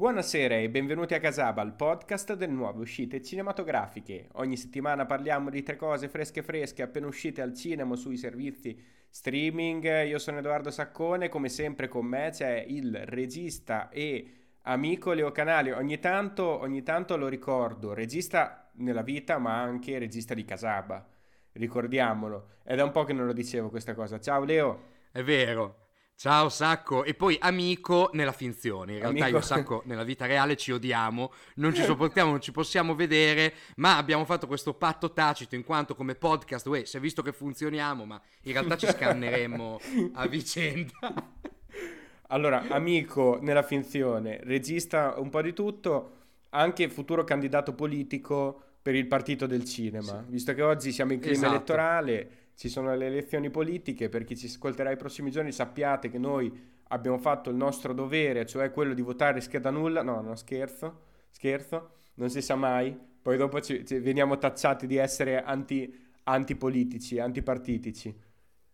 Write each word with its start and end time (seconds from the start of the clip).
Buonasera 0.00 0.56
e 0.56 0.70
benvenuti 0.70 1.12
a 1.12 1.20
Casaba, 1.20 1.60
il 1.60 1.74
podcast 1.74 2.32
delle 2.32 2.54
nuove 2.54 2.80
uscite 2.80 3.20
cinematografiche. 3.20 4.28
Ogni 4.36 4.56
settimana 4.56 5.04
parliamo 5.04 5.50
di 5.50 5.62
tre 5.62 5.76
cose 5.76 6.08
fresche 6.08 6.42
fresche 6.42 6.80
appena 6.80 7.06
uscite 7.06 7.42
al 7.42 7.52
cinema 7.52 7.94
sui 7.96 8.16
servizi 8.16 8.82
streaming. 9.10 10.06
Io 10.06 10.18
sono 10.18 10.38
Edoardo 10.38 10.70
Saccone, 10.70 11.28
come 11.28 11.50
sempre 11.50 11.88
con 11.88 12.06
me 12.06 12.30
c'è 12.32 12.64
il 12.66 12.98
regista 13.04 13.90
e 13.90 14.36
amico 14.62 15.12
Leo 15.12 15.32
Canali. 15.32 15.70
Ogni 15.70 15.98
tanto, 15.98 16.44
ogni 16.46 16.82
tanto 16.82 17.18
lo 17.18 17.28
ricordo, 17.28 17.92
regista 17.92 18.70
nella 18.76 19.02
vita 19.02 19.36
ma 19.36 19.60
anche 19.60 19.98
regista 19.98 20.32
di 20.32 20.46
Casaba. 20.46 21.06
Ricordiamolo. 21.52 22.52
È 22.62 22.74
da 22.74 22.84
un 22.84 22.90
po' 22.90 23.04
che 23.04 23.12
non 23.12 23.26
lo 23.26 23.34
dicevo 23.34 23.68
questa 23.68 23.92
cosa. 23.92 24.18
Ciao 24.18 24.44
Leo. 24.44 24.80
È 25.12 25.22
vero. 25.22 25.79
Ciao 26.20 26.50
Sacco, 26.50 27.02
e 27.02 27.14
poi 27.14 27.38
amico 27.40 28.10
nella 28.12 28.32
finzione. 28.32 28.92
In 28.92 28.98
realtà 28.98 29.22
amico. 29.22 29.38
io 29.38 29.42
Sacco 29.42 29.82
nella 29.88 30.04
vita 30.04 30.26
reale 30.26 30.54
ci 30.54 30.70
odiamo, 30.70 31.32
non 31.54 31.74
ci 31.74 31.82
sopportiamo, 31.82 32.28
non 32.28 32.42
ci 32.42 32.52
possiamo 32.52 32.94
vedere, 32.94 33.54
ma 33.76 33.96
abbiamo 33.96 34.26
fatto 34.26 34.46
questo 34.46 34.74
patto 34.74 35.14
tacito 35.14 35.54
in 35.54 35.64
quanto 35.64 35.94
come 35.94 36.16
podcast, 36.16 36.66
uè, 36.66 36.84
si 36.84 36.98
è 36.98 37.00
visto 37.00 37.22
che 37.22 37.32
funzioniamo, 37.32 38.04
ma 38.04 38.20
in 38.42 38.52
realtà 38.52 38.76
ci 38.76 38.86
scanneremo 38.86 39.80
a 40.12 40.26
vicenda. 40.26 40.92
Allora, 42.28 42.66
amico 42.68 43.38
nella 43.40 43.62
finzione, 43.62 44.40
regista 44.42 45.14
un 45.16 45.30
po' 45.30 45.40
di 45.40 45.54
tutto, 45.54 46.16
anche 46.50 46.90
futuro 46.90 47.24
candidato 47.24 47.72
politico 47.72 48.62
per 48.82 48.94
il 48.94 49.06
partito 49.06 49.46
del 49.46 49.64
cinema, 49.64 50.22
sì. 50.22 50.32
visto 50.32 50.52
che 50.52 50.60
oggi 50.60 50.92
siamo 50.92 51.14
in 51.14 51.18
clima 51.18 51.36
esatto. 51.36 51.54
elettorale 51.54 52.39
ci 52.60 52.68
sono 52.68 52.94
le 52.94 53.06
elezioni 53.06 53.48
politiche, 53.48 54.10
per 54.10 54.24
chi 54.24 54.36
ci 54.36 54.44
ascolterà 54.44 54.90
i 54.90 54.96
prossimi 54.98 55.30
giorni 55.30 55.50
sappiate 55.50 56.10
che 56.10 56.18
noi 56.18 56.52
abbiamo 56.88 57.16
fatto 57.16 57.48
il 57.48 57.56
nostro 57.56 57.94
dovere, 57.94 58.44
cioè 58.44 58.70
quello 58.70 58.92
di 58.92 59.00
votare 59.00 59.40
scheda 59.40 59.70
nulla, 59.70 60.02
no, 60.02 60.20
no, 60.20 60.36
scherzo, 60.36 61.04
scherzo, 61.30 61.92
non 62.16 62.28
si 62.28 62.42
sa 62.42 62.56
mai, 62.56 62.94
poi 63.22 63.38
dopo 63.38 63.62
ci, 63.62 63.86
ci 63.86 63.98
veniamo 64.00 64.36
tacciati 64.36 64.86
di 64.86 64.96
essere 64.96 65.42
anti, 65.42 65.90
antipolitici, 66.24 67.18
antipartitici. 67.18 68.14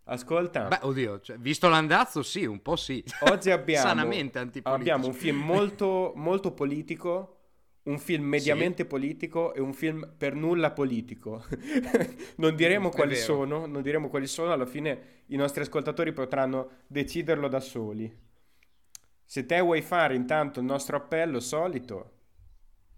Ascolta. 0.09 0.67
Beh, 0.67 0.79
oddio, 0.81 1.21
cioè, 1.21 1.37
visto 1.37 1.69
l'andazzo, 1.69 2.25
sì, 2.25 2.45
un 2.45 2.61
po' 2.63 2.75
sì. 2.75 3.05
Oggi 3.21 3.53
abbiamo, 3.53 3.87
Sanamente 3.87 4.51
abbiamo 4.65 5.07
un 5.07 5.15
film 5.15 5.39
molto, 5.39 6.13
molto 6.17 6.51
politico 6.51 7.36
un 7.87 7.99
film 7.99 8.25
mediamente 8.25 8.83
sì. 8.83 8.89
politico 8.89 9.55
e 9.55 9.61
un 9.61 9.73
film 9.73 10.15
per 10.17 10.35
nulla 10.35 10.71
politico. 10.73 11.45
non 12.37 12.55
diremo 12.55 12.91
quali 12.91 13.17
sono, 13.17 13.67
non 13.67 13.83
diremo 13.83 14.09
quali 14.09 14.27
sono, 14.27 14.53
alla 14.53 14.67
fine 14.67 15.23
i 15.27 15.37
nostri 15.37 15.63
ascoltatori 15.63 16.13
potranno 16.13 16.83
deciderlo 16.87 17.49
da 17.49 17.61
soli. 17.61 18.25
Se 19.25 19.47
te 19.47 19.61
vuoi 19.61 19.83
fare 19.83 20.15
intanto 20.15 20.61
il 20.61 20.67
nostro 20.67 20.97
appello 20.97 21.41
solito, 21.41 22.13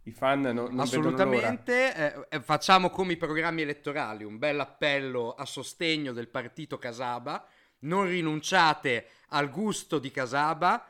i 0.05 0.11
fan 0.11 0.41
non, 0.41 0.55
non 0.55 0.81
Assolutamente, 0.81 1.95
eh, 1.95 2.27
eh, 2.31 2.41
facciamo 2.41 2.91
come 2.91 3.13
i 3.13 3.17
programmi 3.17 3.63
elettorali, 3.63 4.25
un 4.25 4.39
bel 4.39 4.59
appello 4.59 5.35
a 5.35 5.45
sostegno 5.45 6.13
del 6.13 6.29
partito 6.29 6.79
Casaba, 6.79 7.47
non 7.81 8.07
rinunciate 8.07 9.07
al 9.29 9.51
gusto 9.51 9.99
di 9.99 10.11
Casaba, 10.11 10.85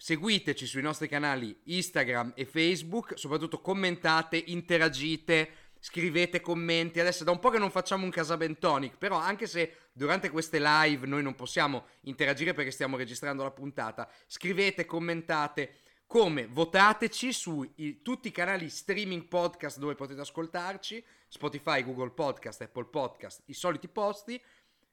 seguiteci 0.00 0.64
sui 0.64 0.80
nostri 0.80 1.08
canali 1.08 1.54
Instagram 1.64 2.32
e 2.34 2.46
Facebook, 2.46 3.18
soprattutto 3.18 3.60
commentate, 3.60 4.42
interagite, 4.46 5.50
scrivete 5.78 6.40
commenti. 6.40 7.00
Adesso 7.00 7.22
da 7.22 7.32
un 7.32 7.38
po' 7.38 7.50
che 7.50 7.58
non 7.58 7.70
facciamo 7.70 8.04
un 8.04 8.10
Casabentonic, 8.10 8.96
però 8.96 9.18
anche 9.18 9.46
se 9.46 9.90
durante 9.92 10.30
queste 10.30 10.58
live 10.58 11.06
noi 11.06 11.22
non 11.22 11.34
possiamo 11.34 11.84
interagire 12.02 12.54
perché 12.54 12.70
stiamo 12.70 12.96
registrando 12.96 13.42
la 13.42 13.50
puntata, 13.50 14.10
scrivete, 14.26 14.86
commentate. 14.86 15.74
Come 16.06 16.46
votateci 16.46 17.32
su 17.32 17.70
i, 17.76 18.00
tutti 18.00 18.28
i 18.28 18.32
canali 18.32 18.68
streaming 18.70 19.28
podcast 19.28 19.78
dove 19.78 19.94
potete 19.94 20.22
ascoltarci, 20.22 21.04
Spotify, 21.28 21.84
Google 21.84 22.10
Podcast, 22.10 22.62
Apple 22.62 22.86
Podcast, 22.86 23.42
i 23.46 23.52
soliti 23.52 23.86
posti 23.86 24.42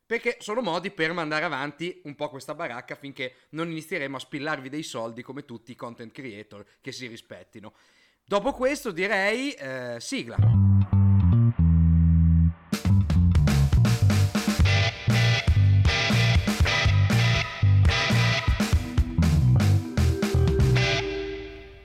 perché 0.07 0.37
sono 0.39 0.61
modi 0.61 0.89
per 0.89 1.11
mandare 1.11 1.43
avanti 1.43 2.01
un 2.05 2.15
po' 2.15 2.29
questa 2.29 2.55
baracca 2.55 2.95
finché 2.95 3.35
non 3.49 3.69
inizieremo 3.69 4.15
a 4.15 4.19
spillarvi 4.19 4.69
dei 4.69 4.83
soldi 4.83 5.21
come 5.21 5.43
tutti 5.43 5.71
i 5.71 5.75
content 5.75 6.13
creator 6.13 6.65
che 6.81 6.93
si 6.93 7.07
rispettino. 7.07 7.73
Dopo 8.23 8.53
questo 8.53 8.91
direi 8.91 9.51
eh, 9.51 9.97
sigla. 9.99 10.96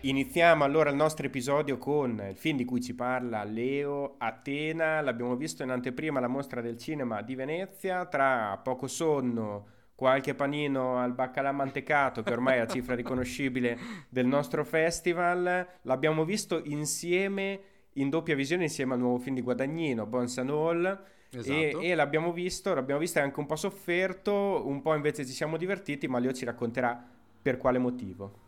Iniziamo 0.04 0.64
allora 0.64 0.90
il 0.90 0.96
nostro 0.96 1.26
episodio 1.26 1.78
con 1.78 2.20
il 2.28 2.36
film 2.36 2.56
di 2.56 2.64
cui 2.64 2.80
ci 2.82 2.92
parla 2.92 3.44
Leo 3.44 4.16
Atena. 4.18 5.00
L'abbiamo 5.00 5.36
visto 5.36 5.62
in 5.62 5.70
anteprima 5.70 6.18
alla 6.18 6.26
mostra 6.26 6.60
del 6.60 6.76
cinema 6.76 7.22
di 7.22 7.36
Venezia. 7.36 8.04
Tra 8.06 8.58
poco 8.64 8.88
sonno, 8.88 9.66
qualche 9.94 10.34
panino 10.34 10.98
al 10.98 11.12
baccalà 11.12 11.52
mantecato, 11.52 12.24
che 12.24 12.32
ormai 12.32 12.56
è 12.56 12.58
la 12.58 12.66
cifra 12.66 12.96
riconoscibile 12.96 13.78
del 14.08 14.26
nostro 14.26 14.64
festival. 14.64 15.68
L'abbiamo 15.82 16.24
visto 16.24 16.60
insieme 16.64 17.60
in 17.92 18.10
doppia 18.10 18.34
visione 18.34 18.64
insieme 18.64 18.94
al 18.94 18.98
nuovo 18.98 19.19
film 19.19 19.36
di 19.36 19.42
Guadagnino, 19.42 20.04
Bones 20.06 20.36
and 20.36 20.50
All. 20.50 21.04
Esatto. 21.30 21.52
E, 21.52 21.76
e, 21.80 21.94
l'abbiamo 21.94 22.32
visto, 22.32 22.74
l'abbiamo 22.74 22.98
visto 22.98 23.20
anche 23.20 23.38
un 23.38 23.46
po' 23.46 23.54
sofferto, 23.54 24.66
un 24.66 24.82
po' 24.82 24.96
invece 24.96 25.24
ci 25.24 25.32
siamo 25.32 25.56
divertiti, 25.56 26.08
ma 26.08 26.19
Leo 26.19 26.32
ci 26.32 26.44
racconterà 26.44 27.00
per 27.40 27.56
quale 27.56 27.78
motivo. 27.78 28.41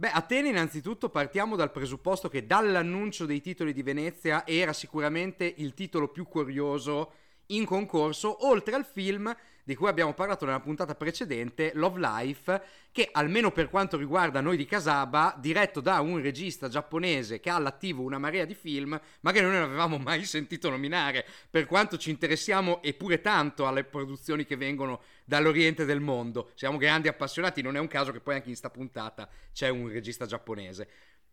Beh, 0.00 0.12
Atene 0.12 0.48
innanzitutto 0.48 1.10
partiamo 1.10 1.56
dal 1.56 1.70
presupposto 1.70 2.30
che 2.30 2.46
dall'annuncio 2.46 3.26
dei 3.26 3.42
titoli 3.42 3.74
di 3.74 3.82
Venezia 3.82 4.46
era 4.46 4.72
sicuramente 4.72 5.44
il 5.58 5.74
titolo 5.74 6.08
più 6.08 6.26
curioso 6.26 7.12
in 7.48 7.66
concorso, 7.66 8.46
oltre 8.46 8.76
al 8.76 8.86
film 8.86 9.30
di 9.64 9.74
cui 9.74 9.88
abbiamo 9.88 10.14
parlato 10.14 10.44
nella 10.44 10.60
puntata 10.60 10.94
precedente, 10.94 11.72
Love 11.74 12.00
Life, 12.00 12.62
che 12.92 13.08
almeno 13.12 13.50
per 13.52 13.68
quanto 13.68 13.96
riguarda 13.96 14.40
noi 14.40 14.56
di 14.56 14.66
Casaba, 14.66 15.36
diretto 15.38 15.80
da 15.80 16.00
un 16.00 16.20
regista 16.20 16.68
giapponese 16.68 17.40
che 17.40 17.50
ha 17.50 17.54
all'attivo 17.54 18.02
una 18.02 18.18
marea 18.18 18.44
di 18.44 18.54
film, 18.54 19.00
ma 19.20 19.32
che 19.32 19.40
noi 19.40 19.52
non 19.52 19.62
avevamo 19.62 19.98
mai 19.98 20.24
sentito 20.24 20.70
nominare, 20.70 21.26
per 21.48 21.66
quanto 21.66 21.96
ci 21.96 22.10
interessiamo 22.10 22.82
eppure 22.82 23.20
tanto 23.20 23.66
alle 23.66 23.84
produzioni 23.84 24.44
che 24.44 24.56
vengono 24.56 25.02
dall'oriente 25.24 25.84
del 25.84 26.00
mondo. 26.00 26.50
Siamo 26.54 26.76
grandi 26.76 27.08
appassionati, 27.08 27.62
non 27.62 27.76
è 27.76 27.78
un 27.78 27.88
caso 27.88 28.12
che 28.12 28.20
poi 28.20 28.34
anche 28.34 28.48
in 28.48 28.56
sta 28.56 28.70
puntata 28.70 29.28
c'è 29.52 29.68
un 29.68 29.88
regista 29.88 30.26
giapponese. 30.26 30.88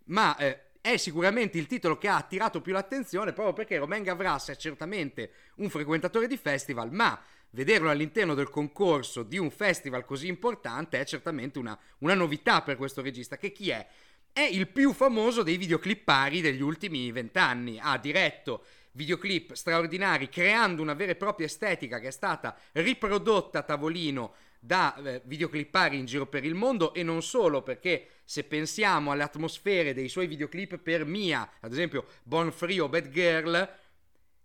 Ma 0.06 0.38
eh, 0.38 0.68
è 0.82 0.96
sicuramente 0.98 1.58
il 1.58 1.68
titolo 1.68 1.98
che 1.98 2.08
ha 2.08 2.16
attirato 2.16 2.62
più 2.62 2.72
l'attenzione 2.72 3.34
proprio 3.34 3.54
perché 3.54 3.78
Romain 3.78 4.04
Gavras 4.04 4.50
è 4.50 4.56
certamente 4.56 5.32
un 5.56 5.70
frequentatore 5.70 6.28
di 6.28 6.38
festival, 6.38 6.94
ma 6.94 7.20
vederlo 7.58 7.90
all'interno 7.90 8.36
del 8.36 8.52
concorso 8.52 9.24
di 9.24 9.40
un 9.40 9.50
festival 9.50 10.06
così 10.06 10.28
importante 10.28 11.00
è 11.00 11.06
certamente 11.06 11.58
una, 11.58 11.76
una 12.00 12.14
novità 12.14 12.62
per 12.62 12.78
questo 12.78 13.02
regista, 13.02 13.36
che 13.36 13.52
chi 13.52 13.72
è? 13.72 13.88
È 14.32 14.42
il 14.42 14.68
più 14.68 14.94
famoso 14.94 15.42
dei 15.42 15.58
videoclippari 15.58 16.40
degli 16.40 16.62
ultimi 16.62 17.12
vent'anni, 17.12 17.80
ha 17.82 17.98
diretto 17.98 18.64
videoclip 18.92 19.54
straordinari 19.54 20.30
creando 20.30 20.84
una 20.84 20.94
vera 20.94 21.14
e 21.14 21.16
propria 21.16 21.48
estetica 21.48 22.00
che 22.00 22.10
è 22.10 22.12
stata 22.12 22.56
riprodotta 22.74 23.60
a 23.60 23.64
tavolino 23.64 24.34
da 24.60 24.96
eh, 24.96 25.22
videoclippari 25.26 25.98
in 25.98 26.06
giro 26.06 26.28
per 26.28 26.46
il 26.46 26.54
mondo 26.54 26.94
e 26.94 27.02
non 27.02 27.24
solo 27.24 27.64
perché 27.64 28.08
se 28.24 28.44
pensiamo 28.44 29.12
alle 29.12 29.24
atmosfere 29.24 29.96
dei 29.96 30.10
suoi 30.10 30.28
videoclip 30.28 30.78
per 30.78 31.06
Mia, 31.06 31.50
ad 31.60 31.72
esempio 31.72 32.06
Born 32.22 32.52
Free 32.52 32.80
o 32.80 32.88
Bad 32.88 33.10
Girl, 33.10 33.68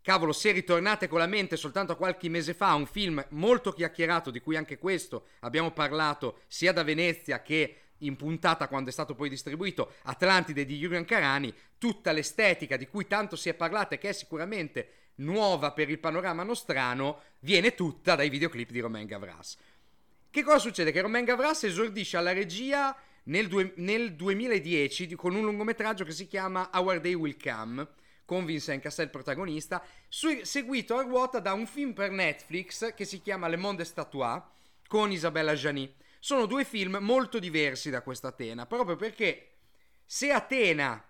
Cavolo, 0.02 0.32
se 0.32 0.50
ritornate 0.50 1.06
con 1.06 1.20
la 1.20 1.26
mente 1.26 1.56
soltanto 1.56 1.92
a 1.92 1.96
qualche 1.96 2.28
mese 2.28 2.54
fa, 2.54 2.74
un 2.74 2.86
film 2.86 3.24
molto 3.30 3.72
chiacchierato, 3.72 4.32
di 4.32 4.40
cui 4.40 4.56
anche 4.56 4.76
questo 4.76 5.26
abbiamo 5.40 5.70
parlato 5.70 6.40
sia 6.48 6.72
da 6.72 6.82
Venezia 6.82 7.40
che 7.40 7.76
in 7.98 8.16
puntata 8.16 8.66
quando 8.66 8.90
è 8.90 8.92
stato 8.92 9.14
poi 9.14 9.28
distribuito, 9.28 9.94
Atlantide 10.02 10.64
di 10.64 10.76
Julian 10.76 11.04
Carani, 11.04 11.54
tutta 11.78 12.10
l'estetica 12.10 12.76
di 12.76 12.88
cui 12.88 13.06
tanto 13.06 13.36
si 13.36 13.48
è 13.48 13.54
parlato 13.54 13.94
e 13.94 13.98
che 13.98 14.08
è 14.08 14.12
sicuramente 14.12 14.88
nuova 15.16 15.70
per 15.70 15.88
il 15.88 16.00
panorama 16.00 16.42
nostrano, 16.42 17.20
viene 17.40 17.74
tutta 17.76 18.16
dai 18.16 18.28
videoclip 18.28 18.70
di 18.70 18.80
Romain 18.80 19.06
Gavras. 19.06 19.56
Che 20.30 20.42
cosa 20.42 20.58
succede? 20.58 20.90
Che 20.90 21.00
Romain 21.00 21.24
Gavras 21.24 21.62
esordisce 21.62 22.16
alla 22.16 22.32
regia 22.32 22.96
nel, 23.24 23.46
due, 23.46 23.72
nel 23.76 24.14
2010 24.14 25.14
con 25.14 25.36
un 25.36 25.44
lungometraggio 25.44 26.04
che 26.04 26.12
si 26.12 26.26
chiama 26.26 26.70
Our 26.72 27.00
Day 27.00 27.14
Will 27.14 27.36
Come, 27.40 27.86
con 28.32 28.46
Vincent 28.46 28.80
Cassel 28.80 29.10
protagonista, 29.10 29.84
su- 30.08 30.40
seguito 30.42 30.96
a 30.96 31.02
ruota 31.02 31.38
da 31.38 31.52
un 31.52 31.66
film 31.66 31.92
per 31.92 32.10
Netflix 32.10 32.94
che 32.94 33.04
si 33.04 33.20
chiama 33.20 33.46
Le 33.46 33.58
Monde 33.58 33.84
Statuat 33.84 34.48
con 34.88 35.12
Isabella 35.12 35.52
Gianni. 35.54 35.94
Sono 36.18 36.46
due 36.46 36.64
film 36.64 36.96
molto 37.02 37.38
diversi 37.38 37.90
da 37.90 38.00
questa 38.00 38.28
Atena, 38.28 38.64
proprio 38.64 38.96
perché 38.96 39.48
se 40.06 40.30
Atena 40.30 41.06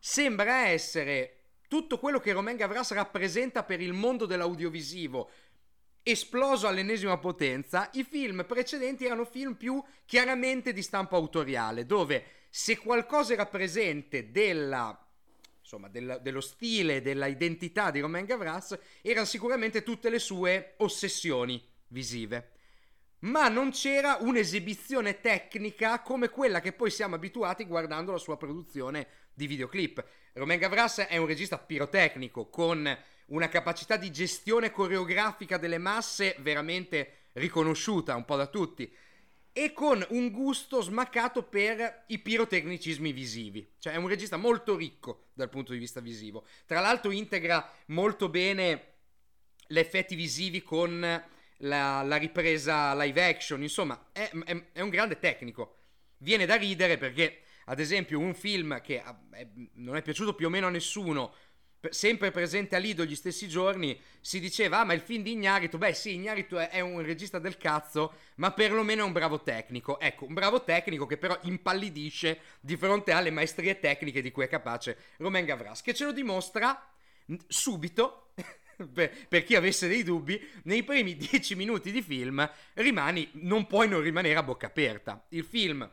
sembra 0.00 0.66
essere 0.66 1.42
tutto 1.68 2.00
quello 2.00 2.18
che 2.18 2.32
Romain 2.32 2.56
Gavras 2.56 2.90
rappresenta 2.92 3.62
per 3.62 3.80
il 3.80 3.92
mondo 3.92 4.26
dell'audiovisivo, 4.26 5.30
esploso 6.02 6.66
all'ennesima 6.66 7.18
potenza, 7.18 7.88
i 7.92 8.02
film 8.02 8.44
precedenti 8.48 9.04
erano 9.04 9.24
film 9.24 9.54
più 9.54 9.80
chiaramente 10.06 10.72
di 10.72 10.82
stampo 10.82 11.14
autoriale, 11.14 11.86
dove 11.86 12.24
se 12.50 12.78
qualcosa 12.78 13.32
era 13.32 13.46
presente 13.46 14.32
della 14.32 15.06
insomma, 15.72 15.88
del, 15.88 16.20
dello 16.22 16.42
stile, 16.42 17.00
della 17.00 17.26
identità 17.26 17.90
di 17.90 18.00
Romain 18.00 18.26
Gavras, 18.26 18.78
erano 19.00 19.24
sicuramente 19.24 19.82
tutte 19.82 20.10
le 20.10 20.18
sue 20.18 20.74
ossessioni 20.78 21.62
visive. 21.88 22.50
Ma 23.20 23.48
non 23.48 23.70
c'era 23.70 24.18
un'esibizione 24.20 25.20
tecnica 25.20 26.00
come 26.00 26.28
quella 26.28 26.60
che 26.60 26.72
poi 26.72 26.90
siamo 26.90 27.14
abituati 27.14 27.64
guardando 27.64 28.12
la 28.12 28.18
sua 28.18 28.36
produzione 28.36 29.06
di 29.32 29.46
videoclip. 29.46 30.04
Romain 30.34 30.58
Gavras 30.58 30.98
è 30.98 31.16
un 31.16 31.26
regista 31.26 31.56
pirotecnico 31.56 32.48
con 32.48 32.98
una 33.26 33.48
capacità 33.48 33.96
di 33.96 34.10
gestione 34.10 34.72
coreografica 34.72 35.56
delle 35.56 35.78
masse 35.78 36.36
veramente 36.40 37.28
riconosciuta 37.34 38.14
un 38.14 38.26
po' 38.26 38.36
da 38.36 38.46
tutti 38.46 38.92
e 39.52 39.72
con 39.72 40.04
un 40.10 40.30
gusto 40.30 40.80
smaccato 40.80 41.42
per 41.42 42.04
i 42.06 42.18
pirotecnicismi 42.18 43.12
visivi. 43.12 43.74
Cioè 43.78 43.92
è 43.92 43.96
un 43.96 44.08
regista 44.08 44.36
molto 44.36 44.76
ricco 44.76 45.26
dal 45.34 45.50
punto 45.50 45.72
di 45.72 45.78
vista 45.78 46.00
visivo. 46.00 46.46
Tra 46.66 46.80
l'altro 46.80 47.10
integra 47.10 47.70
molto 47.86 48.28
bene 48.28 48.90
gli 49.66 49.78
effetti 49.78 50.14
visivi 50.14 50.62
con 50.62 51.00
la, 51.58 52.02
la 52.02 52.16
ripresa 52.16 52.94
live 52.94 53.24
action, 53.24 53.62
insomma 53.62 54.08
è, 54.12 54.30
è, 54.44 54.64
è, 54.72 54.80
un 54.80 54.88
grande 54.88 55.18
tecnico. 55.18 55.76
Viene 56.18 56.46
da 56.46 56.56
ridere 56.56 56.98
perché, 56.98 57.42
ad 57.66 57.78
esempio, 57.78 58.18
un 58.18 58.34
film 58.34 58.80
che 58.80 59.02
è, 59.02 59.46
non 59.74 59.96
è 59.96 60.02
piaciuto 60.02 60.34
più 60.34 60.46
o 60.46 60.50
meno 60.50 60.66
a 60.66 60.70
nessuno, 60.70 61.34
sempre 61.90 62.30
presente 62.30 62.76
a 62.76 62.78
Lido 62.78 63.04
gli 63.04 63.16
stessi 63.16 63.48
giorni, 63.48 63.98
si 64.20 64.38
diceva, 64.38 64.80
ah 64.80 64.84
ma 64.84 64.92
il 64.92 65.00
film 65.00 65.22
di 65.22 65.32
Ignarito, 65.32 65.78
beh 65.78 65.94
sì, 65.94 66.14
Ignarito 66.14 66.58
è, 66.58 66.80
un 66.80 67.02
regista 67.02 67.38
del 67.38 67.56
cazzo, 67.56 68.14
ma 68.36 68.52
perlomeno 68.52 69.02
è 69.02 69.04
un 69.04 69.12
bravo 69.12 69.42
tecnico. 69.42 69.98
Ecco, 69.98 70.26
un 70.26 70.34
bravo 70.34 70.62
tecnico 70.62 71.06
che 71.06 71.16
però 71.16 71.36
impallidisce 71.42 72.40
di 72.60 72.76
fronte 72.76 73.12
alle 73.12 73.30
maestrie 73.30 73.80
tecniche 73.80 74.22
di 74.22 74.30
cui 74.30 74.44
è 74.44 74.48
capace 74.48 74.96
Romain 75.16 75.44
Gavras, 75.44 75.82
che 75.82 75.94
ce 75.94 76.04
lo 76.04 76.12
dimostra 76.12 76.88
subito, 77.48 78.32
per, 78.92 79.26
per, 79.28 79.42
chi 79.42 79.56
avesse 79.56 79.88
dei 79.88 80.04
dubbi, 80.04 80.40
nei 80.64 80.84
primi 80.84 81.16
dieci 81.16 81.54
minuti 81.54 81.90
di 81.90 82.02
film 82.02 82.48
rimani, 82.74 83.28
non 83.34 83.66
puoi 83.66 83.88
non 83.88 84.00
rimanere 84.00 84.38
a 84.38 84.42
bocca 84.42 84.66
aperta. 84.66 85.26
Il 85.30 85.44
film 85.44 85.88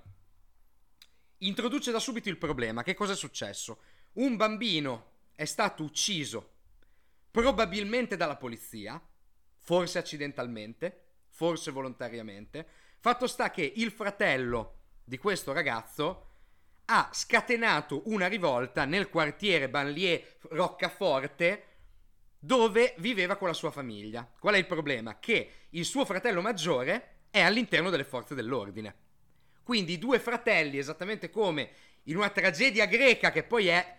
introduce 1.40 1.92
da 1.92 2.00
subito 2.00 2.30
il 2.30 2.38
problema, 2.38 2.84
che 2.84 2.94
cosa 2.94 3.14
è 3.14 3.16
successo? 3.16 3.80
Un 4.14 4.36
bambino 4.36 5.18
è 5.40 5.46
stato 5.46 5.84
ucciso 5.84 6.56
probabilmente 7.32 8.18
dalla 8.18 8.36
polizia, 8.36 9.02
forse 9.56 9.98
accidentalmente, 9.98 11.04
forse 11.30 11.72
volontariamente. 11.72 12.68
Fatto 13.00 13.26
sta 13.26 13.50
che 13.50 13.72
il 13.78 13.90
fratello 13.90 14.80
di 15.02 15.18
questo 15.18 15.54
ragazzo 15.54 16.26
ha 16.88 17.10
scatenato 17.14 18.02
una 18.08 18.28
rivolta 18.28 18.84
nel 18.84 19.08
quartiere 19.08 19.70
Banlieue 19.70 20.40
Roccaforte 20.50 21.68
dove 22.38 22.96
viveva 22.98 23.38
con 23.38 23.48
la 23.48 23.54
sua 23.54 23.72
famiglia. 23.72 24.30
Qual 24.38 24.56
è 24.56 24.58
il 24.58 24.68
problema? 24.68 25.20
Che 25.20 25.52
il 25.70 25.86
suo 25.86 26.04
fratello 26.04 26.42
maggiore 26.42 27.28
è 27.30 27.40
all'interno 27.40 27.90
delle 27.90 28.04
forze 28.04 28.36
dell'ordine. 28.36 28.94
Quindi 29.64 29.94
i 29.94 30.00
due 30.00 30.20
fratelli, 30.20 30.78
esattamente 30.78 31.30
come 31.30 31.72
in 32.04 32.18
una 32.18 32.30
tragedia 32.30 32.88
greca 32.88 33.32
che 33.32 33.44
poi 33.44 33.68
è 33.68 33.99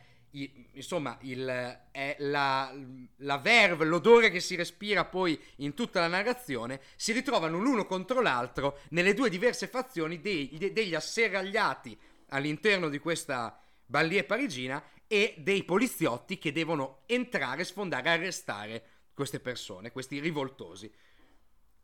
insomma, 0.73 1.19
il, 1.23 1.81
è 1.91 2.17
la, 2.21 2.73
la 3.17 3.39
verve, 3.39 3.85
l'odore 3.85 4.31
che 4.31 4.41
si 4.41 4.55
respira 4.55 5.05
poi 5.05 5.39
in 5.57 5.75
tutta 5.75 6.01
la 6.01 6.09
narrazione, 6.09 6.81
si 6.97 7.13
ritrovano 7.13 7.59
l'uno 7.59 7.87
contro 7.87 8.21
l'altro 8.21 8.81
nelle 8.91 9.15
due 9.15 9.31
diverse 9.31 9.67
fazioni 9.67 10.21
dei, 10.21 10.71
degli 10.73 10.95
asserragliati 10.95 11.99
all'interno 12.29 12.89
di 12.89 12.99
questa 12.99 13.61
ballier 13.85 14.25
parigina 14.25 14.83
e 15.07 15.35
dei 15.39 15.65
poliziotti 15.65 16.39
che 16.39 16.53
devono 16.53 17.03
entrare, 17.07 17.65
sfondare, 17.65 18.11
arrestare 18.11 18.85
queste 19.13 19.41
persone, 19.41 19.91
questi 19.91 20.21
rivoltosi. 20.21 20.91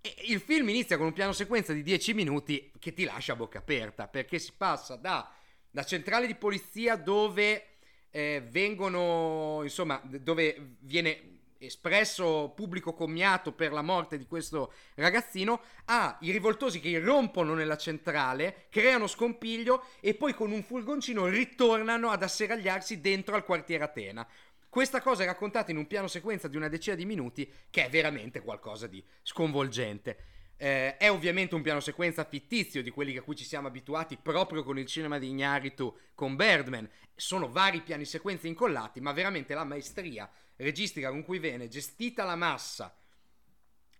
E 0.00 0.14
il 0.26 0.40
film 0.40 0.68
inizia 0.68 0.96
con 0.96 1.06
un 1.06 1.12
piano 1.12 1.32
sequenza 1.32 1.72
di 1.72 1.82
10 1.82 2.14
minuti 2.14 2.70
che 2.78 2.92
ti 2.94 3.02
lascia 3.02 3.32
a 3.32 3.36
bocca 3.36 3.58
aperta, 3.58 4.06
perché 4.06 4.38
si 4.38 4.52
passa 4.56 4.94
da, 4.94 5.28
da 5.68 5.84
centrale 5.84 6.28
di 6.28 6.36
polizia 6.36 6.94
dove 6.94 7.75
eh, 8.16 8.42
vengono, 8.48 9.60
insomma, 9.62 10.00
dove 10.02 10.76
viene 10.78 11.34
espresso 11.58 12.50
pubblico 12.56 12.94
commiato 12.94 13.52
per 13.52 13.72
la 13.72 13.82
morte 13.82 14.16
di 14.16 14.24
questo 14.24 14.72
ragazzino, 14.94 15.60
a 15.86 16.16
i 16.22 16.30
rivoltosi 16.30 16.80
che 16.80 16.88
irrompono 16.88 17.52
nella 17.52 17.76
centrale, 17.76 18.68
creano 18.70 19.06
scompiglio 19.06 19.84
e 20.00 20.14
poi 20.14 20.32
con 20.32 20.50
un 20.50 20.62
furgoncino 20.62 21.26
ritornano 21.26 22.08
ad 22.08 22.22
asseragliarsi 22.22 23.02
dentro 23.02 23.34
al 23.34 23.44
quartiere 23.44 23.84
Atena. 23.84 24.26
Questa 24.66 25.02
cosa 25.02 25.22
è 25.22 25.26
raccontata 25.26 25.70
in 25.70 25.76
un 25.76 25.86
piano 25.86 26.06
sequenza 26.06 26.48
di 26.48 26.56
una 26.56 26.68
decina 26.68 26.96
di 26.96 27.04
minuti 27.04 27.50
che 27.68 27.84
è 27.84 27.90
veramente 27.90 28.40
qualcosa 28.40 28.86
di 28.86 29.04
sconvolgente. 29.22 30.35
Eh, 30.58 30.96
è 30.96 31.10
ovviamente 31.10 31.54
un 31.54 31.62
piano 31.62 31.80
sequenza 31.80 32.24
fittizio 32.24 32.82
di 32.82 32.90
quelli 32.90 33.16
a 33.16 33.22
cui 33.22 33.36
ci 33.36 33.44
siamo 33.44 33.68
abituati 33.68 34.16
proprio 34.16 34.62
con 34.62 34.78
il 34.78 34.86
cinema 34.86 35.18
di 35.18 35.28
Ignaritu 35.28 35.96
con 36.14 36.36
Birdman. 36.36 36.88
Sono 37.14 37.50
vari 37.50 37.82
piani 37.82 38.04
sequenza 38.04 38.46
incollati, 38.46 39.00
ma 39.00 39.12
veramente 39.12 39.54
la 39.54 39.64
maestria 39.64 40.30
registica 40.56 41.10
con 41.10 41.24
cui 41.24 41.38
viene 41.38 41.68
gestita 41.68 42.24
la 42.24 42.36
massa 42.36 42.96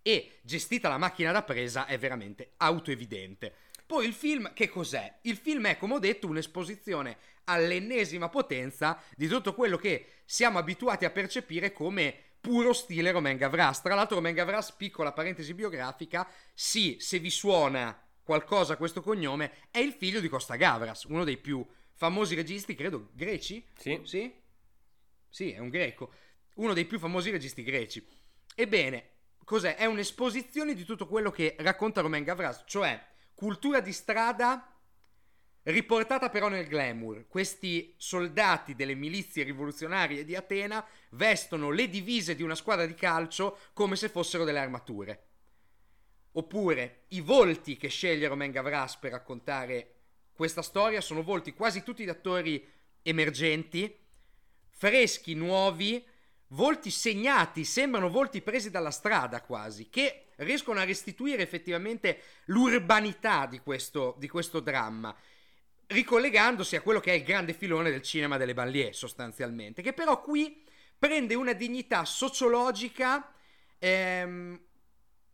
e 0.01 0.39
gestita 0.41 0.89
la 0.89 0.97
macchina 0.97 1.31
da 1.31 1.43
presa 1.43 1.85
è 1.85 1.97
veramente 1.97 2.53
autoevidente. 2.57 3.53
Poi 3.85 4.05
il 4.05 4.13
film, 4.13 4.53
che 4.53 4.67
cos'è? 4.69 5.19
Il 5.21 5.37
film 5.37 5.67
è, 5.67 5.77
come 5.77 5.95
ho 5.95 5.99
detto, 5.99 6.27
un'esposizione 6.27 7.17
all'ennesima 7.45 8.29
potenza 8.29 9.01
di 9.15 9.27
tutto 9.27 9.53
quello 9.53 9.77
che 9.77 10.07
siamo 10.25 10.57
abituati 10.59 11.05
a 11.05 11.09
percepire 11.09 11.71
come 11.71 12.23
puro 12.47 12.71
stile 12.71 13.11
Romain 13.11 13.35
Gavras. 13.35 13.81
Tra 13.81 13.93
l'altro 13.93 14.15
Romain 14.15 14.33
Gavras, 14.33 14.71
piccola 14.71 15.11
parentesi 15.11 15.53
biografica, 15.53 16.25
sì, 16.53 16.95
se 16.97 17.19
vi 17.19 17.29
suona 17.29 18.01
qualcosa 18.23 18.77
questo 18.77 19.01
cognome, 19.01 19.67
è 19.69 19.79
il 19.79 19.91
figlio 19.91 20.21
di 20.21 20.29
Costa 20.29 20.55
Gavras, 20.55 21.03
uno 21.03 21.25
dei 21.25 21.35
più 21.35 21.65
famosi 21.91 22.35
registi, 22.35 22.73
credo, 22.73 23.09
greci? 23.11 23.67
Sì. 23.75 23.99
Sì? 24.03 24.33
Sì, 25.27 25.51
è 25.51 25.59
un 25.59 25.67
greco. 25.67 26.13
Uno 26.55 26.71
dei 26.71 26.85
più 26.85 26.99
famosi 26.99 27.31
registi 27.31 27.63
greci. 27.63 28.07
Ebbene, 28.55 29.09
cos'è? 29.43 29.75
È 29.75 29.83
un'esposizione 29.83 30.73
di 30.73 30.85
tutto 30.85 31.05
quello 31.05 31.31
che 31.31 31.57
racconta 31.59 31.99
Romain 31.99 32.23
Gavras, 32.23 32.63
cioè 32.65 33.05
cultura 33.33 33.81
di 33.81 33.91
strada 33.91 34.73
riportata 35.67 36.29
però 36.29 36.47
nel 36.47 36.67
glamour. 36.67 37.27
Questi 37.27 37.93
soldati 37.97 38.75
delle 38.75 38.95
milizie 38.95 39.43
rivoluzionarie 39.43 40.23
di 40.23 40.35
Atena 40.35 40.85
vestono 41.11 41.71
le 41.71 41.89
divise 41.89 42.35
di 42.35 42.43
una 42.43 42.55
squadra 42.55 42.85
di 42.85 42.93
calcio 42.93 43.57
come 43.73 43.95
se 43.95 44.09
fossero 44.09 44.43
delle 44.43 44.59
armature. 44.59 45.23
Oppure 46.33 47.05
i 47.09 47.21
volti 47.21 47.77
che 47.77 47.87
sceglie 47.87 48.27
Romain 48.27 48.51
Gavras 48.51 48.97
per 48.97 49.11
raccontare 49.11 49.93
questa 50.33 50.61
storia 50.61 51.01
sono 51.01 51.23
volti 51.23 51.53
quasi 51.53 51.83
tutti 51.83 52.03
di 52.03 52.09
attori 52.09 52.65
emergenti, 53.01 53.93
freschi, 54.69 55.33
nuovi, 55.33 56.05
volti 56.49 56.91
segnati, 56.91 57.65
sembrano 57.65 58.09
volti 58.09 58.41
presi 58.41 58.69
dalla 58.69 58.91
strada 58.91 59.41
quasi, 59.41 59.89
che 59.89 60.27
riescono 60.37 60.79
a 60.79 60.85
restituire 60.85 61.41
effettivamente 61.41 62.21
l'urbanità 62.45 63.47
di 63.47 63.59
questo, 63.59 64.15
di 64.19 64.29
questo 64.29 64.59
dramma 64.59 65.15
ricollegandosi 65.87 66.75
a 66.75 66.81
quello 66.81 66.99
che 66.99 67.11
è 67.11 67.15
il 67.15 67.23
grande 67.23 67.53
filone 67.53 67.89
del 67.89 68.01
cinema 68.01 68.37
delle 68.37 68.53
banlieue 68.53 68.93
sostanzialmente, 68.93 69.81
che 69.81 69.93
però 69.93 70.21
qui 70.21 70.63
prende 70.97 71.35
una 71.35 71.53
dignità 71.53 72.05
sociologica 72.05 73.33
ehm, 73.79 74.59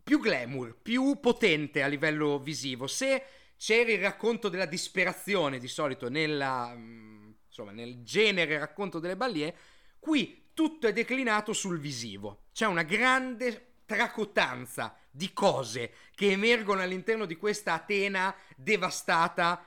più 0.03 0.19
glamour, 0.19 0.77
più 0.81 1.19
potente 1.19 1.81
a 1.81 1.87
livello 1.87 2.39
visivo. 2.39 2.87
Se 2.87 3.23
c'era 3.57 3.91
il 3.91 4.01
racconto 4.01 4.49
della 4.49 4.65
disperazione 4.65 5.57
di 5.57 5.67
solito 5.67 6.09
nella, 6.09 6.73
mm, 6.75 7.31
insomma, 7.47 7.71
nel 7.71 8.03
genere 8.03 8.59
racconto 8.59 8.99
delle 8.99 9.15
banlieue, 9.15 9.55
qui 9.99 10.49
tutto 10.53 10.87
è 10.87 10.93
declinato 10.93 11.53
sul 11.53 11.79
visivo. 11.79 12.43
C'è 12.51 12.65
una 12.65 12.83
grande 12.83 13.69
tracotanza 13.85 14.95
di 15.09 15.31
cose 15.33 15.93
che 16.15 16.31
emergono 16.31 16.81
all'interno 16.81 17.25
di 17.25 17.37
questa 17.37 17.73
Atena 17.73 18.35
devastata 18.55 19.65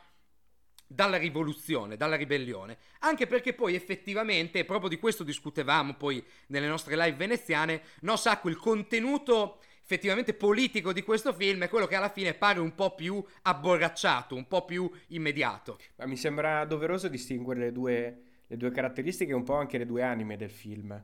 dalla 0.86 1.16
rivoluzione, 1.16 1.96
dalla 1.96 2.16
ribellione, 2.16 2.78
anche 3.00 3.26
perché 3.26 3.54
poi 3.54 3.74
effettivamente, 3.74 4.64
proprio 4.64 4.88
di 4.88 4.98
questo 4.98 5.24
discutevamo 5.24 5.94
poi 5.94 6.24
nelle 6.48 6.68
nostre 6.68 6.96
live 6.96 7.16
veneziane, 7.16 7.82
no 8.00 8.16
Sacco, 8.16 8.48
il 8.48 8.56
contenuto 8.56 9.58
effettivamente 9.82 10.34
politico 10.34 10.92
di 10.92 11.02
questo 11.02 11.32
film 11.32 11.62
è 11.62 11.68
quello 11.68 11.86
che 11.86 11.94
alla 11.94 12.08
fine 12.08 12.34
pare 12.34 12.58
un 12.58 12.74
po' 12.74 12.94
più 12.94 13.24
abborracciato, 13.42 14.34
un 14.34 14.48
po' 14.48 14.64
più 14.64 14.90
immediato. 15.08 15.78
Ma 15.96 16.06
mi 16.06 16.16
sembra 16.16 16.64
doveroso 16.64 17.06
distinguere 17.08 17.60
le 17.60 17.72
due, 17.72 18.22
le 18.46 18.56
due 18.56 18.70
caratteristiche 18.72 19.32
un 19.32 19.44
po' 19.44 19.54
anche 19.54 19.78
le 19.78 19.86
due 19.86 20.02
anime 20.02 20.36
del 20.36 20.50
film. 20.50 21.00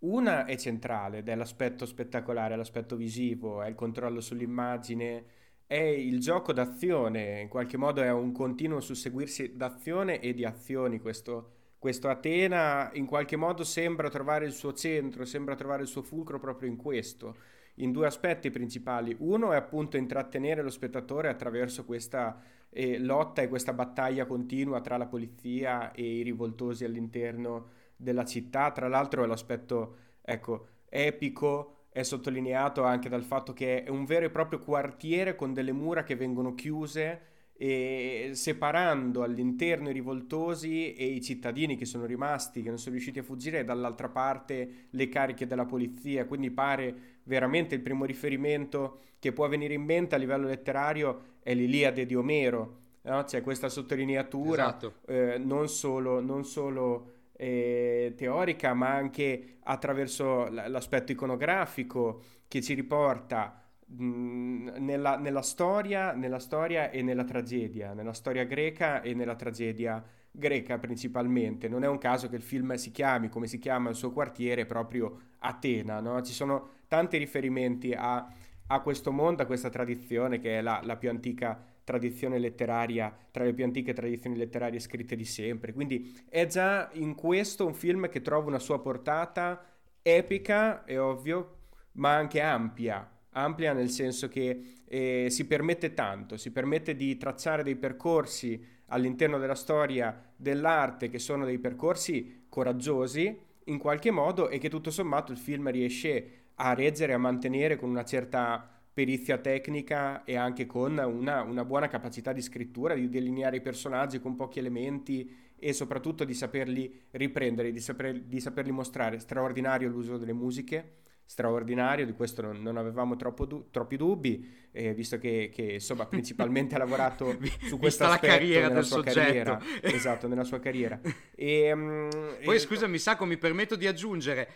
Una 0.00 0.46
è 0.46 0.56
centrale 0.56 1.18
ed 1.18 1.28
è 1.28 1.34
l'aspetto 1.34 1.86
spettacolare, 1.86 2.56
l'aspetto 2.56 2.96
visivo, 2.96 3.62
è 3.62 3.68
il 3.68 3.74
controllo 3.74 4.20
sull'immagine, 4.20 5.24
è 5.72 5.80
il 5.80 6.20
gioco 6.20 6.52
d'azione, 6.52 7.40
in 7.40 7.48
qualche 7.48 7.78
modo 7.78 8.02
è 8.02 8.12
un 8.12 8.30
continuo 8.30 8.80
susseguirsi 8.80 9.56
d'azione 9.56 10.20
e 10.20 10.34
di 10.34 10.44
azioni. 10.44 11.00
Questo, 11.00 11.52
questo 11.78 12.10
Atena 12.10 12.90
in 12.92 13.06
qualche 13.06 13.36
modo 13.36 13.64
sembra 13.64 14.10
trovare 14.10 14.44
il 14.44 14.52
suo 14.52 14.74
centro, 14.74 15.24
sembra 15.24 15.54
trovare 15.54 15.80
il 15.80 15.88
suo 15.88 16.02
fulcro 16.02 16.38
proprio 16.38 16.68
in 16.68 16.76
questo, 16.76 17.36
in 17.76 17.90
due 17.90 18.04
aspetti 18.04 18.50
principali. 18.50 19.16
Uno 19.20 19.54
è 19.54 19.56
appunto 19.56 19.96
intrattenere 19.96 20.60
lo 20.60 20.68
spettatore 20.68 21.30
attraverso 21.30 21.86
questa 21.86 22.38
eh, 22.68 22.98
lotta 22.98 23.40
e 23.40 23.48
questa 23.48 23.72
battaglia 23.72 24.26
continua 24.26 24.82
tra 24.82 24.98
la 24.98 25.06
polizia 25.06 25.92
e 25.92 26.18
i 26.18 26.22
rivoltosi 26.22 26.84
all'interno 26.84 27.70
della 27.96 28.26
città. 28.26 28.72
Tra 28.72 28.88
l'altro 28.88 29.24
l'aspetto 29.24 29.96
ecco, 30.20 30.66
epico 30.90 31.81
è 31.92 32.02
sottolineato 32.02 32.84
anche 32.84 33.08
dal 33.10 33.22
fatto 33.22 33.52
che 33.52 33.84
è 33.84 33.90
un 33.90 34.06
vero 34.06 34.24
e 34.24 34.30
proprio 34.30 34.58
quartiere 34.58 35.36
con 35.36 35.52
delle 35.52 35.72
mura 35.72 36.02
che 36.02 36.16
vengono 36.16 36.54
chiuse 36.54 37.30
e 37.54 38.30
separando 38.32 39.22
all'interno 39.22 39.90
i 39.90 39.92
rivoltosi 39.92 40.94
e 40.94 41.04
i 41.04 41.20
cittadini 41.20 41.76
che 41.76 41.84
sono 41.84 42.06
rimasti, 42.06 42.62
che 42.62 42.70
non 42.70 42.78
sono 42.78 42.94
riusciti 42.94 43.20
a 43.20 43.22
fuggire, 43.22 43.60
e 43.60 43.64
dall'altra 43.64 44.08
parte 44.08 44.86
le 44.90 45.08
cariche 45.08 45.46
della 45.46 45.66
polizia. 45.66 46.24
Quindi 46.24 46.50
pare 46.50 47.20
veramente 47.24 47.76
il 47.76 47.82
primo 47.82 48.04
riferimento 48.04 48.98
che 49.20 49.32
può 49.32 49.46
venire 49.46 49.74
in 49.74 49.82
mente 49.82 50.16
a 50.16 50.18
livello 50.18 50.48
letterario 50.48 51.36
è 51.40 51.54
l'Iliade 51.54 52.04
di 52.04 52.16
Omero. 52.16 52.78
No? 53.02 53.22
C'è 53.22 53.42
questa 53.42 53.68
sottolineatura 53.68 54.64
esatto. 54.64 54.94
eh, 55.06 55.38
non 55.38 55.68
solo, 55.68 56.20
non 56.20 56.44
solo 56.44 57.11
eh, 57.42 58.14
teorica, 58.16 58.72
ma 58.72 58.90
anche 58.90 59.56
attraverso 59.64 60.48
l'aspetto 60.48 61.10
iconografico 61.10 62.22
che 62.46 62.62
ci 62.62 62.72
riporta 62.72 63.60
mh, 63.84 64.74
nella, 64.78 65.16
nella, 65.16 65.42
storia, 65.42 66.12
nella 66.12 66.38
storia 66.38 66.90
e 66.90 67.02
nella 67.02 67.24
tragedia, 67.24 67.94
nella 67.94 68.12
storia 68.12 68.44
greca 68.44 69.02
e 69.02 69.12
nella 69.14 69.34
tragedia 69.34 70.00
greca 70.30 70.78
principalmente. 70.78 71.68
Non 71.68 71.82
è 71.82 71.88
un 71.88 71.98
caso 71.98 72.28
che 72.28 72.36
il 72.36 72.42
film 72.42 72.74
si 72.74 72.92
chiami 72.92 73.28
come 73.28 73.48
si 73.48 73.58
chiama 73.58 73.90
il 73.90 73.96
suo 73.96 74.12
quartiere 74.12 74.64
proprio 74.64 75.30
Atena, 75.40 75.98
no? 75.98 76.22
Ci 76.22 76.32
sono 76.32 76.68
tanti 76.86 77.16
riferimenti 77.16 77.92
a, 77.92 78.24
a, 78.68 78.80
questo 78.80 79.10
mondo, 79.10 79.42
a 79.42 79.46
questa 79.46 79.68
tradizione 79.68 80.38
che 80.38 80.58
è 80.58 80.60
la, 80.60 80.80
la 80.84 80.96
più 80.96 81.10
antica 81.10 81.60
tradizione 81.84 82.38
letteraria, 82.38 83.14
tra 83.30 83.44
le 83.44 83.52
più 83.52 83.64
antiche 83.64 83.92
tradizioni 83.92 84.36
letterarie 84.36 84.78
scritte 84.78 85.16
di 85.16 85.24
sempre. 85.24 85.72
Quindi 85.72 86.24
è 86.28 86.46
già 86.46 86.90
in 86.94 87.14
questo 87.14 87.66
un 87.66 87.74
film 87.74 88.08
che 88.08 88.22
trova 88.22 88.48
una 88.48 88.58
sua 88.58 88.80
portata 88.80 89.64
epica, 90.02 90.84
è 90.84 91.00
ovvio, 91.00 91.58
ma 91.92 92.14
anche 92.14 92.40
ampia. 92.40 93.08
Ampia 93.34 93.72
nel 93.72 93.88
senso 93.88 94.28
che 94.28 94.82
eh, 94.84 95.26
si 95.30 95.46
permette 95.46 95.94
tanto, 95.94 96.36
si 96.36 96.50
permette 96.50 96.94
di 96.94 97.16
tracciare 97.16 97.62
dei 97.62 97.76
percorsi 97.76 98.62
all'interno 98.86 99.38
della 99.38 99.54
storia 99.54 100.32
dell'arte 100.36 101.08
che 101.08 101.18
sono 101.18 101.46
dei 101.46 101.58
percorsi 101.58 102.44
coraggiosi 102.48 103.50
in 103.64 103.78
qualche 103.78 104.10
modo 104.10 104.48
e 104.48 104.58
che 104.58 104.68
tutto 104.68 104.90
sommato 104.90 105.32
il 105.32 105.38
film 105.38 105.70
riesce 105.70 106.40
a 106.56 106.74
reggere, 106.74 107.14
a 107.14 107.18
mantenere 107.18 107.76
con 107.76 107.88
una 107.88 108.04
certa 108.04 108.81
perizia 108.92 109.38
tecnica 109.38 110.22
e 110.24 110.36
anche 110.36 110.66
con 110.66 110.98
una, 110.98 111.42
una, 111.42 111.64
buona 111.64 111.88
capacità 111.88 112.32
di 112.32 112.42
scrittura, 112.42 112.94
di 112.94 113.08
delineare 113.08 113.56
i 113.56 113.62
personaggi 113.62 114.20
con 114.20 114.36
pochi 114.36 114.58
elementi 114.58 115.50
e 115.58 115.72
soprattutto 115.72 116.24
di 116.24 116.34
saperli 116.34 117.04
riprendere, 117.12 117.72
di, 117.72 117.80
saper, 117.80 118.20
di 118.20 118.40
saperli 118.40 118.70
mostrare. 118.70 119.18
Straordinario 119.18 119.88
l'uso 119.88 120.18
delle 120.18 120.34
musiche, 120.34 120.96
straordinario, 121.24 122.04
di 122.04 122.12
questo 122.12 122.42
non, 122.42 122.60
non 122.60 122.76
avevamo 122.76 123.14
du- 123.14 123.70
troppi 123.70 123.96
dubbi, 123.96 124.68
eh, 124.72 124.92
visto 124.92 125.18
che, 125.18 125.50
che, 125.54 125.62
insomma 125.74 126.04
principalmente 126.04 126.74
ha 126.74 126.78
lavorato 126.84 127.38
su 127.60 127.78
questa 127.78 128.18
carriera 128.18 128.68
del 128.68 128.84
soggetto. 128.84 129.20
Carriera, 129.20 129.62
esatto, 129.80 130.28
nella 130.28 130.44
sua 130.44 130.60
carriera. 130.60 131.00
E, 131.34 131.72
um, 131.72 132.08
Poi 132.44 132.56
e... 132.56 132.58
scusami 132.58 132.98
Sacco, 132.98 133.24
mi 133.24 133.36
permetto 133.36 133.74
di 133.74 133.86
aggiungere 133.86 134.48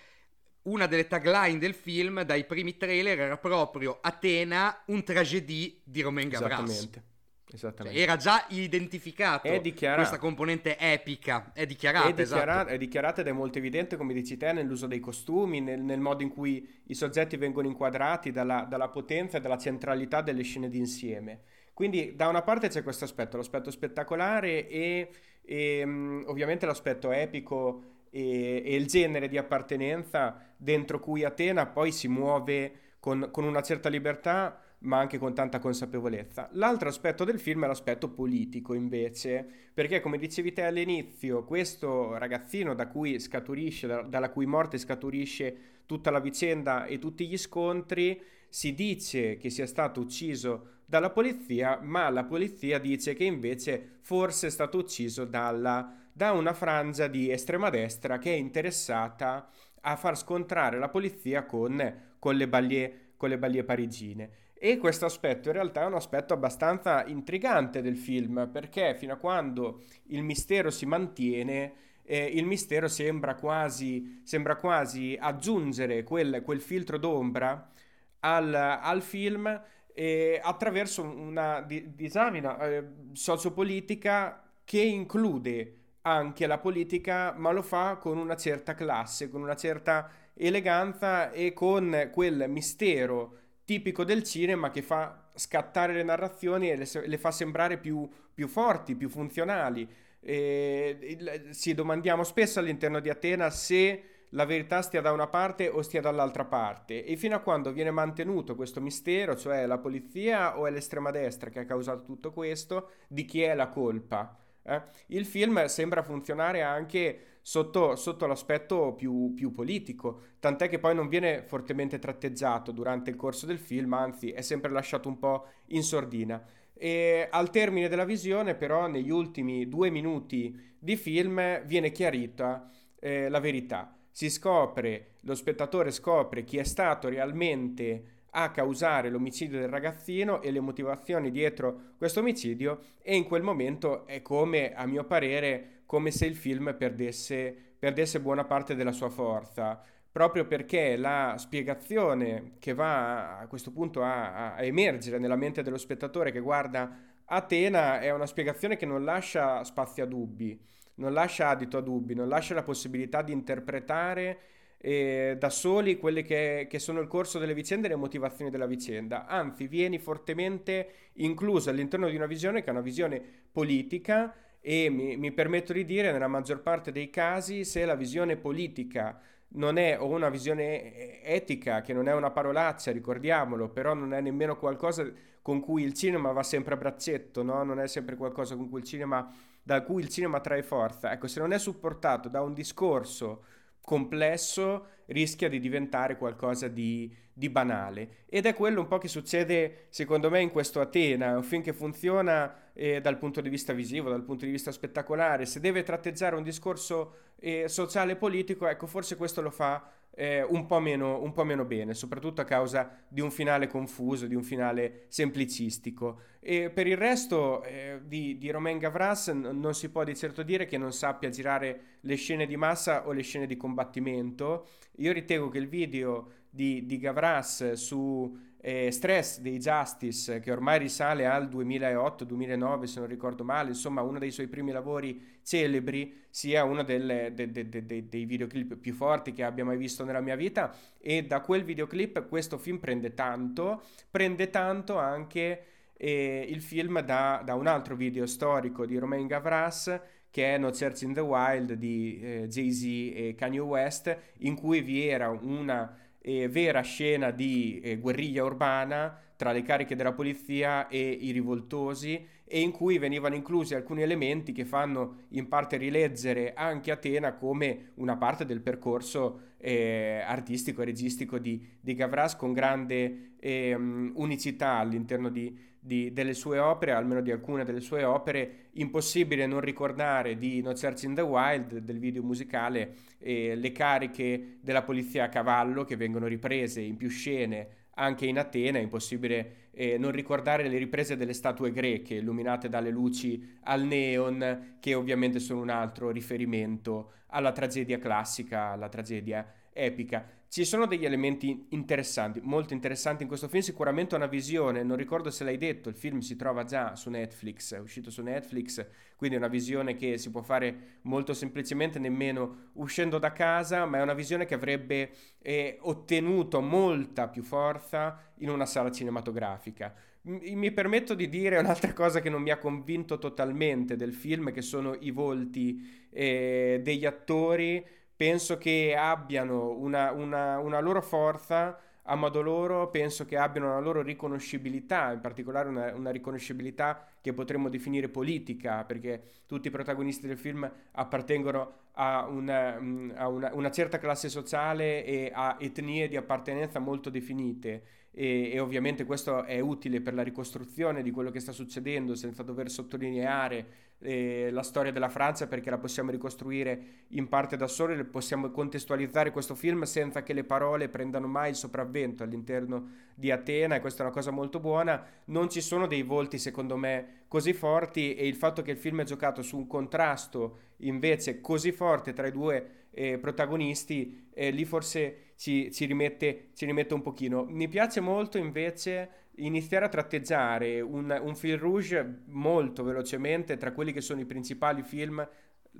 una 0.67 0.87
delle 0.87 1.07
tagline 1.07 1.59
del 1.59 1.75
film 1.75 2.23
dai 2.23 2.45
primi 2.45 2.77
trailer 2.77 3.19
era 3.19 3.39
proprio 3.39 3.99
Atena, 4.01 4.83
un 4.87 5.03
tragedie 5.03 5.81
di 5.85 6.01
Romain 6.01 6.29
Gavras. 6.29 6.61
Esattamente. 6.61 7.03
Esattamente. 7.49 7.99
Cioè, 7.99 8.09
era 8.09 8.17
già 8.17 8.45
identificato 8.49 9.49
questa 9.49 10.19
componente 10.19 10.77
epica, 10.79 11.53
è 11.53 11.65
dichiarata, 11.65 12.09
è, 12.09 12.13
dichiarata, 12.13 12.23
esatto. 12.23 12.69
è 12.71 12.79
dichiarata 12.79 13.21
ed 13.21 13.29
è 13.29 13.33
molto 13.33 13.59
evidente, 13.59 13.97
come 13.97 14.13
dici 14.13 14.37
te, 14.37 14.53
nell'uso 14.53 14.87
dei 14.87 14.99
costumi, 14.99 15.61
nel, 15.61 15.81
nel 15.81 16.01
modo 16.01 16.23
in 16.25 16.31
cui 16.31 16.69
i 16.87 16.95
soggetti 16.95 17.37
vengono 17.37 17.69
inquadrati, 17.69 18.33
dalla, 18.33 18.67
dalla 18.69 18.89
potenza 18.89 19.39
e 19.39 19.41
dalla 19.41 19.59
centralità 19.59 20.23
delle 20.23 20.43
scene 20.43 20.69
d'insieme. 20.69 21.43
Quindi 21.73 22.17
da 22.17 22.27
una 22.27 22.43
parte 22.43 22.69
c'è 22.69 22.83
questo 22.83 23.05
aspetto, 23.05 23.37
l'aspetto 23.37 23.71
spettacolare 23.71 24.67
e, 24.67 25.11
e 25.45 25.83
um, 25.85 26.25
ovviamente 26.27 26.67
l'aspetto 26.67 27.13
epico 27.13 27.96
e, 28.11 28.63
e, 28.65 28.75
il 28.75 28.87
genere 28.87 29.29
di 29.29 29.39
appartenenza 29.39 30.41
dentro 30.57 31.01
cui 31.01 31.25
Atena 31.25 31.67
poi 31.67 31.93
si 31.93 32.09
muove 32.09 32.73
con, 33.01 33.29
con 33.31 33.45
una 33.45 33.63
certa 33.63 33.89
libertà 33.89 34.61
ma 34.81 34.99
anche 34.99 35.19
con 35.19 35.35
tanta 35.35 35.59
consapevolezza. 35.59 36.49
L'altro 36.53 36.89
aspetto 36.89 37.25
del 37.25 37.41
film 37.41 37.65
è 37.65 37.67
l'aspetto 37.67 38.11
politico, 38.11 38.75
invece, 38.75 39.47
perché 39.73 40.01
come 40.01 40.19
dicevi 40.19 40.53
te 40.53 40.63
all'inizio, 40.63 41.45
questo 41.45 42.17
ragazzino 42.19 42.75
da 42.75 42.87
cui 42.87 43.19
scaturisce, 43.19 43.87
da, 43.87 44.03
dalla 44.03 44.31
cui 44.31 44.47
morte 44.47 44.79
scaturisce 44.79 45.57
tutta 45.87 46.11
la 46.11 46.21
vicenda 46.21 46.85
e 46.85 46.99
tutti 46.99 47.27
gli 47.27 47.39
scontri, 47.39 48.21
si 48.49 48.75
dice 48.75 49.37
che 49.39 49.51
sia 49.51 49.67
stato 49.67 50.01
ucciso 50.01 50.75
dalla 50.85 51.11
polizia, 51.11 51.81
ma 51.83 52.09
la 52.11 52.25
polizia 52.25 52.79
dice 52.79 53.15
che 53.15 53.25
invece 53.25 53.99
forse 54.01 54.49
è 54.49 54.51
stato 54.51 54.79
ucciso 54.79 55.25
dalla 55.25 56.06
da 56.17 56.33
una 56.33 56.55
frangia 56.55 57.09
di 57.09 57.31
estrema 57.31 57.69
destra 57.69 58.17
che 58.17 58.33
è 58.33 58.37
interessata 58.37 59.51
a 59.83 59.97
far 59.97 60.17
scontrare 60.17 60.79
la 60.79 60.89
polizia 60.89 61.45
con, 61.45 62.15
con, 62.19 62.35
le, 62.37 62.49
baglie 62.49 63.65
parigine. 63.65 64.31
E 64.55 64.79
questo 64.79 65.05
aspetto 65.05 65.49
in 65.49 65.55
realtà 65.57 65.83
è 65.83 65.85
un 65.85 65.93
aspetto 65.93 66.33
abbastanza 66.33 67.05
intrigante 67.05 67.83
del 67.83 67.99
film, 67.99 68.49
perché 68.51 68.95
fino 68.95 69.13
a 69.13 69.17
quando 69.17 69.83
il 70.05 70.23
mistero 70.23 70.71
si 70.71 70.87
mantiene, 70.87 71.75
eh, 72.03 72.25
il 72.25 72.47
mistero 72.47 72.89
sembra 72.89 73.35
quasi, 73.35 74.23
sembra 74.25 74.57
quasi 74.57 75.19
aggiungere 75.21 76.03
quel, 76.03 76.41
quel 76.43 76.63
filtro 76.63 76.97
d'ombra 76.97 77.73
al, 78.21 78.55
al 78.55 79.03
film 79.03 79.63
eh, 79.93 80.41
attraverso 80.43 81.03
una 81.03 81.61
di, 81.61 81.95
disamina 81.95 82.59
eh, 82.59 82.85
sociopolitica 83.13 84.43
che 84.65 84.81
include 84.81 85.76
anche 86.07 86.47
la 86.47 86.59
politica, 86.59 87.35
ma 87.37 87.51
lo 87.51 87.63
fa 87.63 87.97
con 87.97 88.17
una 88.17 88.37
certa 88.37 88.75
classe, 88.75 89.29
con 89.29 89.43
una 89.43 89.57
certa 89.57 90.09
eleganza 90.35 91.33
e 91.33 91.53
con 91.53 92.11
quel 92.13 92.45
mistero 92.49 93.39
tipico 93.65 94.05
del 94.05 94.23
cinema 94.23 94.71
che 94.71 94.83
fa 94.83 95.29
scattare 95.35 95.93
le 95.93 96.05
narrazioni 96.05 96.71
e 96.71 96.77
le, 96.77 96.87
le 97.07 97.19
fa 97.19 97.33
sembrare 97.33 97.79
più, 97.79 98.09
più, 98.33 98.47
forti, 98.47 98.95
più 98.95 99.09
funzionali. 99.09 99.89
E, 100.21 101.49
ci 101.53 101.75
domandiamo 101.75 102.23
spesso 102.23 102.61
all'interno 102.61 103.01
di 103.01 103.11
Atena 103.11 103.51
se 103.51 104.11
la 104.31 104.45
verità 104.45 104.83
stia 104.83 105.01
da 105.01 105.11
una 105.11 105.27
parte 105.27 105.69
o 105.69 105.83
stia 105.83 106.01
dall'altra 106.01 106.45
parte 106.45 107.05
e 107.05 107.17
fino 107.17 107.35
a 107.35 107.41
quando 107.41 107.73
viene 107.73 107.91
mantenuto 107.91 108.55
questo 108.55 108.81
mistero, 108.81 109.35
cioè 109.35 109.67
la 109.67 109.79
polizia 109.79 110.57
o 110.57 110.69
è 110.69 110.71
l'estrema 110.71 111.11
destra 111.11 111.51
che 111.51 111.61
ha 111.61 111.65
causato 111.65 112.03
tutto 112.03 112.33
questo, 112.33 112.91
di 113.09 113.25
chi 113.25 113.43
è 113.43 113.55
la 113.55 113.69
colpa? 113.69 114.46
Eh? 114.67 114.83
Il 115.09 115.25
film 115.25 115.65
sembra 115.67 116.03
funzionare 116.03 116.63
anche 116.63 117.39
sotto, 117.41 117.95
sotto 117.95 118.27
l'aspetto 118.27 118.95
più, 118.95 119.33
più, 119.35 119.53
politico, 119.53 120.23
tant'è 120.41 120.69
che 120.69 120.81
poi 120.81 120.95
non 120.95 121.09
viene 121.09 121.43
fortemente 121.43 121.99
tratteggiato 121.99 122.73
durante 122.73 123.11
il 123.11 123.17
corso 123.17 123.47
del 123.47 123.59
film, 123.59 123.93
anzi 123.93 124.33
è 124.33 124.41
sempre 124.41 124.73
lasciato 124.73 125.09
un 125.09 125.19
po' 125.19 125.47
in 125.67 125.83
sordina. 125.83 126.45
E 126.75 127.29
al 127.31 127.51
termine 127.51 127.89
della 127.89 128.05
visione, 128.05 128.55
però, 128.55 128.89
negli 128.89 129.11
ultimi 129.11 129.69
due 129.69 129.91
minuti 129.91 130.75
di 130.79 130.97
film 130.97 131.65
viene 131.65 131.93
chiarita 131.93 132.71
eh, 132.99 133.29
la 133.29 133.41
verità. 133.41 133.97
Si 134.11 134.29
scopre, 134.29 135.13
lo 135.21 135.35
spettatore 135.35 135.91
scopre 135.91 136.45
chi 136.45 136.59
è 136.59 136.65
stato 136.65 137.09
realmente 137.09 138.16
a 138.39 138.51
causare 138.51 139.09
l'omicidio 139.09 139.59
del 139.59 139.71
ragazzino 139.71 140.43
e 140.43 140.51
le 140.51 140.61
motivazioni 140.61 141.31
dietro 141.31 141.95
questo 141.97 142.21
omicidio 142.21 142.81
e 143.01 143.17
in 143.17 143.25
quel 143.25 143.43
momento 143.43 144.07
è 144.07 144.21
come, 144.21 144.75
a 144.75 144.85
mio 144.85 145.05
parere, 145.05 145.83
come 145.87 146.11
se 146.11 146.27
il 146.27 146.37
film 146.37 146.75
perdesse, 146.77 147.57
perdesse 147.79 148.21
buona 148.21 148.45
parte 148.45 148.75
della 148.75 148.93
sua 148.93 149.09
forza, 149.09 149.83
proprio 150.13 150.47
perché 150.47 150.97
la 150.97 151.37
spiegazione 151.39 152.57
che 152.59 152.75
va 152.75 153.39
a 153.39 153.47
questo 153.47 153.73
punto 153.73 154.03
a, 154.03 154.55
a 154.55 154.63
emergere 154.63 155.19
nella 155.19 155.37
mente 155.37 155.63
dello 155.63 155.79
spettatore 155.79 156.31
che 156.31 156.41
guarda 156.41 157.15
Atena 157.25 158.01
è 158.01 158.13
una 158.13 158.27
spiegazione 158.27 158.77
che 158.77 158.87
non 158.87 159.03
lascia 159.03 159.65
spazio 159.65 160.05
a 160.05 160.07
dubbi, 160.07 160.61
non 160.97 161.15
lascia 161.15 161.49
adito 161.49 161.79
a 161.79 161.81
dubbi, 161.81 162.15
non 162.15 162.29
lascia 162.29 162.53
la 162.53 162.63
possibilità 162.63 163.23
di 163.23 163.33
interpretare 163.33 164.39
eh, 164.87 165.35
da 165.37 165.51
soli 165.51 165.99
quelle 165.99 166.23
che, 166.23 166.69
che, 166.71 166.79
sono 166.79 167.01
il 167.01 167.09
corso 167.09 167.41
delle 167.41 167.55
vicende 167.55 167.89
e 167.89 167.91
le 167.91 167.97
motivazioni 167.97 168.53
della 168.53 168.67
vicenda, 168.67 169.27
anzi 169.27 169.67
vieni 169.67 169.99
fortemente 169.99 171.11
incluso 171.15 171.71
all'interno 171.71 172.09
di 172.09 172.15
una 172.15 172.27
visione 172.27 172.61
che 172.61 172.69
è 172.69 172.71
una 172.71 172.83
visione 172.83 173.21
politica 173.51 174.33
e 174.61 174.89
mi, 174.89 175.17
mi 175.17 175.33
permetto 175.33 175.73
di 175.73 175.85
dire 175.85 176.13
nella 176.13 176.29
maggior 176.29 176.61
parte 176.61 176.93
dei 176.93 177.11
casi 177.11 177.65
se 177.65 177.85
la 177.85 177.97
visione 177.97 178.37
politica 178.37 179.21
non 179.55 179.77
è 179.77 179.99
o 179.99 180.07
una 180.07 180.29
visione 180.29 181.21
etica 181.21 181.81
che 181.81 181.93
non 181.93 182.07
è 182.07 182.15
una 182.15 182.31
parolaccia, 182.31 182.93
ricordiamolo, 182.93 183.69
però 183.69 183.93
non 183.93 184.15
è 184.15 184.21
nemmeno 184.21 184.57
qualcosa 184.57 185.05
con 185.43 185.59
cui 185.59 185.83
il 185.83 185.95
cinema 185.95 186.31
va 186.31 186.45
sempre 186.45 186.75
a 186.75 186.77
braccetto, 186.77 187.43
no? 187.43 187.65
non 187.65 187.81
è 187.81 187.89
sempre 187.89 188.15
qualcosa 188.15 188.55
con 188.55 188.69
cui 188.69 188.79
il 188.79 188.87
cinema, 188.87 189.29
da 189.65 189.83
cui 189.83 190.01
il 190.01 190.09
cinema 190.11 190.39
trae 190.39 190.63
forza. 190.63 191.11
Ecco, 191.11 191.27
se 191.27 191.41
non 191.41 191.53
è 191.53 191.59
supportato 191.59 192.29
da 192.29 192.41
un 192.41 192.55
discorso 192.55 193.43
complesso, 193.87 194.87
rischia 195.07 195.49
di 195.49 195.61
diventare 195.61 196.19
qualcosa 196.19 196.67
di, 196.67 197.15
di 197.33 197.49
banale. 197.49 198.25
Ed 198.27 198.45
è 198.45 198.53
quello 198.53 198.81
un 198.81 198.89
po' 198.89 198.99
che 198.99 199.07
succede, 199.07 199.87
secondo 199.91 200.29
me, 200.29 200.41
in 200.41 200.51
questo 200.51 200.81
Atena. 200.81 201.31
È 201.31 201.37
un 201.37 201.45
film 201.45 201.63
che 201.63 201.73
funziona 201.73 202.73
eh, 202.73 203.01
dal 203.01 203.17
punto 203.17 203.41
di 203.41 203.49
vista 203.49 203.73
visivo, 203.73 204.11
dal 204.11 204.25
punto 204.25 204.45
di 204.45 204.51
vista 204.51 204.73
spettacolare. 204.73 205.47
Se 205.47 205.61
deve 205.61 205.85
tratteggiare 205.85 206.35
un 206.35 206.43
discorso 206.43 207.15
eh, 207.39 207.69
sociale 207.69 208.13
e 208.13 208.17
politico, 208.17 208.67
ecco, 208.67 208.89
forse 208.89 209.17
questo 209.17 209.41
lo 209.41 209.51
fa 209.51 209.89
eh, 210.19 210.43
un, 210.43 210.65
po 210.65 210.81
meno, 210.81 211.23
un, 211.23 211.33
po 211.35 211.45
meno, 211.45 211.67
bene, 211.67 211.93
soprattutto 211.93 212.41
a 212.41 212.45
causa 212.45 213.05
di 213.07 213.21
un 213.21 213.31
finale 213.31 213.67
confuso, 213.67 214.27
di 214.27 214.35
un 214.35 214.43
finale 214.43 215.05
semplicistico. 215.09 216.21
E 216.41 216.71
per 216.71 216.87
il 216.87 216.97
resto 216.97 217.63
eh, 217.63 218.01
di, 218.03 218.39
di, 218.39 218.51
Romain 218.51 218.79
Gavras 218.79 219.29
n- 219.29 219.51
non 219.53 219.75
si 219.75 219.91
può 219.91 220.05
di 220.05 220.17
certo 220.17 220.43
dire 220.43 220.65
che 220.65 220.79
non 220.79 220.93
sappia 220.93 221.29
girare 221.29 221.99
le 222.01 222.15
scene 222.15 222.47
di 222.47 222.57
massa 222.57 223.07
o 223.07 223.13
le 223.13 223.23
scene 223.23 223.47
di 223.47 223.59
combattimento. 223.59 224.69
Io 224.97 225.13
ritengo 225.13 225.51
che 225.51 225.59
il 225.59 225.69
video 225.69 226.31
di, 226.49 226.87
di 226.87 226.99
Gavras 226.99 227.73
su 227.73 228.55
eh, 228.67 228.91
Stress 228.91 229.39
dei 229.39 229.59
Justice, 229.59 230.41
che 230.41 230.51
ormai 230.51 230.81
risale 230.81 231.25
al 231.25 231.47
2008-2009, 231.47 232.83
se 232.83 232.99
non 232.99 233.09
ricordo 233.09 233.45
male, 233.45 233.69
insomma 233.69 234.03
uno 234.03 234.19
dei 234.19 234.33
suoi 234.33 234.49
primi 234.49 234.73
lavori 234.73 235.39
celebri, 235.45 236.25
sia 236.31 236.65
uno 236.65 236.83
delle, 236.83 237.31
de, 237.33 237.49
de, 237.53 237.69
de, 237.69 238.09
dei 238.09 238.25
videoclip 238.25 238.75
più 238.75 238.93
forti 238.93 239.33
che 239.33 239.45
abbia 239.45 239.65
mai 239.65 239.77
visto 239.77 240.05
nella 240.05 240.21
mia 240.21 240.35
vita. 240.35 240.75
E 240.99 241.23
da 241.23 241.43
quel 241.43 241.63
videoclip 241.63 242.27
questo 242.27 242.59
film 242.59 242.79
prende 242.79 243.15
tanto, 243.15 243.83
prende 244.11 244.51
tanto 244.51 244.99
anche 244.99 245.63
eh, 245.97 246.45
il 246.49 246.61
film 246.61 247.01
da, 247.03 247.43
da, 247.45 247.55
un 247.55 247.69
altro 247.69 247.95
video 247.95 248.27
storico 248.27 248.85
di 248.85 248.99
Romain 248.99 249.29
Gavras 249.29 250.01
che 250.29 250.55
è 250.55 250.59
No 250.59 250.71
Church 250.71 251.03
in 251.03 251.15
the 251.15 251.21
Wild 251.21 251.75
di 251.75 252.21
eh, 252.21 252.47
Jay-Z 252.49 252.83
e 252.83 253.35
Kanye 253.39 253.61
West, 253.61 254.15
in 254.41 254.57
cui 254.57 254.83
vi 254.83 255.07
era 255.07 255.31
una 255.31 255.97
eh, 256.27 256.49
vera 256.49 256.81
scena 256.81 257.31
di 257.31 257.79
eh, 257.81 257.99
guerriglia 257.99 258.43
urbana 258.43 259.17
tra 259.37 259.53
le 259.53 259.63
cariche 259.63 259.95
della 259.95 260.13
polizia 260.13 260.89
e 260.89 260.99
i 260.99 261.31
rivoltosi 261.31 262.27
e 262.45 262.61
in 262.61 262.73
cui 262.73 262.99
venivano 262.99 263.37
inclusi 263.37 263.75
alcuni 263.75 264.03
elementi 264.03 264.51
che 264.53 264.65
fanno 264.65 265.27
in 265.31 265.47
parte 265.47 265.77
rileggere 265.77 266.53
anche 266.55 266.91
Atena 266.91 267.35
come 267.35 267.93
una 267.95 268.17
parte 268.17 268.45
del 268.45 268.61
percorso 268.61 269.55
eh, 269.59 270.23
artistico 270.27 270.83
e 270.83 270.87
registico 270.87 271.39
di, 271.39 271.65
di 271.81 271.95
Gavras 271.95 272.35
con 272.35 272.53
grande 272.53 273.35
eh, 273.39 273.75
unicità 273.75 274.79
all'interno 274.79 275.29
di, 275.29 275.57
di, 275.87 276.13
delle 276.13 276.35
sue 276.35 276.59
opere, 276.59 276.93
almeno 276.93 277.21
di 277.21 277.31
alcune 277.31 277.65
delle 277.65 277.81
sue 277.81 278.03
opere, 278.03 278.69
impossibile 278.73 279.47
non 279.47 279.61
ricordare 279.61 280.37
di 280.37 280.61
No 280.61 280.73
Church 280.73 281.05
in 281.05 281.15
the 281.15 281.21
Wild, 281.21 281.79
del 281.79 282.01
video 282.01 282.23
musicale, 282.23 282.95
eh, 283.19 283.55
le 283.55 283.71
cariche 283.71 284.59
della 284.61 284.83
polizia 284.83 285.25
a 285.25 285.29
cavallo 285.29 285.85
che 285.85 285.97
vengono 285.97 286.27
riprese 286.27 286.81
in 286.81 286.97
più 286.97 287.09
scene 287.09 287.85
anche 287.99 288.27
in 288.27 288.39
Atena, 288.39 288.79
è 288.79 288.83
impossibile 288.83 289.69
eh, 289.71 289.97
non 289.97 290.11
ricordare 290.11 290.69
le 290.69 290.77
riprese 290.77 291.17
delle 291.17 291.33
statue 291.33 291.71
greche 291.71 292.15
illuminate 292.15 292.69
dalle 292.69 292.91
luci 292.91 293.59
al 293.63 293.85
neon, 293.85 294.77
che 294.81 294.95
ovviamente 294.95 295.39
sono 295.39 295.61
un 295.61 295.71
altro 295.71 296.11
riferimento 296.11 297.13
alla 297.29 297.53
tragedia 297.53 297.99
classica, 297.99 298.71
alla 298.71 298.89
tragedia 298.89 299.47
epica. 299.73 300.27
Ci 300.49 300.65
sono 300.65 300.87
degli 300.87 301.05
elementi 301.05 301.67
interessanti, 301.71 302.41
molto 302.43 302.73
interessanti 302.73 303.23
in 303.23 303.29
questo 303.29 303.49
film, 303.49 303.63
sicuramente 303.63 304.15
una 304.15 304.27
visione, 304.27 304.83
non 304.85 304.97
ricordo 304.97 305.31
se 305.31 305.45
l'hai 305.45 305.59
detto, 305.59 305.89
il 305.89 305.97
film 305.97 306.21
si 306.21 306.37
trova 306.37 306.65
già 306.65 306.95
su 306.95 307.11
Netflix, 307.11 307.75
è 307.75 307.79
uscito 307.79 308.11
su 308.11 308.23
Netflix, 308.23 308.87
quindi 309.17 309.37
è 309.37 309.39
una 309.39 309.49
visione 309.49 309.97
che 309.97 310.17
si 310.19 310.31
può 310.31 310.43
fare 310.43 311.01
molto 311.03 311.35
semplicemente 311.35 311.99
nemmeno 311.99 312.71
uscendo 312.75 313.19
da 313.19 313.33
casa, 313.33 313.85
ma 313.87 313.99
è 313.99 314.03
una 314.03 314.15
visione 314.15 314.47
che 314.47 314.55
avrebbe 314.55 315.11
eh, 315.43 315.79
ottenuto 315.83 316.61
molta 316.63 317.29
più 317.29 317.43
forza 317.43 318.19
in 318.37 318.49
una 318.49 318.67
sala 318.67 318.91
cinematografica. 318.91 319.93
mi 320.23 320.71
permetto 320.71 321.15
di 321.15 321.29
dire 321.29 321.59
un'altra 321.59 321.93
cosa 321.93 322.21
che 322.21 322.31
non 322.31 322.41
mi 322.41 322.51
ha 322.51 322.59
convinto 322.59 323.19
totalmente 323.19 323.97
del 323.97 324.15
film, 324.15 324.53
che 324.53 324.63
sono 324.63 324.97
i 325.01 325.11
volti 325.11 326.07
eh, 326.11 326.81
degli 326.83 327.05
attori 327.05 327.85
penso 328.17 328.59
che 328.59 328.97
abbiano 328.97 329.71
una, 329.71 330.11
una, 330.13 330.59
una 330.59 330.81
loro 330.81 331.03
forza 331.03 331.79
a 332.09 332.15
modo 332.15 332.41
loro 332.41 332.89
penso 332.91 333.25
che 333.25 333.37
abbiano 333.37 333.69
una 333.69 333.81
loro 333.81 334.03
riconoscibilità, 334.03 335.13
in 335.13 335.21
particolare 335.21 335.69
una, 335.69 335.93
una, 335.95 336.11
riconoscibilità 336.11 337.05
che 337.21 337.33
potremmo 337.33 337.69
definire 337.69 338.09
politica, 338.09 338.85
perché 338.85 339.23
tutti 339.47 339.69
i 339.69 339.71
protagonisti 339.71 340.27
del 340.27 340.39
film 340.39 340.71
appartengono 340.93 341.73
a 341.95 342.27
una, 342.29 342.77
a 343.15 343.29
una, 343.29 343.53
una 343.53 343.71
certa 343.71 343.99
classe 343.99 344.29
sociale 344.29 345.05
e 345.05 345.31
a 345.35 345.57
etnie 345.59 346.09
di 346.09 346.17
appartenenza 346.17 346.79
molto 346.79 347.11
definite. 347.11 347.83
E, 348.13 348.53
e, 348.53 348.61
ovviamente 348.61 349.05
questo 349.05 349.45
è 349.45 349.59
utile 349.61 350.01
per 350.01 350.15
la 350.15 350.23
ricostruzione 350.23 351.03
di 351.03 351.11
quello 351.11 351.31
che 351.31 351.41
sta 351.41 351.53
succedendo 351.53 352.15
senza 352.15 352.43
dover 352.43 352.71
sottolineare 352.71 353.67
eh, 354.01 354.51
la 354.51 354.63
storia 354.63 354.93
della 354.93 355.09
Francia 355.09 355.47
perché 355.47 355.71
la 355.71 355.79
possiamo 355.79 356.11
ricostruire 356.11 357.05
in 357.09 357.29
parte 357.29 357.57
da 357.57 357.67
soli, 357.67 358.03
possiamo 358.05 358.51
contestualizzare 358.51 359.31
questo 359.31 359.55
film 359.55 359.83
senza 359.85 360.23
che 360.23 360.33
le 360.33 360.45
parole 360.45 360.89
prendano 360.89 361.27
mai 361.27 361.51
il 361.51 361.57
sopravvento 361.57 362.23
all'interno 362.23 362.91
di 363.15 363.31
Atena 363.31 363.77
e 363.77 363.81
questa 363.81 364.03
è 364.03 364.07
una 364.07 364.15
cosa 364.15 364.31
molto 364.31 364.61
buona. 364.61 365.05
Non 365.27 365.49
ci 365.49 365.61
sono 365.61 365.87
dei 365.87 366.03
volti 366.03 366.39
secondo 366.39 366.77
me 366.77 367.25
così 367.29 367.53
forti 367.53 368.15
e 368.15 368.27
il 368.27 368.37
fatto 368.37 368.63
che 368.63 368.73
il 368.73 368.79
film 368.79 369.01
è 369.01 369.05
giocato 369.05 369.43
su 369.43 369.57
un 369.57 369.67
contrasto 369.67 370.59
invece 370.79 371.41
così 371.41 371.73
forte 371.73 372.13
tra 372.13 372.27
i 372.27 372.33
due 372.33 372.87
eh, 372.91 373.19
protagonisti, 373.19 374.29
eh, 374.33 374.51
lì 374.51 374.65
forse 374.65 375.33
ci, 375.37 375.71
ci, 375.71 375.85
rimette, 375.85 376.49
ci 376.55 376.65
rimette 376.65 376.95
un 376.95 377.03
pochino. 377.03 377.45
Mi 377.45 377.69
piace 377.69 378.01
molto 378.01 378.39
invece 378.39 379.26
iniziare 379.37 379.85
a 379.85 379.89
tratteggiare 379.89 380.81
un, 380.81 381.17
un 381.23 381.35
film 381.35 381.59
rouge 381.59 382.23
molto 382.27 382.83
velocemente 382.83 383.57
tra 383.57 383.73
quelli 383.73 383.93
che 383.93 384.01
sono 384.01 384.21
i 384.21 384.25
principali 384.25 384.83
film. 384.83 385.27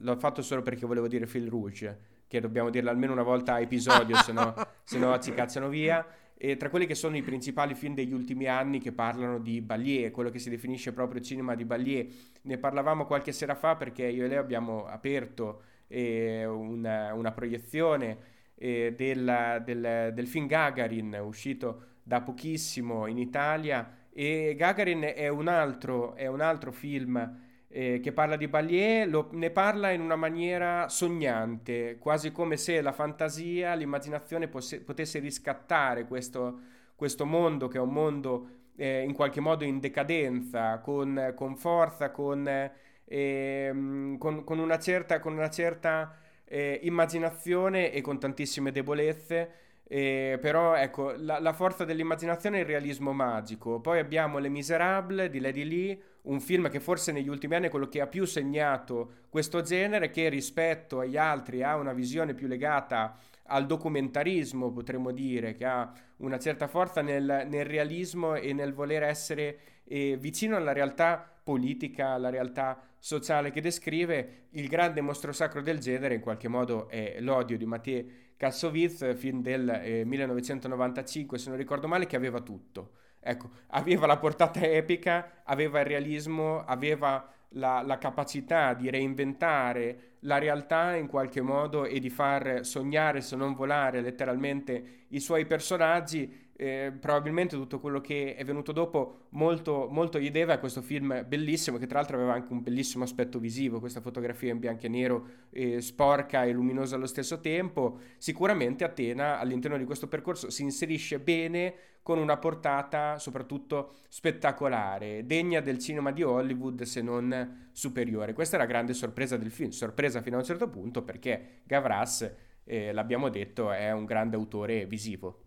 L'ho 0.01 0.17
fatto 0.17 0.43
solo 0.43 0.63
perché 0.63 0.87
volevo 0.87 1.09
dire 1.09 1.27
film 1.27 1.49
rouge, 1.49 1.99
che 2.27 2.41
dobbiamo 2.41 2.69
dirlo 2.71 2.91
almeno 2.91 3.13
una 3.13 3.23
volta 3.23 3.55
a 3.55 3.61
episodio, 3.61 4.17
se 4.17 4.33
no, 4.33 4.55
se 4.85 4.99
no 4.99 5.19
ci 5.19 5.33
cacciano 5.33 5.69
via. 5.69 6.07
E 6.39 6.59
tra 6.59 6.69
quelli 6.69 6.85
che 6.85 6.95
sono 6.95 7.17
i 7.17 7.23
principali 7.23 7.75
film 7.75 7.95
degli 7.95 8.13
ultimi 8.13 8.47
anni 8.47 8.79
che 8.79 8.93
parlano 8.93 9.39
di 9.39 9.63
Ballier, 9.63 10.11
quello 10.11 10.29
che 10.29 10.39
si 10.39 10.51
definisce 10.51 10.93
proprio 10.93 11.23
cinema 11.23 11.55
di 11.55 11.65
Ballier. 11.65 12.07
Ne 12.43 12.59
parlavamo 12.59 13.07
qualche 13.07 13.33
sera 13.33 13.55
fa 13.55 13.77
perché 13.77 14.05
io 14.05 14.27
e 14.27 14.29
lei 14.29 14.37
abbiamo 14.37 14.87
aperto 14.87 15.63
eh, 15.89 16.45
una, 16.45 17.15
una, 17.15 17.33
proiezione 17.33 18.19
eh, 18.55 18.93
del, 18.95 19.63
del, 19.65 20.11
del, 20.13 20.27
film 20.27 20.47
Gagarin 20.47 21.19
uscito 21.25 21.96
da 22.07 22.21
pochissimo 22.21 23.09
in 23.09 23.19
Italia 23.19 24.05
e 24.13 24.55
Gagarin 24.57 25.13
è 25.15 25.27
un 25.27 25.49
altro, 25.49 26.15
è 26.15 26.29
un 26.29 26.41
altro 26.41 26.71
film 26.71 27.41
eh, 27.67 27.99
che 28.01 28.13
parla 28.13 28.37
di 28.37 28.47
Ballier, 28.47 29.09
lo, 29.09 29.29
ne 29.33 29.51
parla 29.51 29.91
in 29.91 30.01
una 30.01 30.15
maniera 30.15 30.89
sognante, 30.89 31.97
quasi 31.99 32.31
come 32.31 32.57
se 32.57 32.81
la 32.81 32.93
fantasia, 32.93 33.75
l'immaginazione 33.75 34.47
posse, 34.47 34.81
potesse 34.83 35.19
riscattare 35.19 36.07
questo, 36.07 36.61
questo, 36.95 37.27
mondo 37.27 37.67
che 37.67 37.79
è 37.79 37.81
un 37.81 37.93
mondo 37.93 38.49
eh, 38.77 39.03
in 39.03 39.13
qualche 39.13 39.41
modo 39.41 39.65
in 39.65 39.81
decadenza, 39.81 40.79
con, 40.79 41.33
con 41.35 41.57
forza, 41.57 42.13
con 42.13 42.71
eh, 43.05 43.71
con, 44.19 44.45
con, 44.45 44.59
una 44.59 44.79
certa, 44.79 45.21
una 45.25 45.51
certa 45.51 46.17
eh, 46.45 46.81
immaginazione 46.85 47.93
e 47.93 48.01
con 48.01 48.21
tantissime 48.21 48.71
debolezze. 48.71 49.65
Eh, 49.89 50.39
però 50.41 50.75
ecco, 50.75 51.13
la, 51.17 51.39
la, 51.39 51.53
forza 51.53 51.85
dell'immaginazione 51.85 52.59
è 52.59 52.61
il 52.61 52.67
realismo 52.67 53.13
magico. 53.13 53.79
Poi 53.81 54.01
abbiamo 54.01 54.39
Le 54.39 54.49
Miserable 54.49 55.31
di 55.31 55.39
Lady 55.39 55.65
Lee, 55.65 56.01
un 56.23 56.41
film 56.41 56.69
che 56.69 56.81
forse 56.81 57.13
negli 57.13 57.29
ultimi 57.29 57.55
anni 57.55 57.67
è 57.67 57.71
quello 57.71 57.89
che 57.89 58.01
ha 58.01 58.09
più 58.09 58.25
segnato 58.25 59.27
questo 59.29 59.63
genere, 59.63 60.11
che 60.11 60.29
rispetto 60.29 60.99
agli 60.99 61.17
altri 61.17 61.63
ha 61.63 61.77
una 61.77 61.93
visione 61.93 62.35
più 62.35 62.49
legata 62.49 63.17
al 63.49 63.67
documentarismo, 63.67 64.73
potremmo 64.73 65.13
dire, 65.13 65.55
che 65.55 65.65
ha 65.65 65.93
una 66.17 66.39
certa 66.41 66.67
forza 66.67 67.01
nel, 67.01 67.47
nel 67.49 67.65
realismo 67.65 68.35
e 68.35 68.53
nel 68.53 68.73
voler 68.73 69.05
essere 69.05 69.59
eh, 69.85 70.17
vicino 70.19 70.57
alla 70.57 70.73
realtà 70.73 71.31
politica, 71.45 72.17
la 72.17 72.31
realtà 72.31 72.81
sociale 72.99 73.53
che 73.53 73.61
descrive, 73.61 74.47
il 74.51 74.67
grande 74.67 75.01
mostro 75.01 75.31
sacro 75.31 75.61
del 75.61 75.79
genere 75.79 76.17
in 76.17 76.21
qualche 76.21 76.49
modo 76.49 76.89
è 76.89 77.19
l'odio 77.21 77.57
di 77.57 77.67
Mathieu 77.67 78.05
Kassovitz, 78.37 79.17
film 79.17 79.41
del 79.41 79.69
eh, 79.69 80.05
1995 80.05 81.39
se 81.39 81.49
non 81.49 81.59
ricordo 81.59 81.89
male, 81.89 82.07
che 82.07 82.17
aveva 82.17 82.41
tutto. 82.41 82.91
Ecco, 83.21 83.51
aveva 83.69 84.07
la 84.07 84.19
portata 84.19 84.61
epica, 84.61 85.43
aveva 85.45 85.81
il 85.81 85.87
realismo, 85.87 86.65
aveva 86.65 87.29
la, 87.51 87.83
la, 87.83 87.99
capacità 87.99 88.75
di 88.75 88.91
reinventare 88.91 90.15
la 90.21 90.39
realtà 90.39 90.95
in 90.95 91.07
qualche 91.07 91.41
modo 91.41 91.85
e 91.85 91.99
di 91.99 92.11
far 92.11 92.65
sognare, 92.65 93.21
se 93.21 93.35
non 93.35 93.55
volare, 93.55 94.01
letteralmente 94.01 95.07
i 95.09 95.21
suoi 95.21 95.47
personaggi 95.47 96.46
eh, 96.57 96.93
probabilmente 96.99 97.55
tutto 97.57 97.79
quello 97.79 98.01
che 98.01 98.35
è 98.35 98.45
venuto 98.45 98.73
dopo 98.73 99.27
molto, 99.31 99.89
molto 99.91 100.19
gli 100.19 100.31
deve 100.31 100.55
a 100.55 100.59
questo 100.59 100.81
film 100.81 101.25
bellissimo, 101.27 101.77
che 101.77 101.87
tra 101.87 101.99
l'altro 101.99 102.17
aveva 102.17 102.33
anche 102.33 102.53
un 102.53 102.63
bellissimo 102.63 103.05
aspetto 103.05 103.39
visivo, 103.39 103.79
questa 103.79 104.01
fotografia 104.01 104.53
in 104.53 104.59
bianco 104.59 104.87
e 104.87 104.89
nero, 104.89 105.27
eh, 105.51 105.81
sporca 105.81 106.45
e 106.45 106.53
luminosa 106.53 106.97
allo 106.97 107.07
stesso 107.07 107.41
tempo. 107.41 107.99
Sicuramente 108.17 108.85
Atena 108.85 109.39
all'interno 109.39 109.77
di 109.77 109.85
questo 109.85 110.09
percorso 110.09 110.51
si 110.51 110.63
inserisce 110.63 111.19
bene 111.21 111.75
con 112.03 112.19
una 112.19 112.37
portata 112.39 113.19
soprattutto 113.19 113.95
spettacolare, 114.09 115.27
degna 115.27 115.61
del 115.61 115.79
cinema 115.79 116.13
di 116.13 116.23
Hollywood 116.23 116.83
se 116.83 117.03
non 117.03 117.69
superiore. 117.73 118.33
Questa 118.33 118.57
è 118.57 118.59
la 118.59 118.67
grande 118.67 118.95
sorpresa 118.95 119.37
del 119.37 119.51
film, 119.51 119.71
sorpresa 119.71 120.23
fino 120.23 120.37
a 120.37 120.39
un 120.39 120.45
certo 120.45 120.71
punto 120.71 121.03
perché 121.03 121.63
Gavras, 121.65 122.33
eh, 122.65 122.93
l'abbiamo 122.93 123.29
detto, 123.29 123.73
è 123.73 123.93
un 123.93 124.05
grande 124.05 124.37
autore 124.37 124.87
visivo. 124.87 125.46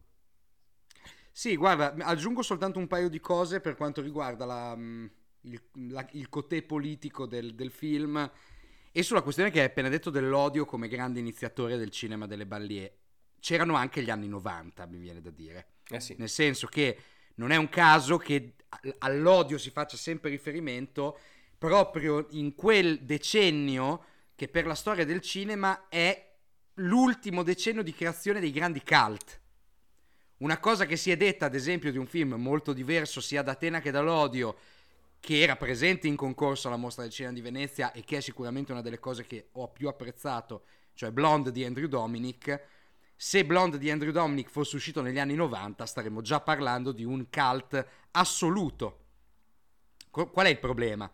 Sì, 1.39 1.56
guarda, 1.56 1.95
aggiungo 1.99 2.41
soltanto 2.41 2.80
un 2.80 2.88
paio 2.88 3.08
di 3.08 3.21
cose 3.21 3.62
per 3.62 3.75
quanto 3.75 4.02
riguarda 4.02 4.43
la, 4.43 4.78
il, 4.78 5.62
la, 5.88 6.06
il 6.12 6.28
cotè 6.28 6.62
politico 6.63 7.25
del, 7.25 7.56
del, 7.56 7.71
film 7.71 8.30
e 8.91 9.04
sulla 9.04 9.21
questione 9.21 9.49
che 9.49 9.62
hai 9.62 9.67
appena 9.67 9.88
detto 9.88 10.10
dell'odio 10.10 10.65
come 10.65 10.89
grande 10.89 11.21
iniziatore 11.21 11.78
del 11.78 11.91
cinema 11.91 12.28
delle 12.28 12.45
ballie. 12.45 12.97
C'erano 13.39 13.75
anche 13.75 14.04
gli 14.04 14.10
anni 14.10 14.28
90, 14.28 14.86
mi 14.88 14.97
viene 14.97 15.21
da 15.21 15.30
dire. 15.30 15.75
Eh 15.88 16.02
sì. 16.02 16.13
Nel 16.17 16.28
senso 16.28 16.67
che 16.67 16.97
non 17.36 17.52
è 17.52 17.56
un 17.56 17.69
caso 17.69 18.17
che 18.17 18.56
all'odio 18.97 19.58
si 19.58 19.69
faccia 19.69 19.95
sempre 19.95 20.32
riferimento 20.32 21.17
proprio 21.58 22.28
in 22.32 22.54
quel 22.54 23.06
decennio 23.06 24.04
che 24.36 24.49
per 24.49 24.65
la 24.65 24.75
storia 24.75 25.06
del 25.06 25.21
cinema 25.21 25.88
è 25.88 26.36
l'ultimo 26.73 27.43
decennio 27.43 27.82
di 27.82 27.93
creazione 27.93 28.41
dei 28.41 28.52
grandi 28.52 28.84
cult 28.84 29.39
una 30.39 30.60
cosa 30.60 30.86
che 30.86 30.95
si 30.95 31.12
è 31.12 31.17
detta, 31.17 31.45
ad 31.45 31.56
esempio, 31.56 31.91
di 31.91 31.97
un 31.97 32.08
film 32.08 32.34
molto 32.36 32.73
diverso 32.73 33.21
sia 33.21 33.41
da 33.41 33.52
Atena 33.52 33.82
che 33.82 33.91
dall'Odio, 33.91 34.58
che 35.19 35.41
era 35.41 35.58
presente 35.58 36.08
in 36.08 36.15
concorso 36.15 36.67
alla 36.67 36.78
Mostra 36.78 37.04
del 37.04 37.12
Cinema 37.12 37.34
di 37.34 37.41
Venezia 37.41 37.91
e 37.91 38.04
che 38.04 38.17
è 38.17 38.21
sicuramente 38.21 38.71
una 38.71 38.82
delle 38.82 38.99
cose 38.99 39.25
che 39.25 39.49
ho 39.54 39.67
più 39.67 39.89
apprezzato, 39.89 40.63
cioè 40.93 41.12
Blonde 41.12 41.52
di 41.52 41.65
Andrew 41.65 41.88
Dominic. 41.88 42.62
Se 43.17 43.45
Blonde 43.45 43.78
di 43.78 43.91
Andrew 43.91 44.13
Dominic 44.13 44.49
fosse 44.49 44.78
uscito 44.78 45.02
negli 45.02 45.19
anni 45.19 45.36
90, 45.36 45.86
staremmo 45.86 46.21
già 46.21 46.39
parlando 46.39 46.93
di 46.93 47.04
un 47.04 47.28
cult 47.30 47.86
assoluto. 48.12 48.99
Qual 50.10 50.45
è 50.45 50.49
il 50.49 50.60
problema? 50.60 51.12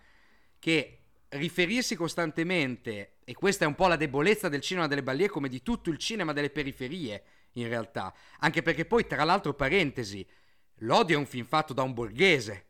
Che 0.59 0.99
riferirsi 1.29 1.95
costantemente, 1.95 3.15
e 3.23 3.33
questa 3.33 3.65
è 3.65 3.67
un 3.67 3.73
po' 3.73 3.87
la 3.87 3.95
debolezza 3.95 4.49
del 4.49 4.61
cinema 4.61 4.85
delle 4.85 5.01
ballie 5.01 5.29
come 5.29 5.49
di 5.49 5.63
tutto 5.63 5.89
il 5.89 5.97
cinema 5.97 6.31
delle 6.31 6.51
periferie, 6.51 7.23
in 7.55 7.67
realtà. 7.67 8.13
Anche 8.39 8.61
perché 8.61 8.85
poi, 8.85 9.05
tra 9.05 9.23
l'altro, 9.23 9.53
parentesi, 9.53 10.27
l'odio 10.79 11.15
è 11.15 11.19
un 11.19 11.25
film 11.25 11.45
fatto 11.45 11.73
da 11.73 11.83
un 11.83 11.93
borghese. 11.93 12.67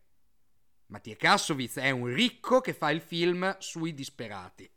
Mattia 0.88 1.16
Kassovitz 1.16 1.78
è 1.78 1.90
un 1.90 2.08
ricco 2.08 2.62
che 2.62 2.74
fa 2.74 2.92
il 2.92 3.02
film 3.02 3.56
sui 3.60 3.94
disperati. 3.94 4.70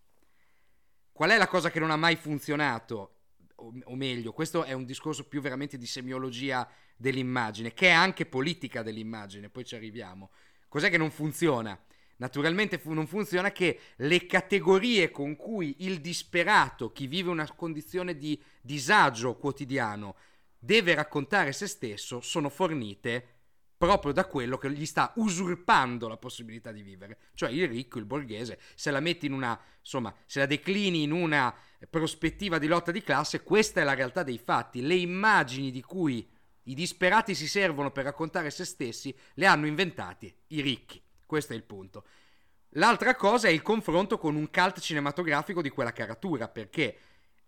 Qual 1.12 1.30
è 1.30 1.36
la 1.36 1.48
cosa 1.48 1.70
che 1.70 1.80
non 1.80 1.90
ha 1.90 1.96
mai 1.96 2.16
funzionato? 2.16 3.14
O, 3.56 3.72
o 3.84 3.94
meglio, 3.96 4.32
questo 4.32 4.64
è 4.64 4.72
un 4.72 4.84
discorso 4.84 5.26
più 5.26 5.40
veramente 5.40 5.76
di 5.76 5.86
semiologia 5.86 6.68
dell'immagine, 6.96 7.74
che 7.74 7.88
è 7.88 7.92
anche 7.92 8.24
politica 8.24 8.82
dell'immagine, 8.82 9.50
poi 9.50 9.64
ci 9.64 9.74
arriviamo. 9.74 10.30
Cos'è 10.68 10.90
che 10.90 10.98
non 10.98 11.10
funziona? 11.10 11.78
Naturalmente 12.18 12.78
fu- 12.78 12.92
non 12.92 13.06
funziona 13.06 13.52
che 13.52 13.80
le 13.96 14.26
categorie 14.26 15.10
con 15.10 15.36
cui 15.36 15.76
il 15.80 16.00
disperato, 16.00 16.92
chi 16.92 17.06
vive 17.06 17.30
una 17.30 17.48
condizione 17.54 18.16
di 18.16 18.40
disagio 18.60 19.36
quotidiano, 19.36 20.16
deve 20.58 20.94
raccontare 20.94 21.52
se 21.52 21.66
stesso, 21.66 22.20
sono 22.20 22.48
fornite 22.48 23.36
proprio 23.76 24.12
da 24.12 24.26
quello 24.26 24.58
che 24.58 24.72
gli 24.72 24.84
sta 24.84 25.12
usurpando 25.16 26.08
la 26.08 26.16
possibilità 26.16 26.72
di 26.72 26.82
vivere, 26.82 27.18
cioè 27.34 27.50
il 27.50 27.68
ricco, 27.68 27.98
il 27.98 28.04
borghese, 28.04 28.58
se 28.74 28.90
la 28.90 28.98
metti 28.98 29.26
in 29.26 29.32
una, 29.32 29.58
insomma, 29.78 30.12
se 30.26 30.40
la 30.40 30.46
declini 30.46 31.04
in 31.04 31.12
una 31.12 31.54
prospettiva 31.88 32.58
di 32.58 32.66
lotta 32.66 32.90
di 32.90 33.02
classe, 33.02 33.44
questa 33.44 33.80
è 33.80 33.84
la 33.84 33.94
realtà 33.94 34.24
dei 34.24 34.38
fatti, 34.38 34.80
le 34.80 34.96
immagini 34.96 35.70
di 35.70 35.82
cui 35.82 36.28
i 36.64 36.74
disperati 36.74 37.36
si 37.36 37.46
servono 37.46 37.92
per 37.92 38.02
raccontare 38.02 38.50
se 38.50 38.64
stessi 38.64 39.16
le 39.34 39.46
hanno 39.46 39.68
inventati 39.68 40.34
i 40.48 40.60
ricchi. 40.60 41.00
Questo 41.28 41.52
è 41.52 41.56
il 41.56 41.62
punto. 41.62 42.04
L'altra 42.70 43.14
cosa 43.14 43.48
è 43.48 43.50
il 43.50 43.60
confronto 43.60 44.16
con 44.16 44.34
un 44.34 44.48
cult 44.50 44.80
cinematografico 44.80 45.60
di 45.60 45.68
quella 45.68 45.92
caratura, 45.92 46.48
perché 46.48 46.98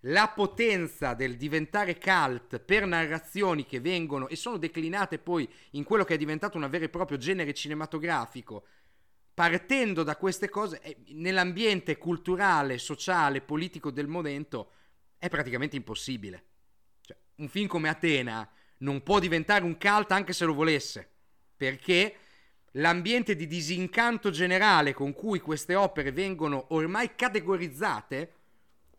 la 0.01 0.29
potenza 0.29 1.15
del 1.15 1.39
diventare 1.39 1.99
cult 1.99 2.61
per 2.61 2.85
narrazioni 2.85 3.65
che 3.65 3.81
vengono 3.81 4.29
e 4.29 4.37
sono 4.37 4.59
declinate 4.59 5.19
poi 5.19 5.51
in 5.71 5.85
quello 5.85 6.05
che 6.05 6.13
è 6.13 6.19
diventato 6.19 6.59
un 6.59 6.69
vero 6.69 6.85
e 6.85 6.91
proprio 6.91 7.17
genere 7.17 7.55
cinematografico, 7.55 8.67
partendo 9.33 10.03
da 10.03 10.15
queste 10.17 10.51
cose, 10.51 10.83
eh, 10.83 10.99
nell'ambiente 11.13 11.97
culturale, 11.97 12.77
sociale, 12.77 13.41
politico 13.41 13.91
del 13.91 14.09
momento, 14.09 14.73
è 15.17 15.31
praticamente 15.31 15.77
impossibile. 15.77 16.45
Cioè, 17.01 17.17
un 17.37 17.49
film 17.49 17.67
come 17.67 17.89
Atena 17.89 18.47
non 18.81 19.03
può 19.03 19.19
diventare 19.19 19.65
un 19.65 19.79
cult 19.79 20.13
anche 20.13 20.35
se 20.35 20.45
lo 20.45 20.53
volesse, 20.53 21.09
perché 21.57 22.20
l'ambiente 22.73 23.35
di 23.35 23.47
disincanto 23.47 24.31
generale 24.31 24.93
con 24.93 25.13
cui 25.13 25.41
queste 25.41 25.75
opere 25.75 26.13
vengono 26.13 26.67
ormai 26.69 27.15
categorizzate 27.15 28.35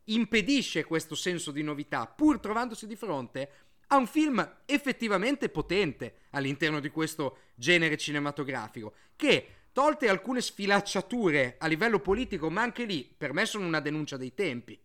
impedisce 0.05 0.83
questo 0.83 1.15
senso 1.15 1.51
di 1.51 1.63
novità, 1.63 2.05
pur 2.07 2.39
trovandosi 2.39 2.87
di 2.87 2.95
fronte 2.95 3.49
a 3.87 3.97
un 3.97 4.07
film 4.07 4.57
effettivamente 4.65 5.49
potente 5.49 6.15
all'interno 6.31 6.79
di 6.79 6.89
questo 6.89 7.37
genere 7.55 7.97
cinematografico, 7.97 8.93
che, 9.15 9.47
tolte 9.73 10.09
alcune 10.09 10.41
sfilacciature 10.41 11.55
a 11.59 11.67
livello 11.67 11.99
politico, 11.99 12.49
ma 12.49 12.61
anche 12.61 12.85
lì, 12.85 13.03
per 13.03 13.33
me 13.33 13.45
sono 13.45 13.65
una 13.65 13.79
denuncia 13.79 14.17
dei 14.17 14.33
tempi. 14.33 14.79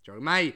Cioè, 0.00 0.14
ormai 0.14 0.54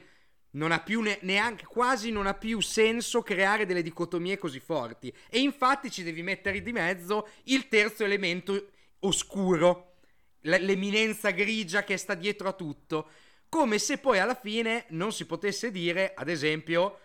non 0.53 0.73
ha 0.73 0.81
più 0.81 1.01
ne- 1.01 1.19
neanche 1.23 1.65
quasi 1.65 2.11
non 2.11 2.27
ha 2.27 2.35
più 2.35 2.61
senso 2.61 3.23
creare 3.23 3.67
delle 3.67 3.83
dicotomie 3.83 4.39
così 4.39 4.61
forti. 4.61 5.15
E 5.29 5.41
infatti 5.41 5.91
ci 5.91 6.03
devi 6.03 6.23
mettere 6.23 6.63
di 6.63 6.73
mezzo 6.73 7.29
il 7.45 7.69
terzo 7.69 8.05
elemento 8.05 8.71
oscuro 9.01 9.95
l- 10.41 10.51
l'eminenza 10.51 11.31
grigia 11.31 11.85
che 11.85 11.97
sta 11.97 12.15
dietro 12.15 12.49
a 12.49 12.53
tutto. 12.53 13.11
Come 13.49 13.79
se 13.79 13.99
poi 13.99 14.19
alla 14.19 14.35
fine 14.35 14.87
non 14.91 15.13
si 15.13 15.27
potesse 15.27 15.71
dire 15.71 16.15
ad 16.15 16.29
esempio 16.29 16.99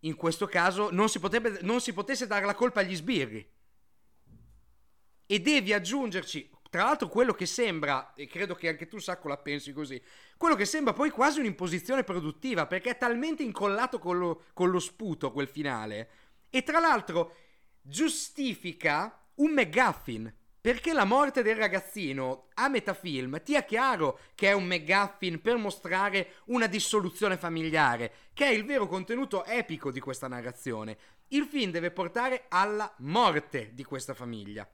in 0.00 0.14
questo 0.16 0.46
caso 0.46 0.90
non 0.90 1.08
si, 1.08 1.18
potrebbe, 1.18 1.58
non 1.62 1.80
si 1.80 1.92
potesse 1.92 2.26
dare 2.26 2.44
la 2.44 2.54
colpa 2.54 2.80
agli 2.80 2.94
sbirri. 2.94 3.52
E 5.26 5.40
devi 5.40 5.72
aggiungerci 5.72 6.50
tra 6.74 6.82
l'altro 6.82 7.06
quello 7.08 7.34
che 7.34 7.46
sembra, 7.46 8.14
e 8.14 8.26
credo 8.26 8.56
che 8.56 8.66
anche 8.66 8.88
tu 8.88 8.98
Sacco 8.98 9.28
la 9.28 9.36
pensi 9.36 9.72
così, 9.72 10.02
quello 10.36 10.56
che 10.56 10.64
sembra 10.64 10.92
poi 10.92 11.08
quasi 11.10 11.38
un'imposizione 11.38 12.02
produttiva, 12.02 12.66
perché 12.66 12.90
è 12.90 12.98
talmente 12.98 13.44
incollato 13.44 14.00
con 14.00 14.18
lo, 14.18 14.46
con 14.52 14.70
lo 14.70 14.80
sputo 14.80 15.30
quel 15.30 15.46
finale, 15.46 16.08
e 16.50 16.64
tra 16.64 16.80
l'altro 16.80 17.36
giustifica 17.80 19.24
un 19.34 19.52
McGuffin. 19.52 20.34
Perché 20.60 20.92
la 20.92 21.04
morte 21.04 21.44
del 21.44 21.54
ragazzino 21.54 22.48
a 22.54 22.68
metà 22.68 22.92
film 22.92 23.40
ti 23.44 23.54
è 23.54 23.64
chiaro 23.64 24.18
che 24.34 24.48
è 24.48 24.52
un 24.52 24.64
McGuffin 24.64 25.40
per 25.40 25.56
mostrare 25.56 26.32
una 26.46 26.66
dissoluzione 26.66 27.36
familiare, 27.36 28.30
che 28.32 28.46
è 28.46 28.50
il 28.50 28.64
vero 28.64 28.88
contenuto 28.88 29.44
epico 29.44 29.92
di 29.92 30.00
questa 30.00 30.26
narrazione. 30.26 30.98
Il 31.28 31.44
film 31.44 31.70
deve 31.70 31.92
portare 31.92 32.46
alla 32.48 32.92
morte 32.98 33.70
di 33.74 33.84
questa 33.84 34.12
famiglia. 34.14 34.68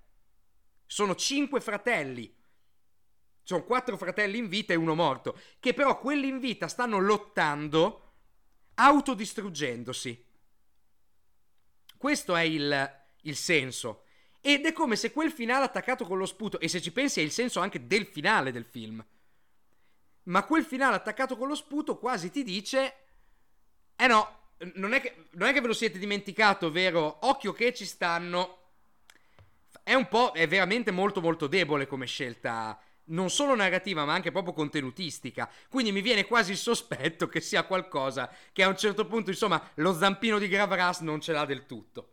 Sono 0.92 1.14
cinque 1.14 1.60
fratelli. 1.60 2.34
Sono 3.44 3.62
quattro 3.62 3.96
fratelli 3.96 4.38
in 4.38 4.48
vita 4.48 4.72
e 4.72 4.76
uno 4.76 4.96
morto. 4.96 5.38
Che 5.60 5.72
però 5.72 6.00
quelli 6.00 6.26
in 6.26 6.40
vita 6.40 6.66
stanno 6.66 6.98
lottando 6.98 8.14
autodistruggendosi. 8.74 10.26
Questo 11.96 12.34
è 12.34 12.42
il, 12.42 13.02
il 13.20 13.36
senso. 13.36 14.02
Ed 14.40 14.66
è 14.66 14.72
come 14.72 14.96
se 14.96 15.12
quel 15.12 15.30
finale 15.30 15.64
attaccato 15.64 16.04
con 16.04 16.18
lo 16.18 16.26
sputo, 16.26 16.58
e 16.58 16.66
se 16.66 16.82
ci 16.82 16.90
pensi 16.90 17.20
è 17.20 17.22
il 17.22 17.30
senso 17.30 17.60
anche 17.60 17.86
del 17.86 18.06
finale 18.06 18.50
del 18.50 18.64
film. 18.64 19.04
Ma 20.24 20.44
quel 20.44 20.64
finale 20.64 20.96
attaccato 20.96 21.36
con 21.36 21.46
lo 21.46 21.54
sputo 21.54 21.98
quasi 21.98 22.32
ti 22.32 22.42
dice: 22.42 22.94
Eh 23.94 24.08
no, 24.08 24.54
non 24.74 24.92
è 24.92 25.00
che, 25.00 25.28
non 25.34 25.46
è 25.46 25.52
che 25.52 25.60
ve 25.60 25.68
lo 25.68 25.72
siete 25.72 26.00
dimenticato, 26.00 26.68
vero? 26.72 27.28
Occhio 27.28 27.52
che 27.52 27.72
ci 27.72 27.86
stanno 27.86 28.59
è 29.90 29.94
un 29.94 30.06
po', 30.06 30.30
è 30.30 30.46
veramente 30.46 30.92
molto 30.92 31.20
molto 31.20 31.48
debole 31.48 31.88
come 31.88 32.06
scelta 32.06 32.78
non 33.06 33.28
solo 33.28 33.56
narrativa 33.56 34.04
ma 34.04 34.12
anche 34.12 34.30
proprio 34.30 34.52
contenutistica. 34.52 35.50
Quindi 35.68 35.90
mi 35.90 36.00
viene 36.00 36.26
quasi 36.26 36.52
il 36.52 36.58
sospetto 36.58 37.26
che 37.26 37.40
sia 37.40 37.64
qualcosa 37.64 38.30
che 38.52 38.62
a 38.62 38.68
un 38.68 38.76
certo 38.76 39.04
punto, 39.06 39.30
insomma, 39.30 39.60
lo 39.74 39.92
zampino 39.92 40.38
di 40.38 40.46
Gravras 40.46 41.00
non 41.00 41.20
ce 41.20 41.32
l'ha 41.32 41.44
del 41.44 41.66
tutto. 41.66 42.12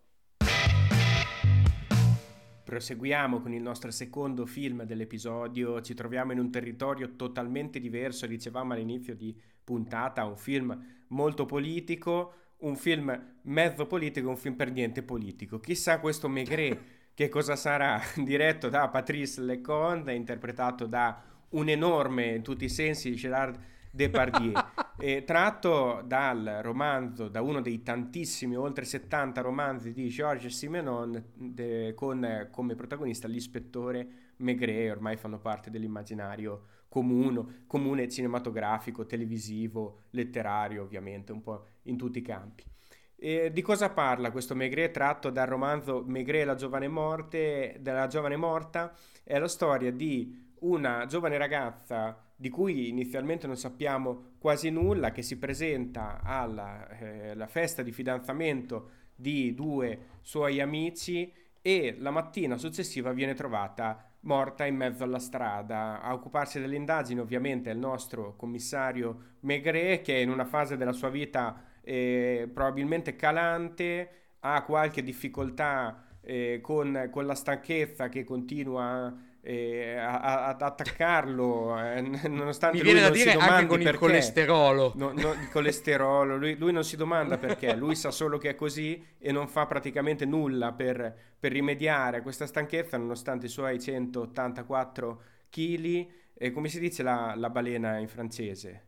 Proseguiamo 2.64 3.42
con 3.42 3.54
il 3.54 3.62
nostro 3.62 3.92
secondo 3.92 4.48
film 4.48 4.82
dell'episodio, 4.82 5.80
ci 5.82 5.94
troviamo 5.94 6.32
in 6.32 6.40
un 6.40 6.50
territorio 6.50 7.16
totalmente 7.16 7.80
diverso, 7.80 8.26
dicevamo 8.26 8.74
all'inizio 8.74 9.16
di 9.16 9.40
puntata, 9.64 10.26
un 10.26 10.36
film 10.36 11.06
molto 11.10 11.46
politico, 11.46 12.34
un 12.62 12.76
film 12.76 13.36
mezzo 13.44 13.86
politico, 13.86 14.30
un 14.30 14.36
film 14.36 14.56
per 14.56 14.72
niente 14.72 15.04
politico. 15.04 15.60
Chissà 15.60 16.00
questo 16.00 16.28
Maigret 16.28 16.80
che 17.18 17.30
cosa 17.30 17.56
sarà, 17.56 18.00
diretto 18.24 18.70
da 18.70 18.90
Patrice 18.90 19.42
Leconte, 19.42 20.12
interpretato 20.12 20.86
da 20.86 21.20
un 21.50 21.68
enorme, 21.68 22.36
in 22.36 22.44
tutti 22.44 22.66
i 22.66 22.70
sensi, 22.70 23.16
Gerard 23.16 23.60
Depardieu, 23.90 24.54
e 25.00 25.24
tratto 25.24 26.04
dal 26.06 26.60
romanzo, 26.62 27.28
da 27.28 27.42
uno 27.42 27.60
dei 27.60 27.82
tantissimi, 27.82 28.56
oltre 28.56 28.86
70 28.86 29.42
romanzi 29.42 29.94
di 29.94 30.10
Georges 30.10 30.56
Simenon, 30.56 31.32
de, 31.34 31.96
con 31.96 32.50
come 32.52 32.76
protagonista 32.76 33.28
l'ispettore 33.28 34.08
Maigret, 34.38 34.92
ormai 34.92 35.18
fanno 35.18 35.40
parte 35.40 35.72
dell'immaginario 35.72 36.66
comune, 36.88 37.64
comune 37.66 38.08
cinematografico, 38.10 39.08
televisivo, 39.08 40.02
letterario, 40.12 40.84
ovviamente, 40.84 41.32
un 41.32 41.42
po' 41.42 41.66
in 41.86 41.98
tutti 41.98 42.20
i 42.20 42.22
campi. 42.22 42.64
E 43.20 43.52
di 43.52 43.64
cosa 43.64 43.90
parla 43.90 44.30
questo 44.30 44.56
Maigret 44.56 44.92
tratto 44.92 45.32
dal 45.32 45.48
romanzo 45.48 46.04
Maigret 46.06 46.46
la 46.46 46.54
giovane 46.54 46.88
morte, 46.88 47.78
della 47.80 48.06
giovane 48.06 48.36
morta? 48.36 48.94
È 49.24 49.40
la 49.40 49.48
storia 49.48 49.92
di 49.92 50.54
una 50.60 51.08
giovane 51.08 51.40
ragazza 51.40 52.16
di 52.36 52.50
cui 52.50 52.90
inizialmente 52.90 53.48
non 53.48 53.58
sappiamo 53.58 54.36
quasi 54.38 54.70
nulla, 54.70 55.12
che 55.12 55.24
si 55.24 55.40
presenta 55.40 56.22
alla 56.22 56.88
eh, 56.90 57.48
festa 57.48 57.82
di 57.82 57.92
fidanzamento 57.92 58.90
di 59.16 59.56
due 59.56 60.20
suoi 60.22 60.62
amici 60.62 61.34
e 61.60 61.96
la 61.98 62.12
mattina 62.12 62.56
successiva 62.56 63.14
viene 63.14 63.34
trovata 63.34 64.12
morta 64.22 64.64
in 64.68 64.76
mezzo 64.76 65.04
alla 65.04 65.18
strada. 65.18 66.02
A 66.02 66.14
occuparsi 66.14 66.60
delle 66.60 66.76
indagini 66.76 67.20
ovviamente 67.20 67.72
è 67.72 67.74
il 67.74 67.80
nostro 67.80 68.36
commissario 68.36 69.38
Maigret 69.40 70.04
che 70.04 70.20
in 70.20 70.30
una 70.30 70.46
fase 70.46 70.78
della 70.78 70.94
sua 70.94 71.10
vita 71.10 71.64
eh, 71.88 72.50
probabilmente 72.54 73.16
calante, 73.16 74.10
ha 74.42 74.62
qualche 74.64 75.02
difficoltà 75.02 76.04
eh, 76.22 76.60
con, 76.62 77.08
con, 77.10 77.26
la 77.26 77.34
stanchezza 77.34 78.10
che 78.10 78.26
continua 78.26 79.16
eh, 79.40 79.96
a, 79.96 80.48
ad 80.48 80.62
attaccarlo, 80.62 81.80
eh, 81.80 82.02
nonostante 82.28 82.76
Mi 82.76 82.84
viene 82.84 83.00
da 83.00 83.10
dire 83.10 83.32
anche 83.32 83.68
con 83.68 83.78
perché. 83.78 83.90
il 83.92 83.98
colesterolo. 83.98 84.92
No, 84.96 85.14
no, 85.16 85.32
il 85.32 85.50
colesterolo, 85.50 86.36
lui, 86.36 86.58
lui, 86.58 86.74
non 86.74 86.84
si 86.84 86.98
domanda 86.98 87.38
perché, 87.38 87.74
lui 87.74 87.96
sa 87.96 88.12
solo 88.12 88.38
che 88.38 88.50
è 88.50 88.56
così 88.56 89.02
e 89.18 89.32
non 89.32 89.48
fa 89.48 89.66
praticamente 89.66 90.26
nulla 90.26 90.74
per, 90.74 91.16
per 91.40 91.54
rimediare 91.54 92.18
a 92.18 92.22
questa 92.22 92.46
stanchezza, 92.46 92.98
nonostante 92.98 93.46
i 93.46 93.50
suoi 93.50 93.80
184 93.80 95.22
kg. 95.50 96.08
E 96.40 96.52
come 96.52 96.68
si 96.68 96.82
dice 96.82 97.02
la, 97.02 97.34
la 97.38 97.50
balena 97.50 97.98
in 97.98 98.10
francese? 98.10 98.88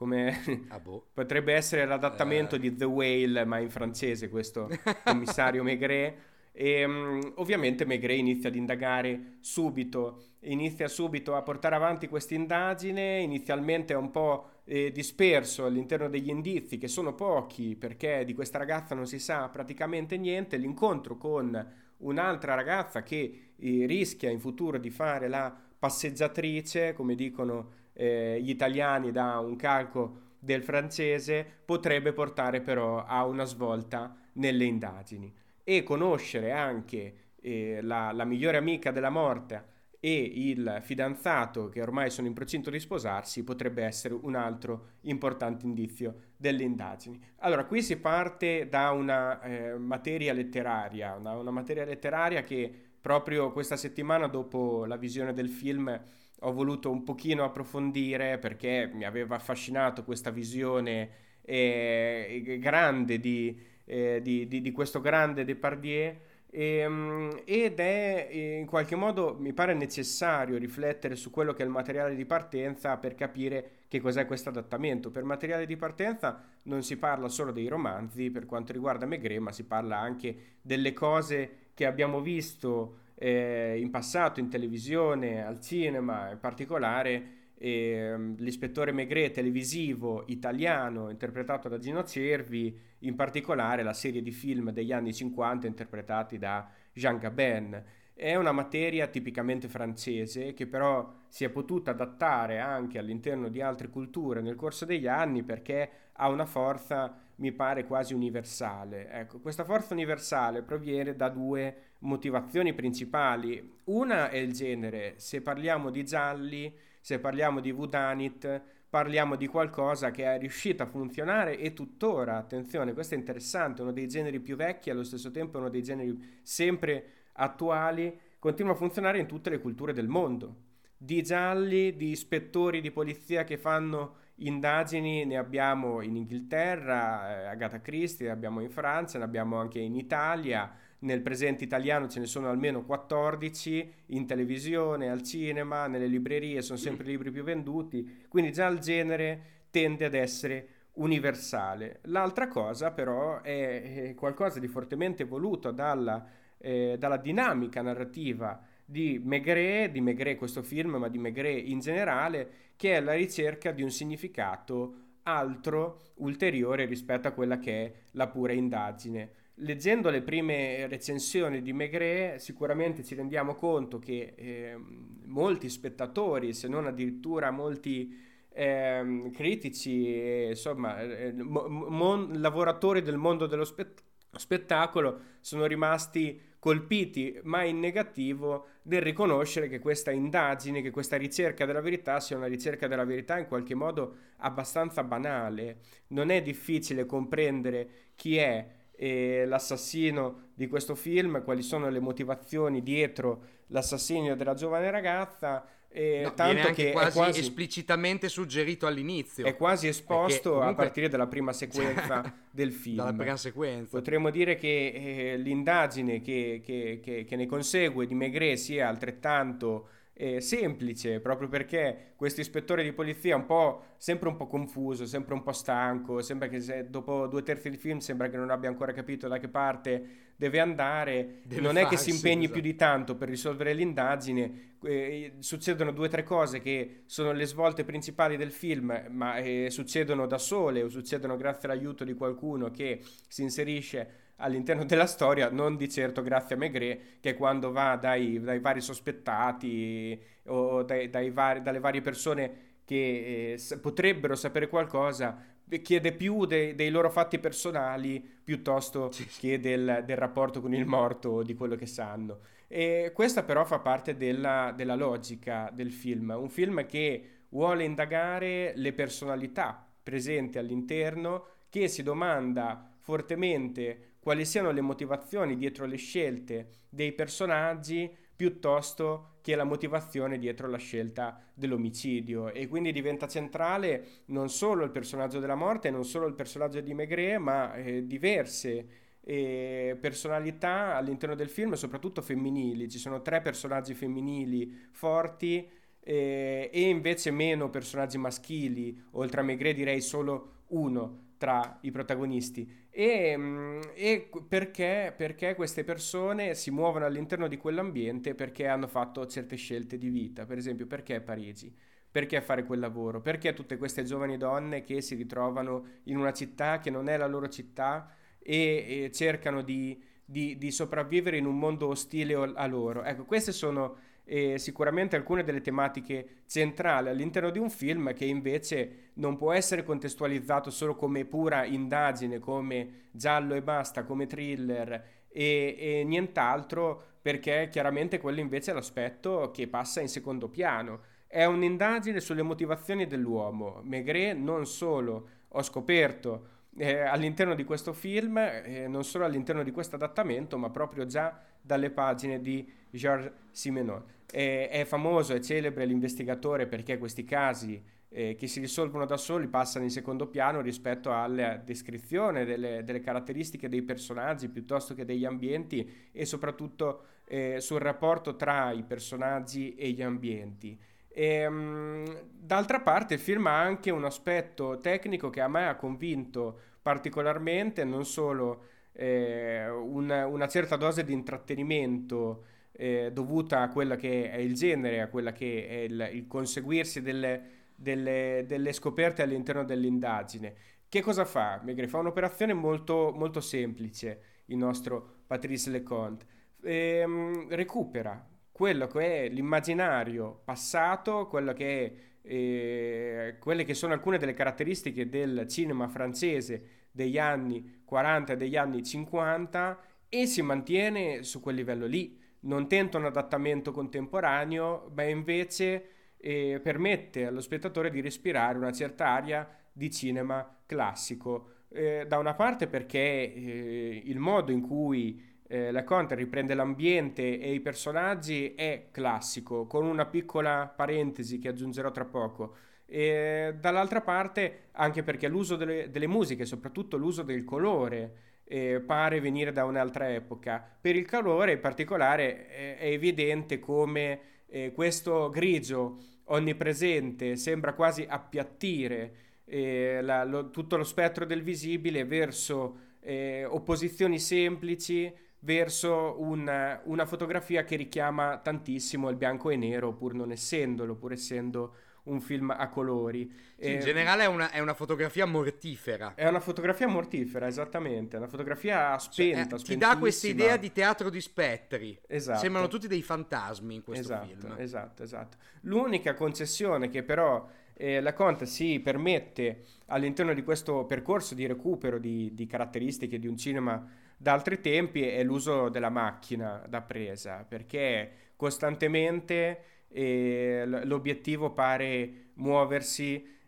Come 0.00 0.64
ah, 0.68 0.80
boh. 0.80 1.08
potrebbe 1.12 1.52
essere 1.52 1.84
l'adattamento 1.84 2.56
uh. 2.56 2.58
di 2.58 2.74
The 2.74 2.86
Whale, 2.86 3.44
ma 3.44 3.58
in 3.58 3.68
francese 3.68 4.30
questo 4.30 4.70
commissario 5.04 5.62
Maigret. 5.62 6.28
E 6.52 6.84
um, 6.84 7.32
ovviamente 7.36 7.84
Maigret 7.84 8.18
inizia 8.18 8.48
ad 8.48 8.54
indagare 8.54 9.36
subito, 9.40 10.22
inizia 10.40 10.88
subito 10.88 11.36
a 11.36 11.42
portare 11.42 11.74
avanti 11.74 12.08
questa 12.08 12.34
indagine, 12.34 13.20
inizialmente 13.20 13.92
è 13.92 13.96
un 13.96 14.10
po' 14.10 14.62
eh, 14.64 14.90
disperso 14.90 15.66
all'interno 15.66 16.08
degli 16.08 16.30
indizi, 16.30 16.78
che 16.78 16.88
sono 16.88 17.14
pochi, 17.14 17.76
perché 17.76 18.24
di 18.24 18.32
questa 18.32 18.56
ragazza 18.56 18.94
non 18.94 19.06
si 19.06 19.18
sa 19.18 19.50
praticamente 19.50 20.16
niente, 20.16 20.56
l'incontro 20.56 21.18
con 21.18 21.72
un'altra 21.98 22.54
ragazza 22.54 23.02
che 23.02 23.52
eh, 23.54 23.86
rischia 23.86 24.30
in 24.30 24.40
futuro 24.40 24.78
di 24.78 24.90
fare 24.90 25.28
la 25.28 25.54
passeggiatrice, 25.78 26.94
come 26.94 27.14
dicono 27.14 27.79
eh, 27.92 28.38
gli 28.42 28.50
italiani 28.50 29.10
da 29.10 29.38
un 29.38 29.56
calco 29.56 30.28
del 30.38 30.62
francese 30.62 31.46
potrebbe 31.64 32.12
portare 32.12 32.60
però 32.60 33.04
a 33.04 33.24
una 33.24 33.44
svolta 33.44 34.16
nelle 34.34 34.64
indagini 34.64 35.32
e 35.62 35.82
conoscere 35.82 36.52
anche 36.52 37.14
eh, 37.40 37.80
la, 37.82 38.12
la 38.12 38.24
migliore 38.24 38.56
amica 38.56 38.90
della 38.90 39.10
morte 39.10 39.78
e 40.00 40.22
il 40.22 40.78
fidanzato 40.80 41.68
che 41.68 41.82
ormai 41.82 42.08
sono 42.08 42.26
in 42.26 42.32
procinto 42.32 42.70
di 42.70 42.80
sposarsi 42.80 43.44
potrebbe 43.44 43.84
essere 43.84 44.14
un 44.14 44.34
altro 44.34 44.92
importante 45.02 45.66
indizio 45.66 46.14
delle 46.38 46.62
indagini. 46.62 47.22
Allora, 47.40 47.66
qui 47.66 47.82
si 47.82 47.98
parte 47.98 48.66
da 48.66 48.92
una 48.92 49.42
eh, 49.42 49.76
materia 49.76 50.32
letteraria, 50.32 51.18
da 51.20 51.36
una 51.36 51.50
materia 51.50 51.84
letteraria 51.84 52.42
che 52.42 52.72
proprio 52.98 53.52
questa 53.52 53.76
settimana 53.76 54.26
dopo 54.26 54.86
la 54.86 54.96
visione 54.96 55.34
del 55.34 55.50
film 55.50 56.00
ho 56.40 56.52
voluto 56.52 56.90
un 56.90 57.02
pochino 57.02 57.44
approfondire 57.44 58.38
perché 58.38 58.90
mi 58.92 59.04
aveva 59.04 59.36
affascinato 59.36 60.04
questa 60.04 60.30
visione 60.30 61.10
eh, 61.42 62.58
grande 62.60 63.18
di, 63.18 63.58
eh, 63.84 64.20
di, 64.22 64.46
di, 64.46 64.60
di, 64.60 64.72
questo 64.72 65.00
grande 65.00 65.44
Depardieu 65.44 66.14
e, 66.50 66.76
ehm, 66.78 67.42
ed 67.44 67.78
è 67.78 68.28
in 68.32 68.66
qualche 68.66 68.96
modo 68.96 69.36
mi 69.38 69.52
pare 69.52 69.74
necessario 69.74 70.58
riflettere 70.58 71.14
su 71.14 71.30
quello 71.30 71.52
che 71.52 71.62
è 71.62 71.64
il 71.64 71.70
materiale 71.70 72.14
di 72.14 72.24
partenza 72.24 72.96
per 72.96 73.14
capire 73.14 73.70
che 73.88 74.00
cos'è 74.00 74.26
questo 74.26 74.48
adattamento. 74.48 75.10
Per 75.10 75.24
materiale 75.24 75.66
di 75.66 75.76
partenza 75.76 76.42
non 76.64 76.82
si 76.82 76.96
parla 76.96 77.28
solo 77.28 77.52
dei 77.52 77.68
romanzi 77.68 78.30
per 78.30 78.46
quanto 78.46 78.72
riguarda 78.72 79.06
Maigret, 79.06 79.38
ma 79.38 79.52
si 79.52 79.64
parla 79.64 79.98
anche 79.98 80.36
delle 80.62 80.92
cose 80.92 81.68
che 81.74 81.86
abbiamo 81.86 82.20
visto 82.20 82.98
eh, 83.22 83.78
in 83.78 83.90
passato 83.90 84.40
in 84.40 84.48
televisione, 84.48 85.44
al 85.44 85.60
cinema 85.60 86.30
in 86.30 86.38
particolare, 86.38 87.50
eh, 87.58 88.16
l'ispettore 88.38 88.92
Maigret 88.92 89.34
televisivo 89.34 90.24
italiano 90.28 91.10
interpretato 91.10 91.68
da 91.68 91.78
Gino 91.78 92.02
Cervi, 92.02 92.74
in 93.00 93.14
particolare 93.16 93.82
la 93.82 93.92
serie 93.92 94.22
di 94.22 94.30
film 94.30 94.70
degli 94.70 94.90
anni 94.90 95.12
50 95.12 95.66
interpretati 95.66 96.38
da 96.38 96.66
Jean 96.94 97.18
Gabin. 97.18 97.84
È 98.14 98.34
una 98.36 98.52
materia 98.52 99.06
tipicamente 99.06 99.68
francese 99.68 100.54
che 100.54 100.66
però 100.66 101.12
si 101.28 101.44
è 101.44 101.50
potuta 101.50 101.90
adattare 101.90 102.58
anche 102.58 102.98
all'interno 102.98 103.48
di 103.48 103.60
altre 103.60 103.90
culture 103.90 104.40
nel 104.40 104.56
corso 104.56 104.86
degli 104.86 105.06
anni 105.06 105.42
perché 105.42 105.90
ha 106.12 106.28
una 106.28 106.46
forza, 106.46 107.14
mi 107.36 107.52
pare, 107.52 107.84
quasi 107.84 108.14
universale. 108.14 109.10
Ecco, 109.10 109.40
questa 109.40 109.64
forza 109.64 109.92
universale 109.92 110.62
proviene 110.62 111.14
da 111.14 111.28
due 111.28 111.89
motivazioni 112.00 112.74
principali. 112.74 113.78
Una 113.84 114.30
è 114.30 114.36
il 114.36 114.52
genere, 114.52 115.14
se 115.16 115.40
parliamo 115.40 115.90
di 115.90 116.04
gialli, 116.04 116.72
se 117.00 117.18
parliamo 117.18 117.60
di 117.60 117.70
Wudanit, 117.70 118.62
parliamo 118.88 119.36
di 119.36 119.46
qualcosa 119.46 120.10
che 120.10 120.24
è 120.24 120.38
riuscito 120.38 120.82
a 120.82 120.86
funzionare 120.86 121.58
e 121.58 121.72
tuttora, 121.72 122.36
attenzione, 122.36 122.92
questo 122.92 123.14
è 123.14 123.18
interessante, 123.18 123.82
uno 123.82 123.92
dei 123.92 124.08
generi 124.08 124.40
più 124.40 124.56
vecchi, 124.56 124.90
allo 124.90 125.04
stesso 125.04 125.30
tempo 125.30 125.58
uno 125.58 125.68
dei 125.68 125.82
generi 125.82 126.40
sempre 126.42 127.04
attuali, 127.34 128.18
continua 128.38 128.72
a 128.72 128.76
funzionare 128.76 129.18
in 129.18 129.26
tutte 129.26 129.50
le 129.50 129.60
culture 129.60 129.92
del 129.92 130.08
mondo. 130.08 130.68
Di 130.96 131.22
gialli, 131.22 131.96
di 131.96 132.10
ispettori 132.10 132.80
di 132.80 132.90
polizia 132.90 133.44
che 133.44 133.56
fanno 133.56 134.16
indagini 134.40 135.24
ne 135.24 135.36
abbiamo 135.36 136.02
in 136.02 136.16
Inghilterra, 136.16 137.42
eh, 137.42 137.46
Agatha 137.46 137.80
Christie, 137.80 138.26
ne 138.26 138.32
abbiamo 138.32 138.60
in 138.60 138.70
Francia, 138.70 139.18
ne 139.18 139.24
abbiamo 139.24 139.56
anche 139.56 139.78
in 139.78 139.94
Italia, 139.94 140.70
nel 141.00 141.22
presente 141.22 141.64
italiano 141.64 142.08
ce 142.08 142.20
ne 142.20 142.26
sono 142.26 142.48
almeno 142.48 142.84
14, 142.84 143.92
in 144.06 144.26
televisione, 144.26 145.10
al 145.10 145.22
cinema, 145.22 145.86
nelle 145.86 146.06
librerie 146.06 146.62
sono 146.62 146.78
sempre 146.78 147.04
i 147.04 147.10
libri 147.10 147.30
più 147.30 147.42
venduti, 147.42 148.24
quindi 148.28 148.52
già 148.52 148.66
il 148.66 148.78
genere 148.78 149.42
tende 149.70 150.04
ad 150.04 150.14
essere 150.14 150.68
universale. 150.94 152.00
L'altra 152.04 152.48
cosa 152.48 152.90
però 152.90 153.40
è 153.42 154.12
qualcosa 154.16 154.58
di 154.58 154.68
fortemente 154.68 155.24
voluto 155.24 155.70
dalla 155.70 156.38
eh, 156.60 156.96
dalla 156.98 157.16
dinamica 157.16 157.80
narrativa 157.82 158.60
di 158.84 159.20
Maigret, 159.24 159.90
di 159.90 160.00
Maigret 160.00 160.36
questo 160.36 160.62
film, 160.62 160.96
ma 160.96 161.08
di 161.08 161.18
Maigret 161.18 161.66
in 161.66 161.80
generale, 161.80 162.50
che 162.76 162.96
è 162.96 163.00
la 163.00 163.14
ricerca 163.14 163.72
di 163.72 163.82
un 163.82 163.90
significato 163.90 164.94
altro, 165.22 166.12
ulteriore 166.16 166.86
rispetto 166.86 167.28
a 167.28 167.32
quella 167.32 167.58
che 167.58 167.84
è 167.84 167.92
la 168.12 168.28
pura 168.28 168.52
indagine. 168.52 169.30
Leggendo 169.62 170.08
le 170.08 170.22
prime 170.22 170.86
recensioni 170.86 171.60
di 171.60 171.72
Maigret 171.74 172.36
sicuramente 172.36 173.04
ci 173.04 173.14
rendiamo 173.14 173.54
conto 173.54 173.98
che 173.98 174.32
eh, 174.34 174.78
molti 175.26 175.68
spettatori, 175.68 176.54
se 176.54 176.66
non 176.66 176.86
addirittura 176.86 177.50
molti 177.50 178.16
eh, 178.48 179.30
critici, 179.34 180.46
insomma, 180.48 181.00
eh, 181.02 181.32
mo- 181.32 181.68
mon- 181.68 182.40
lavoratori 182.40 183.02
del 183.02 183.18
mondo 183.18 183.46
dello 183.46 183.64
spettacolo, 183.64 184.08
spettacolo 184.32 185.20
sono 185.40 185.66
rimasti 185.66 186.40
colpiti 186.58 187.38
mai 187.42 187.70
in 187.70 187.80
negativo 187.80 188.66
nel 188.84 189.02
riconoscere 189.02 189.68
che 189.68 189.78
questa 189.78 190.10
indagine, 190.10 190.82
che 190.82 190.90
questa 190.90 191.16
ricerca 191.16 191.66
della 191.66 191.80
verità 191.80 192.20
sia 192.20 192.36
una 192.36 192.46
ricerca 192.46 192.86
della 192.86 193.04
verità 193.04 193.38
in 193.38 193.46
qualche 193.46 193.74
modo 193.74 194.16
abbastanza 194.38 195.02
banale. 195.04 195.80
Non 196.08 196.30
è 196.30 196.40
difficile 196.42 197.06
comprendere 197.06 197.88
chi 198.14 198.36
è 198.36 198.78
eh, 199.02 199.46
l'assassino 199.46 200.50
di 200.54 200.68
questo 200.68 200.94
film, 200.94 201.42
quali 201.42 201.62
sono 201.62 201.88
le 201.88 202.00
motivazioni 202.00 202.82
dietro 202.82 203.58
l'assassinio 203.68 204.36
della 204.36 204.52
giovane 204.52 204.90
ragazza 204.90 205.64
eh, 205.88 206.20
no, 206.22 206.34
tanto 206.34 206.70
che 206.72 206.92
quasi, 206.92 207.08
è 207.08 207.12
quasi 207.12 207.40
esplicitamente 207.40 208.28
suggerito 208.28 208.86
all'inizio. 208.86 209.46
È 209.46 209.56
quasi 209.56 209.88
esposto 209.88 210.50
comunque... 210.50 210.70
a 210.70 210.74
partire 210.74 211.08
dalla 211.08 211.26
prima 211.26 211.54
sequenza 211.54 212.32
del 212.50 212.72
film. 212.72 213.34
Sequenza. 213.36 213.96
Potremmo 213.96 214.28
dire 214.30 214.56
che 214.56 215.32
eh, 215.32 215.36
l'indagine 215.38 216.20
che, 216.20 216.60
che, 216.62 217.00
che, 217.02 217.24
che, 217.24 217.36
ne 217.36 217.46
consegue 217.46 218.06
di 218.06 218.14
Maigret 218.14 218.56
sia 218.56 218.88
altrettanto 218.88 219.88
eh, 220.20 220.42
semplice, 220.42 221.18
proprio 221.18 221.48
perché 221.48 222.12
questo 222.14 222.42
ispettore 222.42 222.82
di 222.82 222.92
polizia 222.92 223.32
è 223.32 223.36
un 223.36 223.46
po', 223.46 223.94
sempre 223.96 224.28
un 224.28 224.36
po' 224.36 224.46
confuso, 224.46 225.06
sempre 225.06 225.32
un 225.32 225.42
po' 225.42 225.52
stanco, 225.52 226.20
sembra 226.20 226.46
che 226.48 226.60
se, 226.60 226.90
dopo 226.90 227.26
due 227.26 227.42
terzi 227.42 227.70
di 227.70 227.78
film 227.78 228.00
sembra 228.00 228.28
che 228.28 228.36
non 228.36 228.50
abbia 228.50 228.68
ancora 228.68 228.92
capito 228.92 229.28
da 229.28 229.38
che 229.38 229.48
parte 229.48 230.32
deve 230.36 230.60
andare, 230.60 231.40
deve 231.44 231.62
non 231.62 231.72
farsi, 231.72 231.86
è 231.86 231.88
che 231.88 231.96
si 231.96 232.10
impegni 232.10 232.44
esatto. 232.44 232.52
più 232.52 232.60
di 232.60 232.76
tanto 232.76 233.16
per 233.16 233.30
risolvere 233.30 233.72
l'indagine, 233.72 234.74
eh, 234.82 235.32
succedono 235.38 235.90
due 235.90 236.08
o 236.08 236.10
tre 236.10 236.22
cose 236.22 236.60
che 236.60 237.04
sono 237.06 237.32
le 237.32 237.46
svolte 237.46 237.84
principali 237.84 238.36
del 238.36 238.50
film, 238.50 239.06
ma 239.08 239.38
eh, 239.38 239.68
succedono 239.70 240.26
da 240.26 240.36
sole 240.36 240.82
o 240.82 240.90
succedono 240.90 241.36
grazie 241.36 241.70
all'aiuto 241.70 242.04
di 242.04 242.12
qualcuno 242.12 242.70
che 242.70 243.00
si 243.26 243.40
inserisce 243.40 244.28
all'interno 244.40 244.84
della 244.84 245.06
storia, 245.06 245.50
non 245.50 245.76
di 245.76 245.88
certo 245.88 246.22
grazie 246.22 246.54
a 246.54 246.58
Maigret, 246.58 247.20
che 247.20 247.34
quando 247.34 247.70
va 247.70 247.96
dai, 247.96 248.40
dai 248.40 248.58
vari 248.58 248.80
sospettati 248.80 250.20
o 250.46 250.82
dai, 250.82 251.08
dai 251.08 251.30
vari, 251.30 251.62
dalle 251.62 251.78
varie 251.78 252.00
persone 252.00 252.68
che 252.84 253.52
eh, 253.52 253.76
potrebbero 253.78 254.34
sapere 254.34 254.68
qualcosa, 254.68 255.38
chiede 255.82 256.12
più 256.12 256.46
de, 256.46 256.74
dei 256.74 256.90
loro 256.90 257.10
fatti 257.10 257.38
personali 257.38 258.20
piuttosto 258.20 259.12
sì, 259.12 259.24
sì. 259.28 259.40
che 259.40 259.60
del, 259.60 260.02
del, 260.04 260.16
rapporto 260.16 260.60
con 260.60 260.74
il 260.74 260.84
morto 260.84 261.28
o 261.28 261.42
di 261.44 261.54
quello 261.54 261.76
che 261.76 261.86
sanno. 261.86 262.40
E 262.66 263.12
questa 263.14 263.44
però 263.44 263.64
fa 263.64 263.78
parte 263.78 264.16
della, 264.16 264.72
della 264.74 264.96
logica 264.96 265.70
del 265.72 265.92
film, 265.92 266.34
un 266.36 266.48
film 266.48 266.84
che 266.86 267.44
vuole 267.50 267.84
indagare 267.84 268.72
le 268.74 268.92
personalità 268.92 269.86
presenti 270.02 270.58
all'interno, 270.58 271.44
che 271.68 271.86
si 271.86 272.02
domanda 272.02 272.90
fortemente 272.98 274.09
quali 274.20 274.44
siano 274.44 274.70
le 274.70 274.82
motivazioni 274.82 275.56
dietro 275.56 275.86
le 275.86 275.96
scelte 275.96 276.68
dei 276.88 277.12
personaggi 277.12 278.14
piuttosto 278.36 279.38
che 279.42 279.54
la 279.54 279.64
motivazione 279.64 280.38
dietro 280.38 280.68
la 280.68 280.78
scelta 280.78 281.42
dell'omicidio. 281.54 282.52
E 282.52 282.68
quindi 282.68 282.92
diventa 282.92 283.26
centrale 283.26 284.22
non 284.26 284.48
solo 284.48 284.84
il 284.84 284.90
personaggio 284.90 285.40
della 285.40 285.54
morte, 285.54 285.90
non 285.90 286.04
solo 286.04 286.26
il 286.26 286.34
personaggio 286.34 286.80
di 286.80 286.94
Maigret, 286.94 287.38
ma 287.38 287.74
eh, 287.74 288.06
diverse 288.06 288.86
eh, 289.20 289.96
personalità 290.00 290.96
all'interno 290.96 291.34
del 291.34 291.50
film, 291.50 291.74
soprattutto 291.74 292.22
femminili. 292.22 292.88
Ci 292.88 292.98
sono 292.98 293.20
tre 293.22 293.40
personaggi 293.40 293.94
femminili 293.94 294.88
forti 294.90 295.68
eh, 296.00 296.70
e 296.72 296.80
invece 296.88 297.30
meno 297.30 297.68
personaggi 297.68 298.16
maschili, 298.16 298.98
oltre 299.12 299.40
a 299.40 299.44
Maigret 299.44 299.76
direi 299.76 300.00
solo 300.00 300.64
uno 300.68 301.28
tra 301.36 301.78
i 301.82 301.90
protagonisti 301.90 302.79
e, 303.00 303.34
mm, 303.34 303.80
e 303.94 304.28
perché, 304.46 305.14
perché, 305.16 305.54
queste 305.54 305.84
persone 305.84 306.54
si 306.54 306.70
muovono 306.70 307.06
all'interno 307.06 307.48
di 307.48 307.56
quell'ambiente 307.56 308.34
perché 308.34 308.66
hanno 308.66 308.86
fatto 308.86 309.26
certe 309.26 309.56
scelte 309.56 309.96
di 309.96 310.10
vita, 310.10 310.44
per 310.44 310.58
esempio 310.58 310.86
perché 310.86 311.22
Parigi, 311.22 311.74
perché 312.10 312.42
fare 312.42 312.64
quel 312.64 312.78
lavoro, 312.78 313.22
perché 313.22 313.54
tutte 313.54 313.78
queste 313.78 314.04
giovani 314.04 314.36
donne 314.36 314.84
che 314.84 315.00
si 315.00 315.14
ritrovano 315.14 316.00
in 316.04 316.18
una 316.18 316.34
città 316.34 316.78
che 316.78 316.90
non 316.90 317.08
è 317.08 317.16
la 317.16 317.26
loro 317.26 317.48
città 317.48 318.14
e, 318.38 319.04
e 319.04 319.10
cercano 319.14 319.62
di, 319.62 319.98
di, 320.22 320.58
di 320.58 320.70
sopravvivere 320.70 321.38
in 321.38 321.46
un 321.46 321.58
mondo 321.58 321.88
ostile 321.88 322.34
a 322.34 322.66
loro. 322.66 323.02
Ecco, 323.02 323.24
queste 323.24 323.52
sono 323.52 323.96
e 324.32 324.58
sicuramente 324.58 325.16
alcune 325.16 325.42
delle 325.42 325.60
tematiche 325.60 326.42
centrali 326.46 327.08
all'interno 327.08 327.50
di 327.50 327.58
un 327.58 327.68
film 327.68 328.14
che 328.14 328.26
invece 328.26 329.10
non 329.14 329.36
può 329.36 329.52
essere 329.52 329.82
contestualizzato 329.82 330.70
solo 330.70 330.94
come 330.94 331.24
pura 331.24 331.64
indagine, 331.64 332.38
come 332.38 333.08
giallo 333.10 333.54
e 333.54 333.62
basta, 333.62 334.04
come 334.04 334.28
thriller 334.28 334.92
e, 335.26 335.76
e 335.76 336.04
nient'altro, 336.04 337.02
perché 337.20 337.66
chiaramente 337.72 338.20
quello 338.20 338.38
invece 338.38 338.70
è 338.70 338.74
l'aspetto 338.74 339.50
che 339.52 339.66
passa 339.66 340.00
in 340.00 340.08
secondo 340.08 340.48
piano. 340.48 341.00
È 341.26 341.44
un'indagine 341.44 342.20
sulle 342.20 342.42
motivazioni 342.42 343.08
dell'uomo. 343.08 343.80
Maigret 343.82 344.36
non 344.36 344.64
solo 344.64 345.28
ho 345.48 345.62
scoperto 345.64 346.58
eh, 346.76 347.00
all'interno 347.00 347.56
di 347.56 347.64
questo 347.64 347.92
film, 347.92 348.38
eh, 348.38 348.86
non 348.86 349.02
solo 349.02 349.24
all'interno 349.24 349.64
di 349.64 349.72
questo 349.72 349.96
adattamento, 349.96 350.56
ma 350.56 350.70
proprio 350.70 351.04
già 351.04 351.36
dalle 351.70 351.90
pagine 351.90 352.40
di 352.40 352.68
Georges 352.90 353.30
Simenon. 353.52 354.02
Eh, 354.32 354.68
è 354.68 354.84
famoso, 354.84 355.34
è 355.34 355.38
celebre 355.38 355.84
l'investigatore 355.84 356.66
perché 356.66 356.98
questi 356.98 357.24
casi 357.24 357.80
eh, 358.08 358.34
che 358.34 358.48
si 358.48 358.58
risolvono 358.58 359.04
da 359.04 359.16
soli 359.16 359.46
passano 359.46 359.84
in 359.84 359.90
secondo 359.90 360.26
piano 360.26 360.60
rispetto 360.60 361.12
alla 361.12 361.56
descrizione 361.56 362.44
delle, 362.44 362.82
delle 362.82 362.98
caratteristiche 362.98 363.68
dei 363.68 363.82
personaggi 363.82 364.48
piuttosto 364.48 364.94
che 364.94 365.04
degli 365.04 365.24
ambienti 365.24 366.08
e 366.10 366.24
soprattutto 366.24 367.04
eh, 367.24 367.60
sul 367.60 367.78
rapporto 367.78 368.34
tra 368.34 368.72
i 368.72 368.82
personaggi 368.82 369.76
e 369.76 369.90
gli 369.90 370.02
ambienti. 370.02 370.76
E, 371.06 371.48
mh, 371.48 372.22
d'altra 372.32 372.80
parte 372.80 373.14
il 373.14 373.20
film 373.20 373.46
ha 373.46 373.60
anche 373.60 373.90
un 373.90 374.04
aspetto 374.04 374.80
tecnico 374.80 375.30
che 375.30 375.40
a 375.40 375.48
me 375.48 375.68
ha 375.68 375.76
convinto 375.76 376.58
particolarmente, 376.82 377.84
non 377.84 378.04
solo 378.04 378.78
eh, 379.00 379.66
una, 379.66 380.26
una, 380.26 380.46
certa 380.46 380.76
dose 380.76 381.04
di 381.04 381.14
intrattenimento 381.14 382.44
eh, 382.72 383.10
dovuta 383.10 383.62
a 383.62 383.70
quella 383.70 383.96
che 383.96 384.30
è 384.30 384.36
il 384.36 384.54
genere, 384.54 385.00
a 385.00 385.08
quella 385.08 385.32
che 385.32 385.66
è 385.66 385.74
il, 385.84 386.10
il 386.12 386.26
conseguirsi 386.26 387.00
delle, 387.00 387.42
delle, 387.74 388.44
delle, 388.46 388.72
scoperte 388.74 389.22
all'interno 389.22 389.64
dell'indagine. 389.64 390.54
Che 390.86 391.00
cosa 391.00 391.24
fa? 391.24 391.60
Megre 391.64 391.88
fa 391.88 391.96
un'operazione 391.96 392.52
molto, 392.52 393.10
molto 393.16 393.40
semplice, 393.40 394.20
il 394.46 394.58
nostro 394.58 395.22
Patrice 395.26 395.70
Leconte. 395.70 396.26
Ehm, 396.62 397.48
recupera 397.48 398.22
quello 398.52 398.86
che 398.86 399.24
è 399.24 399.28
l'immaginario 399.30 400.42
passato, 400.44 401.26
quello 401.26 401.54
che 401.54 401.86
è, 401.86 402.28
eh, 402.28 403.36
quelle 403.38 403.64
che 403.64 403.72
sono 403.72 403.94
alcune 403.94 404.18
delle 404.18 404.34
caratteristiche 404.34 405.08
del 405.08 405.46
cinema 405.48 405.88
francese 405.88 406.79
degli 407.00 407.18
anni 407.18 407.82
40 407.84 408.34
e 408.34 408.36
degli 408.36 408.56
anni 408.56 408.82
50 408.82 409.80
e 410.08 410.26
si 410.26 410.42
mantiene 410.42 411.22
su 411.22 411.40
quel 411.40 411.54
livello 411.54 411.86
lì. 411.86 412.18
Non 412.40 412.68
tenta 412.68 412.98
un 412.98 413.06
adattamento 413.06 413.72
contemporaneo, 413.72 414.90
ma 414.94 415.04
invece 415.04 416.14
eh, 416.18 416.60
permette 416.62 417.24
allo 417.24 417.40
spettatore 417.40 417.90
di 417.90 418.00
respirare 418.00 418.58
una 418.58 418.72
certa 418.72 419.06
aria 419.08 419.48
di 419.72 419.90
cinema 419.90 420.58
classico. 420.66 421.52
Eh, 421.72 422.04
da 422.06 422.18
una 422.18 422.34
parte 422.34 422.66
perché 422.66 422.98
eh, 422.98 424.02
il 424.04 424.18
modo 424.18 424.52
in 424.52 424.60
cui 424.60 425.22
eh, 425.46 425.70
la 425.70 425.84
Conte 425.84 426.14
riprende 426.14 426.54
l'ambiente 426.54 427.38
e 427.38 427.52
i 427.52 427.60
personaggi 427.60 428.54
è 428.54 428.88
classico, 428.90 429.66
con 429.66 429.86
una 429.86 430.06
piccola 430.06 430.72
parentesi 430.74 431.38
che 431.38 431.48
aggiungerò 431.48 431.90
tra 431.90 432.04
poco. 432.04 432.56
E 432.92 433.54
dall'altra 433.60 434.00
parte 434.00 434.70
anche 434.72 435.04
perché 435.04 435.28
l'uso 435.28 435.54
delle, 435.54 435.90
delle 435.90 436.08
musiche, 436.08 436.44
soprattutto 436.44 436.96
l'uso 436.96 437.22
del 437.22 437.44
colore, 437.44 438.14
eh, 438.44 438.82
pare 438.84 439.20
venire 439.20 439.52
da 439.52 439.64
un'altra 439.64 440.12
epoca. 440.12 440.60
Per 440.80 440.96
il 440.96 441.06
calore 441.06 441.52
in 441.52 441.60
particolare 441.60 442.48
eh, 442.48 442.76
è 442.78 442.86
evidente 442.86 443.60
come 443.60 444.20
eh, 444.46 444.72
questo 444.72 445.30
grigio 445.30 445.98
onnipresente 446.24 447.36
sembra 447.36 447.74
quasi 447.74 448.04
appiattire 448.08 449.14
eh, 449.44 450.00
la, 450.02 450.24
lo, 450.24 450.50
tutto 450.50 450.76
lo 450.76 450.84
spettro 450.84 451.24
del 451.24 451.42
visibile 451.42 452.04
verso 452.04 452.88
eh, 453.00 453.44
opposizioni 453.44 454.18
semplici 454.18 455.12
verso 455.40 456.16
una, 456.18 456.80
una, 456.84 457.06
fotografia 457.06 457.64
che 457.64 457.76
richiama 457.76 458.38
tantissimo 458.38 459.08
il 459.08 459.16
bianco 459.16 459.50
e 459.50 459.56
nero, 459.56 459.94
pur 459.94 460.12
non 460.14 460.32
essendolo, 460.32 460.96
pur 460.96 461.12
essendo 461.12 461.74
un 462.10 462.20
film 462.20 462.50
a 462.50 462.68
colori. 462.68 463.30
Sì, 463.56 463.66
eh, 463.66 463.72
in 463.72 463.80
generale 463.80 464.24
è 464.24 464.26
una, 464.26 464.50
è 464.50 464.58
una, 464.60 464.74
fotografia 464.74 465.26
mortifera. 465.26 466.14
È 466.14 466.26
una 466.26 466.40
fotografia 466.40 466.88
mortifera, 466.88 467.46
esattamente, 467.46 468.16
è 468.16 468.18
una 468.18 468.28
fotografia 468.28 468.98
spenta. 468.98 469.56
Cioè, 469.56 469.60
eh, 469.60 469.62
ti 469.62 469.76
dà 469.76 469.96
questa 469.98 470.26
idea 470.26 470.56
di 470.56 470.72
teatro 470.72 471.10
di 471.10 471.20
spettri. 471.20 471.98
Esatto. 472.06 472.40
Sembrano 472.40 472.68
tutti 472.68 472.88
dei 472.88 473.02
fantasmi 473.02 473.74
in 473.76 473.82
questo 473.82 474.12
esatto, 474.12 474.26
film. 474.26 474.54
Esatto, 474.58 475.02
esatto. 475.02 475.36
L'unica 475.62 476.14
concessione 476.14 476.88
che 476.88 477.02
però 477.02 477.48
eh, 477.74 478.00
la 478.00 478.12
Conte 478.12 478.46
si 478.46 478.80
permette 478.80 479.64
all'interno 479.86 480.34
di 480.34 480.42
questo 480.42 480.84
percorso 480.84 481.34
di 481.34 481.46
recupero 481.46 481.98
di, 481.98 482.34
di 482.34 482.46
caratteristiche 482.46 483.18
di 483.18 483.26
un 483.26 483.36
cinema 483.36 483.86
da 484.16 484.34
altri 484.34 484.60
tempi 484.60 485.02
è 485.02 485.22
l'uso 485.24 485.70
della 485.70 485.88
macchina 485.88 486.62
da 486.68 486.82
presa, 486.82 487.46
perché 487.48 488.12
costantemente 488.36 489.64
eh, 489.92 490.64
l'obiettivo 490.66 491.50
pare 491.50 492.30
muoversi 492.34 493.38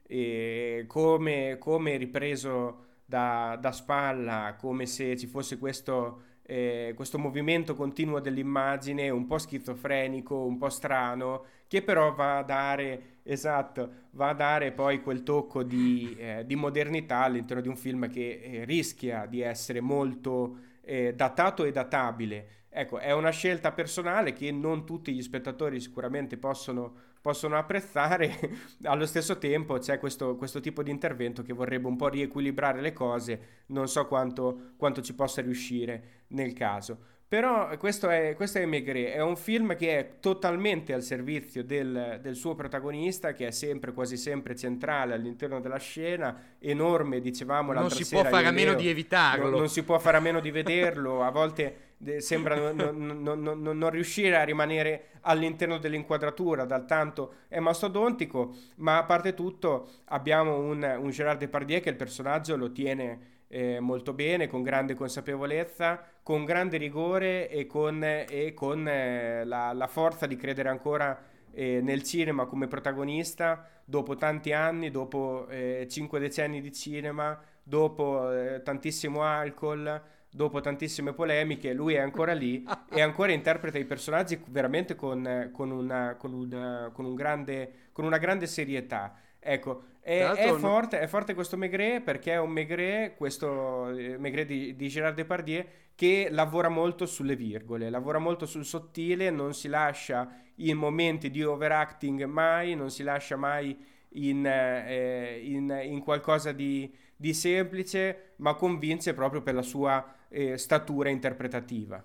come, 0.87 1.57
come 1.59 1.97
ripreso 1.97 2.85
da, 3.13 3.59
da, 3.61 3.73
spalla, 3.73 4.57
come 4.59 4.87
se 4.87 5.17
ci 5.19 5.27
fosse 5.27 5.59
questo, 5.59 6.23
eh, 6.43 6.93
questo 6.97 7.19
movimento 7.19 7.75
continuo 7.75 8.21
dell'immagine, 8.21 9.11
un 9.11 9.27
po' 9.27 9.37
schizofrenico, 9.37 10.45
un 10.45 10.57
po' 10.57 10.71
strano, 10.71 11.45
che 11.69 11.83
però 11.83 12.15
va 12.15 12.39
a 12.39 12.43
dare, 12.43 13.21
esatto, 13.23 13.91
va 14.13 14.31
a 14.31 14.35
dare 14.35 14.73
poi 14.73 15.03
quel 15.03 15.23
tocco 15.23 15.63
di, 15.63 16.17
eh, 16.19 16.45
di 16.47 16.55
modernità 16.55 17.19
all'interno 17.19 17.63
di 17.63 17.69
un 17.69 17.77
film 17.77 18.09
che 18.11 18.41
eh, 18.43 18.65
rischia 18.65 19.27
di 19.27 19.41
essere 19.41 19.81
molto 19.81 20.57
eh, 20.81 21.13
datato 21.15 21.65
e 21.65 21.71
databile. 21.71 22.47
Ecco, 22.75 22.99
è 22.99 23.13
una 23.13 23.29
scelta 23.29 23.71
personale 23.71 24.33
che 24.33 24.51
non 24.51 24.87
tutti 24.87 25.13
gli 25.13 25.21
spettatori 25.21 25.79
sicuramente 25.79 26.39
possono, 26.39 26.95
possono 27.21 27.59
apprezzare, 27.59 28.35
allo 28.85 29.05
stesso 29.05 29.37
tempo 29.37 29.77
c'è 29.77 29.99
questo, 29.99 30.37
questo, 30.37 30.61
tipo 30.61 30.83
di 30.83 30.91
intervento 30.91 31.43
che 31.43 31.53
vorrebbe 31.53 31.87
un 31.87 31.97
po' 31.97 32.09
riequilibrare 32.09 32.81
le 32.81 32.95
cose, 32.95 33.65
non 33.67 33.89
so 33.89 34.07
quanto, 34.07 34.73
quanto 34.79 35.03
ci 35.03 35.15
possa 35.15 35.43
riuscire 35.43 36.23
nel 36.29 36.55
caso. 36.55 37.11
Però 37.33 37.75
questo 37.79 38.11
è, 38.11 38.35
questo 38.37 38.59
è 38.59 38.67
Maigret, 38.67 39.15
è 39.15 39.23
un 39.23 39.37
film 39.37 39.75
che 39.75 39.99
è 39.99 40.11
totalmente 40.21 40.93
al 40.93 41.03
servizio 41.03 41.65
del, 41.65 42.19
del, 42.21 42.35
suo 42.35 42.55
protagonista, 42.55 43.33
che 43.33 43.47
è 43.47 43.51
sempre, 43.51 43.93
quasi 43.93 44.19
sempre 44.19 44.55
centrale 44.55 45.15
all'interno 45.15 45.59
della 45.61 45.79
scena, 45.79 46.57
enorme, 46.59 47.21
dicevamo 47.21 47.73
l'altra 47.73 47.95
Non 47.95 48.05
si 48.05 48.15
può 48.15 48.25
fare 48.25 48.47
a 48.47 48.51
meno 48.51 48.75
di 48.75 48.87
evitarlo. 48.87 49.49
Non, 49.49 49.59
non, 49.61 49.69
si 49.71 49.83
può 49.83 49.99
fare 49.99 50.19
a 50.19 50.21
meno 50.21 50.41
di 50.41 50.51
vederlo, 50.51 51.23
a 51.23 51.31
volte 51.31 51.92
sembra 52.19 52.73
non, 52.73 53.23
non, 53.23 53.61
non, 53.61 53.91
riuscire 53.91 54.37
a 54.37 54.43
rimanere 54.43 55.11
all'interno 55.23 55.79
dell'inquadratura, 55.79 56.65
dal 56.65 56.85
tanto 56.85 57.35
è 57.49 57.61
mastodontico, 57.61 58.55
ma 58.77 58.99
a 58.99 59.05
parte 59.05 59.35
tutto 59.35 59.89
abbiamo 60.07 60.59
un, 60.59 60.83
un 61.01 61.11
Gerard 61.11 61.39
Depardieu 61.39 61.81
che 61.81 61.91
il 61.91 61.97
personaggio 61.97 62.57
lo 62.57 62.73
tiene 62.73 63.31
eh, 63.49 63.81
molto 63.81 64.15
bene, 64.15 64.49
con 64.49 64.63
grande 64.63 64.95
consapevolezza, 64.95 66.03
con 66.23 66.45
grande 66.45 66.79
rigore 66.79 67.49
e 67.51 67.67
con, 67.67 68.03
e 68.03 68.53
con 68.55 68.89
eh, 68.89 69.45
la, 69.45 69.73
la, 69.73 69.87
forza 69.87 70.27
di 70.27 70.37
credere 70.37 70.71
ancora 70.71 71.23
eh, 71.53 71.81
nel 71.83 72.03
cinema 72.03 72.47
come 72.47 72.67
protagonista 72.67 73.69
dopo 73.85 74.17
tanti 74.17 74.53
anni, 74.53 74.91
dopo 74.91 75.47
eh, 75.49 75.87
cinque 75.89 76.19
decenni 76.19 76.61
di 76.61 76.73
cinema, 76.73 77.39
dopo 77.63 78.33
eh, 78.33 78.63
tantissimo 78.63 79.23
alcol, 79.23 80.01
dopo 80.35 80.61
tantissime 80.61 81.13
polemiche, 81.13 81.75
lui 81.75 81.95
è 81.95 81.99
ancora 81.99 82.33
lì 82.33 82.65
e 82.91 83.03
ancora 83.03 83.33
interpreta 83.33 83.79
i 83.79 83.85
personaggi 83.85 84.43
veramente 84.47 84.95
con, 84.95 85.51
con, 85.53 85.71
una, 85.71 86.17
con, 86.17 86.33
una, 86.33 86.91
con, 86.93 87.05
un 87.05 87.15
grande, 87.15 87.73
con 87.93 88.05
una 88.05 88.19
grande 88.19 88.47
serietà. 88.47 89.15
Ecco, 89.39 89.83
è, 90.01 90.21
è, 90.21 90.53
forte, 90.55 91.01
è, 91.01 91.07
forte, 91.07 91.35
questo 91.35 91.57
Maigret 91.57 92.01
perché 92.03 92.33
è 92.33 92.39
un 92.39 92.51
Maigret, 92.51 93.15
questo 93.17 93.91
eh, 93.91 94.17
Maigret 94.17 94.47
di, 94.47 94.75
di 94.75 94.89
Gerard 94.89 95.17
Depardieu, 95.17 95.65
che 95.95 96.29
lavora 96.31 96.69
molto 96.69 97.07
sulle 97.07 97.37
virgole, 97.37 97.91
lavora 97.91 98.19
molto 98.19 98.47
sul 98.47 98.65
sottile, 98.65 99.31
non 99.31 99.53
si 99.53 99.69
lascia 99.69 100.41
in 100.57 100.77
momenti 100.77 101.31
di 101.31 101.43
overacting 101.43 102.25
mai, 102.25 102.75
non 102.75 102.91
si 102.91 103.03
lascia 103.03 103.37
mai 103.37 103.77
in, 104.15 104.47
eh, 104.47 105.41
in, 105.43 105.79
in 105.85 106.01
qualcosa 106.01 106.53
di, 106.53 106.93
di, 107.17 107.35
semplice, 107.35 108.33
ma 108.37 108.55
convince 108.55 109.15
proprio 109.15 109.43
per 109.43 109.55
la 109.55 109.63
sua 109.63 110.15
eh, 110.33 110.57
statura 110.57 111.11
interpretativa. 111.11 112.03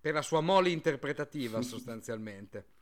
Per 0.00 0.14
la 0.14 0.22
sua 0.22 0.40
mole 0.40 0.70
interpretativa 0.70 1.60
sostanzialmente. 1.62 2.78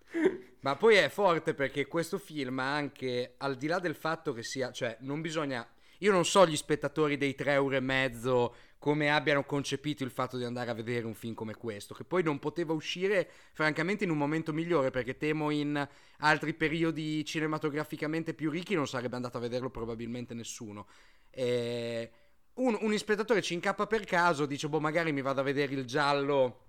Ma 0.60 0.76
poi 0.76 0.96
è 0.96 1.08
forte 1.08 1.54
perché 1.54 1.86
questo 1.86 2.18
film 2.18 2.58
ha 2.60 2.74
anche, 2.74 3.34
al 3.38 3.56
di 3.56 3.66
là 3.66 3.78
del 3.78 3.94
fatto 3.94 4.32
che 4.32 4.42
sia, 4.42 4.72
cioè 4.72 4.96
non 5.00 5.20
bisogna, 5.20 5.66
io 5.98 6.12
non 6.12 6.24
so 6.24 6.46
gli 6.46 6.56
spettatori 6.56 7.16
dei 7.16 7.34
tre 7.34 7.52
euro 7.52 7.76
e 7.76 7.80
mezzo 7.80 8.54
come 8.78 9.10
abbiano 9.10 9.44
concepito 9.44 10.04
il 10.04 10.10
fatto 10.10 10.36
di 10.36 10.44
andare 10.44 10.70
a 10.70 10.74
vedere 10.74 11.04
un 11.04 11.14
film 11.14 11.34
come 11.34 11.54
questo, 11.54 11.94
che 11.94 12.04
poi 12.04 12.22
non 12.22 12.38
poteva 12.38 12.72
uscire 12.72 13.28
francamente 13.52 14.04
in 14.04 14.10
un 14.10 14.16
momento 14.16 14.52
migliore 14.52 14.90
perché 14.90 15.16
temo 15.16 15.50
in 15.50 15.86
altri 16.18 16.54
periodi 16.54 17.24
cinematograficamente 17.24 18.34
più 18.34 18.50
ricchi 18.50 18.74
non 18.74 18.86
sarebbe 18.86 19.16
andato 19.16 19.36
a 19.36 19.40
vederlo 19.40 19.70
probabilmente 19.70 20.32
nessuno. 20.34 20.86
E 21.30 22.10
un, 22.58 22.76
un 22.80 22.96
spettatore 22.96 23.42
ci 23.42 23.54
incappa 23.54 23.86
per 23.86 24.04
caso, 24.04 24.46
dice 24.46 24.68
boh 24.68 24.80
magari 24.80 25.12
mi 25.12 25.22
vado 25.22 25.40
a 25.40 25.44
vedere 25.44 25.74
il 25.74 25.84
giallo 25.84 26.66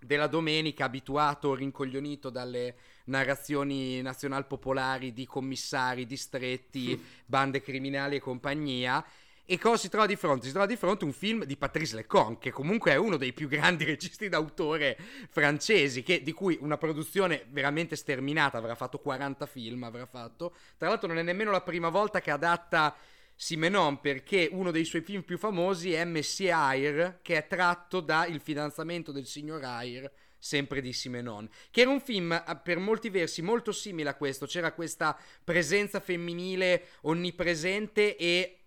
della 0.00 0.26
domenica, 0.26 0.86
abituato, 0.86 1.54
rincoglionito 1.54 2.30
dalle 2.30 2.74
narrazioni 3.04 4.00
nazional-popolari 4.00 5.12
di 5.12 5.26
commissari, 5.26 6.06
distretti, 6.06 7.02
bande 7.26 7.60
criminali 7.60 8.16
e 8.16 8.20
compagnia. 8.20 9.04
E 9.44 9.58
cosa 9.58 9.76
si 9.76 9.88
trova 9.88 10.06
di 10.06 10.14
fronte? 10.14 10.46
Si 10.46 10.52
trova 10.52 10.66
di 10.66 10.76
fronte 10.76 11.04
un 11.04 11.12
film 11.12 11.44
di 11.44 11.56
Patrice 11.56 11.96
Lecon, 11.96 12.38
che 12.38 12.50
comunque 12.50 12.92
è 12.92 12.96
uno 12.96 13.16
dei 13.16 13.32
più 13.32 13.48
grandi 13.48 13.84
registi 13.84 14.28
d'autore 14.28 14.96
francesi, 15.28 16.02
che, 16.02 16.22
di 16.22 16.32
cui 16.32 16.56
una 16.60 16.78
produzione 16.78 17.46
veramente 17.48 17.96
sterminata, 17.96 18.58
avrà 18.58 18.76
fatto 18.76 18.98
40 19.00 19.46
film, 19.46 19.82
avrà 19.82 20.06
fatto. 20.06 20.54
Tra 20.78 20.88
l'altro 20.88 21.08
non 21.08 21.18
è 21.18 21.22
nemmeno 21.22 21.50
la 21.50 21.62
prima 21.62 21.88
volta 21.88 22.20
che 22.20 22.30
adatta 22.30 22.96
Simenon 23.42 24.00
perché 24.02 24.50
uno 24.52 24.70
dei 24.70 24.84
suoi 24.84 25.00
film 25.00 25.22
più 25.22 25.38
famosi 25.38 25.94
è 25.94 26.04
Messie 26.04 26.50
Air, 26.52 27.20
che 27.22 27.38
è 27.38 27.46
tratto 27.46 28.00
da 28.00 28.26
Il 28.26 28.38
fidanzamento 28.38 29.12
del 29.12 29.24
signor 29.24 29.64
Air, 29.64 30.12
sempre 30.36 30.82
di 30.82 30.92
Simenon, 30.92 31.48
che 31.70 31.80
era 31.80 31.88
un 31.88 32.02
film 32.02 32.32
eh, 32.32 32.60
per 32.62 32.76
molti 32.76 33.08
versi 33.08 33.40
molto 33.40 33.72
simile 33.72 34.10
a 34.10 34.14
questo, 34.14 34.44
c'era 34.44 34.72
questa 34.72 35.18
presenza 35.42 36.00
femminile 36.00 36.88
onnipresente 37.02 38.14
e 38.18 38.58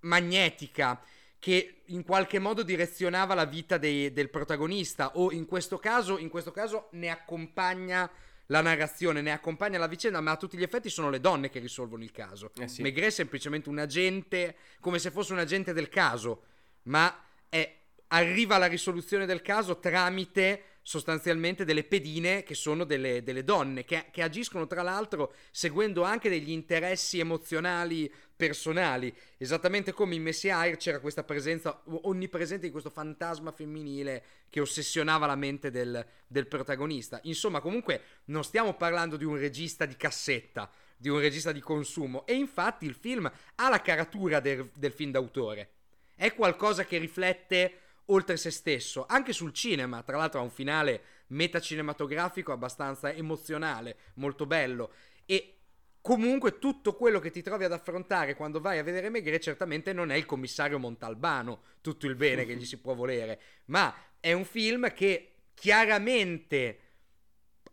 magnetica 0.00 0.98
che 1.38 1.82
in 1.88 2.02
qualche 2.02 2.38
modo 2.38 2.62
direzionava 2.62 3.34
la 3.34 3.44
vita 3.44 3.76
dei, 3.76 4.14
del 4.14 4.30
protagonista 4.30 5.18
o 5.18 5.30
in 5.30 5.44
questo 5.44 5.76
caso, 5.76 6.16
in 6.16 6.30
questo 6.30 6.52
caso 6.52 6.88
ne 6.92 7.10
accompagna 7.10 8.10
la 8.52 8.60
narrazione 8.60 9.22
ne 9.22 9.32
accompagna 9.32 9.78
la 9.78 9.86
vicenda, 9.86 10.20
ma 10.20 10.32
a 10.32 10.36
tutti 10.36 10.58
gli 10.58 10.62
effetti 10.62 10.90
sono 10.90 11.08
le 11.08 11.20
donne 11.20 11.48
che 11.48 11.58
risolvono 11.58 12.04
il 12.04 12.12
caso. 12.12 12.52
Eh 12.58 12.68
sì. 12.68 12.82
Maigret 12.82 13.06
è 13.06 13.10
semplicemente 13.10 13.70
un 13.70 13.78
agente, 13.78 14.56
come 14.78 14.98
se 14.98 15.10
fosse 15.10 15.32
un 15.32 15.38
agente 15.38 15.72
del 15.72 15.88
caso, 15.88 16.42
ma 16.82 17.24
è, 17.48 17.78
arriva 18.08 18.56
alla 18.56 18.66
risoluzione 18.66 19.24
del 19.24 19.40
caso 19.40 19.78
tramite 19.78 20.64
sostanzialmente 20.82 21.64
delle 21.64 21.84
pedine 21.84 22.42
che 22.42 22.54
sono 22.54 22.84
delle, 22.84 23.22
delle 23.22 23.44
donne, 23.44 23.84
che, 23.84 24.06
che, 24.10 24.22
agiscono 24.22 24.66
tra 24.66 24.82
l'altro 24.82 25.34
seguendo 25.50 26.02
anche 26.02 26.28
degli 26.28 26.50
interessi 26.50 27.20
emozionali 27.20 28.12
personali, 28.34 29.14
esattamente 29.38 29.92
come 29.92 30.16
in 30.16 30.22
Messiah 30.22 30.74
c'era 30.74 30.98
questa 30.98 31.22
presenza 31.22 31.82
onnipresente 31.84 32.66
di 32.66 32.72
questo 32.72 32.90
fantasma 32.90 33.52
femminile 33.52 34.24
che 34.50 34.60
ossessionava 34.60 35.26
la 35.26 35.36
mente 35.36 35.70
del, 35.70 36.04
del 36.26 36.48
protagonista. 36.48 37.20
Insomma, 37.22 37.60
comunque 37.60 38.02
non 38.26 38.42
stiamo 38.42 38.74
parlando 38.74 39.16
di 39.16 39.24
un 39.24 39.38
regista 39.38 39.86
di 39.86 39.96
cassetta, 39.96 40.68
di 40.96 41.08
un 41.08 41.20
regista 41.20 41.52
di 41.52 41.60
consumo, 41.60 42.26
e 42.26 42.34
infatti 42.34 42.86
il 42.86 42.94
film 42.94 43.30
ha 43.54 43.68
la 43.68 43.80
caratura 43.80 44.40
del, 44.40 44.68
del 44.74 44.92
film 44.92 45.12
d'autore. 45.12 45.70
È 46.16 46.34
qualcosa 46.34 46.84
che 46.84 46.98
riflette 46.98 47.81
oltre 48.06 48.36
se 48.36 48.50
stesso, 48.50 49.06
anche 49.06 49.32
sul 49.32 49.52
cinema, 49.52 50.02
tra 50.02 50.16
l'altro 50.16 50.40
ha 50.40 50.42
un 50.42 50.50
finale 50.50 51.02
metacinematografico 51.28 52.52
abbastanza 52.52 53.12
emozionale, 53.12 53.96
molto 54.14 54.46
bello 54.46 54.92
e 55.24 55.58
comunque 56.00 56.58
tutto 56.58 56.94
quello 56.94 57.20
che 57.20 57.30
ti 57.30 57.42
trovi 57.42 57.64
ad 57.64 57.72
affrontare 57.72 58.34
quando 58.34 58.60
vai 58.60 58.78
a 58.78 58.82
vedere 58.82 59.08
Megre 59.08 59.38
certamente 59.38 59.92
non 59.92 60.10
è 60.10 60.16
il 60.16 60.26
commissario 60.26 60.78
Montalbano, 60.78 61.62
tutto 61.80 62.06
il 62.06 62.16
bene 62.16 62.44
che 62.44 62.56
gli 62.56 62.66
si 62.66 62.78
può 62.78 62.94
volere, 62.94 63.40
ma 63.66 63.94
è 64.18 64.32
un 64.32 64.44
film 64.44 64.92
che 64.92 65.34
chiaramente 65.54 66.78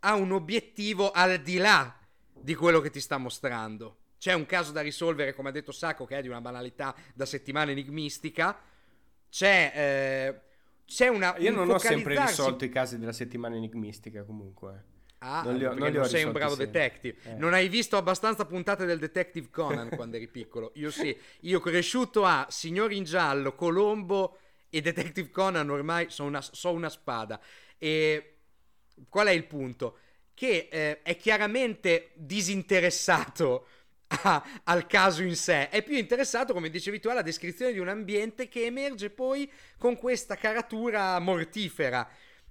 ha 0.00 0.14
un 0.14 0.32
obiettivo 0.32 1.10
al 1.10 1.38
di 1.38 1.58
là 1.58 1.98
di 2.32 2.54
quello 2.54 2.80
che 2.80 2.90
ti 2.90 3.00
sta 3.00 3.18
mostrando. 3.18 3.96
C'è 4.18 4.32
un 4.32 4.46
caso 4.46 4.70
da 4.72 4.80
risolvere, 4.80 5.34
come 5.34 5.48
ha 5.48 5.52
detto 5.52 5.72
Sacco, 5.72 6.04
che 6.04 6.18
è 6.18 6.22
di 6.22 6.28
una 6.28 6.40
banalità 6.40 6.94
da 7.14 7.24
settimana 7.24 7.70
enigmistica, 7.70 8.58
c'è, 9.30 9.72
eh, 9.74 10.40
c'è 10.84 11.08
una. 11.08 11.36
Io 11.38 11.52
non 11.52 11.70
ho 11.70 11.78
sempre 11.78 12.20
risolto 12.20 12.64
i 12.64 12.68
casi 12.68 12.98
della 12.98 13.12
settimana 13.12 13.56
enigmistica, 13.56 14.24
comunque. 14.24 14.84
Ah, 15.22 15.42
non, 15.44 15.56
li 15.56 15.64
ho, 15.64 15.74
non, 15.74 15.92
non 15.92 16.06
sei 16.06 16.24
un 16.24 16.32
bravo 16.32 16.54
sempre. 16.54 16.80
detective. 16.80 17.18
Eh. 17.24 17.34
Non 17.34 17.52
hai 17.52 17.68
visto 17.68 17.96
abbastanza 17.96 18.46
puntate 18.46 18.86
del 18.86 18.98
Detective 18.98 19.48
Conan 19.50 19.88
quando 19.94 20.16
eri 20.16 20.28
piccolo? 20.28 20.72
Io 20.74 20.90
sì. 20.90 21.16
Io 21.40 21.60
cresciuto 21.60 22.24
a 22.24 22.46
Signori 22.48 22.96
in 22.96 23.04
giallo, 23.04 23.54
Colombo 23.54 24.38
e 24.70 24.80
Detective 24.80 25.30
Conan 25.30 25.68
ormai 25.68 26.08
so 26.08 26.24
una, 26.24 26.40
so 26.40 26.72
una 26.72 26.88
spada. 26.88 27.38
E 27.76 28.36
qual 29.08 29.26
è 29.26 29.32
il 29.32 29.44
punto? 29.44 29.98
Che 30.32 30.68
eh, 30.70 31.02
è 31.02 31.16
chiaramente 31.16 32.12
disinteressato 32.14 33.66
a, 34.22 34.44
al 34.64 34.86
caso 34.86 35.22
in 35.22 35.36
sé, 35.36 35.68
è 35.68 35.82
più 35.82 35.96
interessato, 35.96 36.52
come 36.52 36.68
dicevi 36.68 36.98
tu, 36.98 37.08
alla 37.08 37.22
descrizione 37.22 37.72
di 37.72 37.78
un 37.78 37.88
ambiente 37.88 38.48
che 38.48 38.64
emerge 38.64 39.10
poi 39.10 39.50
con 39.78 39.96
questa 39.96 40.36
caratura 40.36 41.18
mortifera. 41.20 42.08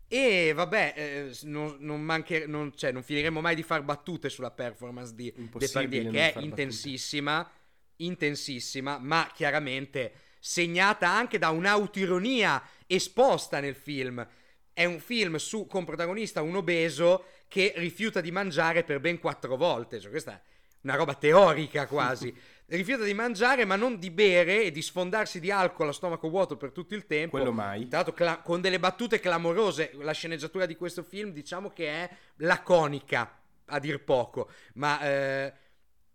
E 0.07 0.53
vabbè, 0.53 0.93
eh, 0.95 1.37
non, 1.43 1.77
non, 1.79 2.01
mancher- 2.01 2.47
non, 2.47 2.75
cioè, 2.75 2.91
non, 2.91 3.03
finiremo 3.03 3.41
mai 3.41 3.55
di 3.55 3.61
far 3.61 3.83
battute 3.83 4.29
sulla 4.29 4.51
performance 4.51 5.13
di 5.13 5.31
Depardieu, 5.35 6.11
che 6.11 6.33
è 6.33 6.39
intensissima, 6.39 7.37
battute. 7.37 8.03
intensissima, 8.03 8.97
ma 8.97 9.29
chiaramente 9.35 10.13
segnata 10.39 11.09
anche 11.09 11.37
da 11.37 11.49
un'autironia 11.49 12.63
esposta 12.87 13.59
nel 13.59 13.75
film. 13.75 14.25
È 14.73 14.85
un 14.85 14.99
film 14.99 15.35
su, 15.35 15.67
con 15.67 15.83
protagonista 15.83 16.41
un 16.41 16.55
obeso 16.55 17.25
che 17.49 17.73
rifiuta 17.75 18.21
di 18.21 18.31
mangiare 18.31 18.83
per 18.83 18.99
ben 19.01 19.19
quattro 19.19 19.57
volte. 19.57 19.99
Cioè, 19.99 20.09
questa 20.09 20.41
una 20.81 20.95
roba 20.95 21.13
teorica 21.15 21.87
quasi. 21.87 22.33
rifiuta 22.69 23.03
di 23.03 23.13
mangiare 23.13 23.65
ma 23.65 23.75
non 23.75 23.97
di 23.97 24.11
bere 24.11 24.63
e 24.63 24.71
di 24.71 24.81
sfondarsi 24.81 25.39
di 25.39 25.51
alcol 25.51 25.89
a 25.89 25.93
stomaco 25.93 26.29
vuoto 26.29 26.57
per 26.57 26.71
tutto 26.71 26.95
il 26.95 27.05
tempo. 27.05 27.37
Quello 27.37 27.51
mai. 27.51 27.87
Tra 27.87 27.97
l'altro 27.97 28.13
cla- 28.13 28.39
con 28.39 28.61
delle 28.61 28.79
battute 28.79 29.19
clamorose. 29.19 29.91
La 29.95 30.11
sceneggiatura 30.11 30.65
di 30.65 30.75
questo 30.75 31.03
film 31.03 31.31
diciamo 31.31 31.71
che 31.71 31.87
è 31.87 32.09
laconica, 32.37 33.39
a 33.65 33.79
dir 33.79 34.03
poco. 34.03 34.49
Ma 34.75 35.01
eh, 35.01 35.53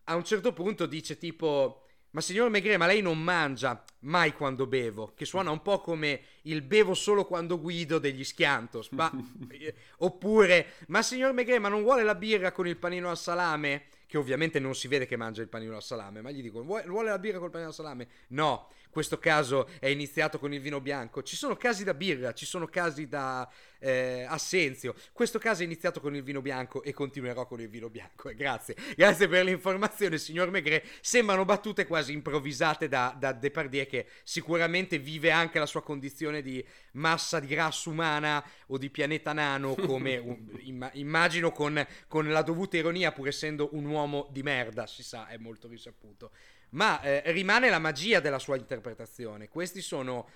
a 0.04 0.14
un 0.14 0.24
certo 0.24 0.52
punto 0.52 0.86
dice 0.86 1.18
tipo... 1.18 1.80
Ma 2.14 2.20
signor 2.20 2.48
Megre, 2.48 2.76
ma 2.76 2.86
lei 2.86 3.02
non 3.02 3.20
mangia 3.20 3.82
mai 4.02 4.34
quando 4.34 4.68
bevo, 4.68 5.14
che 5.16 5.24
suona 5.24 5.50
un 5.50 5.62
po' 5.62 5.80
come 5.80 6.20
il 6.42 6.62
bevo 6.62 6.94
solo 6.94 7.24
quando 7.24 7.58
guido 7.58 7.98
degli 7.98 8.22
schiantos. 8.22 8.90
Ma, 8.90 9.10
eh, 9.50 9.74
oppure, 9.98 10.74
ma 10.86 11.02
signor 11.02 11.32
Megre, 11.32 11.58
ma 11.58 11.68
non 11.68 11.82
vuole 11.82 12.04
la 12.04 12.14
birra 12.14 12.52
con 12.52 12.68
il 12.68 12.76
panino 12.76 13.10
al 13.10 13.18
salame? 13.18 13.86
Che 14.14 14.20
ovviamente 14.20 14.60
non 14.60 14.76
si 14.76 14.86
vede 14.86 15.06
che 15.06 15.16
mangia 15.16 15.42
il 15.42 15.48
panino 15.48 15.74
al 15.74 15.82
salame, 15.82 16.20
ma 16.20 16.30
gli 16.30 16.40
dicono 16.40 16.64
vuole 16.64 17.08
la 17.10 17.18
birra 17.18 17.40
col 17.40 17.50
panino 17.50 17.70
al 17.70 17.74
salame? 17.74 18.06
No, 18.28 18.68
questo 18.94 19.18
caso 19.18 19.68
è 19.80 19.88
iniziato 19.88 20.38
con 20.38 20.54
il 20.54 20.60
vino 20.60 20.80
bianco. 20.80 21.24
Ci 21.24 21.34
sono 21.34 21.56
casi 21.56 21.82
da 21.82 21.94
birra, 21.94 22.32
ci 22.32 22.46
sono 22.46 22.68
casi 22.68 23.08
da 23.08 23.50
eh, 23.80 24.24
assenzio. 24.28 24.94
Questo 25.12 25.40
caso 25.40 25.62
è 25.62 25.64
iniziato 25.64 25.98
con 25.98 26.14
il 26.14 26.22
vino 26.22 26.40
bianco 26.40 26.80
e 26.84 26.92
continuerò 26.92 27.44
con 27.44 27.60
il 27.60 27.68
vino 27.68 27.90
bianco. 27.90 28.28
Eh, 28.28 28.36
grazie, 28.36 28.76
grazie 28.94 29.26
per 29.26 29.44
l'informazione, 29.44 30.16
signor 30.16 30.50
Megre. 30.50 30.84
Sembrano 31.00 31.44
battute 31.44 31.88
quasi 31.88 32.12
improvvisate 32.12 32.86
da, 32.86 33.16
da 33.18 33.32
Depardieu, 33.32 33.84
che 33.84 34.06
sicuramente 34.22 35.00
vive 35.00 35.32
anche 35.32 35.58
la 35.58 35.66
sua 35.66 35.82
condizione 35.82 36.40
di 36.40 36.64
massa 36.92 37.40
di 37.40 37.48
grassa 37.48 37.90
umana 37.90 38.44
o 38.68 38.78
di 38.78 38.90
pianeta 38.90 39.32
nano, 39.32 39.74
come 39.84 40.18
un, 40.18 40.90
immagino 40.92 41.50
con, 41.50 41.84
con 42.06 42.28
la 42.28 42.42
dovuta 42.42 42.76
ironia, 42.76 43.10
pur 43.10 43.26
essendo 43.26 43.70
un 43.72 43.86
uomo 43.86 44.28
di 44.30 44.44
merda, 44.44 44.86
si 44.86 45.02
sa, 45.02 45.26
è 45.26 45.36
molto 45.36 45.66
risaputo 45.66 46.30
ma 46.74 47.00
eh, 47.00 47.22
rimane 47.32 47.70
la 47.70 47.78
magia 47.78 48.20
della 48.20 48.38
sua 48.38 48.56
interpretazione. 48.56 49.48
Questi 49.48 49.80
sono, 49.80 50.28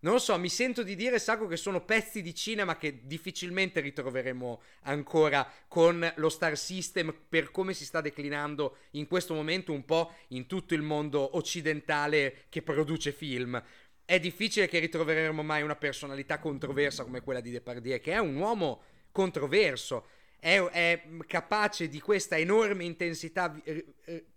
non 0.00 0.14
lo 0.14 0.18
so, 0.18 0.38
mi 0.38 0.48
sento 0.48 0.82
di 0.82 0.94
dire, 0.94 1.18
Sacco, 1.18 1.46
che 1.46 1.56
sono 1.56 1.84
pezzi 1.84 2.22
di 2.22 2.34
cinema 2.34 2.76
che 2.76 3.06
difficilmente 3.06 3.80
ritroveremo 3.80 4.62
ancora 4.82 5.50
con 5.68 6.12
lo 6.16 6.28
Star 6.28 6.56
System 6.56 7.14
per 7.28 7.50
come 7.50 7.74
si 7.74 7.84
sta 7.84 8.00
declinando 8.00 8.78
in 8.92 9.06
questo 9.06 9.34
momento 9.34 9.72
un 9.72 9.84
po' 9.84 10.12
in 10.28 10.46
tutto 10.46 10.74
il 10.74 10.82
mondo 10.82 11.36
occidentale 11.36 12.44
che 12.48 12.62
produce 12.62 13.12
film. 13.12 13.62
È 14.04 14.18
difficile 14.18 14.68
che 14.68 14.78
ritroveremo 14.78 15.42
mai 15.42 15.62
una 15.62 15.76
personalità 15.76 16.38
controversa 16.38 17.04
come 17.04 17.20
quella 17.20 17.40
di 17.40 17.50
Depardieu, 17.50 18.00
che 18.00 18.12
è 18.12 18.18
un 18.18 18.34
uomo 18.36 18.82
controverso 19.12 20.06
è, 20.42 20.60
è 20.60 21.02
capace 21.28 21.88
di 21.88 22.00
questa 22.00 22.36
enorme 22.36 22.82
intensità, 22.82 23.56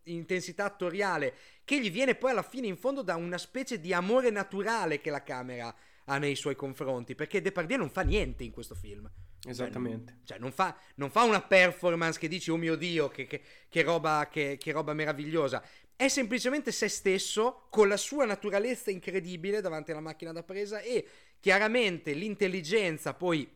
intensità 0.03 0.65
attoriale 0.65 1.33
che 1.63 1.81
gli 1.81 1.89
viene 1.89 2.13
poi 2.13 2.29
alla 2.29 2.43
fine 2.43 2.67
in 2.67 2.77
fondo 2.77 3.01
da 3.01 3.15
una 3.15 3.39
specie 3.39 3.79
di 3.79 3.91
amore 3.91 4.29
naturale 4.29 5.01
che 5.01 5.09
la 5.09 5.23
camera 5.23 5.75
ha 6.03 6.17
nei 6.19 6.35
suoi 6.35 6.55
confronti, 6.55 7.15
perché 7.15 7.41
Depardieu 7.41 7.79
non 7.79 7.89
fa 7.89 8.01
niente 8.01 8.43
in 8.43 8.51
questo 8.51 8.75
film. 8.75 9.09
Esattamente. 9.47 10.19
Cioè, 10.23 10.37
non, 10.37 10.51
cioè 10.51 10.67
non, 10.67 10.73
fa, 10.75 10.77
non, 10.95 11.09
fa, 11.09 11.23
una 11.23 11.41
performance 11.41 12.19
che 12.19 12.27
dici, 12.27 12.51
oh 12.51 12.57
mio 12.57 12.75
Dio, 12.75 13.07
che, 13.07 13.25
che, 13.25 13.41
che, 13.67 13.81
roba, 13.81 14.29
che, 14.31 14.59
roba, 14.67 14.93
meravigliosa. 14.93 15.63
È 15.95 16.07
semplicemente 16.07 16.71
se 16.71 16.87
stesso, 16.87 17.65
con 17.71 17.87
la 17.87 17.97
sua 17.97 18.25
naturalezza 18.25 18.91
incredibile 18.91 19.59
davanti 19.59 19.89
alla 19.89 20.01
macchina 20.01 20.31
da 20.31 20.43
presa 20.43 20.81
e 20.81 21.03
chiaramente 21.39 22.13
l'intelligenza 22.13 23.15
poi 23.15 23.49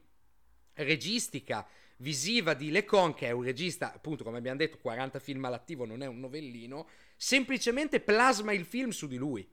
registica 0.73 1.67
visiva 1.99 2.53
di 2.53 2.71
Lecon, 2.71 3.13
che 3.13 3.27
è 3.27 3.31
un 3.31 3.43
regista, 3.43 3.93
appunto, 3.93 4.23
come 4.23 4.37
abbiamo 4.37 4.57
detto, 4.57 4.77
40 4.77 5.19
film 5.19 5.45
all'attivo, 5.45 5.85
non 5.85 6.01
è 6.01 6.07
un 6.07 6.19
novellino, 6.19 6.87
semplicemente 7.15 7.99
plasma 7.99 8.53
il 8.53 8.65
film 8.65 8.89
su 8.89 9.07
di 9.07 9.17
lui. 9.17 9.47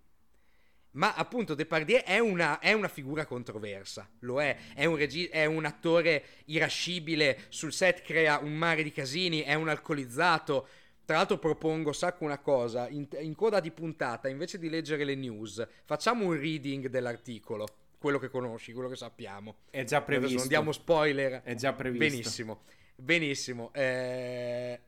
Ma 0.93 1.15
appunto 1.15 1.55
Depardieu 1.55 2.03
è 2.03 2.19
una, 2.19 2.59
è 2.59 2.73
una 2.73 2.89
figura 2.89 3.27
controversa, 3.27 4.09
lo 4.21 4.41
è, 4.41 4.57
è 4.75 4.87
un, 4.87 4.97
regi- 4.97 5.27
è 5.27 5.45
un 5.45 5.67
attore 5.67 6.25
irascibile, 6.47 7.45
sul 7.51 7.73
set 7.73 8.01
crea 8.01 8.39
un 8.39 8.55
mare 8.55 8.83
di 8.83 8.93
casini, 8.93 9.41
è 9.41 9.53
un 9.53 9.69
alcolizzato, 9.69 10.67
tra 11.05 11.17
l'altro 11.17 11.39
propongo, 11.39 11.93
Sacco, 11.93 12.25
una 12.25 12.39
cosa, 12.39 12.89
in, 12.89 13.07
in, 13.21 13.35
coda 13.35 13.61
di 13.61 13.73
puntata, 13.73 14.29
invece 14.29 14.59
di 14.59 14.71
leggere 14.71 15.05
le 15.05 15.15
news, 15.17 15.67
facciamo 15.85 16.25
un 16.25 16.39
reading 16.39 16.89
dell'articolo 16.89 17.67
quello 18.07 18.21
che 18.21 18.29
conosci, 18.29 18.73
quello 18.73 18.89
che 18.89 18.95
sappiamo. 18.95 19.57
È 19.69 19.83
già 19.83 20.01
previsto. 20.01 20.39
non 20.39 20.47
diamo 20.47 20.71
spoiler. 20.71 21.43
È 21.43 21.55
già 21.57 21.73
previsto. 21.73 22.05
Benissimo, 22.05 22.63
benissimo. 22.95 23.73
Eh... 23.75 24.81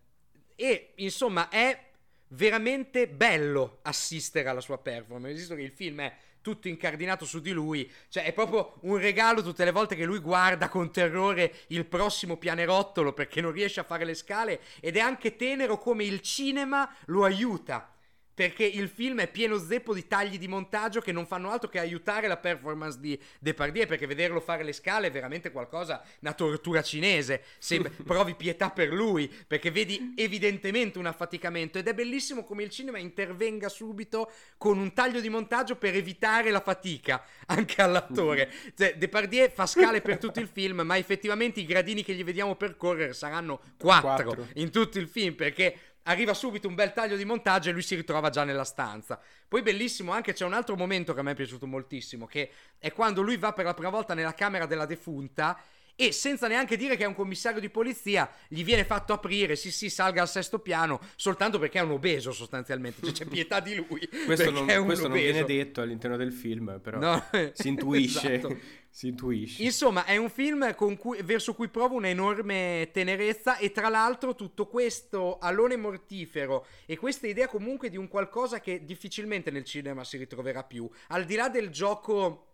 E 0.54 0.92
insomma 0.96 1.48
è 1.48 1.86
veramente 2.28 3.08
bello 3.08 3.78
assistere 3.82 4.48
alla 4.48 4.60
sua 4.60 4.78
performance, 4.78 5.34
visto 5.34 5.56
che 5.56 5.62
il 5.62 5.72
film 5.72 6.00
è 6.00 6.14
tutto 6.40 6.68
incardinato 6.68 7.24
su 7.24 7.40
di 7.40 7.50
lui, 7.50 7.90
cioè 8.08 8.22
è 8.22 8.32
proprio 8.32 8.74
un 8.82 8.98
regalo 8.98 9.42
tutte 9.42 9.64
le 9.64 9.72
volte 9.72 9.96
che 9.96 10.04
lui 10.04 10.20
guarda 10.20 10.68
con 10.68 10.92
terrore 10.92 11.52
il 11.68 11.86
prossimo 11.86 12.36
pianerottolo 12.36 13.12
perché 13.12 13.40
non 13.40 13.50
riesce 13.50 13.80
a 13.80 13.84
fare 13.84 14.04
le 14.04 14.14
scale 14.14 14.60
ed 14.78 14.96
è 14.96 15.00
anche 15.00 15.34
tenero 15.34 15.76
come 15.78 16.04
il 16.04 16.20
cinema 16.20 16.88
lo 17.06 17.24
aiuta 17.24 17.97
perché 18.38 18.62
il 18.62 18.88
film 18.88 19.18
è 19.18 19.26
pieno 19.26 19.58
zeppo 19.58 19.92
di 19.92 20.06
tagli 20.06 20.38
di 20.38 20.46
montaggio 20.46 21.00
che 21.00 21.10
non 21.10 21.26
fanno 21.26 21.50
altro 21.50 21.68
che 21.68 21.80
aiutare 21.80 22.28
la 22.28 22.36
performance 22.36 23.00
di 23.00 23.18
Depardieu, 23.40 23.84
perché 23.84 24.06
vederlo 24.06 24.38
fare 24.38 24.62
le 24.62 24.72
scale 24.72 25.08
è 25.08 25.10
veramente 25.10 25.50
qualcosa, 25.50 26.04
una 26.20 26.34
tortura 26.34 26.80
cinese, 26.80 27.42
se 27.58 27.80
provi 28.06 28.36
pietà 28.36 28.70
per 28.70 28.92
lui, 28.92 29.28
perché 29.44 29.72
vedi 29.72 30.14
evidentemente 30.16 31.00
un 31.00 31.06
affaticamento 31.06 31.78
ed 31.78 31.88
è 31.88 31.94
bellissimo 31.94 32.44
come 32.44 32.62
il 32.62 32.70
cinema 32.70 32.98
intervenga 32.98 33.68
subito 33.68 34.30
con 34.56 34.78
un 34.78 34.92
taglio 34.92 35.20
di 35.20 35.28
montaggio 35.28 35.74
per 35.74 35.96
evitare 35.96 36.52
la 36.52 36.60
fatica 36.60 37.24
anche 37.46 37.82
all'attore. 37.82 38.52
Cioè, 38.76 38.94
Depardieu 38.96 39.50
fa 39.50 39.66
scale 39.66 40.00
per 40.00 40.18
tutto 40.18 40.38
il 40.38 40.46
film, 40.46 40.82
ma 40.82 40.96
effettivamente 40.96 41.58
i 41.58 41.66
gradini 41.66 42.04
che 42.04 42.14
gli 42.14 42.22
vediamo 42.22 42.54
percorrere 42.54 43.14
saranno 43.14 43.60
quattro. 43.76 44.46
in 44.54 44.70
tutto 44.70 45.00
il 45.00 45.08
film, 45.08 45.34
perché 45.34 45.87
arriva 46.08 46.34
subito 46.34 46.68
un 46.68 46.74
bel 46.74 46.92
taglio 46.92 47.16
di 47.16 47.24
montaggio 47.24 47.68
e 47.68 47.72
lui 47.72 47.82
si 47.82 47.94
ritrova 47.94 48.30
già 48.30 48.44
nella 48.44 48.64
stanza. 48.64 49.20
Poi 49.46 49.62
bellissimo 49.62 50.12
anche 50.12 50.32
c'è 50.32 50.44
un 50.44 50.54
altro 50.54 50.74
momento 50.76 51.14
che 51.14 51.20
a 51.20 51.22
me 51.22 51.32
è 51.32 51.34
piaciuto 51.34 51.66
moltissimo, 51.66 52.26
che 52.26 52.50
è 52.78 52.92
quando 52.92 53.22
lui 53.22 53.36
va 53.36 53.52
per 53.52 53.64
la 53.64 53.74
prima 53.74 53.90
volta 53.90 54.14
nella 54.14 54.34
camera 54.34 54.66
della 54.66 54.86
defunta 54.86 55.60
e 56.00 56.12
senza 56.12 56.46
neanche 56.46 56.76
dire 56.76 56.96
che 56.96 57.02
è 57.02 57.06
un 57.08 57.14
commissario 57.14 57.60
di 57.60 57.70
polizia 57.70 58.30
gli 58.46 58.62
viene 58.62 58.84
fatto 58.84 59.12
aprire, 59.12 59.56
sì 59.56 59.72
sì 59.72 59.90
salga 59.90 60.22
al 60.22 60.28
sesto 60.28 60.60
piano, 60.60 61.00
soltanto 61.16 61.58
perché 61.58 61.80
è 61.80 61.82
un 61.82 61.90
obeso 61.90 62.30
sostanzialmente, 62.30 63.02
cioè 63.02 63.12
c'è 63.12 63.24
pietà 63.26 63.58
di 63.58 63.74
lui. 63.74 64.08
questo 64.24 64.50
non, 64.52 64.66
questo 64.84 65.08
non 65.08 65.16
viene 65.16 65.42
detto 65.42 65.80
all'interno 65.80 66.16
del 66.16 66.32
film, 66.32 66.78
però 66.80 67.00
no, 67.00 67.24
si 67.52 67.66
intuisce. 67.66 68.34
esatto. 68.38 68.56
Si 68.98 69.06
intuisce. 69.06 69.62
Insomma, 69.62 70.06
è 70.06 70.16
un 70.16 70.28
film 70.28 70.74
cui, 70.74 71.22
verso 71.22 71.54
cui 71.54 71.68
provo 71.68 71.94
un'enorme 71.94 72.88
tenerezza 72.92 73.56
e 73.56 73.70
tra 73.70 73.88
l'altro 73.88 74.34
tutto 74.34 74.66
questo 74.66 75.38
alone 75.38 75.76
mortifero 75.76 76.66
e 76.84 76.96
questa 76.96 77.28
idea 77.28 77.46
comunque 77.46 77.90
di 77.90 77.96
un 77.96 78.08
qualcosa 78.08 78.58
che 78.58 78.84
difficilmente 78.84 79.52
nel 79.52 79.62
cinema 79.62 80.02
si 80.02 80.16
ritroverà 80.16 80.64
più, 80.64 80.90
al 81.10 81.26
di 81.26 81.36
là 81.36 81.48
del 81.48 81.70
gioco 81.70 82.46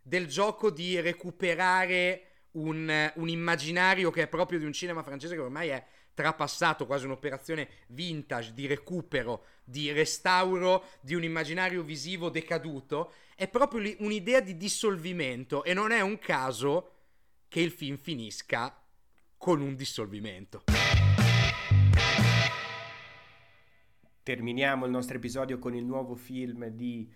del 0.00 0.28
gioco 0.28 0.70
di 0.70 1.00
recuperare 1.00 2.26
un, 2.52 3.12
un, 3.16 3.28
immaginario 3.28 4.12
che 4.12 4.22
è 4.22 4.28
proprio 4.28 4.60
di 4.60 4.66
un 4.66 4.72
cinema 4.72 5.02
francese 5.02 5.34
che 5.34 5.40
ormai 5.40 5.70
è 5.70 5.84
trapassato, 6.14 6.86
quasi 6.86 7.06
un'operazione 7.06 7.68
vintage 7.88 8.52
di 8.52 8.66
recupero, 8.66 9.44
di 9.64 9.90
restauro 9.90 10.84
di 11.00 11.14
un 11.14 11.24
immaginario 11.24 11.82
visivo 11.82 12.28
decaduto, 12.28 13.12
è 13.40 13.48
proprio 13.48 13.96
un'idea 14.00 14.40
di 14.40 14.58
dissolvimento 14.58 15.64
e 15.64 15.72
non 15.72 15.92
è 15.92 16.02
un 16.02 16.18
caso 16.18 16.90
che 17.48 17.60
il 17.60 17.70
film 17.70 17.96
finisca 17.96 18.78
con 19.38 19.62
un 19.62 19.74
dissolvimento. 19.76 20.64
Terminiamo 24.22 24.84
il 24.84 24.90
nostro 24.90 25.16
episodio 25.16 25.58
con 25.58 25.74
il 25.74 25.86
nuovo 25.86 26.16
film 26.16 26.66
di... 26.66 27.10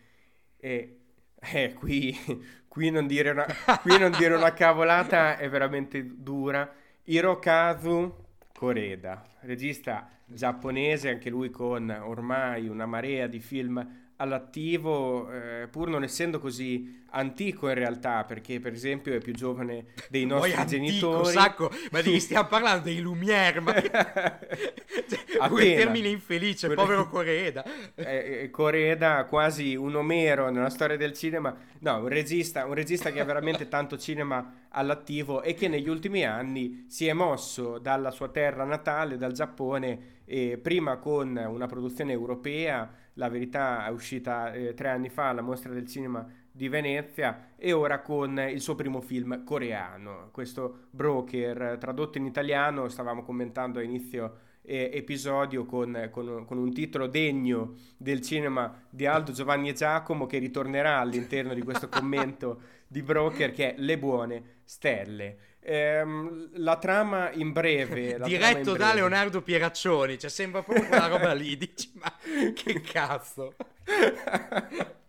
Eh, 0.56 1.00
eh, 1.40 1.74
qui, 1.74 2.16
qui, 2.68 2.88
non 2.88 3.06
dire 3.06 3.32
una, 3.32 3.46
qui 3.82 3.98
non 3.98 4.10
dire 4.12 4.34
una 4.34 4.54
cavolata 4.54 5.36
è 5.36 5.50
veramente 5.50 6.22
dura. 6.22 6.74
Hirokazu 7.02 8.14
Koreda, 8.50 9.30
regista 9.40 10.08
giapponese, 10.24 11.10
anche 11.10 11.28
lui 11.28 11.50
con 11.50 11.90
ormai 11.90 12.66
una 12.66 12.86
marea 12.86 13.26
di 13.26 13.40
film 13.40 14.03
all'attivo, 14.16 15.30
eh, 15.30 15.68
pur 15.70 15.88
non 15.88 16.02
essendo 16.02 16.38
così 16.38 17.02
antico 17.14 17.68
in 17.68 17.74
realtà, 17.74 18.24
perché 18.24 18.60
per 18.60 18.72
esempio 18.72 19.14
è 19.14 19.18
più 19.18 19.32
giovane 19.32 19.86
dei 20.08 20.26
nostri 20.26 20.52
Poi 20.52 20.66
genitori. 20.66 21.16
Antico, 21.16 21.24
sacco, 21.24 21.70
ma 21.90 22.00
di 22.00 22.18
stiamo 22.20 22.48
parlando? 22.48 22.84
Dei 22.84 23.00
Lumière, 23.00 23.60
ma 23.60 23.72
cioè, 23.80 25.48
quel 25.48 25.74
termine 25.76 26.08
infelice, 26.08 26.66
Quelle... 26.66 26.82
povero 26.82 27.08
Coreda. 27.08 27.64
Eh, 27.94 28.48
Coreda, 28.50 29.24
quasi 29.24 29.74
un 29.74 29.94
Omero 29.94 30.50
nella 30.50 30.70
storia 30.70 30.96
del 30.96 31.12
cinema. 31.12 31.56
No, 31.80 31.98
un 31.98 32.08
regista, 32.08 32.66
un 32.66 32.74
regista 32.74 33.10
che 33.10 33.20
ha 33.20 33.24
veramente 33.24 33.68
tanto 33.68 33.96
cinema 33.96 34.66
all'attivo 34.70 35.42
e 35.42 35.54
che 35.54 35.68
negli 35.68 35.88
ultimi 35.88 36.24
anni 36.24 36.86
si 36.88 37.06
è 37.06 37.12
mosso 37.12 37.78
dalla 37.78 38.10
sua 38.10 38.28
terra 38.28 38.64
natale, 38.64 39.16
dal 39.16 39.32
Giappone, 39.32 40.12
e 40.24 40.58
prima 40.60 40.96
con 40.96 41.36
una 41.36 41.66
produzione 41.66 42.12
europea, 42.12 42.90
la 43.14 43.28
verità 43.28 43.86
è 43.86 43.90
uscita 43.90 44.52
eh, 44.52 44.74
tre 44.74 44.88
anni 44.88 45.08
fa 45.08 45.28
alla 45.28 45.42
mostra 45.42 45.72
del 45.72 45.86
cinema 45.86 46.26
di 46.56 46.68
Venezia 46.68 47.48
e 47.56 47.72
ora 47.72 48.00
con 48.00 48.38
il 48.38 48.60
suo 48.60 48.76
primo 48.76 49.00
film 49.00 49.42
coreano, 49.42 50.28
questo 50.30 50.86
Broker 50.90 51.78
tradotto 51.80 52.18
in 52.18 52.26
italiano, 52.26 52.88
stavamo 52.88 53.24
commentando 53.24 53.80
a 53.80 53.82
inizio 53.82 54.36
eh, 54.62 54.88
episodio 54.94 55.66
con, 55.66 56.10
con, 56.12 56.44
con, 56.46 56.58
un 56.58 56.72
titolo 56.72 57.08
degno 57.08 57.74
del 57.96 58.20
cinema 58.20 58.82
di 58.88 59.04
Aldo 59.04 59.32
Giovanni 59.32 59.70
e 59.70 59.72
Giacomo 59.72 60.26
che 60.26 60.38
ritornerà 60.38 61.00
all'interno 61.00 61.54
di 61.54 61.62
questo 61.62 61.88
commento 61.88 62.60
di 62.86 63.02
Broker 63.02 63.50
che 63.50 63.74
è 63.74 63.78
Le 63.78 63.98
buone 63.98 64.42
stelle. 64.62 65.38
Ehm, 65.58 66.50
la 66.54 66.76
trama 66.78 67.32
in 67.32 67.50
breve 67.50 68.20
diretto 68.22 68.56
in 68.58 68.62
breve. 68.62 68.78
da 68.78 68.92
Leonardo 68.92 69.40
Pieraccioni 69.40 70.18
cioè 70.18 70.28
sembra 70.28 70.62
proprio 70.62 70.86
quella 70.86 71.06
roba 71.06 71.32
lì 71.32 71.56
dici 71.56 71.90
ma 71.94 72.12
che 72.52 72.82
cazzo 72.82 73.54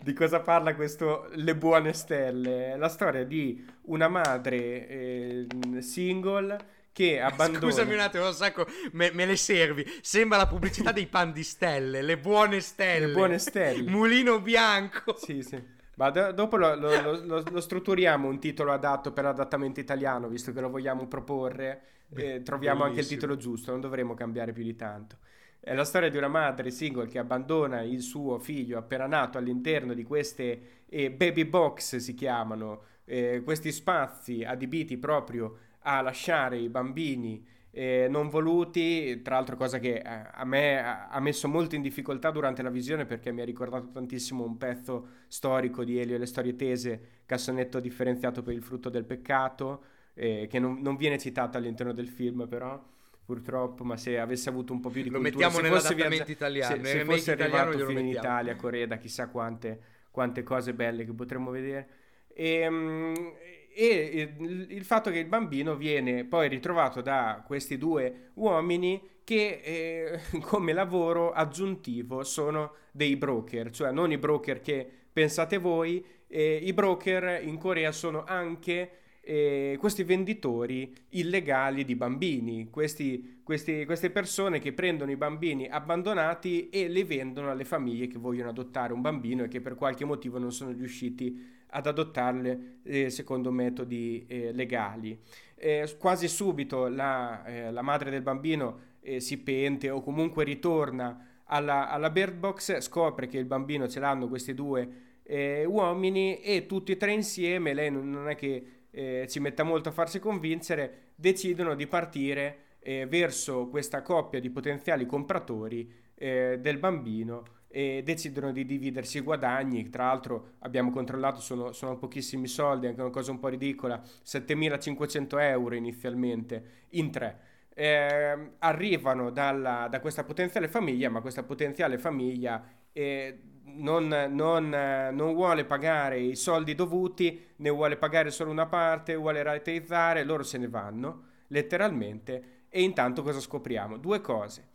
di 0.00 0.12
cosa 0.12 0.40
parla 0.40 0.74
questo 0.74 1.28
Le 1.34 1.56
buone 1.56 1.92
stelle? 1.92 2.76
La 2.76 2.88
storia 2.88 3.24
di 3.24 3.64
una 3.82 4.08
madre 4.08 4.88
eh, 4.88 5.46
single 5.80 6.72
che 6.92 7.20
abbandona. 7.20 7.66
Scusami 7.66 7.94
un 7.94 8.00
attimo, 8.00 8.26
un 8.26 8.32
sacco, 8.32 8.66
me, 8.92 9.10
me, 9.12 9.26
le 9.26 9.36
servi. 9.36 9.84
Sembra 10.00 10.38
la 10.38 10.46
pubblicità 10.46 10.92
dei 10.92 11.06
pan 11.06 11.32
di 11.32 11.42
stelle, 11.42 12.00
le 12.00 12.16
buone 12.16 12.60
stelle. 12.60 13.06
Le 13.06 13.12
buone 13.12 13.38
stelle. 13.38 13.82
Mulino 13.90 14.40
bianco. 14.40 15.16
Sì, 15.18 15.42
sì. 15.42 15.60
Ma 15.96 16.10
do- 16.10 16.32
dopo 16.32 16.56
lo, 16.56 16.74
lo, 16.74 17.20
lo, 17.24 17.44
lo, 17.48 17.60
strutturiamo 17.60 18.28
un 18.28 18.40
titolo 18.40 18.72
adatto 18.72 19.12
per 19.12 19.26
adattamento 19.26 19.78
italiano, 19.80 20.28
visto 20.28 20.52
che 20.52 20.60
lo 20.60 20.70
vogliamo 20.70 21.06
proporre. 21.06 21.82
Eh, 22.14 22.42
troviamo 22.42 22.82
Bellissimo. 22.82 22.84
anche 22.84 23.00
il 23.00 23.06
titolo 23.06 23.36
giusto, 23.36 23.70
non 23.70 23.80
dovremo 23.80 24.14
cambiare 24.14 24.52
più 24.52 24.62
di 24.62 24.76
tanto. 24.76 25.18
È 25.66 25.72
la 25.72 25.84
storia 25.84 26.10
di 26.10 26.18
una 26.18 26.28
madre 26.28 26.70
single 26.70 27.06
che 27.06 27.18
abbandona 27.18 27.80
il 27.80 28.02
suo 28.02 28.38
figlio 28.38 28.76
appena 28.76 29.06
nato 29.06 29.38
all'interno 29.38 29.94
di 29.94 30.02
queste 30.02 30.82
eh, 30.86 31.10
baby 31.10 31.46
box, 31.46 31.96
si 31.96 32.12
chiamano, 32.12 32.82
eh, 33.06 33.40
questi 33.42 33.72
spazi 33.72 34.44
adibiti 34.44 34.98
proprio 34.98 35.56
a 35.84 36.02
lasciare 36.02 36.58
i 36.58 36.68
bambini 36.68 37.42
eh, 37.70 38.08
non 38.10 38.28
voluti, 38.28 39.22
tra 39.22 39.36
l'altro 39.36 39.56
cosa 39.56 39.78
che 39.78 39.94
eh, 39.94 40.02
a 40.32 40.44
me 40.44 40.78
ha 40.82 41.18
messo 41.20 41.48
molto 41.48 41.76
in 41.76 41.80
difficoltà 41.80 42.30
durante 42.30 42.60
la 42.60 42.68
visione 42.68 43.06
perché 43.06 43.32
mi 43.32 43.40
ha 43.40 43.46
ricordato 43.46 43.88
tantissimo 43.90 44.44
un 44.44 44.58
pezzo 44.58 45.06
storico 45.28 45.82
di 45.82 45.98
Elio 45.98 46.16
e 46.16 46.18
le 46.18 46.26
storie 46.26 46.56
tese, 46.56 47.22
cassonetto 47.24 47.80
differenziato 47.80 48.42
per 48.42 48.52
il 48.52 48.62
frutto 48.62 48.90
del 48.90 49.06
peccato, 49.06 49.82
eh, 50.12 50.46
che 50.46 50.58
non, 50.58 50.82
non 50.82 50.96
viene 50.96 51.16
citato 51.16 51.56
all'interno 51.56 51.94
del 51.94 52.08
film 52.08 52.46
però 52.46 52.92
purtroppo, 53.24 53.84
ma 53.84 53.96
se 53.96 54.18
avesse 54.18 54.48
avuto 54.48 54.72
un 54.72 54.80
po' 54.80 54.90
più 54.90 55.02
di 55.02 55.10
lo 55.10 55.18
cultura, 55.18 55.46
mettiamo 55.46 55.66
nell'adattamento 55.66 56.30
italiano, 56.30 56.84
se, 56.84 56.90
se 56.90 57.04
fosse 57.04 57.32
arrivato 57.32 57.86
fino 57.86 57.98
in 57.98 58.08
Italia, 58.08 58.54
Coreda, 58.56 58.96
chissà 58.96 59.28
quante, 59.28 59.80
quante, 60.10 60.42
cose 60.42 60.74
belle 60.74 61.04
che 61.04 61.12
potremmo 61.12 61.50
vedere. 61.50 61.88
Ehm, 62.34 63.32
e, 63.74 63.86
e 64.12 64.34
il, 64.38 64.66
il 64.70 64.84
fatto 64.84 65.10
che 65.10 65.18
il 65.18 65.26
bambino 65.26 65.76
viene 65.76 66.24
poi 66.24 66.48
ritrovato 66.48 67.00
da 67.00 67.42
questi 67.44 67.76
due 67.76 68.30
uomini 68.34 69.02
che 69.24 69.60
eh, 69.64 70.38
come 70.40 70.72
lavoro 70.72 71.32
aggiuntivo 71.32 72.22
sono 72.22 72.74
dei 72.92 73.16
broker, 73.16 73.70
cioè 73.70 73.90
non 73.90 74.12
i 74.12 74.18
broker 74.18 74.60
che 74.60 74.88
pensate 75.12 75.58
voi, 75.58 76.04
eh, 76.28 76.56
i 76.62 76.72
broker 76.72 77.42
in 77.42 77.58
Corea 77.58 77.90
sono 77.90 78.24
anche 78.24 78.98
eh, 79.24 79.76
questi 79.80 80.02
venditori 80.02 80.92
illegali 81.10 81.84
di 81.84 81.94
bambini, 81.94 82.68
questi, 82.70 83.40
questi, 83.42 83.84
queste 83.86 84.10
persone 84.10 84.58
che 84.58 84.72
prendono 84.72 85.10
i 85.10 85.16
bambini 85.16 85.66
abbandonati 85.66 86.68
e 86.68 86.88
li 86.88 87.02
vendono 87.04 87.50
alle 87.50 87.64
famiglie 87.64 88.06
che 88.06 88.18
vogliono 88.18 88.50
adottare 88.50 88.92
un 88.92 89.00
bambino 89.00 89.44
e 89.44 89.48
che 89.48 89.60
per 89.60 89.76
qualche 89.76 90.04
motivo 90.04 90.38
non 90.38 90.52
sono 90.52 90.72
riusciti 90.72 91.52
ad 91.68 91.86
adottarle 91.86 92.80
eh, 92.82 93.10
secondo 93.10 93.50
metodi 93.50 94.24
eh, 94.28 94.52
legali. 94.52 95.18
Eh, 95.56 95.96
quasi 95.98 96.28
subito 96.28 96.88
la, 96.88 97.44
eh, 97.44 97.72
la, 97.72 97.82
madre 97.82 98.10
del 98.10 98.22
bambino 98.22 98.92
eh, 99.00 99.20
si 99.20 99.38
pente 99.38 99.88
o 99.88 100.02
comunque 100.02 100.44
ritorna 100.44 101.40
alla, 101.44 101.88
alla 101.88 102.10
bird 102.10 102.36
box, 102.36 102.78
scopre 102.80 103.26
che 103.26 103.38
il 103.38 103.46
bambino 103.46 103.88
ce 103.88 104.00
l'hanno 104.00 104.28
questi 104.28 104.54
due 104.54 105.12
uomini 105.26 106.42
e 106.42 106.66
tutti 106.66 106.92
e 106.92 106.98
tre 106.98 107.10
insieme, 107.14 107.72
lei 107.72 107.90
non 107.90 108.28
è 108.28 108.34
che 108.34 108.73
eh, 108.94 109.26
ci 109.28 109.40
metta 109.40 109.64
molto 109.64 109.88
a 109.88 109.92
farsi 109.92 110.20
convincere, 110.20 111.10
decidono 111.16 111.74
di 111.74 111.86
partire 111.86 112.58
eh, 112.78 113.06
verso 113.06 113.68
questa 113.68 114.02
coppia 114.02 114.40
di 114.40 114.50
potenziali 114.50 115.04
compratori 115.04 115.92
eh, 116.14 116.58
del 116.60 116.78
bambino 116.78 117.42
e 117.66 118.02
decidono 118.04 118.52
di 118.52 118.64
dividersi 118.64 119.18
i 119.18 119.22
guadagni. 119.22 119.90
Tra 119.90 120.06
l'altro 120.06 120.52
abbiamo 120.60 120.92
controllato, 120.92 121.40
sono, 121.40 121.72
sono 121.72 121.98
pochissimi 121.98 122.46
soldi, 122.46 122.86
anche 122.86 123.00
una 123.00 123.10
cosa 123.10 123.32
un 123.32 123.40
po' 123.40 123.48
ridicola, 123.48 124.00
7.500 124.00 125.40
euro 125.40 125.74
inizialmente 125.74 126.64
in 126.90 127.10
tre. 127.10 127.40
Eh, 127.74 128.52
arrivano 128.60 129.30
dalla, 129.30 129.88
da 129.90 129.98
questa 129.98 130.22
potenziale 130.22 130.68
famiglia, 130.68 131.10
ma 131.10 131.20
questa 131.20 131.42
potenziale 131.42 131.98
famiglia 131.98 132.64
eh, 132.92 133.53
non, 133.66 134.06
non, 134.30 134.68
non, 134.68 135.34
vuole 135.34 135.64
pagare 135.64 136.20
i 136.20 136.36
soldi 136.36 136.74
dovuti, 136.74 137.52
ne 137.56 137.70
vuole 137.70 137.96
pagare 137.96 138.30
solo 138.30 138.50
una 138.50 138.66
parte, 138.66 139.14
vuole 139.14 139.42
rateizzare, 139.42 140.24
loro 140.24 140.42
se 140.42 140.58
ne 140.58 140.68
vanno, 140.68 141.22
letteralmente, 141.48 142.64
e 142.68 142.82
intanto 142.82 143.22
cosa 143.22 143.40
scopriamo? 143.40 143.96
Due 143.96 144.20
cose. 144.20 144.66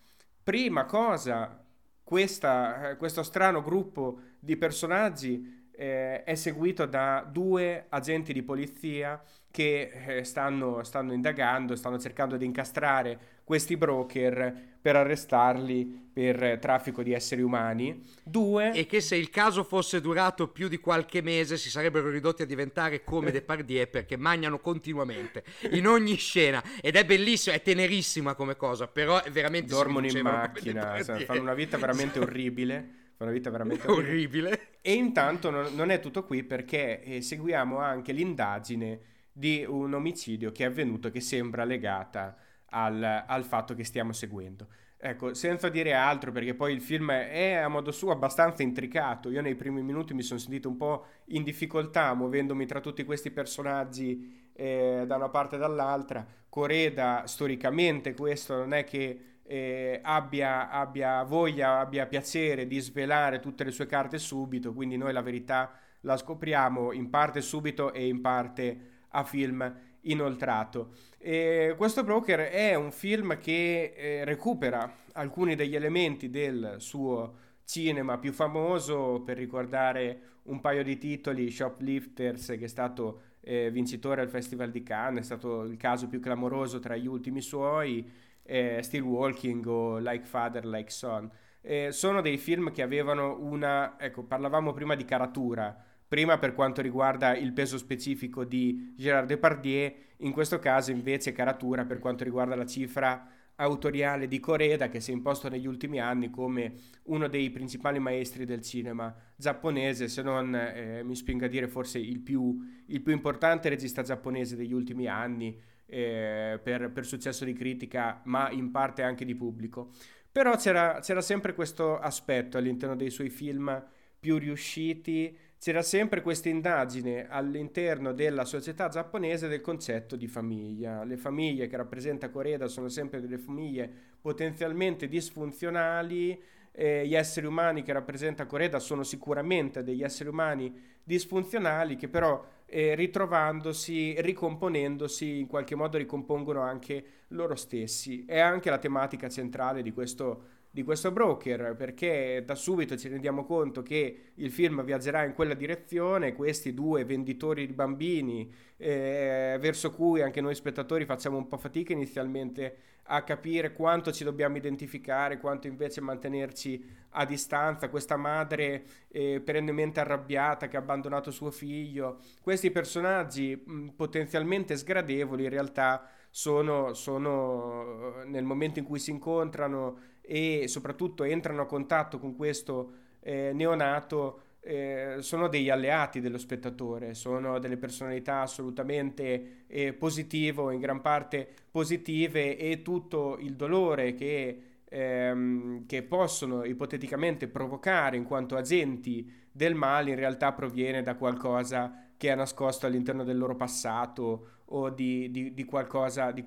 Prima 0.44 0.86
cosa, 0.86 1.64
questa, 2.04 2.96
questo 2.98 3.24
strano 3.24 3.62
gruppo 3.62 4.20
di 4.40 4.58
personaggi 4.58 5.68
eh, 5.72 6.24
è 6.24 6.36
seguito 6.36 6.86
da 6.86 7.26
due 7.30 7.86
agenti 7.90 8.34
di 8.34 8.44
polizia 8.44 9.22
che 9.52 9.92
eh, 9.94 10.24
stanno, 10.24 10.84
stanno 10.84 11.14
indagando, 11.14 11.76
stanno 11.76 11.98
cercando 11.98 12.36
di 12.36 12.46
incastrare 12.46 13.20
questi 13.50 13.78
broker 13.78 14.78
per 14.80 14.96
arrestarli 14.96 16.10
per 16.14 16.60
traffico 16.62 17.02
di 17.02 17.14
esseri 17.14 17.42
umani. 17.42 18.04
Due... 18.24 18.74
E 18.74 18.86
che 18.86 19.02
se 19.02 19.16
il 19.16 19.32
caso 19.32 19.64
fosse 19.64 20.02
durato 20.02 20.50
più 20.50 20.68
di 20.68 20.78
qualche 20.78 21.24
mese 21.24 21.58
si 21.58 21.72
sarebbero 21.72 22.12
ridotti 22.12 22.44
a 22.44 22.46
diventare 22.46 23.04
come 23.04 23.32
Depardieu 23.32 23.90
perché 23.90 24.18
mangiano 24.18 24.60
continuamente, 24.60 25.44
in 25.72 25.88
ogni 25.88 26.14
scena. 26.14 26.62
Ed 26.80 26.96
è 26.96 27.04
bellissimo, 27.06 27.56
è 27.56 27.62
tenerissima 27.64 28.36
come 28.36 28.56
cosa, 28.56 28.86
però 28.86 29.20
è 29.20 29.32
veramente... 29.32 29.72
Dormono 29.72 30.06
in 30.06 30.20
macchina, 30.22 31.02
fanno 31.26 31.42
una 31.42 31.56
vita 31.56 31.80
veramente 31.80 32.20
orribile. 32.20 32.98
Una 33.18 33.32
vita 33.32 33.50
veramente 33.50 33.90
orribile. 33.90 34.78
E 34.80 34.94
intanto 34.94 35.50
non, 35.50 35.74
non 35.74 35.90
è 35.90 36.00
tutto 36.00 36.24
qui 36.24 36.44
perché 36.44 37.02
eh, 37.02 37.22
seguiamo 37.24 37.80
anche 37.80 38.12
l'indagine 38.12 39.00
di 39.32 39.66
un 39.68 39.92
omicidio 39.92 40.52
che 40.52 40.66
è 40.66 40.68
avvenuto 40.68 41.10
che 41.10 41.20
sembra 41.20 41.64
legata 41.64 42.38
al, 42.70 43.24
al 43.28 43.44
fatto 43.44 43.74
che 43.74 43.84
stiamo 43.84 44.12
seguendo. 44.12 44.68
Ecco, 45.02 45.34
senza 45.34 45.70
dire 45.70 45.94
altro, 45.94 46.32
perché 46.34 46.54
poi 46.54 46.74
il 46.74 46.82
film 46.82 47.12
è 47.12 47.54
a 47.54 47.70
modo 47.70 47.92
suo 47.92 48.12
abbastanza 48.12 48.64
intricato. 48.64 49.30
Io 49.30 49.42
nei 49.42 49.56
primi 49.56 49.82
minuti 49.82 50.14
mi 50.14 50.22
sono 50.22 50.40
sentito 50.40 50.68
un 50.68 50.76
po' 50.76 51.06
in 51.28 51.44
difficoltà 51.44 52.14
muovendomi 52.14 52.66
tra 52.66 52.82
tutti 52.82 53.06
questi 53.06 53.32
personaggi 53.32 54.50
eh, 54.54 55.06
da 55.08 55.16
una 55.16 55.30
parte 55.30 55.56
e 55.56 55.60
dall'altra. 55.60 56.26
Coreda, 56.50 57.24
storicamente, 57.28 58.14
questo 58.14 58.58
non 58.58 58.74
è 58.74 58.84
che 58.84 59.40
eh, 59.44 60.00
abbia, 60.04 60.70
abbia 60.70 61.24
voglia, 61.24 61.80
abbia 61.80 62.06
piacere 62.06 62.68
di 62.68 62.80
svelare 62.80 63.40
tutte 63.40 63.64
le 63.64 63.72
sue 63.72 63.86
carte 63.86 64.18
subito, 64.18 64.74
quindi 64.74 64.98
noi 64.98 65.14
la 65.14 65.22
verità 65.22 65.72
la 66.02 66.18
scopriamo 66.18 66.92
in 66.92 67.10
parte 67.10 67.42
subito 67.42 67.94
e 67.94 68.06
in 68.06 68.20
parte 68.20 68.80
a 69.10 69.24
film 69.24 69.76
inoltrato. 70.02 70.94
E 71.22 71.74
questo 71.76 72.06
broker 72.06 72.40
è 72.48 72.76
un 72.76 72.92
film 72.92 73.38
che 73.40 73.94
eh, 73.94 74.24
recupera 74.24 74.90
alcuni 75.14 75.56
degli 75.56 75.76
elementi 75.76 76.30
del 76.30 76.76
suo 76.78 77.48
cinema 77.66 78.18
più 78.18 78.32
famoso, 78.32 79.22
per 79.26 79.38
ricordare 79.38 80.22
un 80.44 80.62
paio 80.62 80.82
di 80.82 80.98
titoli, 80.98 81.52
Shoplifters, 81.52 82.48
che 82.58 82.64
è 82.64 82.68
stato 82.68 83.22
eh, 83.42 83.70
vincitore 83.70 84.22
al 84.22 84.30
Festival 84.30 84.72
di 84.72 84.82
Cannes, 84.82 85.20
è 85.20 85.26
stato 85.26 85.64
il 85.64 85.76
caso 85.76 86.08
più 86.08 86.22
clamoroso 86.22 86.80
tra 86.80 86.96
gli 86.96 87.06
ultimi 87.06 87.42
suoi, 87.42 88.10
eh, 88.44 88.80
Still 88.82 89.04
Walking 89.04 89.66
o 89.66 89.98
Like 89.98 90.26
Father, 90.26 90.66
Like 90.66 90.90
Son. 90.90 91.30
Eh, 91.62 91.92
sono 91.92 92.22
dei 92.22 92.38
film 92.38 92.72
che 92.72 92.82
avevano 92.82 93.38
una, 93.42 94.00
ecco, 94.00 94.24
parlavamo 94.24 94.72
prima 94.72 94.96
di 94.96 95.04
caratura, 95.04 95.78
prima 96.08 96.40
per 96.40 96.54
quanto 96.54 96.82
riguarda 96.82 97.36
il 97.36 97.52
peso 97.52 97.78
specifico 97.78 98.46
di 98.46 98.94
Gérard 98.98 99.28
Depardieu, 99.28 99.94
in 100.20 100.32
questo 100.32 100.60
caso 100.60 100.92
invece 100.92 101.32
caratura 101.32 101.86
per 101.86 102.00
quanto 102.00 102.24
riguarda 102.24 102.56
la 102.56 102.66
cifra 102.66 103.28
autoriale 103.60 104.28
di 104.28 104.40
Coreda 104.40 104.90
che 104.90 105.00
si 105.00 105.12
è 105.12 105.14
imposto 105.14 105.50
negli 105.50 105.68
ultimi 105.68 106.00
anni 106.00 106.30
come 106.30 106.74
uno 107.04 107.28
dei 107.28 107.50
principali 107.50 108.00
maestri 108.00 108.46
del 108.46 108.62
cinema 108.62 109.14
giapponese, 109.36 110.08
se 110.08 110.22
non 110.22 110.56
eh, 110.56 111.04
mi 111.04 111.16
spinga 111.16 111.46
a 111.46 111.50
dire 111.50 111.68
forse 111.68 112.00
il 112.00 112.20
più, 112.20 112.58
il 112.88 113.02
più, 113.02 113.12
importante 113.14 113.70
regista 113.70 114.02
giapponese 114.02 114.56
degli 114.56 114.74
ultimi 114.74 115.08
anni 115.08 115.60
eh, 115.86 116.60
per, 116.62 116.92
per, 116.92 117.06
successo 117.06 117.44
di 117.44 117.54
critica, 117.54 118.22
ma 118.26 118.50
in 118.50 118.72
parte 118.72 119.02
anche 119.02 119.26
di 119.26 119.36
pubblico. 119.36 119.92
Però 120.32 120.56
c'era, 120.56 121.00
c'era 121.02 121.22
sempre 121.22 121.54
questo 121.54 122.00
aspetto 122.00 122.58
all'interno 122.58 122.96
dei 122.96 123.10
suoi 123.10 123.30
film 123.30 123.84
più 124.20 124.38
riusciti 124.38 125.36
c'era 125.60 125.82
sempre 125.82 126.22
questa 126.22 126.48
indagine 126.48 127.28
all'interno 127.28 128.14
della 128.14 128.46
società 128.46 128.88
giapponese 128.88 129.50
del 129.50 129.60
concetto 129.60 130.16
di 130.16 130.28
famiglia. 130.28 131.04
Le 131.04 131.18
famiglie 131.18 131.68
che 131.68 131.76
rappresenta 131.76 132.30
Coreda 132.30 132.68
sono 132.68 132.88
sempre 132.88 133.20
delle 133.20 133.38
famiglie 133.38 133.92
potenzialmente 134.22 135.10
disfunzionali, 135.10 136.42
eh, 136.72 137.06
gli 137.06 137.14
esseri 137.14 137.46
umani 137.46 137.84
che 137.84 137.92
rappresenta 137.92 138.46
Coreda 138.46 138.80
sono 138.80 139.04
sicuramente 139.04 139.84
degli 139.84 140.02
esseri 140.02 140.30
umani 140.30 140.74
disfunzionali 141.04 141.98
che 141.98 142.08
però 142.08 142.42
eh, 142.66 142.96
ritrovandosi, 142.96 144.16
ricomponendosi, 144.22 145.40
in 145.40 145.48
qualche 145.48 145.76
modo 145.76 145.98
ricompongono 145.98 146.62
anche 146.62 147.04
loro 147.30 147.56
stessi. 147.56 148.24
È 148.26 148.40
anche 148.40 148.70
la 148.70 148.78
tematica 148.78 149.28
centrale 149.28 149.82
di 149.82 149.92
questo 149.92 150.59
di 150.72 150.84
questo 150.84 151.12
broker 151.12 151.76
perché 151.76 152.44
da 152.46 152.54
subito 152.54 152.96
ci 152.96 153.08
rendiamo 153.08 153.44
conto 153.44 153.82
che 153.82 154.32
il 154.36 154.52
film 154.52 154.84
viaggerà 154.84 155.24
in 155.24 155.34
quella 155.34 155.56
direzione, 155.56 156.34
questi 156.34 156.74
due 156.74 157.06
venditori 157.06 157.66
di 157.66 157.74
bambini 157.74 158.52
eh, 158.78 159.58
verso 159.60 159.92
cui 159.92 160.22
anche 160.22 160.42
noi 160.42 160.54
spettatori 160.54 161.06
facciamo 161.06 161.38
un 161.38 161.48
po' 161.48 161.58
fatica 161.58 161.94
inizialmente 161.94 162.78
a 163.12 163.24
capire 163.24 163.74
quanto 163.74 164.12
ci 164.12 164.24
dobbiamo 164.24 164.58
identificare, 164.58 165.40
quanto 165.40 165.66
invece 165.66 166.00
mantenerci 166.02 166.86
a 167.12 167.26
distanza, 167.26 167.90
questa 167.90 168.18
madre 168.18 168.84
eh, 169.08 169.42
perennemente 169.44 170.00
arrabbiata 170.00 170.68
che 170.68 170.78
ha 170.78 170.80
abbandonato 170.80 171.32
suo 171.32 171.50
figlio, 171.50 172.20
questi 172.42 172.70
personaggi 172.70 173.60
mh, 173.66 173.88
potenzialmente 173.96 174.78
sgradevoli 174.78 175.46
in 175.46 175.50
realtà 175.50 176.08
sono, 176.30 176.94
sono 176.94 178.24
nel 178.26 178.44
momento 178.44 178.78
in 178.78 178.86
cui 178.86 179.00
si 179.00 179.10
incontrano 179.10 179.98
e 180.30 180.68
soprattutto 180.68 181.24
entrano 181.24 181.64
a 181.64 181.66
contatto 181.66 182.20
con 182.20 182.36
questo 182.36 182.92
eh, 183.22 183.52
neonato 183.52 184.42
eh, 184.60 185.16
sono 185.22 185.48
degli 185.48 185.72
alleati 185.72 186.22
dello 186.22 186.38
spettatore, 186.38 187.16
sono 187.16 187.58
delle 187.58 187.78
personalità 187.78 188.42
assolutamente 188.42 189.64
eh, 189.66 189.94
positive 189.94 190.72
in 190.72 190.80
gran 190.80 191.02
parte 191.02 191.48
positive 191.72 192.58
e 192.58 192.84
tutto 192.84 193.38
il 193.40 193.56
dolore 193.56 194.14
che, 194.14 194.62
ehm, 194.88 195.88
che 195.88 196.04
possono 196.04 196.64
ipoteticamente 196.64 197.48
provocare 197.48 198.16
in 198.16 198.26
quanto 198.26 198.56
agenti 198.56 199.48
del 199.52 199.74
male 199.74 200.12
in 200.12 200.18
realtà 200.18 200.52
proviene 200.52 201.02
da 201.02 201.16
qualcosa 201.16 202.09
che 202.20 202.30
è 202.30 202.36
nascosto 202.36 202.86
all'interno 202.86 203.24
del 203.24 203.38
loro 203.38 203.56
passato 203.56 204.64
o 204.66 204.90
di, 204.90 205.32
di, 205.32 205.54
di, 205.54 205.64
qualcosa, 205.64 206.32
di, 206.32 206.46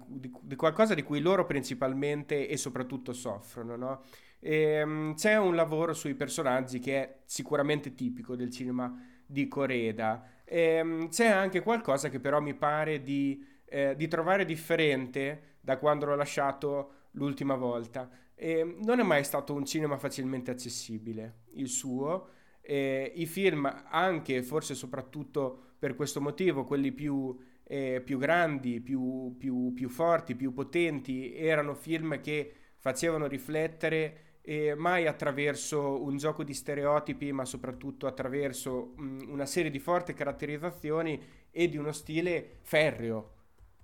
qualcosa, 0.54 0.92
di, 0.92 1.02
cui 1.02 1.20
loro 1.20 1.46
principalmente 1.46 2.46
e 2.46 2.58
soprattutto 2.58 3.14
soffrono. 3.14 3.76
No? 3.76 4.02
E, 4.38 4.82
um, 4.82 5.14
c'è 5.14 5.38
un 5.38 5.54
lavoro 5.54 5.94
sui 5.94 6.14
personaggi 6.14 6.78
che 6.78 7.02
è 7.02 7.18
sicuramente 7.24 7.94
tipico 7.94 8.36
del 8.36 8.50
cinema 8.50 8.94
di 9.24 9.48
Coreda. 9.48 10.42
E, 10.44 10.82
um, 10.82 11.08
c'è 11.08 11.28
anche 11.28 11.62
qualcosa 11.62 12.10
che 12.10 12.20
però 12.20 12.38
mi 12.42 12.52
pare 12.52 13.02
di, 13.02 13.42
eh, 13.64 13.96
trovare 14.10 14.44
differente 14.44 15.56
da 15.62 15.78
quando 15.78 16.04
l'ho 16.04 16.16
lasciato 16.16 17.06
l'ultima 17.12 17.54
volta. 17.54 18.10
E 18.34 18.76
non 18.84 19.00
è 19.00 19.02
mai 19.02 19.24
stato 19.24 19.54
un 19.54 19.64
cinema 19.64 19.96
facilmente 19.96 20.50
accessibile 20.50 21.44
il 21.54 21.68
suo. 21.68 22.28
E 22.62 23.12
I 23.14 23.26
film, 23.26 23.70
anche 23.90 24.42
forse 24.42 24.74
soprattutto 24.74 25.74
per 25.78 25.94
questo 25.94 26.20
motivo, 26.20 26.64
quelli 26.64 26.92
più 26.92 27.36
eh, 27.72 28.02
più 28.04 28.18
grandi, 28.18 28.80
più, 28.80 29.34
più, 29.38 29.72
più, 29.72 29.88
forti, 29.88 30.34
più 30.34 30.52
potenti, 30.52 31.34
erano 31.34 31.74
film 31.74 32.20
che 32.20 32.52
facevano 32.76 33.26
riflettere 33.26 34.40
eh, 34.42 34.74
mai 34.74 35.06
attraverso 35.06 36.02
un 36.02 36.18
gioco 36.18 36.42
di 36.44 36.52
stereotipi, 36.52 37.32
ma 37.32 37.46
soprattutto 37.46 38.06
attraverso 38.06 38.92
mh, 38.96 39.30
una 39.30 39.46
serie 39.46 39.70
di 39.70 39.78
forti 39.78 40.12
caratterizzazioni 40.12 41.18
e 41.50 41.68
di 41.68 41.78
uno 41.78 41.92
stile 41.92 42.58
ferreo. 42.60 43.36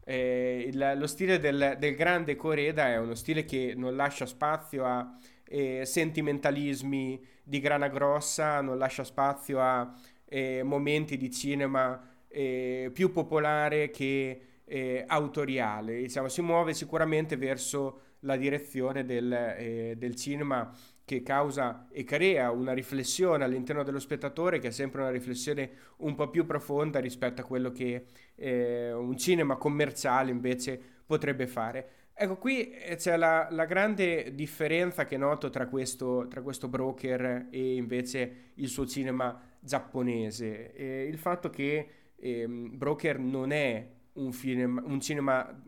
Eh, 0.05 0.65
il, 0.69 0.95
lo 0.97 1.07
stile 1.07 1.39
del, 1.39 1.77
del, 1.79 1.95
grande 1.95 2.37
Coreda 2.37 2.89
è 2.89 2.99
uno 2.99 3.15
stile 3.15 3.45
che 3.45 3.75
non 3.77 3.95
lascia 3.95 4.27
spazio 4.27 4.85
a 4.85 5.17
eh, 5.49 5.85
sentimentalismi 5.85 7.25
di 7.43 7.61
grana 7.61 7.89
grossa, 7.89 8.61
non 8.61 8.79
lascia 8.79 9.05
spazio 9.05 9.61
a 9.61 9.93
eh, 10.27 10.63
momenti 10.63 11.17
di 11.17 11.31
cinema 11.31 12.01
eh, 12.29 12.91
più 12.93 13.11
popolare 13.11 13.91
che 13.91 14.41
eh, 14.65 15.05
autoriale. 15.07 15.99
Diciamo, 15.99 16.29
si 16.29 16.43
muove 16.43 16.75
sicuramente 16.75 17.37
verso 17.37 18.01
la 18.21 18.37
direzione 18.37 19.05
del, 19.05 19.33
eh, 19.33 19.95
del 19.97 20.15
cinema 20.15 20.71
che 21.05 21.23
causa 21.23 21.87
e 21.91 22.05
crea 22.05 22.51
una 22.51 22.75
riflessione 22.75 23.43
all'interno 23.43 23.83
dello 23.83 23.99
spettatore 23.99 24.59
che 24.59 24.69
è 24.69 24.71
sempre 24.71 25.01
una 25.01 25.11
riflessione 25.11 25.71
un 25.99 26.15
po' 26.15 26.29
più 26.29 26.45
profonda 26.45 26.99
rispetto 26.99 27.41
a 27.41 27.45
quello 27.45 27.73
che 27.73 28.05
eh, 28.35 28.93
un 28.93 29.17
cinema 29.17 29.57
commerciale 29.57 30.31
invece 30.31 30.79
potrebbe 31.07 31.47
fare. 31.47 31.91
Ecco, 32.21 32.37
qui 32.37 32.73
eh, 32.73 32.97
c'è 32.97 33.17
la, 33.17 33.47
la 33.49 33.65
grande 33.65 34.35
differenza 34.35 35.05
che 35.05 35.17
noto 35.17 35.51
tra 35.51 35.69
questo, 35.69 36.27
tra 36.29 36.43
questo, 36.43 36.67
broker 36.67 37.47
e 37.49 37.77
invece 37.77 38.51
il 38.55 38.67
suo 38.67 38.85
cinema 38.87 39.41
giapponese. 39.61 40.73
E 40.75 41.05
il 41.05 41.17
fatto 41.17 41.49
che 41.49 41.89
ehm, 42.17 42.77
Broker 42.77 43.21
non 43.21 43.53
è 43.53 43.89
un, 44.15 44.33
film, 44.33 44.83
un 44.85 45.01
cinema 45.01 45.63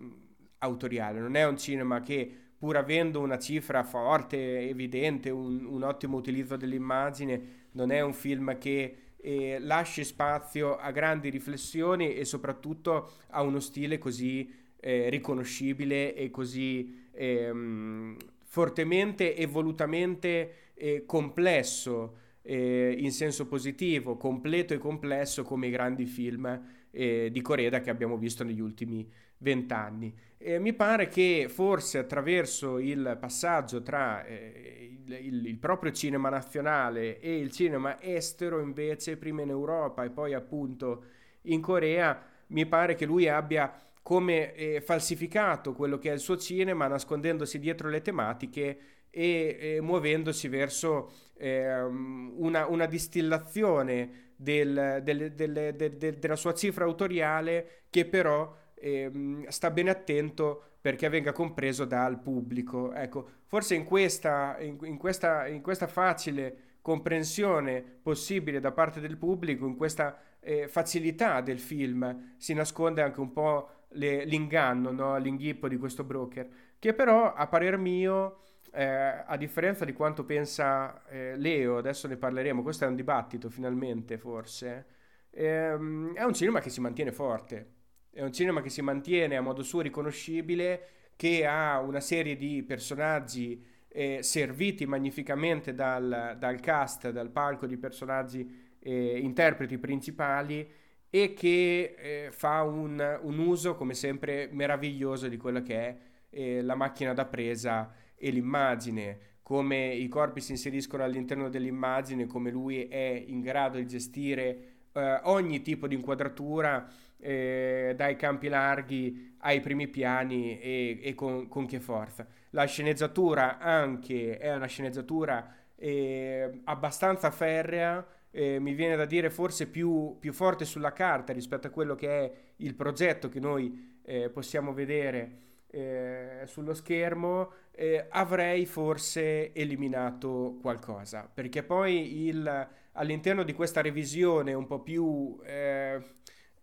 autoriale, 0.58 1.20
non 1.20 1.36
è 1.36 1.46
un 1.46 1.56
cinema 1.56 2.00
che 2.00 2.28
pur 2.58 2.76
avendo 2.76 3.20
una 3.20 3.38
cifra 3.38 3.84
forte, 3.84 4.68
evidente, 4.68 5.30
un, 5.30 5.64
un 5.64 5.84
ottimo 5.84 6.16
utilizzo 6.16 6.56
dell'immagine, 6.56 7.68
non 7.72 7.92
è 7.92 8.00
un 8.00 8.12
film 8.12 8.58
che 8.58 9.10
eh, 9.22 9.58
lasci 9.60 10.02
spazio 10.02 10.76
a 10.76 10.90
grandi 10.90 11.28
riflessioni 11.28 12.14
e 12.14 12.24
soprattutto 12.24 13.12
a 13.28 13.42
uno 13.42 13.60
stile 13.60 13.98
così 13.98 14.59
eh, 14.80 15.10
riconoscibile 15.10 16.14
e 16.14 16.30
così 16.30 17.08
ehm, 17.12 18.16
fortemente 18.42 19.36
e 19.36 19.46
volutamente 19.46 20.54
eh, 20.74 21.04
complesso 21.06 22.16
eh, 22.42 22.96
in 22.98 23.12
senso 23.12 23.46
positivo, 23.46 24.16
completo 24.16 24.74
e 24.74 24.78
complesso 24.78 25.42
come 25.42 25.66
i 25.66 25.70
grandi 25.70 26.06
film 26.06 26.60
eh, 26.90 27.28
di 27.30 27.40
Coreda 27.42 27.80
che 27.80 27.90
abbiamo 27.90 28.16
visto 28.16 28.42
negli 28.42 28.60
ultimi 28.60 29.08
vent'anni. 29.38 30.12
Mi 30.42 30.72
pare 30.72 31.08
che 31.08 31.48
forse 31.50 31.98
attraverso 31.98 32.78
il 32.78 33.18
passaggio 33.20 33.82
tra 33.82 34.24
eh, 34.24 34.98
il, 35.04 35.12
il, 35.12 35.46
il, 35.46 35.58
proprio 35.58 35.92
cinema 35.92 36.30
nazionale 36.30 37.20
e 37.20 37.38
il 37.38 37.50
cinema 37.50 38.00
estero, 38.00 38.60
invece, 38.60 39.18
prima 39.18 39.42
in 39.42 39.50
Europa 39.50 40.02
e 40.02 40.08
poi 40.08 40.32
appunto 40.32 41.04
in 41.42 41.60
Corea, 41.60 42.18
mi 42.48 42.64
pare 42.64 42.94
che 42.94 43.04
lui 43.04 43.28
abbia 43.28 43.70
come 44.02 44.54
eh, 44.54 44.80
falsificato 44.80 45.72
quello 45.72 45.98
che 45.98 46.10
è 46.10 46.12
il 46.12 46.20
suo 46.20 46.36
cinema, 46.36 46.86
nascondendosi 46.86 47.58
dietro 47.58 47.88
le 47.88 48.02
tematiche 48.02 48.78
e, 49.10 49.56
e 49.60 49.80
muovendosi 49.80 50.48
verso 50.48 51.12
eh, 51.36 51.80
una, 51.82 52.66
una, 52.66 52.86
distillazione 52.86 54.32
del, 54.36 55.00
del, 55.02 55.32
del, 55.32 55.96
della 55.96 56.36
sua 56.36 56.54
cifra 56.54 56.84
autoriale 56.84 57.82
che 57.90 58.06
però 58.06 58.54
eh, 58.74 59.44
sta 59.48 59.70
bene 59.70 59.90
attento 59.90 60.64
perché 60.80 61.08
venga 61.08 61.32
compreso 61.32 61.84
dal 61.84 62.20
pubblico. 62.20 62.92
Ecco, 62.92 63.28
forse 63.46 63.74
in 63.74 63.84
questa, 63.84 64.56
in, 64.60 64.78
in 64.82 64.96
questa, 64.96 65.46
in 65.46 65.60
questa 65.60 65.86
facile 65.86 66.78
comprensione 66.80 67.82
possibile 67.82 68.60
da 68.60 68.72
parte 68.72 69.00
del 69.00 69.18
pubblico, 69.18 69.66
in 69.66 69.76
questa 69.76 70.18
eh, 70.40 70.68
facilità 70.68 71.42
del 71.42 71.58
film, 71.58 72.34
si 72.38 72.54
nasconde 72.54 73.02
anche 73.02 73.20
un 73.20 73.32
po' 73.32 73.79
le, 73.92 74.24
l'inganno, 74.24 74.90
no? 74.90 75.16
l'inghippo 75.18 75.68
di 75.68 75.76
questo 75.76 76.04
broker, 76.04 76.48
che 76.78 76.94
però 76.94 77.32
a 77.32 77.46
parer 77.46 77.76
mio 77.76 78.40
eh, 78.72 78.84
a 78.84 79.36
differenza 79.36 79.84
di 79.84 79.92
quanto 79.92 80.24
pensa 80.24 81.04
eh, 81.08 81.36
Leo, 81.36 81.78
adesso 81.78 82.06
ne 82.06 82.16
parleremo, 82.16 82.62
questo 82.62 82.84
è 82.84 82.88
un 82.88 82.94
dibattito 82.94 83.50
finalmente 83.50 84.18
forse, 84.18 84.86
ehm, 85.30 86.14
è 86.14 86.22
un 86.22 86.34
cinema 86.34 86.60
che 86.60 86.70
si 86.70 86.80
mantiene 86.80 87.12
forte, 87.12 87.74
è 88.12 88.22
un 88.22 88.32
cinema 88.32 88.60
che 88.60 88.70
si 88.70 88.82
mantiene 88.82 89.36
a 89.36 89.40
modo 89.40 89.62
suo 89.62 89.80
riconoscibile, 89.80 90.88
che 91.16 91.44
ha 91.46 91.80
una 91.80 92.00
serie 92.00 92.36
di 92.36 92.62
personaggi 92.62 93.62
eh, 93.88 94.22
serviti 94.22 94.86
magnificamente 94.86 95.74
dal, 95.74 96.36
dal, 96.38 96.60
cast, 96.60 97.10
dal 97.10 97.30
palco 97.30 97.66
di 97.66 97.76
personaggi 97.76 98.76
eh, 98.78 99.18
interpreti 99.18 99.78
principali 99.78 100.66
e 101.10 101.34
che 101.34 101.96
eh, 101.98 102.28
fa 102.30 102.62
un, 102.62 103.18
un, 103.22 103.38
uso 103.38 103.74
come 103.74 103.94
sempre 103.94 104.48
meraviglioso 104.52 105.26
di 105.28 105.36
quello 105.36 105.60
che 105.60 105.76
è 105.76 105.96
eh, 106.30 106.62
la 106.62 106.76
macchina 106.76 107.12
da 107.12 107.24
presa 107.24 107.92
e 108.14 108.30
l'immagine, 108.30 109.18
come 109.42 109.92
i 109.92 110.06
corpi 110.06 110.40
si 110.40 110.52
inseriscono 110.52 111.02
all'interno 111.02 111.48
dell'immagine, 111.48 112.26
come 112.26 112.50
lui 112.50 112.86
è 112.86 113.24
in 113.26 113.40
grado 113.40 113.78
di 113.78 113.86
gestire 113.86 114.58
eh, 114.92 115.20
ogni 115.24 115.62
tipo 115.62 115.88
di 115.88 115.96
inquadratura 115.96 116.88
eh, 117.18 117.92
dai 117.96 118.16
campi 118.16 118.48
larghi 118.48 119.36
ai 119.38 119.60
primi 119.60 119.88
piani 119.88 120.58
e, 120.60 121.00
e 121.02 121.14
con, 121.14 121.48
con, 121.48 121.66
che 121.66 121.80
forza. 121.80 122.26
La 122.50 122.64
sceneggiatura 122.64 123.58
anche 123.58 124.38
è 124.38 124.54
una 124.54 124.66
sceneggiatura 124.66 125.54
eh, 125.76 126.60
abbastanza 126.64 127.30
ferrea, 127.30 128.04
eh, 128.30 128.58
mi 128.60 128.74
viene 128.74 128.96
da 128.96 129.04
dire 129.04 129.30
forse 129.30 129.66
più, 129.66 130.16
più, 130.20 130.32
forte 130.32 130.64
sulla 130.64 130.92
carta 130.92 131.32
rispetto 131.32 131.66
a 131.66 131.70
quello 131.70 131.94
che 131.94 132.08
è 132.08 132.32
il 132.56 132.74
progetto 132.74 133.28
che 133.28 133.40
noi 133.40 133.98
eh, 134.02 134.30
possiamo 134.30 134.72
vedere 134.72 135.48
eh, 135.66 136.42
sullo 136.46 136.74
schermo, 136.74 137.52
eh, 137.72 138.06
avrei 138.08 138.66
forse 138.66 139.52
eliminato 139.52 140.58
qualcosa, 140.60 141.30
perché 141.32 141.62
poi 141.62 142.26
il, 142.26 142.68
all'interno 142.92 143.42
di 143.42 143.52
questa 143.52 143.80
revisione 143.80 144.52
un 144.52 144.66
po' 144.66 144.80
più 144.80 145.38
eh, 145.44 146.00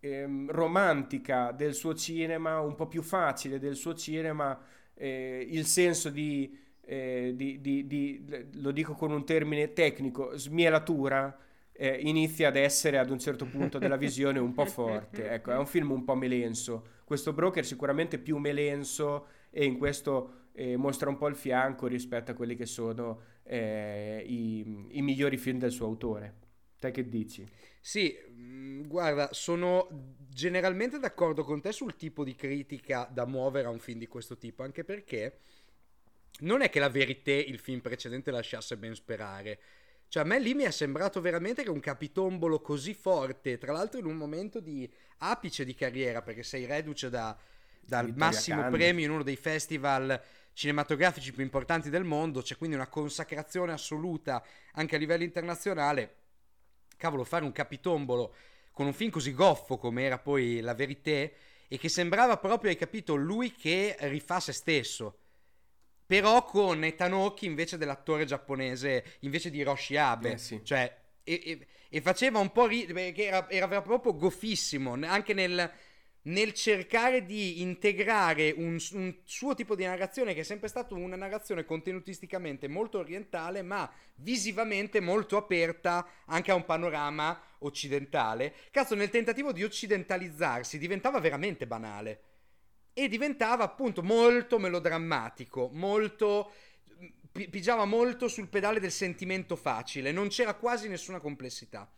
ehm, 0.00 0.50
romantica 0.50 1.52
del 1.52 1.74
suo 1.74 1.94
cinema, 1.94 2.60
un 2.60 2.74
po' 2.74 2.86
più 2.86 3.02
facile 3.02 3.58
del 3.58 3.76
suo 3.76 3.94
cinema, 3.94 4.58
eh, 4.94 5.46
il 5.48 5.64
senso 5.64 6.10
di, 6.10 6.66
di, 6.88 7.60
di, 7.60 7.86
di, 7.86 8.46
lo 8.54 8.70
dico 8.70 8.94
con 8.94 9.10
un 9.10 9.24
termine 9.26 9.74
tecnico, 9.74 10.36
smielatura, 10.36 11.36
eh, 11.80 11.96
inizia 12.00 12.48
ad 12.48 12.56
essere 12.56 12.98
ad 12.98 13.08
un 13.08 13.20
certo 13.20 13.46
punto 13.46 13.78
della 13.78 13.96
visione 13.96 14.40
un 14.40 14.52
po' 14.52 14.66
forte. 14.66 15.30
Ecco, 15.30 15.52
è 15.52 15.56
un 15.56 15.66
film 15.66 15.92
un 15.92 16.02
po' 16.02 16.16
melenso. 16.16 16.96
Questo 17.04 17.32
broker 17.32 17.64
sicuramente 17.64 18.18
più 18.18 18.36
melenso 18.38 19.26
e 19.50 19.64
in 19.64 19.78
questo 19.78 20.48
eh, 20.52 20.76
mostra 20.76 21.08
un 21.08 21.16
po' 21.16 21.28
il 21.28 21.36
fianco 21.36 21.86
rispetto 21.86 22.32
a 22.32 22.34
quelli 22.34 22.56
che 22.56 22.66
sono 22.66 23.20
eh, 23.44 24.24
i, 24.26 24.88
i, 24.90 25.02
migliori 25.02 25.36
film 25.36 25.58
del 25.58 25.70
suo 25.70 25.86
autore. 25.86 26.34
Te 26.80 26.90
che 26.90 27.08
dici? 27.08 27.46
Sì, 27.80 28.16
mm, 28.28 28.88
guarda, 28.88 29.28
sono 29.30 30.16
generalmente 30.28 30.98
d'accordo 30.98 31.44
con 31.44 31.60
te 31.60 31.70
sul 31.70 31.94
tipo 31.94 32.24
di 32.24 32.34
critica 32.34 33.08
da 33.10 33.24
muovere 33.24 33.68
a 33.68 33.70
un 33.70 33.78
film 33.78 34.00
di 34.00 34.08
questo 34.08 34.36
tipo, 34.36 34.64
anche 34.64 34.82
perché 34.82 35.38
non 36.40 36.60
è 36.62 36.70
che 36.70 36.80
la 36.80 36.88
verità 36.88 37.30
il 37.30 37.58
film 37.58 37.80
precedente 37.80 38.32
lasciasse 38.32 38.76
ben 38.76 38.94
sperare. 38.94 39.60
Cioè, 40.08 40.22
a 40.22 40.26
me 40.26 40.40
lì 40.40 40.54
mi 40.54 40.64
è 40.64 40.70
sembrato 40.70 41.20
veramente 41.20 41.62
che 41.62 41.70
un 41.70 41.80
capitombolo 41.80 42.60
così 42.60 42.94
forte, 42.94 43.58
tra 43.58 43.72
l'altro 43.72 43.98
in 43.98 44.06
un 44.06 44.16
momento 44.16 44.58
di 44.58 44.90
apice 45.18 45.66
di 45.66 45.74
carriera, 45.74 46.22
perché 46.22 46.42
sei 46.42 46.64
reduce 46.64 47.10
da, 47.10 47.36
dal 47.80 48.06
Vittoria 48.06 48.24
massimo 48.26 48.62
Cannes. 48.62 48.78
premio 48.78 49.04
in 49.04 49.10
uno 49.10 49.22
dei 49.22 49.36
festival 49.36 50.20
cinematografici 50.54 51.32
più 51.32 51.42
importanti 51.42 51.90
del 51.90 52.04
mondo, 52.04 52.40
c'è 52.40 52.56
quindi 52.56 52.74
una 52.74 52.88
consacrazione 52.88 53.72
assoluta 53.72 54.42
anche 54.72 54.96
a 54.96 54.98
livello 54.98 55.24
internazionale. 55.24 56.14
Cavolo, 56.96 57.22
fare 57.22 57.44
un 57.44 57.52
capitombolo 57.52 58.34
con 58.72 58.86
un 58.86 58.94
film 58.94 59.10
così 59.10 59.34
goffo 59.34 59.76
come 59.76 60.04
era 60.04 60.18
poi 60.18 60.60
La 60.60 60.74
Verité 60.74 61.34
e 61.68 61.78
che 61.78 61.90
sembrava 61.90 62.38
proprio, 62.38 62.70
hai 62.70 62.76
capito, 62.76 63.14
lui 63.14 63.52
che 63.52 63.94
rifà 64.00 64.40
se 64.40 64.52
stesso 64.52 65.18
però 66.08 66.42
con 66.42 66.84
Etanoki 66.84 67.44
invece 67.44 67.76
dell'attore 67.76 68.24
giapponese, 68.24 69.18
invece 69.20 69.50
di 69.50 69.58
Hiroshi 69.58 69.98
Abe. 69.98 70.32
Eh 70.32 70.38
sì. 70.38 70.64
Cioè, 70.64 70.90
e, 71.22 71.42
e, 71.44 71.66
e, 71.90 72.00
faceva 72.00 72.38
un 72.38 72.50
po' 72.50 72.66
ridere, 72.66 72.94
perché 72.94 73.26
era, 73.26 73.50
era, 73.50 73.82
proprio 73.82 74.16
goffissimo, 74.16 74.96
anche 75.02 75.34
nel, 75.34 75.70
nel 76.22 76.54
cercare 76.54 77.26
di 77.26 77.60
integrare 77.60 78.54
un, 78.56 78.78
un, 78.92 79.16
suo 79.24 79.54
tipo 79.54 79.74
di 79.74 79.84
narrazione 79.84 80.32
che 80.32 80.40
è 80.40 80.44
sempre 80.44 80.68
stato 80.68 80.94
una 80.94 81.16
narrazione 81.16 81.66
contenutisticamente 81.66 82.68
molto 82.68 83.00
orientale, 83.00 83.60
ma 83.60 83.92
visivamente 84.14 85.00
molto 85.00 85.36
aperta 85.36 86.08
anche 86.24 86.50
a 86.50 86.54
un 86.54 86.64
panorama 86.64 87.38
occidentale. 87.58 88.54
Cazzo, 88.70 88.94
nel 88.94 89.10
tentativo 89.10 89.52
di 89.52 89.62
occidentalizzarsi 89.62 90.78
diventava 90.78 91.20
veramente 91.20 91.66
banale 91.66 92.22
e 92.98 93.06
diventava 93.06 93.62
appunto 93.62 94.02
molto 94.02 94.58
melodrammatico, 94.58 95.70
molto 95.72 96.50
pigiava 97.30 97.84
molto 97.84 98.26
sul 98.26 98.48
pedale 98.48 98.80
del 98.80 98.90
sentimento 98.90 99.54
facile, 99.54 100.10
non 100.10 100.26
c'era 100.26 100.54
quasi 100.54 100.88
nessuna 100.88 101.20
complessità. 101.20 101.88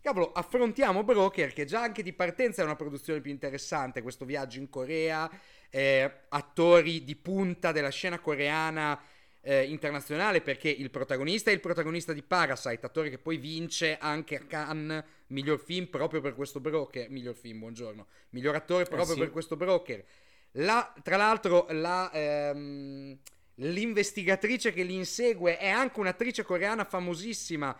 Cavolo, 0.00 0.32
affrontiamo 0.32 1.04
Broker, 1.04 1.52
che 1.52 1.64
già 1.64 1.82
anche 1.82 2.02
di 2.02 2.12
partenza 2.12 2.62
è 2.62 2.64
una 2.64 2.74
produzione 2.74 3.20
più 3.20 3.30
interessante, 3.30 4.02
questo 4.02 4.24
viaggio 4.24 4.58
in 4.58 4.68
Corea, 4.68 5.30
eh, 5.70 6.22
attori 6.28 7.04
di 7.04 7.14
punta 7.14 7.70
della 7.70 7.90
scena 7.90 8.18
coreana 8.18 9.00
eh, 9.40 9.62
internazionale, 9.62 10.40
perché 10.40 10.70
il 10.70 10.90
protagonista 10.90 11.50
è 11.50 11.54
il 11.54 11.60
protagonista 11.60 12.12
di 12.12 12.22
Parasite, 12.22 12.84
attore 12.84 13.10
che 13.10 13.18
poi 13.18 13.36
vince 13.36 13.96
anche 13.96 14.34
a 14.34 14.40
Cannes 14.40 15.04
miglior 15.28 15.60
film 15.60 15.86
proprio 15.86 16.20
per 16.20 16.34
questo 16.34 16.58
Broker, 16.58 17.08
miglior 17.10 17.36
film, 17.36 17.60
buongiorno, 17.60 18.06
miglior 18.30 18.56
attore 18.56 18.84
proprio 18.84 19.12
eh 19.12 19.14
sì. 19.14 19.20
per 19.20 19.30
questo 19.30 19.56
Broker. 19.56 20.04
La, 20.52 20.92
tra 21.02 21.16
l'altro, 21.16 21.66
la, 21.70 22.10
ehm, 22.12 23.18
l'investigatrice 23.56 24.72
che 24.72 24.82
li 24.82 24.94
insegue 24.94 25.58
è 25.58 25.68
anche 25.68 26.00
un'attrice 26.00 26.42
coreana 26.42 26.84
famosissima 26.84 27.76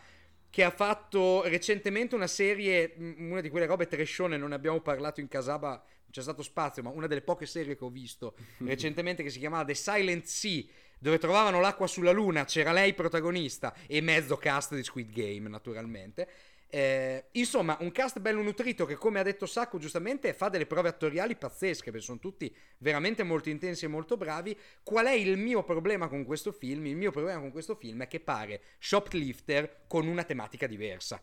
che 0.51 0.65
ha 0.65 0.71
fatto 0.71 1.43
recentemente 1.45 2.15
una 2.15 2.27
serie, 2.27 2.95
una 3.19 3.41
di 3.41 3.51
quelle 3.51 3.67
robe 3.67 3.87
trashone, 3.87 4.37
non 4.37 4.51
ne 4.51 4.55
abbiamo 4.55 4.81
parlato 4.81 5.21
in 5.21 5.29
Casaba, 5.29 5.69
non 5.69 6.11
c'è 6.11 6.23
stato 6.23 6.43
spazio, 6.43 6.83
ma 6.83 6.91
una 6.91 7.07
delle 7.07 7.21
poche 7.21 7.47
serie 7.47 7.77
che 7.77 7.85
ho 7.85 7.91
visto 7.91 8.35
recentemente 8.65 9.23
che 9.23 9.31
si 9.31 9.39
chiamava 9.39 9.65
The 9.65 9.75
Silent 9.75 10.25
Sea, 10.25 10.65
dove 10.99 11.19
trovavano 11.19 11.61
l'acqua 11.61 11.87
sulla 11.87 12.11
luna, 12.11 12.45
c'era 12.45 12.73
lei 12.73 12.95
protagonista 12.95 13.75
e 13.87 14.01
mezzo 14.01 14.37
cast 14.37 14.75
di 14.75 14.83
Squid 14.83 15.13
Game, 15.13 15.49
naturalmente. 15.49 16.29
Eh, 16.71 17.29
insomma, 17.33 17.79
un 17.81 17.91
cast 17.93 18.21
bello 18.21 18.43
nutrito 18.43 18.85
che, 18.85 18.97
come 18.97 19.21
ha 19.21 19.23
detto 19.23 19.47
Sacco 19.47 19.79
giustamente, 19.79 20.35
fa 20.35 20.51
delle 20.51 20.67
prove 20.67 20.91
attoriali 20.91 21.35
pazzesche, 21.35 21.91
perché 21.91 22.05
sono 22.05 22.19
tutti 22.19 22.55
veramente 22.79 23.23
molto 23.23 23.49
intensi 23.49 23.87
e 23.87 23.89
molto 23.89 24.17
bravi. 24.17 24.57
Qual 24.83 25.07
è 25.07 25.13
il 25.13 25.39
mio 25.39 25.65
problema 25.65 26.09
con 26.09 26.25
questo 26.25 26.53
film? 26.53 26.87
Il 26.87 26.97
mio 26.97 27.11
problema 27.11 27.41
con 27.41 27.51
questo 27.51 27.75
film 27.75 28.03
è 28.03 28.07
che 28.07 28.21
pare 28.21 28.61
shoplifter 28.79 29.85
con 29.87 30.07
una 30.07 30.25
tematica 30.25 30.67
diversa. 30.67 31.23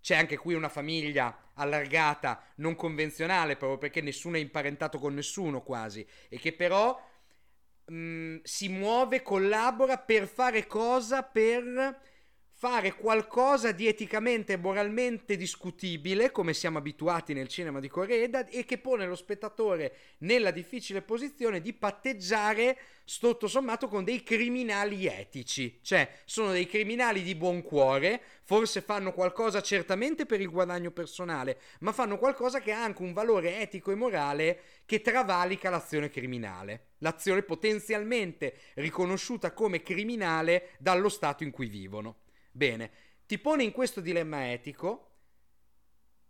C'è 0.00 0.14
anche 0.14 0.36
qui 0.36 0.54
una 0.54 0.68
famiglia 0.68 1.50
allargata, 1.54 2.40
non 2.56 2.76
convenzionale, 2.76 3.56
proprio 3.56 3.78
perché 3.78 4.02
nessuno 4.02 4.36
è 4.36 4.40
imparentato 4.40 4.98
con 4.98 5.14
nessuno 5.14 5.62
quasi, 5.62 6.06
e 6.28 6.38
che 6.38 6.52
però 6.52 6.96
mh, 7.86 7.96
mm, 7.96 8.36
si 8.42 8.68
muove, 8.68 9.22
collabora 9.22 9.98
per 9.98 10.28
fare 10.28 10.66
cosa? 10.66 11.22
Per 11.24 12.00
fare 12.58 12.94
qualcosa 12.94 13.70
di 13.70 13.86
eticamente 13.86 14.54
e 14.54 14.56
moralmente 14.56 15.36
discutibile, 15.36 16.30
come 16.30 16.54
siamo 16.54 16.78
abituati 16.78 17.34
nel 17.34 17.48
cinema 17.48 17.80
di 17.80 17.88
Coreda, 17.88 18.48
e 18.48 18.64
che 18.64 18.78
pone 18.78 19.06
lo 19.06 19.14
spettatore 19.14 19.94
nella 20.20 20.50
difficile 20.50 21.02
posizione 21.02 21.60
di 21.60 21.74
patteggiare, 21.74 22.78
tutto 23.20 23.46
sommato, 23.46 23.88
con 23.88 24.04
dei 24.04 24.22
criminali 24.22 25.06
etici. 25.06 25.80
Cioè, 25.82 26.10
sono 26.24 26.52
dei 26.52 26.66
criminali 26.66 27.22
di 27.22 27.34
buon 27.34 27.60
cuore, 27.60 28.22
forse 28.42 28.80
fanno 28.80 29.12
qualcosa 29.12 29.60
certamente 29.60 30.24
per 30.24 30.40
il 30.40 30.48
guadagno 30.48 30.92
personale, 30.92 31.60
ma 31.80 31.92
fanno 31.92 32.16
qualcosa 32.16 32.60
che 32.60 32.72
ha 32.72 32.82
anche 32.82 33.02
un 33.02 33.12
valore 33.12 33.60
etico 33.60 33.92
e 33.92 33.96
morale 33.96 34.60
che 34.86 35.02
travalica 35.02 35.68
l'azione 35.68 36.08
criminale. 36.08 36.92
L'azione 37.00 37.42
potenzialmente 37.42 38.54
riconosciuta 38.76 39.52
come 39.52 39.82
criminale 39.82 40.70
dallo 40.78 41.10
Stato 41.10 41.44
in 41.44 41.50
cui 41.50 41.68
vivono. 41.68 42.24
Bene, 42.56 42.90
ti 43.26 43.38
pone 43.38 43.64
in 43.64 43.70
questo 43.70 44.00
dilemma 44.00 44.50
etico. 44.50 45.10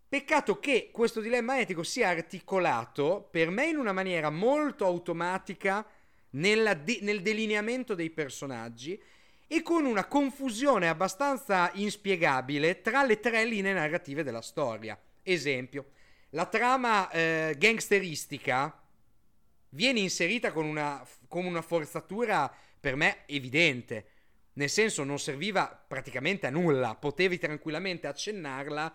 Peccato 0.08 0.58
che 0.58 0.90
questo 0.92 1.20
dilemma 1.20 1.60
etico 1.60 1.84
sia 1.84 2.08
articolato 2.08 3.28
per 3.30 3.48
me 3.50 3.66
in 3.66 3.76
una 3.76 3.92
maniera 3.92 4.28
molto 4.28 4.86
automatica 4.86 5.86
de- 6.28 6.98
nel 7.00 7.22
delineamento 7.22 7.94
dei 7.94 8.10
personaggi 8.10 9.00
e 9.46 9.62
con 9.62 9.84
una 9.84 10.06
confusione 10.06 10.88
abbastanza 10.88 11.70
inspiegabile 11.74 12.80
tra 12.80 13.04
le 13.04 13.20
tre 13.20 13.44
linee 13.44 13.72
narrative 13.72 14.24
della 14.24 14.42
storia. 14.42 15.00
Esempio, 15.22 15.90
la 16.30 16.46
trama 16.46 17.08
eh, 17.08 17.54
gangsteristica 17.56 18.82
viene 19.68 20.00
inserita 20.00 20.50
con 20.50 20.64
una, 20.64 21.06
con 21.28 21.44
una 21.44 21.62
forzatura 21.62 22.52
per 22.80 22.96
me 22.96 23.18
evidente 23.26 24.08
nel 24.56 24.70
senso 24.70 25.04
non 25.04 25.18
serviva 25.18 25.84
praticamente 25.86 26.46
a 26.46 26.50
nulla, 26.50 26.94
potevi 26.94 27.38
tranquillamente 27.38 28.06
accennarla 28.06 28.94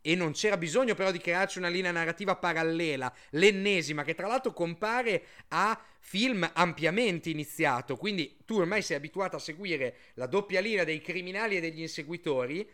e 0.00 0.14
non 0.14 0.32
c'era 0.32 0.56
bisogno 0.56 0.94
però 0.94 1.10
di 1.10 1.18
crearci 1.18 1.58
una 1.58 1.68
linea 1.68 1.90
narrativa 1.90 2.36
parallela, 2.36 3.12
l'ennesima, 3.30 4.04
che 4.04 4.14
tra 4.14 4.28
l'altro 4.28 4.52
compare 4.52 5.24
a 5.48 5.80
film 5.98 6.48
ampiamente 6.54 7.28
iniziato, 7.28 7.96
quindi 7.96 8.36
tu 8.44 8.58
ormai 8.58 8.82
sei 8.82 8.96
abituato 8.96 9.34
a 9.34 9.40
seguire 9.40 9.96
la 10.14 10.26
doppia 10.26 10.60
linea 10.60 10.84
dei 10.84 11.00
criminali 11.00 11.56
e 11.56 11.60
degli 11.60 11.80
inseguitori 11.80 12.68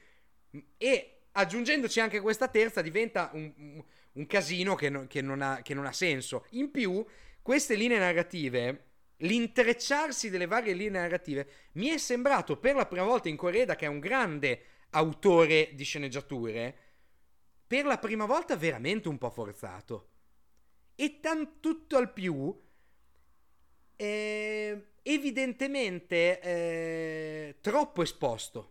e 0.76 1.22
aggiungendoci 1.33 2.01
anche 2.01 2.20
questa 2.20 2.49
terza 2.49 2.83
diventa 2.83 3.30
un, 3.33 3.83
un 4.12 4.26
casino 4.26 4.74
che, 4.74 4.91
no, 4.91 5.07
che, 5.07 5.22
non 5.22 5.41
ha, 5.41 5.61
che 5.62 5.72
non 5.72 5.87
ha 5.87 5.93
senso. 5.93 6.47
In 6.51 6.70
più, 6.70 7.03
queste 7.41 7.74
linee 7.74 7.99
narrative 7.99 8.91
l'intrecciarsi 9.23 10.31
delle 10.31 10.47
varie 10.47 10.75
linee 10.75 11.01
narrative 11.01 11.49
mi 11.73 11.89
è 11.89 11.99
sembrato 11.99 12.59
per 12.59 12.75
la 12.75 12.87
prima 12.87 13.05
volta 13.05 13.29
in 13.29 13.37
Coreda, 13.37 13.75
che 13.75 13.87
è 13.87 13.89
un 13.89 13.99
grande 13.99 14.64
autore 14.91 15.70
di 15.75 15.85
sceneggiature, 15.85 16.77
per 17.66 17.85
la 17.85 17.99
prima 17.99 18.27
volta 18.27 18.57
veramente 18.57 19.09
un 19.09 19.18
po' 19.18 19.31
forzato. 19.31 20.09
E 20.95 21.20
tan 21.20 21.61
tutto 21.61 21.97
al 21.97 22.12
più, 22.12 22.55
eh, 23.97 24.87
evidentemente 25.03 26.41
eh, 26.41 27.57
troppo 27.61 28.03
esposto. 28.03 28.70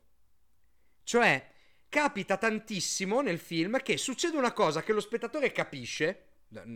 Cioè, 1.03 1.49
capita 1.89 2.37
tantissimo 2.37 3.21
nel 3.21 3.39
film 3.39 3.81
che 3.81 3.97
succede 3.97 4.37
una 4.37 4.53
cosa 4.53 4.83
che 4.83 4.93
lo 4.93 4.99
spettatore 4.99 5.51
capisce, 5.51 6.30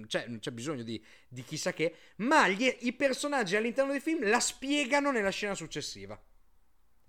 c'è, 0.08 0.28
non 0.28 0.40
c'è 0.40 0.52
bisogno 0.52 0.84
di, 0.84 1.04
di, 1.28 1.44
chissà 1.44 1.74
che, 1.74 1.96
ma 2.18 2.48
gli, 2.48 2.74
i 2.82 2.94
personaggi 2.94 3.56
all'interno 3.56 3.92
del 3.92 4.02
film 4.02 4.28
la 4.28 4.40
spiegano 4.40 5.12
nella 5.12 5.30
scena 5.30 5.56
successiva. 5.56 6.20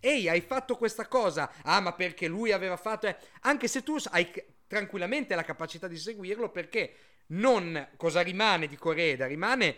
Ehi, 0.00 0.28
hai 0.28 0.40
fatto 0.40 0.76
questa 0.76 1.08
cosa? 1.08 1.50
Ah, 1.62 1.80
ma 1.80 1.92
perché 1.94 2.28
lui 2.28 2.52
aveva 2.52 2.76
fatto... 2.76 3.06
Eh. 3.06 3.16
Anche 3.42 3.66
se 3.68 3.82
tu 3.82 3.96
hai 4.10 4.30
tranquillamente 4.66 5.34
la 5.34 5.44
capacità 5.44 5.88
di 5.88 5.96
seguirlo 5.96 6.50
perché 6.50 6.94
non 7.28 7.88
cosa 7.96 8.20
rimane 8.20 8.66
di 8.66 8.76
Coreda, 8.76 9.26
rimane 9.26 9.76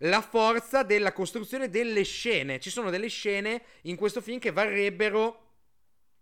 la 0.00 0.20
forza 0.20 0.82
della 0.82 1.12
costruzione 1.12 1.70
delle 1.70 2.02
scene. 2.02 2.60
Ci 2.60 2.70
sono 2.70 2.90
delle 2.90 3.08
scene 3.08 3.62
in 3.82 3.96
questo 3.96 4.20
film 4.20 4.38
che 4.38 4.52
varrebbero 4.52 5.44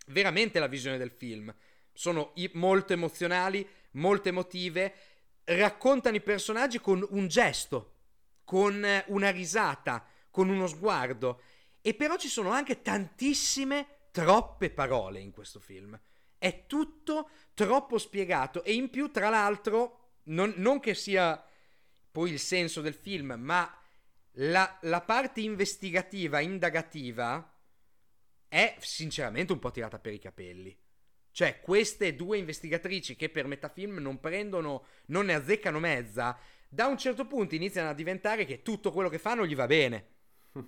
veramente 0.08 0.58
la 0.58 0.66
visione 0.66 0.98
del 0.98 1.10
film. 1.10 1.54
Sono 1.92 2.32
molto 2.52 2.92
emozionali, 2.92 3.66
molto 3.92 4.28
emotive, 4.28 4.94
raccontano 5.44 6.16
i 6.16 6.20
personaggi 6.20 6.80
con 6.80 7.06
un 7.10 7.28
gesto, 7.28 7.92
con 8.44 8.84
una 9.06 9.30
risata, 9.30 10.06
con 10.30 10.48
uno 10.48 10.66
sguardo. 10.66 11.40
E 11.80 11.94
però 11.94 12.16
ci 12.16 12.28
sono 12.28 12.50
anche 12.50 12.82
tantissime, 12.82 14.08
troppe 14.10 14.70
parole 14.70 15.20
in 15.20 15.32
questo 15.32 15.60
film. 15.60 15.98
È 16.38 16.66
tutto 16.66 17.30
troppo 17.54 17.98
spiegato 17.98 18.62
e 18.64 18.74
in 18.74 18.90
più, 18.90 19.10
tra 19.10 19.28
l'altro, 19.28 20.18
non, 20.24 20.54
non 20.56 20.80
che 20.80 20.94
sia 20.94 21.42
poi 22.10 22.30
il 22.30 22.38
senso 22.38 22.80
del 22.80 22.94
film, 22.94 23.34
ma 23.38 23.78
la, 24.38 24.78
la 24.82 25.00
parte 25.00 25.40
investigativa, 25.40 26.40
indagativa, 26.40 27.52
è 28.48 28.76
sinceramente 28.78 29.52
un 29.52 29.58
po' 29.58 29.70
tirata 29.70 29.98
per 29.98 30.12
i 30.12 30.18
capelli. 30.18 30.76
Cioè, 31.34 31.58
queste 31.60 32.14
due 32.14 32.38
investigatrici 32.38 33.16
che 33.16 33.28
per 33.28 33.48
metà 33.48 33.68
film 33.68 33.96
non 33.96 34.20
prendono, 34.20 34.84
non 35.06 35.26
ne 35.26 35.34
azzeccano 35.34 35.80
mezza, 35.80 36.38
da 36.68 36.86
un 36.86 36.96
certo 36.96 37.26
punto 37.26 37.56
iniziano 37.56 37.88
a 37.88 37.92
diventare 37.92 38.44
che 38.44 38.62
tutto 38.62 38.92
quello 38.92 39.08
che 39.08 39.18
fanno 39.18 39.44
gli 39.44 39.56
va 39.56 39.66
bene. 39.66 40.06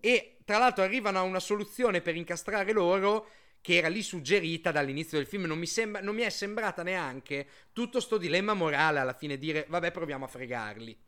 e 0.00 0.36
tra 0.44 0.58
l'altro 0.58 0.84
arrivano 0.84 1.18
a 1.18 1.22
una 1.22 1.40
soluzione 1.40 2.02
per 2.02 2.14
incastrare 2.14 2.72
loro 2.72 3.28
che 3.62 3.76
era 3.76 3.88
lì 3.88 4.02
suggerita 4.02 4.70
dall'inizio 4.70 5.16
del 5.16 5.26
film. 5.26 5.44
Non 5.44 5.58
mi, 5.58 5.66
sembra, 5.66 6.02
non 6.02 6.14
mi 6.14 6.22
è 6.22 6.30
sembrata 6.30 6.82
neanche 6.82 7.46
tutto 7.72 8.00
sto 8.00 8.18
dilemma 8.18 8.52
morale 8.52 8.98
alla 8.98 9.14
fine 9.14 9.38
dire 9.38 9.64
vabbè 9.66 9.92
proviamo 9.92 10.26
a 10.26 10.28
fregarli. 10.28 10.98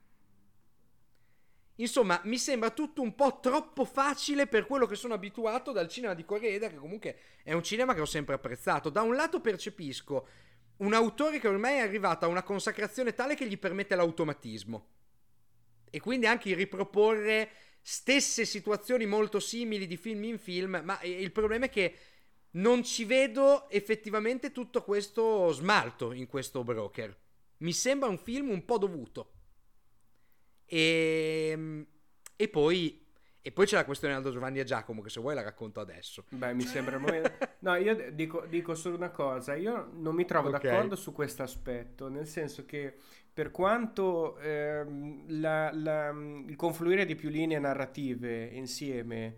Insomma, 1.76 2.20
mi 2.24 2.38
sembra 2.38 2.70
tutto 2.70 3.00
un 3.00 3.14
po' 3.14 3.40
troppo 3.40 3.84
facile 3.84 4.46
per 4.46 4.66
quello 4.66 4.86
che 4.86 4.94
sono 4.94 5.14
abituato 5.14 5.72
dal 5.72 5.88
cinema 5.88 6.14
di 6.14 6.24
Coreda, 6.24 6.68
che 6.68 6.76
comunque 6.76 7.18
è 7.42 7.52
un 7.52 7.62
cinema 7.62 7.94
che 7.94 8.00
ho 8.00 8.06
sempre 8.06 8.34
apprezzato. 8.34 8.90
Da 8.90 9.02
un 9.02 9.14
lato 9.14 9.40
percepisco 9.40 10.28
un 10.78 10.92
autore 10.92 11.38
che 11.38 11.48
ormai 11.48 11.76
è 11.76 11.80
arrivato 11.80 12.24
a 12.24 12.28
una 12.28 12.42
consacrazione 12.42 13.14
tale 13.14 13.34
che 13.34 13.46
gli 13.46 13.58
permette 13.58 13.94
l'automatismo. 13.94 14.86
E 15.90 16.00
quindi 16.00 16.26
anche 16.26 16.50
il 16.50 16.56
riproporre 16.56 17.50
stesse 17.80 18.44
situazioni 18.44 19.06
molto 19.06 19.40
simili 19.40 19.86
di 19.86 19.96
film 19.96 20.24
in 20.24 20.38
film, 20.38 20.80
ma 20.84 21.00
il 21.02 21.32
problema 21.32 21.66
è 21.66 21.70
che 21.70 21.96
non 22.52 22.82
ci 22.84 23.04
vedo 23.04 23.68
effettivamente 23.70 24.52
tutto 24.52 24.82
questo 24.82 25.50
smalto 25.52 26.12
in 26.12 26.26
questo 26.26 26.64
broker. 26.64 27.16
Mi 27.58 27.72
sembra 27.72 28.08
un 28.08 28.18
film 28.18 28.50
un 28.50 28.64
po' 28.64 28.78
dovuto. 28.78 29.31
E, 30.72 31.50
ehm, 31.52 31.86
e 32.34 32.48
poi 32.48 33.00
e 33.44 33.50
poi 33.50 33.66
c'è 33.66 33.74
la 33.74 33.84
questione 33.84 34.14
Aldo 34.14 34.30
Giovanni 34.30 34.60
e 34.60 34.64
Giacomo, 34.64 35.02
che 35.02 35.10
se 35.10 35.20
vuoi 35.20 35.34
la 35.34 35.42
racconto 35.42 35.80
adesso. 35.80 36.24
Beh, 36.30 36.54
mi 36.54 36.62
sembra... 36.62 36.96
no, 37.58 37.74
io 37.74 38.12
dico, 38.12 38.46
dico, 38.48 38.76
solo 38.76 38.94
una 38.94 39.10
cosa. 39.10 39.56
Io 39.56 39.90
non 39.94 40.14
mi 40.14 40.24
trovo 40.24 40.48
okay. 40.48 40.60
d'accordo 40.60 40.94
su 40.94 41.12
questo 41.12 41.42
aspetto, 41.42 42.08
nel 42.08 42.28
senso 42.28 42.64
che 42.64 42.94
per 43.32 43.50
quanto 43.50 44.38
ehm, 44.38 45.40
la, 45.40 45.72
la, 45.74 46.10
il 46.10 46.54
confluire 46.54 47.04
di 47.04 47.16
più 47.16 47.30
linee 47.30 47.58
narrative 47.58 48.44
insieme 48.44 49.34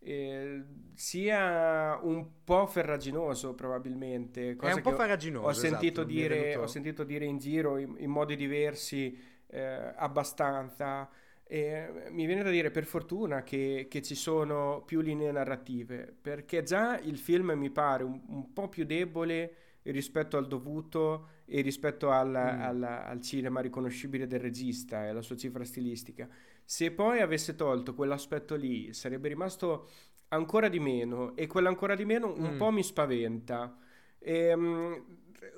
eh, 0.00 0.64
sia 0.94 1.96
un 2.02 2.42
po' 2.42 2.66
ferraginoso 2.66 3.54
probabilmente. 3.54 4.56
Cosa 4.56 4.72
È 4.72 4.74
un 4.74 4.82
po' 4.82 4.94
farraginoso. 4.94 5.46
Ho 5.46 5.52
sentito, 5.52 6.00
esatto, 6.00 6.12
dire, 6.12 6.40
venuto... 6.40 6.60
ho 6.62 6.66
sentito 6.66 7.04
dire 7.04 7.24
in 7.24 7.38
giro 7.38 7.78
in, 7.78 7.94
in 7.98 8.10
modi 8.10 8.34
diversi 8.34 9.16
eh, 9.54 9.92
abbastanza. 9.96 11.08
E 11.46 12.08
mi 12.10 12.26
viene 12.26 12.42
da 12.42 12.50
dire 12.50 12.70
per 12.70 12.84
fortuna 12.84 13.42
che, 13.42 13.86
che, 13.88 14.02
ci 14.02 14.14
sono 14.14 14.82
più 14.84 15.00
linee 15.00 15.30
narrative, 15.30 16.14
perché 16.20 16.62
già 16.62 16.98
il 16.98 17.18
film 17.18 17.52
mi 17.52 17.70
pare 17.70 18.02
un, 18.02 18.20
un 18.28 18.52
po' 18.52 18.68
più 18.68 18.84
debole 18.84 19.56
rispetto 19.82 20.38
al 20.38 20.48
dovuto 20.48 21.28
e 21.44 21.60
rispetto 21.60 22.10
al, 22.10 22.30
mm. 22.30 22.60
al, 22.62 22.82
al 22.82 23.20
cinema 23.20 23.60
riconoscibile 23.60 24.26
del 24.26 24.40
regista 24.40 25.04
e 25.04 25.08
alla 25.08 25.22
sua 25.22 25.36
cifra 25.36 25.64
stilistica. 25.64 26.28
Se 26.64 26.90
poi 26.90 27.20
avesse 27.20 27.54
tolto 27.54 27.94
quell'aspetto 27.94 28.56
lì, 28.56 28.92
sarebbe 28.94 29.28
rimasto 29.28 29.88
ancora 30.28 30.68
di 30.68 30.80
meno 30.80 31.36
e 31.36 31.46
quell'ancora 31.46 31.94
di 31.94 32.06
meno 32.06 32.32
un 32.34 32.54
mm. 32.54 32.56
po' 32.56 32.70
mi 32.70 32.82
spaventa. 32.82 33.76
E, 34.18 34.52
um, 34.54 35.04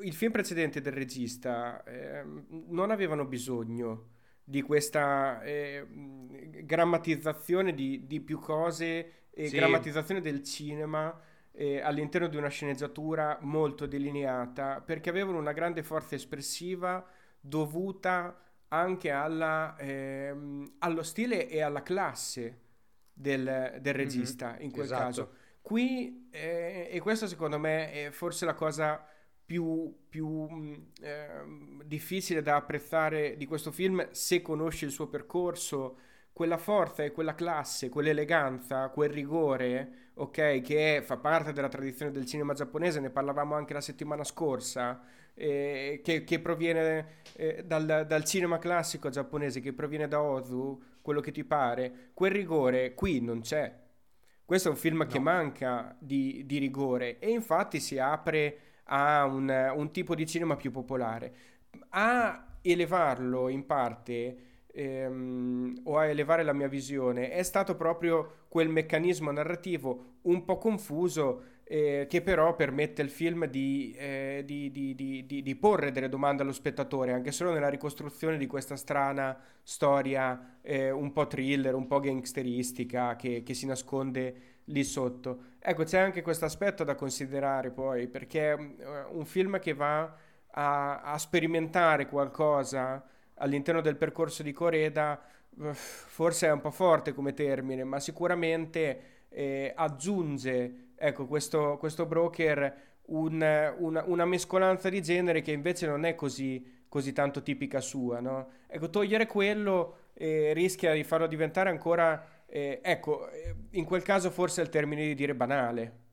il 0.01 0.13
film 0.13 0.33
precedente 0.33 0.81
del 0.81 0.93
regista 0.93 1.83
eh, 1.85 2.25
non 2.69 2.91
avevano 2.91 3.25
bisogno 3.25 4.15
di 4.43 4.63
questa 4.63 5.43
eh, 5.43 5.85
grammatizzazione 6.65 7.75
di, 7.75 8.07
di, 8.07 8.21
più 8.21 8.39
cose 8.39 9.29
e 9.31 9.49
sì. 9.49 9.57
grammatizzazione 9.57 10.21
del 10.21 10.43
cinema 10.45 11.21
eh, 11.51 11.81
all'interno 11.81 12.29
di 12.29 12.37
una 12.37 12.49
sceneggiatura 12.49 13.39
molto 13.41 13.87
delineata 13.87 14.81
perché 14.81 15.11
avevano 15.11 15.39
una 15.39 15.53
grande 15.53 15.83
forza 15.83 16.15
espressiva 16.15 17.05
dovuta 17.41 18.41
anche 18.69 19.11
alla, 19.11 19.77
ehm, 19.79 20.75
allo 20.79 21.03
stile 21.03 21.49
e 21.49 21.61
alla 21.61 21.83
classe 21.83 22.61
del, 23.13 23.79
del 23.81 23.95
mhm. 23.95 24.01
regista 24.01 24.51
mm-hmm, 24.51 24.63
in 24.63 24.71
quel 24.71 24.85
esatto. 24.85 25.03
caso. 25.03 25.33
Qui, 25.61 26.29
eh, 26.31 26.89
e 26.93 27.01
questa 27.01 27.27
secondo 27.27 27.59
me 27.59 27.91
è 27.91 28.11
forse 28.11 28.45
la 28.45 28.55
cosa 28.55 29.05
più, 29.47 29.95
più 30.09 30.49
eh, 31.01 31.29
difficile 31.85 32.43
da 32.43 32.57
apprezzare 32.57 33.37
di 33.37 33.47
questo 33.47 33.71
film 33.71 34.11
se 34.11 34.43
conosci 34.43 34.85
il 34.85 34.91
suo 34.91 35.07
percorso, 35.07 35.99
quella 36.33 36.59
forza 36.59 37.05
e 37.05 37.13
quella 37.13 37.35
classe, 37.35 37.89
quell'eleganza, 37.89 38.89
quel 38.89 39.09
rigore, 39.09 40.11
ok, 40.15 40.61
che 40.61 41.01
fa 41.03 41.17
parte 41.17 41.53
della 41.53 41.69
tradizione 41.69 42.11
del 42.11 42.27
cinema 42.27 42.53
giapponese, 42.53 43.01
ne 43.01 43.11
parlavamo 43.11 43.55
anche 43.55 43.73
la 43.73 43.81
settimana 43.81 44.25
scorsa, 44.25 45.01
eh, 45.33 46.01
che, 46.03 46.25
che, 46.25 46.41
proviene 46.41 47.23
eh, 47.37 47.63
dal, 47.65 48.05
dal, 48.07 48.25
cinema 48.25 48.59
classico 48.59 49.09
giapponese, 49.09 49.61
che 49.61 49.73
proviene 49.73 50.09
da 50.09 50.21
Ozu, 50.21 50.83
quello 51.01 51.21
che 51.21 51.31
ti 51.31 51.45
pare, 51.45 52.11
quel 52.13 52.33
rigore 52.33 52.95
qui 52.95 53.21
non 53.21 53.41
c'è. 53.41 53.85
Questo 54.45 54.69
è 54.69 54.71
un 54.71 54.77
film 54.77 54.99
no. 54.99 55.07
che 55.07 55.19
manca 55.19 55.97
di, 55.99 56.45
di, 56.47 56.59
rigore 56.59 57.19
e 57.19 57.31
infatti 57.31 57.81
si 57.81 57.99
apre 57.99 58.66
a 58.87 59.25
un, 59.25 59.73
un 59.75 59.91
tipo 59.91 60.15
di 60.15 60.27
cinema 60.27 60.57
più 60.57 60.71
popolare. 60.71 61.35
A 61.91 62.59
elevarlo 62.63 63.49
in 63.49 63.65
parte 63.67 64.37
ehm, 64.73 65.81
o 65.85 65.99
a 65.99 66.07
elevare 66.07 66.43
la 66.43 66.53
mia 66.53 66.69
visione 66.69 67.31
è 67.31 67.43
stato 67.43 67.77
proprio 67.77 68.45
quel 68.49 68.69
meccanismo 68.69 69.31
narrativo 69.31 70.19
un 70.23 70.45
po' 70.45 70.59
confuso 70.59 71.55
eh, 71.69 72.07
che 72.09 72.23
però 72.23 72.55
permette 72.55 73.03
al 73.03 73.09
film 73.09 73.47
di, 73.47 73.93
eh, 73.99 74.43
di, 74.47 74.71
di, 74.71 74.95
di, 75.27 75.57
porre 75.57 75.91
delle 75.91 76.09
domande 76.09 76.43
allo 76.43 76.53
spettatore, 76.53 77.13
anche 77.13 77.33
solo 77.33 77.53
nella 77.53 77.69
ricostruzione 77.69 78.37
di 78.39 78.47
questa 78.47 78.77
strana 78.77 79.37
storia 79.65 80.59
eh, 80.63 80.93
un 80.93 81.11
po' 81.13 81.27
thriller, 81.27 81.75
un 81.75 81.89
po' 81.89 81.99
gangsteristica 81.99 83.17
che, 83.17 83.43
che, 83.43 83.53
si 83.53 83.67
nasconde 83.67 84.56
lì 84.67 84.85
sotto. 84.85 85.55
Ecco, 85.59 85.85
c'è 85.85 85.99
anche 85.99 86.23
questo 86.23 86.45
aspetto 86.45 86.85
da 86.85 86.95
considerare 86.95 87.71
poi, 87.71 88.09
perché 88.09 88.53
è 88.53 88.55
un 89.11 89.25
film 89.25 89.59
che 89.59 89.75
va 89.75 90.15
a, 90.51 91.01
a 91.01 91.19
sperimentare 91.19 92.07
qualcosa 92.07 93.05
all'interno 93.35 93.81
del 93.81 93.97
percorso 93.97 94.43
di 94.43 94.53
Coreda, 94.53 95.21
forse 95.73 96.47
è 96.47 96.53
un 96.53 96.61
po' 96.61 96.71
forte 96.71 97.13
come 97.13 97.33
termine, 97.33 97.85
ma 97.85 98.01
sicuramente 98.01 99.27
eh, 99.29 99.73
aggiunge 99.75 100.91
ecco, 100.97 101.27
questo, 101.27 101.77
questo 101.79 102.07
broker 102.07 102.85
un, 103.07 103.75
una, 103.79 104.05
una, 104.07 104.25
mescolanza 104.25 104.89
di 104.89 105.01
genere 105.03 105.41
che 105.41 105.53
invece 105.53 105.87
non 105.87 106.05
è 106.05 106.15
così, 106.15 106.85
così 106.89 107.13
tanto 107.13 107.43
tipica 107.43 107.81
sua, 107.81 108.21
no? 108.21 108.49
Ecco, 108.67 108.91
togliere 108.91 109.27
quello 109.27 109.97
eh, 110.15 110.53
rischia 110.55 110.93
di 110.93 111.05
farlo 111.05 111.27
diventare 111.27 111.71
ancora, 111.71 112.36
eh, 112.47 112.81
ecco, 112.83 113.29
eh, 113.31 113.55
in 113.71 113.85
quel 113.85 114.03
caso 114.03 114.31
forse 114.31 114.61
è 114.61 114.65
il 114.65 114.71
termine 114.71 115.05
di 115.05 115.15
dire 115.15 115.35
banale. 115.35 116.05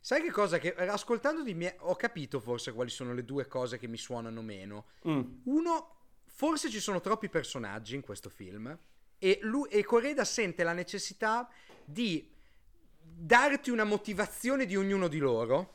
Sai 0.00 0.22
che 0.22 0.30
cosa? 0.30 0.58
Che 0.58 0.74
eh, 0.76 0.86
ascoltando 0.86 1.42
di 1.42 1.54
me 1.54 1.76
ho 1.80 1.96
capito 1.96 2.40
forse 2.40 2.72
quali 2.72 2.90
sono 2.90 3.12
le 3.12 3.24
due 3.24 3.46
cose 3.46 3.78
che 3.78 3.88
mi 3.88 3.96
suonano 3.96 4.40
meno. 4.42 4.86
Mm. 5.08 5.22
Uno, 5.44 5.96
forse 6.24 6.70
ci 6.70 6.80
sono 6.80 7.00
troppi 7.00 7.28
personaggi 7.28 7.94
in 7.94 8.00
questo 8.00 8.30
film 8.30 8.78
e, 9.18 9.38
lui, 9.42 9.68
e 9.68 9.84
Coreda 9.84 10.24
sente 10.24 10.62
la 10.62 10.72
necessità 10.72 11.48
di 11.84 12.30
darti 13.00 13.70
una 13.70 13.84
motivazione 13.84 14.66
di 14.66 14.76
ognuno 14.76 15.08
di 15.08 15.18
loro. 15.18 15.74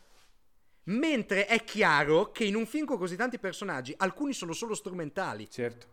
Mentre 0.86 1.46
è 1.46 1.64
chiaro 1.64 2.32
che 2.32 2.44
in 2.44 2.56
un 2.56 2.66
film 2.66 2.86
con 2.86 2.98
così 2.98 3.16
tanti 3.16 3.40
personaggi, 3.40 3.94
alcuni 3.98 4.34
sono 4.34 4.52
solo 4.52 4.74
strumentali. 4.74 5.50
Certo. 5.50 5.88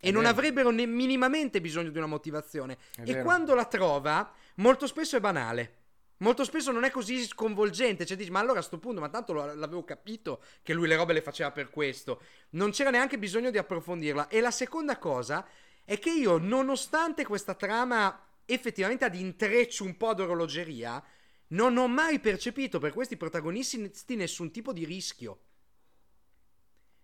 E 0.00 0.10
non 0.10 0.26
avrebbero 0.26 0.70
ne- 0.70 0.86
minimamente 0.86 1.60
bisogno 1.60 1.90
di 1.90 1.98
una 1.98 2.06
motivazione. 2.06 2.78
È 2.94 3.02
e 3.02 3.12
vero. 3.12 3.24
quando 3.24 3.54
la 3.54 3.64
trova, 3.64 4.32
molto 4.56 4.86
spesso 4.86 5.16
è 5.16 5.20
banale. 5.20 5.74
Molto 6.18 6.44
spesso 6.44 6.72
non 6.72 6.84
è 6.84 6.90
così 6.90 7.24
sconvolgente. 7.24 8.04
Cioè, 8.04 8.16
dici, 8.16 8.30
ma 8.30 8.40
allora 8.40 8.58
a 8.58 8.62
sto 8.62 8.78
punto, 8.78 9.00
ma 9.00 9.08
tanto 9.08 9.32
l'avevo 9.32 9.84
capito 9.84 10.42
che 10.62 10.72
lui 10.72 10.88
le 10.88 10.96
robe 10.96 11.12
le 11.12 11.22
faceva 11.22 11.50
per 11.52 11.70
questo. 11.70 12.22
Non 12.50 12.70
c'era 12.70 12.90
neanche 12.90 13.18
bisogno 13.18 13.50
di 13.50 13.58
approfondirla. 13.58 14.28
E 14.28 14.40
la 14.40 14.50
seconda 14.50 14.98
cosa 14.98 15.46
è 15.84 15.98
che 15.98 16.10
io, 16.10 16.38
nonostante 16.38 17.24
questa 17.24 17.54
trama 17.54 18.22
effettivamente 18.50 19.04
ad 19.04 19.14
intreccio 19.14 19.84
un 19.84 19.96
po' 19.96 20.14
d'orologeria, 20.14 21.02
non 21.48 21.76
ho 21.76 21.86
mai 21.86 22.18
percepito 22.18 22.78
per 22.78 22.92
questi 22.92 23.16
protagonisti 23.16 24.16
nessun 24.16 24.50
tipo 24.50 24.72
di 24.72 24.84
rischio. 24.84 25.40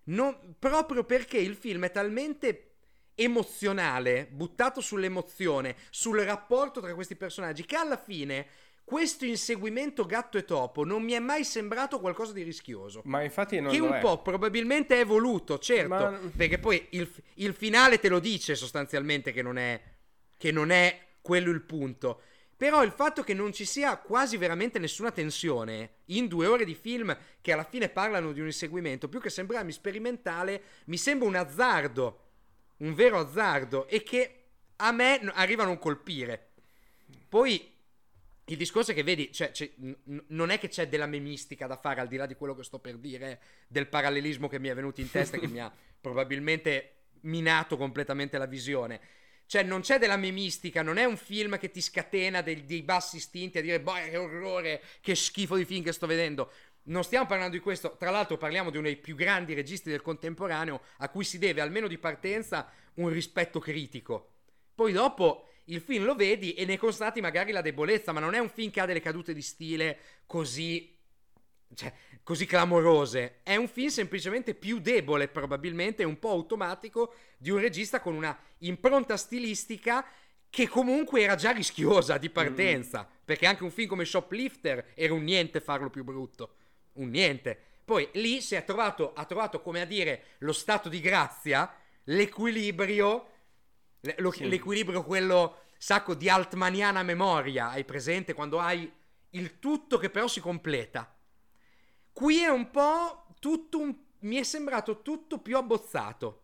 Non, 0.05 0.57
proprio 0.59 1.05
perché 1.05 1.39
il 1.39 1.55
film 1.55 1.85
è 1.85 1.91
talmente 1.91 2.74
emozionale, 3.15 4.27
buttato 4.31 4.81
sull'emozione, 4.81 5.77
sul 5.91 6.21
rapporto 6.21 6.81
tra 6.81 6.95
questi 6.95 7.17
personaggi, 7.17 7.65
che 7.65 7.77
alla 7.77 7.97
fine 7.97 8.47
questo 8.85 9.25
inseguimento 9.25 10.05
gatto 10.05 10.37
e 10.37 10.45
topo 10.45 10.85
non 10.85 11.03
mi 11.03 11.13
è 11.13 11.19
mai 11.19 11.43
sembrato 11.43 11.99
qualcosa 12.01 12.35
di 12.35 12.43
rischioso. 12.43 13.01
Ma 13.05 13.23
infatti 13.23 13.59
non 13.59 13.73
Che 13.73 13.81
un 13.81 13.95
è. 13.95 13.99
po' 13.99 14.21
probabilmente 14.21 15.01
è 15.01 15.07
voluto, 15.07 15.59
certo, 15.59 15.89
Ma... 15.89 16.21
perché 16.37 16.59
poi 16.59 16.87
il, 16.91 17.11
il, 17.37 17.55
finale 17.55 17.99
te 17.99 18.09
lo 18.09 18.21
dice 18.21 18.55
sostanzialmente 18.55 19.33
che 19.33 19.41
non 19.41 19.57
è, 19.57 19.81
che 20.37 20.53
non 20.53 20.71
è 20.71 21.01
quello 21.23 21.51
il 21.51 21.63
punto. 21.63 22.21
Però 22.57 22.85
il 22.85 22.93
fatto 22.93 23.23
che 23.23 23.35
non 23.35 23.53
ci 23.53 23.65
sia 23.65 23.97
quasi 23.97 24.37
veramente 24.37 24.79
nessuna 24.79 25.11
tensione 25.11 26.03
in 26.07 26.29
due 26.29 26.47
ore 26.47 26.65
di 26.65 26.75
film 26.75 27.17
che 27.41 27.53
alla 27.53 27.65
fine 27.65 27.89
parlano 27.89 28.33
di 28.33 28.41
un 28.41 28.47
inseguimento, 28.47 29.09
più 29.09 29.19
che 29.19 29.29
sembrarmi 29.29 29.73
sperimentale, 29.73 30.63
mi 30.85 30.97
sembra 30.97 31.27
un 31.27 31.35
azzardo, 31.35 32.24
un 32.79 32.95
vero 32.95 33.19
azzardo, 33.19 33.87
e 33.89 34.03
che 34.03 34.45
a 34.77 34.93
me 34.93 35.21
arriva 35.35 35.63
a 35.63 35.67
non 35.67 35.79
colpire. 35.79 36.53
Poi 37.29 37.73
il 38.47 38.57
discorso 38.57 38.91
è 38.91 38.95
che 38.95 39.03
vedi, 39.03 39.33
cioè, 39.33 39.53
n- 39.81 40.25
non 40.29 40.51
è 40.51 40.59
che 40.59 40.69
c'è 40.69 40.89
della 40.89 41.07
memistica 41.07 41.67
da 41.67 41.77
fare 41.77 42.01
al 42.01 42.09
di 42.09 42.17
là 42.17 42.27
di 42.27 42.35
quello 42.35 42.55
che 42.55 42.63
sto 42.63 42.79
per 42.79 42.97
dire, 42.99 43.41
del 43.69 43.89
parallelismo 43.89 44.49
che 44.49 44.59
mi 44.59 44.69
è 44.69 44.75
venuto 44.75 45.01
in 45.01 45.11
testa, 45.11 45.39
che 45.39 45.49
mi 45.49 45.61
ha 45.61 45.73
probabilmente 46.01 46.91
minato 47.23 47.77
completamente 47.77 48.37
la 48.37 48.47
visione. 48.47 49.01
Cioè, 49.47 49.63
non 49.63 49.81
c'è 49.81 49.99
della 49.99 50.17
memistica, 50.17 50.83
non 50.83 50.97
è 50.97 51.05
un 51.05 51.17
film 51.17 51.59
che 51.59 51.71
ti 51.71 51.81
scatena 51.81 52.43
dei, 52.43 52.65
dei 52.65 52.83
bassi 52.83 53.17
istinti 53.17 53.59
a 53.59 53.63
dire, 53.63 53.81
boh, 53.81 53.95
che 53.95 54.17
orrore, 54.17 54.83
che 55.01 55.15
schifo 55.15 55.57
di 55.57 55.65
film 55.65 55.83
che 55.83 55.93
sto 55.93 56.07
vedendo. 56.07 56.51
Non 56.85 57.05
stiamo 57.05 57.27
parlando 57.27 57.57
di 57.57 57.63
questo, 57.63 57.97
tra 57.99 58.11
l'altro 58.11 58.37
parliamo 58.37 58.71
di 58.71 58.77
uno 58.77 58.87
dei 58.87 58.97
più 58.97 59.15
grandi 59.15 59.55
registi 59.55 59.89
del 59.89 60.03
contemporaneo 60.03 60.83
a 60.99 61.09
cui 61.09 61.25
si 61.25 61.39
deve, 61.39 61.61
almeno 61.61 61.89
di 61.89 61.99
partenza, 61.99 62.71
un 62.95 63.09
rispetto 63.09 63.59
critico. 63.59 64.33
Poi 64.75 64.93
dopo 64.93 65.49
il 65.67 65.81
film 65.81 66.05
lo 66.05 66.15
vedi 66.15 66.53
e 66.53 66.65
ne 66.67 66.77
constati 66.77 67.21
magari 67.21 67.53
la 67.53 67.63
debolezza, 67.63 68.13
ma 68.13 68.21
non 68.21 68.35
è 68.35 68.39
un 68.39 68.51
film 68.51 68.71
che 68.71 68.81
ha 68.81 68.87
delle 68.87 69.01
cadute 69.01 69.33
di 69.33 69.41
stile 69.41 69.99
così 70.27 70.95
cioè, 71.75 71.93
così 72.23 72.47
clamorose. 72.47 73.41
È 73.43 73.57
un 73.57 73.69
film 73.69 73.89
semplicemente 73.89 74.55
più 74.55 74.79
debole, 74.79 75.29
probabilmente, 75.29 76.05
un 76.05 76.19
po' 76.19 76.31
automatico, 76.31 77.15
di 77.37 77.51
un 77.51 77.61
regista 77.61 78.01
con 78.01 78.15
una 78.15 78.37
impronta 78.59 79.17
stilistica 79.17 80.07
che 80.49 80.69
comunque 80.69 81.23
era 81.23 81.35
già 81.35 81.51
rischiosa 81.51 82.17
di 82.17 82.31
partenza. 82.31 83.09
Mm. 83.09 83.17
Perché 83.25 83.47
anche 83.47 83.65
un 83.65 83.71
film 83.71 83.89
come 83.89 84.05
Shoplifter 84.05 84.93
era 84.95 85.15
un 85.15 85.25
niente 85.25 85.61
farlo 85.61 85.91
più 85.91 86.05
brutto. 86.05 86.57
Un 86.95 87.09
niente. 87.11 87.59
Poi 87.85 88.09
lì 88.15 88.41
si 88.41 88.55
è 88.55 88.65
trovato, 88.65 89.13
ha 89.13 89.25
trovato, 89.25 89.61
come 89.61 89.81
a 89.81 89.85
dire, 89.85 90.37
lo 90.39 90.53
stato 90.53 90.89
di 90.89 91.01
grazia, 91.01 91.73
l'equilibrio, 92.05 93.29
lo, 94.17 94.31
sì. 94.31 94.49
l'equilibrio 94.49 95.05
quello 95.05 95.63
sacco 95.77 96.15
di 96.15 96.29
altmaniana 96.29 97.03
memoria. 97.03 97.69
Hai 97.69 97.85
presente 97.85 98.33
quando 98.33 98.59
hai 98.59 98.91
il 99.31 99.59
tutto 99.59 99.99
che 99.99 100.11
però 100.11 100.29
si 100.29 100.41
completa 100.41 101.15
Qui 102.15 102.43
è 102.43 102.49
un 102.49 102.71
po' 102.71 103.27
tutto 103.41 103.81
un... 103.81 103.93
mi 104.21 104.37
è 104.37 104.45
sembrato 104.45 105.03
tutto 105.03 105.41
più 105.41 105.57
abbozzato. 105.57 106.43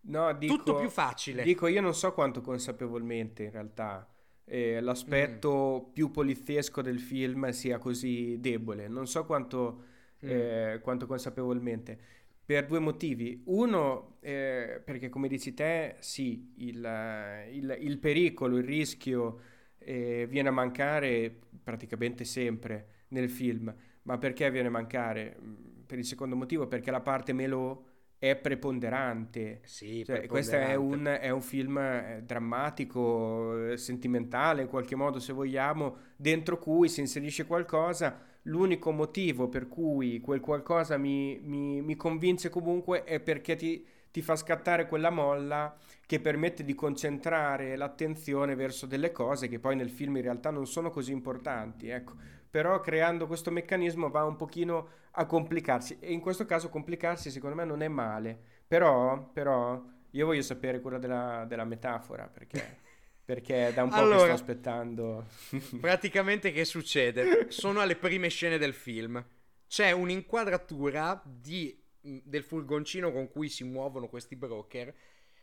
No, 0.00 0.32
dico, 0.32 0.56
tutto 0.56 0.76
più 0.76 0.88
facile. 0.88 1.42
Dico, 1.42 1.66
io 1.66 1.82
non 1.82 1.94
so 1.94 2.14
quanto 2.14 2.40
consapevolmente 2.40 3.42
in 3.42 3.50
realtà 3.50 4.08
eh, 4.48 4.80
l'aspetto 4.80 5.88
mm. 5.88 5.92
più 5.92 6.10
poliziesco 6.10 6.82
del 6.82 6.98
film 6.98 7.50
sia 7.50 7.78
così 7.78 8.38
debole. 8.40 8.88
Non 8.88 9.06
so 9.06 9.24
quanto, 9.24 9.84
mm. 10.24 10.28
eh, 10.28 10.80
quanto 10.82 11.06
consapevolmente. 11.06 11.98
Per 12.44 12.66
due 12.66 12.78
motivi. 12.78 13.42
Uno, 13.46 14.16
eh, 14.20 14.80
perché 14.82 15.10
come 15.10 15.28
dici 15.28 15.52
te, 15.52 15.96
sì, 15.98 16.54
il, 16.56 17.46
il, 17.52 17.76
il 17.80 17.98
pericolo, 17.98 18.56
il 18.56 18.64
rischio 18.64 19.40
eh, 19.78 20.26
viene 20.28 20.48
a 20.48 20.52
mancare 20.52 21.34
praticamente 21.62 22.24
sempre 22.24 23.04
nel 23.08 23.28
film. 23.28 23.72
Ma 24.02 24.16
perché 24.16 24.50
viene 24.50 24.68
a 24.68 24.70
mancare? 24.70 25.36
Mm, 25.40 25.54
per 25.86 25.98
il 25.98 26.04
secondo 26.04 26.36
motivo, 26.36 26.66
perché 26.66 26.90
la 26.90 27.00
parte 27.00 27.32
Melò 27.32 27.82
è 28.18 28.34
preponderante. 28.36 29.60
Sì, 29.64 30.04
cioè, 30.04 30.20
preponderante. 30.20 30.26
Questo 30.28 30.56
è 30.56 30.74
un, 30.74 31.18
è 31.20 31.30
un, 31.30 31.40
film 31.40 31.78
eh, 31.78 32.22
drammatico, 32.24 33.70
eh, 33.70 33.76
sentimentale 33.76 34.62
in 34.62 34.68
qualche 34.68 34.96
modo, 34.96 35.20
se 35.20 35.32
vogliamo, 35.32 35.96
dentro 36.16 36.58
cui 36.58 36.88
si 36.88 37.00
inserisce 37.00 37.46
qualcosa. 37.46 38.26
L'unico 38.42 38.92
motivo 38.92 39.48
per 39.48 39.68
cui 39.68 40.20
quel 40.20 40.40
qualcosa 40.40 40.96
mi, 40.96 41.38
mi, 41.42 41.82
mi 41.82 41.96
convince 41.96 42.48
comunque 42.48 43.04
è 43.04 43.20
perché 43.20 43.56
ti, 43.56 43.84
ti 44.10 44.22
fa 44.22 44.36
scattare 44.36 44.88
quella 44.88 45.10
molla 45.10 45.76
che 46.06 46.18
permette 46.18 46.64
di 46.64 46.74
concentrare 46.74 47.76
l'attenzione 47.76 48.54
verso 48.54 48.86
delle 48.86 49.12
cose 49.12 49.48
che 49.48 49.58
poi 49.58 49.76
nel 49.76 49.90
film 49.90 50.16
in 50.16 50.22
realtà 50.22 50.50
non 50.50 50.66
sono 50.66 50.90
così 50.90 51.12
importanti. 51.12 51.88
Ecco 51.88 52.14
però 52.50 52.80
creando 52.80 53.26
questo 53.26 53.50
meccanismo 53.50 54.08
va 54.08 54.24
un 54.24 54.36
pochino 54.36 54.88
a 55.18 55.26
complicarsi 55.26 55.96
e 55.98 56.12
in 56.12 56.20
questo 56.20 56.46
caso 56.46 56.68
complicarsi 56.68 57.30
secondo 57.30 57.56
me 57.56 57.64
non 57.64 57.82
è 57.82 57.88
male, 57.88 58.38
però, 58.66 59.30
però 59.32 59.82
io 60.10 60.26
voglio 60.26 60.42
sapere 60.42 60.80
quella 60.80 60.98
della, 60.98 61.44
della 61.46 61.64
metafora 61.64 62.26
perché... 62.28 62.86
perché 63.28 63.72
da 63.74 63.82
un 63.82 63.90
po' 63.90 63.96
allora, 63.96 64.16
che 64.16 64.24
sto 64.24 64.32
aspettando. 64.32 65.26
praticamente 65.80 66.50
che 66.50 66.64
succede? 66.64 67.50
Sono 67.50 67.80
alle 67.80 67.94
prime 67.94 68.28
scene 68.28 68.56
del 68.56 68.72
film. 68.72 69.22
C'è 69.66 69.90
un'inquadratura 69.90 71.20
di, 71.26 71.78
del 72.00 72.42
furgoncino 72.42 73.12
con 73.12 73.28
cui 73.28 73.50
si 73.50 73.64
muovono 73.64 74.08
questi 74.08 74.34
broker, 74.34 74.94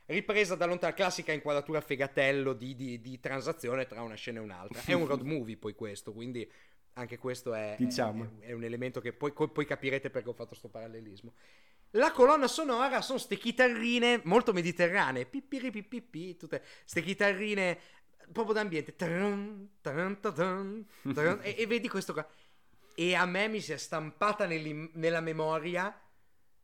ripresa 0.07 0.55
da 0.55 0.65
lontano, 0.65 0.95
classica 0.95 1.31
inquadratura 1.31 1.79
fegatello 1.79 2.53
di, 2.53 2.75
di, 2.75 2.99
di 3.01 3.19
transazione 3.19 3.85
tra 3.85 4.01
una 4.01 4.15
scena 4.15 4.39
e 4.39 4.43
un'altra. 4.43 4.81
È 4.83 4.93
un 4.93 5.05
road 5.05 5.21
movie 5.21 5.57
poi 5.57 5.75
questo, 5.75 6.11
quindi 6.11 6.49
anche 6.97 7.17
questo 7.17 7.53
è, 7.53 7.75
diciamo. 7.77 8.39
è, 8.39 8.47
è 8.47 8.51
un 8.53 8.63
elemento 8.63 9.01
che 9.01 9.13
poi, 9.13 9.31
poi, 9.31 9.65
capirete 9.65 10.09
perché 10.09 10.29
ho 10.29 10.33
fatto 10.33 10.49
questo 10.49 10.69
parallelismo. 10.69 11.33
La 11.91 12.11
colonna 12.11 12.47
sonora 12.47 13.01
sono 13.01 13.19
ste 13.19 13.37
chitarrine 13.37 14.21
molto 14.23 14.53
mediterranee, 14.53 15.25
pipiri 15.25 15.71
pipipi, 15.71 16.35
tutte 16.35 16.61
ste 16.83 17.01
chitarrine 17.01 17.77
proprio 18.31 18.53
d'ambiente. 18.53 18.95
Tarun, 18.95 19.77
tarun, 19.81 20.19
tarun, 20.19 20.85
e, 21.41 21.55
e 21.57 21.67
vedi 21.67 21.87
questo 21.87 22.13
qua. 22.13 22.27
E 22.95 23.13
a 23.13 23.25
me 23.25 23.47
mi 23.47 23.59
si 23.59 23.73
è 23.73 23.77
stampata 23.77 24.45
nella 24.45 25.21
memoria 25.21 25.97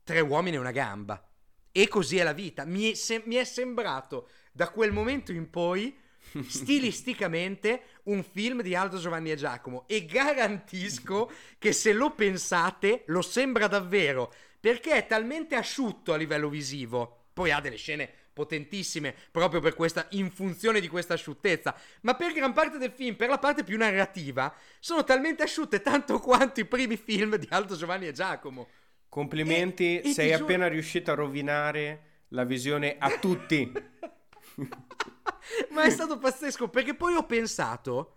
tre 0.02 0.20
uomini 0.20 0.56
e 0.56 0.60
una 0.60 0.70
gamba. 0.70 1.26
E 1.70 1.88
così 1.88 2.18
è 2.18 2.22
la 2.22 2.32
vita. 2.32 2.64
Mi 2.64 2.90
è, 2.90 2.94
se- 2.94 3.22
mi 3.26 3.36
è 3.36 3.44
sembrato 3.44 4.28
da 4.50 4.70
quel 4.70 4.92
momento 4.92 5.32
in 5.32 5.48
poi 5.50 5.98
stilisticamente 6.46 7.82
un 8.04 8.22
film 8.22 8.62
di 8.62 8.74
Aldo 8.74 8.98
Giovanni 8.98 9.30
e 9.30 9.36
Giacomo 9.36 9.84
e 9.86 10.04
garantisco 10.04 11.30
che 11.58 11.72
se 11.72 11.92
lo 11.92 12.10
pensate 12.10 13.04
lo 13.06 13.22
sembra 13.22 13.66
davvero 13.66 14.32
perché 14.58 14.92
è 14.92 15.06
talmente 15.06 15.54
asciutto 15.54 16.12
a 16.12 16.16
livello 16.16 16.48
visivo. 16.48 17.26
Poi 17.32 17.50
ha 17.50 17.60
delle 17.60 17.76
scene 17.76 18.10
potentissime 18.32 19.14
proprio 19.30 19.60
per 19.60 19.74
questa 19.74 20.06
in 20.10 20.30
funzione 20.30 20.80
di 20.80 20.88
questa 20.88 21.14
asciuttezza 21.14 21.74
ma 22.02 22.14
per 22.14 22.32
gran 22.32 22.54
parte 22.54 22.78
del 22.78 22.90
film 22.90 23.14
per 23.14 23.28
la 23.28 23.38
parte 23.38 23.62
più 23.62 23.76
narrativa 23.76 24.54
sono 24.80 25.04
talmente 25.04 25.42
asciutte 25.42 25.82
tanto 25.82 26.18
quanto 26.18 26.60
i 26.60 26.64
primi 26.64 26.96
film 26.96 27.36
di 27.36 27.46
Aldo 27.50 27.76
Giovanni 27.76 28.06
e 28.06 28.12
Giacomo. 28.12 28.68
Complimenti 29.08 30.00
e, 30.00 30.08
e 30.08 30.12
sei 30.12 30.32
appena 30.32 30.64
giuro... 30.64 30.74
riuscito 30.74 31.10
a 31.10 31.14
rovinare 31.14 32.02
la 32.28 32.44
visione 32.44 32.96
a 32.98 33.18
tutti 33.18 33.70
ma 35.70 35.82
è 35.82 35.90
stato 35.90 36.18
pazzesco 36.18 36.68
perché 36.68 36.94
poi 36.94 37.14
ho 37.14 37.24
pensato. 37.24 38.16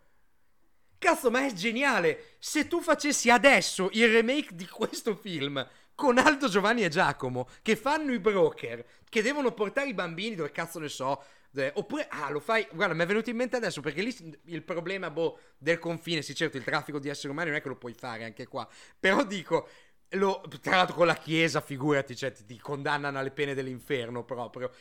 Cazzo, 0.97 1.29
ma 1.29 1.45
è 1.45 1.53
geniale! 1.53 2.35
Se 2.39 2.67
tu 2.67 2.81
facessi 2.81 3.29
adesso 3.29 3.89
il 3.93 4.11
remake 4.11 4.55
di 4.55 4.65
questo 4.67 5.15
film 5.15 5.65
con 5.93 6.17
Aldo 6.17 6.47
Giovanni 6.47 6.83
e 6.83 6.89
Giacomo 6.89 7.47
che 7.61 7.75
fanno 7.75 8.11
i 8.11 8.19
broker, 8.19 8.83
che 9.09 9.21
devono 9.21 9.53
portare 9.53 9.87
i 9.89 9.93
bambini 9.93 10.35
dove 10.35 10.51
cazzo 10.51 10.79
ne 10.79 10.89
so. 10.89 11.23
Eh, 11.57 11.71
oppure, 11.75 12.07
ah, 12.09 12.29
lo 12.29 12.39
fai. 12.39 12.67
Guarda, 12.71 12.93
mi 12.93 13.03
è 13.03 13.05
venuto 13.05 13.29
in 13.29 13.37
mente 13.37 13.55
adesso 13.55 13.81
perché 13.81 14.01
lì 14.01 14.13
il 14.45 14.63
problema 14.63 15.09
boh, 15.09 15.39
del 15.57 15.79
confine, 15.79 16.21
sì, 16.21 16.35
certo, 16.35 16.57
il 16.57 16.63
traffico 16.63 16.99
di 16.99 17.07
esseri 17.07 17.29
umani 17.29 17.49
non 17.49 17.57
è 17.57 17.61
che 17.61 17.69
lo 17.69 17.77
puoi 17.77 17.93
fare 17.93 18.25
anche 18.25 18.45
qua. 18.47 18.67
Però 18.99 19.23
dico, 19.23 19.69
lo, 20.09 20.43
tra 20.61 20.77
l'altro 20.77 20.95
con 20.95 21.07
la 21.07 21.15
chiesa, 21.15 21.61
figurati, 21.61 22.15
cioè 22.15 22.31
ti, 22.31 22.45
ti 22.45 22.57
condannano 22.59 23.19
alle 23.19 23.31
pene 23.31 23.53
dell'inferno 23.53 24.23
proprio. 24.23 24.71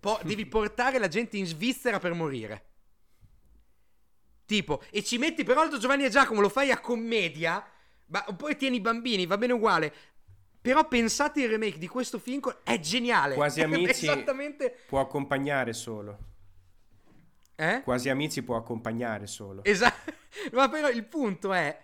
Po- 0.00 0.20
devi 0.22 0.46
portare 0.46 0.98
la 0.98 1.08
gente 1.08 1.36
in 1.36 1.46
Svizzera 1.46 1.98
per 1.98 2.12
morire. 2.12 2.64
Tipo, 4.44 4.82
e 4.90 5.04
ci 5.04 5.18
metti 5.18 5.44
però 5.44 5.60
Aldo 5.60 5.78
Giovanni 5.78 6.04
e 6.04 6.10
Giacomo, 6.10 6.40
lo 6.40 6.48
fai 6.48 6.70
a 6.70 6.80
commedia, 6.80 7.62
ma 8.06 8.22
poi 8.22 8.56
tieni 8.56 8.76
i 8.76 8.80
bambini, 8.80 9.26
va 9.26 9.36
bene 9.36 9.52
uguale. 9.52 9.92
Però 10.60 10.88
pensate 10.88 11.42
il 11.42 11.50
remake 11.50 11.78
di 11.78 11.86
questo 11.86 12.18
film, 12.18 12.40
è 12.64 12.80
geniale. 12.80 13.34
Quasi 13.34 13.60
Amici 13.62 14.06
Esattamente... 14.06 14.74
può 14.86 15.00
accompagnare 15.00 15.72
solo. 15.72 16.18
Eh? 17.54 17.82
Quasi 17.82 18.08
Amici 18.08 18.42
può 18.42 18.56
accompagnare 18.56 19.26
solo. 19.26 19.62
Esatto. 19.64 20.12
Ma 20.52 20.68
però 20.68 20.88
il 20.88 21.04
punto 21.04 21.52
è... 21.52 21.78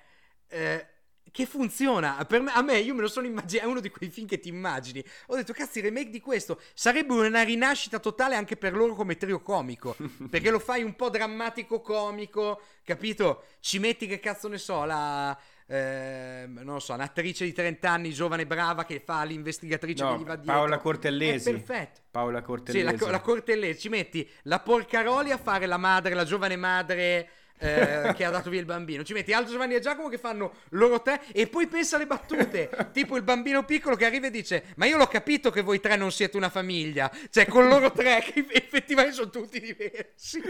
Eh, 0.49 0.87
che 1.35 1.47
funziona. 1.47 2.25
Per 2.29 2.41
me, 2.41 2.53
a 2.53 2.63
me, 2.63 2.79
io 2.79 2.95
me 2.95 3.01
lo 3.01 3.09
sono 3.09 3.27
immaginato. 3.27 3.67
È 3.67 3.69
uno 3.69 3.81
di 3.81 3.91
quei 3.91 4.09
film 4.09 4.29
che 4.29 4.39
ti 4.39 4.49
immagini. 4.49 5.05
Ho 5.27 5.35
detto, 5.35 5.53
cazzo, 5.53 5.79
il 5.79 5.87
remake 5.87 6.11
di 6.11 6.21
questo 6.21 6.61
sarebbe 6.75 7.13
una 7.13 7.43
rinascita 7.43 7.99
totale 7.99 8.37
anche 8.37 8.57
per 8.57 8.73
loro 8.73 8.95
come 8.95 9.17
trio 9.17 9.43
comico. 9.43 9.97
perché 10.31 10.51
lo 10.51 10.61
fai 10.61 10.85
un 10.85 10.95
po' 10.95 11.11
drammatico 11.11 11.81
comico, 11.81 12.61
capito? 12.85 13.47
Ci 13.59 13.81
metti 13.81 14.07
che 14.07 14.21
cazzo 14.21 14.47
ne 14.47 14.59
so, 14.59 14.85
la. 14.85 15.37
Eh, 15.67 16.45
non 16.47 16.75
lo 16.75 16.79
so, 16.79 16.93
un'attrice 16.93 17.45
di 17.45 17.53
30 17.53 17.91
anni, 17.91 18.13
giovane 18.13 18.47
brava, 18.47 18.85
che 18.85 19.03
fa 19.05 19.25
l'investigatrice 19.25 20.05
no, 20.05 20.13
che 20.13 20.23
gli 20.23 20.25
va 20.25 20.37
dietro. 20.37 20.53
Paola 20.53 20.79
Cortellesi. 20.79 21.49
È 21.49 21.53
perfetto. 21.53 22.01
Paola 22.13 22.43
Cortellesi. 22.43 22.97
Sì, 22.97 23.05
la, 23.07 23.11
la 23.11 23.21
Cortellesi. 23.21 23.81
Ci 23.81 23.89
metti 23.89 24.31
la 24.43 24.61
Porcaroli 24.61 25.33
a 25.33 25.39
fare 25.39 25.67
la 25.67 25.79
madre, 25.79 26.15
la 26.15 26.25
giovane 26.25 26.55
madre 26.55 27.29
eh, 27.59 28.13
che 28.15 28.25
ha 28.25 28.31
dato 28.31 28.51
via 28.51 28.61
il 28.61 28.67
bambino. 28.67 29.03
Ci 29.03 29.13
metti 29.13 29.33
Aldo 29.33 29.51
Giovanni 29.51 29.75
e 29.75 29.81
Giacomo 29.81 30.09
che 30.09 30.19
fanno 30.19 30.55
loro 30.71 31.01
tre 31.03 31.21
e 31.33 31.47
poi 31.47 31.67
pensa 31.67 31.97
alle 31.97 32.07
battute. 32.07 32.71
tipo 32.93 33.17
il 33.17 33.23
bambino 33.23 33.65
piccolo 33.65 33.97
che 33.97 34.05
arriva 34.05 34.27
e 34.27 34.31
dice: 34.31 34.65
Ma 34.77 34.87
io 34.87 34.97
l'ho 34.97 35.07
capito 35.07 35.51
che 35.51 35.63
voi 35.63 35.81
tre 35.81 35.97
non 35.97 36.13
siete 36.13 36.37
una 36.37 36.51
famiglia. 36.51 37.11
Cioè, 37.31 37.47
con 37.47 37.69
loro 37.69 37.93
tre 37.93 38.21
che 38.27 38.47
effettivamente 38.51 39.17
sono 39.17 39.31
tutti 39.31 39.61
diversi. 39.61 40.43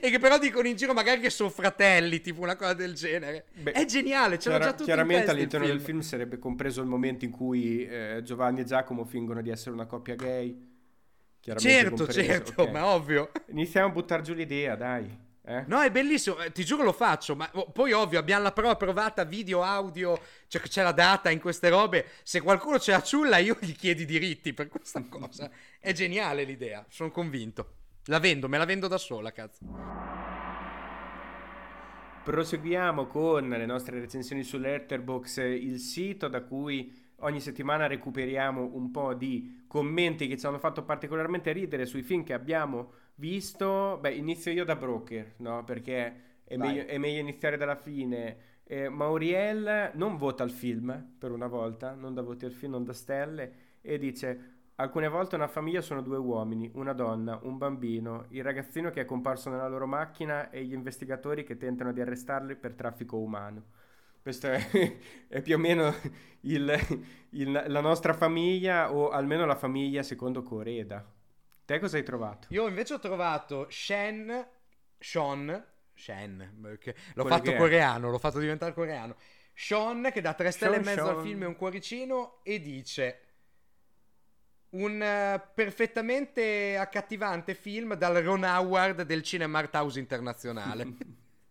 e 0.00 0.10
che 0.10 0.18
però 0.18 0.38
dicono 0.38 0.68
in 0.68 0.76
giro 0.76 0.92
magari 0.92 1.20
che 1.20 1.30
sono 1.30 1.50
fratelli, 1.50 2.20
tipo 2.20 2.40
una 2.40 2.56
cosa 2.56 2.74
del 2.74 2.94
genere. 2.94 3.46
Beh, 3.52 3.72
è 3.72 3.84
geniale, 3.84 4.38
ce 4.38 4.48
chiara- 4.48 4.64
già 4.64 4.70
tutti 4.72 4.84
Chiaramente 4.84 5.30
all'interno 5.30 5.66
del 5.66 5.80
film 5.80 6.00
sarebbe 6.00 6.38
compreso 6.38 6.80
il 6.80 6.86
momento 6.86 7.24
in 7.24 7.30
cui 7.30 7.84
eh, 7.86 8.20
Giovanni 8.22 8.60
e 8.60 8.64
Giacomo 8.64 9.04
fingono 9.04 9.42
di 9.42 9.50
essere 9.50 9.72
una 9.72 9.86
coppia 9.86 10.14
gay. 10.14 10.70
Certo, 11.40 12.04
compreso. 12.04 12.22
certo, 12.22 12.62
okay. 12.62 12.72
ma 12.72 12.86
ovvio. 12.86 13.32
Iniziamo 13.48 13.88
a 13.88 13.90
buttare 13.90 14.22
giù 14.22 14.32
l'idea, 14.32 14.76
dai. 14.76 15.30
Eh? 15.44 15.64
No, 15.66 15.80
è 15.80 15.90
bellissimo, 15.90 16.38
eh, 16.38 16.52
ti 16.52 16.64
giuro 16.64 16.84
lo 16.84 16.92
faccio, 16.92 17.34
ma 17.34 17.50
oh, 17.54 17.70
poi 17.70 17.90
ovvio 17.92 18.20
abbiamo 18.20 18.44
la 18.44 18.52
prova 18.52 18.76
provata 18.76 19.24
video, 19.24 19.64
audio, 19.64 20.16
cioè 20.46 20.62
c'è 20.62 20.84
la 20.84 20.92
data 20.92 21.30
in 21.30 21.40
queste 21.40 21.68
robe, 21.68 22.06
se 22.22 22.40
qualcuno 22.40 22.78
ce 22.78 22.92
la 22.92 23.02
ciulla 23.02 23.38
io 23.38 23.56
gli 23.60 23.74
chiedi 23.74 24.04
diritti 24.04 24.54
per 24.54 24.68
questa 24.68 25.02
cosa. 25.10 25.50
è 25.80 25.92
geniale 25.92 26.44
l'idea, 26.44 26.84
sono 26.88 27.10
convinto. 27.10 27.74
La 28.06 28.20
vendo, 28.20 28.48
me 28.48 28.58
la 28.58 28.64
vendo 28.64 28.86
da 28.86 28.98
sola, 28.98 29.32
cazzo. 29.32 29.64
Proseguiamo 32.22 33.06
con 33.06 33.48
le 33.48 33.66
nostre 33.66 33.98
recensioni 33.98 34.44
sull'Etherbox, 34.44 35.38
il 35.38 35.80
sito 35.80 36.28
da 36.28 36.42
cui 36.42 36.92
ogni 37.18 37.40
settimana 37.40 37.88
recuperiamo 37.88 38.70
un 38.74 38.92
po' 38.92 39.14
di 39.14 39.64
commenti 39.66 40.28
che 40.28 40.38
ci 40.38 40.46
hanno 40.46 40.58
fatto 40.58 40.84
particolarmente 40.84 41.50
ridere 41.50 41.84
sui 41.84 42.02
film 42.02 42.22
che 42.22 42.32
abbiamo 42.32 42.92
visto, 43.16 43.98
beh, 44.00 44.14
inizio 44.14 44.52
io 44.52 44.64
da 44.64 44.76
broker, 44.76 45.34
no? 45.38 45.64
Perché 45.64 46.40
è, 46.44 46.56
meglio, 46.56 46.86
è 46.86 46.98
meglio, 46.98 47.20
iniziare 47.20 47.56
dalla 47.56 47.76
fine. 47.76 48.50
Eh, 48.64 48.88
Mauriel 48.88 49.90
non 49.94 50.16
vota 50.16 50.44
il 50.44 50.50
film 50.50 51.14
per 51.18 51.30
una 51.32 51.46
volta, 51.46 51.94
non 51.94 52.14
dà 52.14 52.22
voti 52.22 52.44
al 52.44 52.52
film, 52.52 52.72
non 52.72 52.84
da 52.84 52.92
stelle, 52.92 53.52
e 53.80 53.98
dice: 53.98 54.52
Alcune 54.76 55.08
volte 55.08 55.34
una 55.36 55.48
famiglia 55.48 55.80
sono 55.80 56.02
due 56.02 56.18
uomini, 56.18 56.70
una 56.74 56.92
donna, 56.92 57.38
un 57.42 57.58
bambino, 57.58 58.26
il 58.30 58.42
ragazzino 58.42 58.90
che 58.90 59.02
è 59.02 59.04
comparso 59.04 59.50
nella 59.50 59.68
loro 59.68 59.86
macchina 59.86 60.50
e 60.50 60.64
gli 60.64 60.72
investigatori 60.72 61.44
che 61.44 61.56
tentano 61.56 61.92
di 61.92 62.00
arrestarli 62.00 62.56
per 62.56 62.74
traffico 62.74 63.18
umano. 63.18 63.64
Questa 64.22 64.52
è, 64.52 64.96
è 65.28 65.42
più 65.42 65.56
o 65.56 65.58
meno 65.58 65.94
il, 66.42 66.74
il, 67.30 67.64
la 67.66 67.80
nostra 67.80 68.12
famiglia, 68.12 68.92
o 68.92 69.10
almeno 69.10 69.44
la 69.46 69.56
famiglia 69.56 70.02
secondo 70.02 70.42
Coreda. 70.42 71.04
Te 71.72 71.78
cosa 71.78 71.96
hai 71.96 72.02
trovato? 72.02 72.48
Io 72.50 72.68
invece 72.68 72.92
ho 72.92 72.98
trovato 72.98 73.66
Shen, 73.70 74.46
Sean, 74.98 75.64
Shen, 75.94 76.58
perché 76.60 76.94
l'ho 77.14 77.22
Quello 77.22 77.36
fatto 77.38 77.54
coreano, 77.54 78.10
l'ho 78.10 78.18
fatto 78.18 78.38
diventare 78.38 78.74
coreano. 78.74 79.16
Sean 79.54 80.10
che 80.12 80.20
dà 80.20 80.34
3 80.34 80.50
stelle 80.50 80.72
Sean, 80.74 80.82
e 80.82 80.84
mezzo 80.84 81.06
Sean. 81.06 81.16
al 81.16 81.22
film 81.24 81.42
e 81.44 81.46
un 81.46 81.56
cuoricino 81.56 82.40
e 82.42 82.60
dice 82.60 83.20
un 84.72 85.00
uh, 85.00 85.40
perfettamente 85.54 86.76
accattivante 86.76 87.54
film 87.54 87.94
dal 87.94 88.16
Ron 88.16 88.42
Howard 88.42 89.00
del 89.04 89.22
Cinema 89.22 89.60
Art 89.60 89.74
House 89.74 89.98
internazionale. 89.98 90.92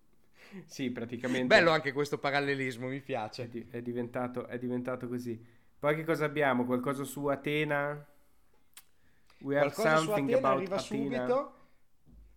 sì, 0.68 0.92
praticamente. 0.92 1.48
Bello 1.48 1.72
anche 1.72 1.94
questo 1.94 2.20
parallelismo, 2.20 2.90
mi 2.90 3.02
piace. 3.02 3.46
È, 3.46 3.48
di- 3.48 3.68
è, 3.72 3.82
diventato, 3.82 4.46
è 4.46 4.60
diventato 4.60 5.08
così. 5.08 5.44
Poi 5.80 5.96
che 5.96 6.04
cosa 6.04 6.26
abbiamo? 6.26 6.64
Qualcosa 6.64 7.04
su 7.06 7.26
Atena? 7.26 8.06
We 9.42 9.58
have 9.58 9.74
Qualcosa 9.74 9.98
something 9.98 10.34
about 10.34 10.58
arriva 10.58 10.76
Athena. 10.76 11.26
subito. 11.26 11.56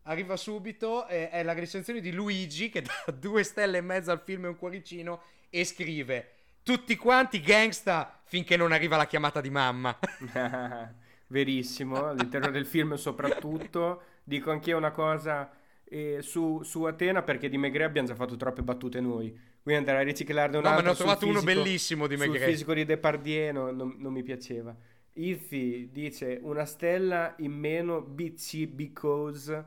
Arriva 0.07 0.37
subito, 0.37 1.07
eh, 1.07 1.31
è 1.31 1.43
la 1.43 1.55
recensione 1.55 2.01
di 2.01 2.13
Luigi 2.13 2.69
che 2.69 2.83
dà 2.83 3.13
due 3.13 3.43
stelle 3.43 3.79
e 3.79 3.81
mezza 3.81 4.13
al 4.13 4.21
film 4.21 4.45
e 4.45 4.49
un 4.49 4.57
cuoricino 4.57 5.23
e 5.49 5.65
scrive 5.65 6.35
tutti 6.65 6.97
quanti 6.97 7.41
gangsta 7.41 8.21
finché 8.25 8.57
non 8.57 8.73
arriva 8.73 8.97
la 8.97 9.07
chiamata 9.07 9.41
di 9.41 9.51
mamma. 9.51 9.97
Verissimo, 11.29 12.09
all'interno 12.09 12.51
del 12.51 12.67
film 12.67 12.95
soprattutto. 12.95 14.03
Dico 14.25 14.51
anch'io 14.51 14.77
una 14.77 14.91
cosa 14.91 15.51
eh, 15.85 16.19
su, 16.23 16.63
su, 16.63 16.85
Atena 16.85 17.23
perché 17.23 17.49
di 17.49 17.59
Megre 17.59 17.85
abbiamo 17.85 18.09
già 18.09 18.15
fatto 18.15 18.37
troppe 18.37 18.63
battute 18.63 19.01
noi. 19.01 19.31
Quindi 19.63 19.81
andare 19.81 19.99
a 19.99 20.03
riciclarne 20.03 20.57
un 20.57 20.63
no, 20.63 20.69
altro. 20.71 20.83
ma 20.83 20.89
ne 20.89 20.95
ho 20.95 20.99
trovato 20.99 21.27
fisico, 21.27 21.39
uno 21.39 21.55
bellissimo 21.55 22.07
di 22.07 22.17
Megre. 22.17 22.39
Il 22.39 22.45
fisico 22.45 22.75
di 22.75 22.85
Depardieu 22.85 23.53
non, 23.53 23.95
non 23.99 24.13
mi 24.13 24.23
piaceva. 24.23 24.75
Izzy 25.15 25.91
dice 25.91 26.39
una 26.43 26.65
stella 26.65 27.35
in 27.39 27.53
meno 27.53 28.01
BC 28.01 28.67
because 28.67 29.65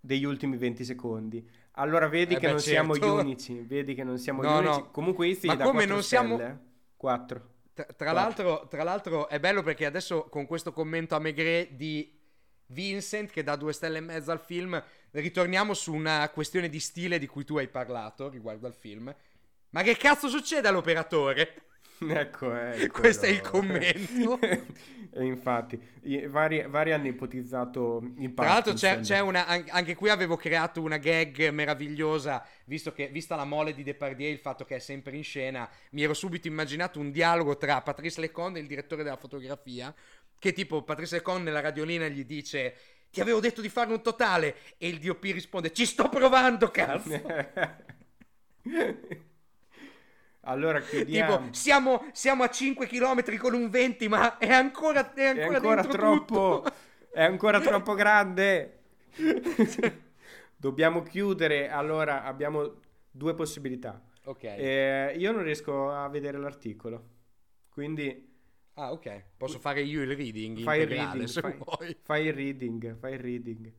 degli 0.00 0.24
ultimi 0.24 0.56
20 0.56 0.84
secondi. 0.84 1.48
Allora 1.72 2.08
vedi 2.08 2.34
eh 2.34 2.38
che 2.38 2.46
beh, 2.46 2.52
non 2.52 2.60
certo. 2.60 2.94
siamo 2.94 2.96
gli 2.96 3.20
unici, 3.20 3.60
vedi 3.60 3.94
che 3.94 4.04
non 4.04 4.18
siamo 4.18 4.42
no, 4.42 4.48
gli 4.48 4.64
unici. 4.64 4.80
No. 4.80 4.90
Comunque 4.90 5.26
Izzy 5.28 5.46
Ma 5.48 5.56
come 5.56 5.84
non 5.84 6.02
stelle, 6.02 6.26
siamo 6.26 6.60
4. 6.96 7.54
Tra, 7.74 7.84
tra, 7.84 8.12
l'altro, 8.12 8.66
tra, 8.68 8.82
l'altro, 8.82 9.28
è 9.28 9.38
bello 9.38 9.62
perché 9.62 9.84
adesso 9.84 10.24
con 10.30 10.46
questo 10.46 10.72
commento 10.72 11.14
a 11.14 11.18
Megre 11.18 11.68
di 11.72 12.18
Vincent 12.66 13.30
che 13.30 13.42
dà 13.42 13.56
due 13.56 13.72
stelle 13.72 13.98
e 13.98 14.00
mezza 14.00 14.32
al 14.32 14.40
film, 14.40 14.82
ritorniamo 15.10 15.74
su 15.74 15.92
una 15.92 16.28
questione 16.30 16.68
di 16.68 16.80
stile 16.80 17.18
di 17.18 17.26
cui 17.26 17.44
tu 17.44 17.58
hai 17.58 17.68
parlato 17.68 18.28
riguardo 18.28 18.66
al 18.66 18.74
film. 18.74 19.14
Ma 19.70 19.82
che 19.82 19.96
cazzo 19.96 20.28
succede 20.28 20.68
all'operatore? 20.68 21.65
Ecco, 22.08 22.54
ecco 22.54 22.92
questo 23.00 23.26
è 23.26 23.28
il 23.28 23.40
commento. 23.40 24.38
e 25.12 25.24
infatti, 25.24 25.80
vari, 26.26 26.64
vari, 26.68 26.92
hanno 26.92 27.06
ipotizzato 27.06 28.02
il 28.18 28.34
Tra 28.34 28.46
l'altro 28.46 28.74
c'è, 28.74 29.00
c'è, 29.00 29.20
una, 29.20 29.46
anche 29.46 29.94
qui 29.94 30.10
avevo 30.10 30.36
creato 30.36 30.82
una 30.82 30.98
gag 30.98 31.48
meravigliosa, 31.48 32.46
visto 32.64 32.92
che, 32.92 33.08
vista 33.08 33.34
la 33.34 33.44
mole 33.44 33.72
di 33.72 33.82
Depardieu, 33.82 34.30
il 34.30 34.38
fatto 34.38 34.64
che 34.64 34.76
è 34.76 34.78
sempre 34.78 35.16
in 35.16 35.24
scena, 35.24 35.68
mi 35.92 36.02
ero 36.02 36.12
subito 36.12 36.48
immaginato 36.48 37.00
un 37.00 37.10
dialogo 37.10 37.56
tra 37.56 37.80
Patrice 37.80 38.20
Lecon 38.20 38.56
e 38.56 38.60
il 38.60 38.66
direttore 38.66 39.02
della 39.02 39.16
fotografia, 39.16 39.94
che 40.38 40.52
tipo 40.52 40.82
Patrice 40.82 41.16
Lecon 41.16 41.42
nella 41.42 41.60
radiolina 41.60 42.08
gli 42.08 42.24
dice 42.24 42.76
ti 43.10 43.22
avevo 43.22 43.40
detto 43.40 43.62
di 43.62 43.70
fare 43.70 43.92
un 43.92 44.02
totale 44.02 44.56
e 44.76 44.88
il 44.88 44.98
DOP 44.98 45.22
risponde 45.22 45.72
ci 45.72 45.86
sto 45.86 46.10
provando 46.10 46.70
cazzo 46.70 47.22
allora 50.46 50.80
chiudiamo 50.80 51.36
tipo 51.36 51.48
siamo, 51.52 52.06
siamo, 52.12 52.42
a 52.42 52.48
5 52.48 52.86
km 52.86 53.36
con 53.36 53.54
un 53.54 53.68
20 53.68 54.08
ma 54.08 54.38
è 54.38 54.50
ancora, 54.50 55.12
è 55.14 55.24
ancora, 55.24 55.46
è 55.46 55.54
ancora 55.54 55.84
troppo 55.84 56.62
tutto. 56.62 56.72
è 57.12 57.22
ancora 57.22 57.60
troppo 57.60 57.94
grande 57.94 58.78
dobbiamo 60.56 61.02
chiudere 61.02 61.68
allora 61.68 62.24
abbiamo 62.24 62.80
due 63.10 63.34
possibilità 63.34 64.02
ok 64.24 64.42
eh, 64.42 65.14
io 65.16 65.32
non 65.32 65.42
riesco 65.42 65.90
a 65.90 66.08
vedere 66.08 66.38
l'articolo 66.38 67.04
quindi 67.68 68.34
Ah, 68.78 68.92
ok. 68.92 69.22
Posso 69.38 69.58
fare 69.58 69.80
io 69.80 70.02
il 70.02 70.14
reading 70.14 70.60
fai 70.60 70.82
il 70.82 70.86
reading, 70.86 71.26
fai, 71.26 71.96
fai, 72.02 72.26
il 72.26 72.32
reading, 72.34 72.98
fai 72.98 73.14
il 73.14 73.18
reading. 73.20 73.72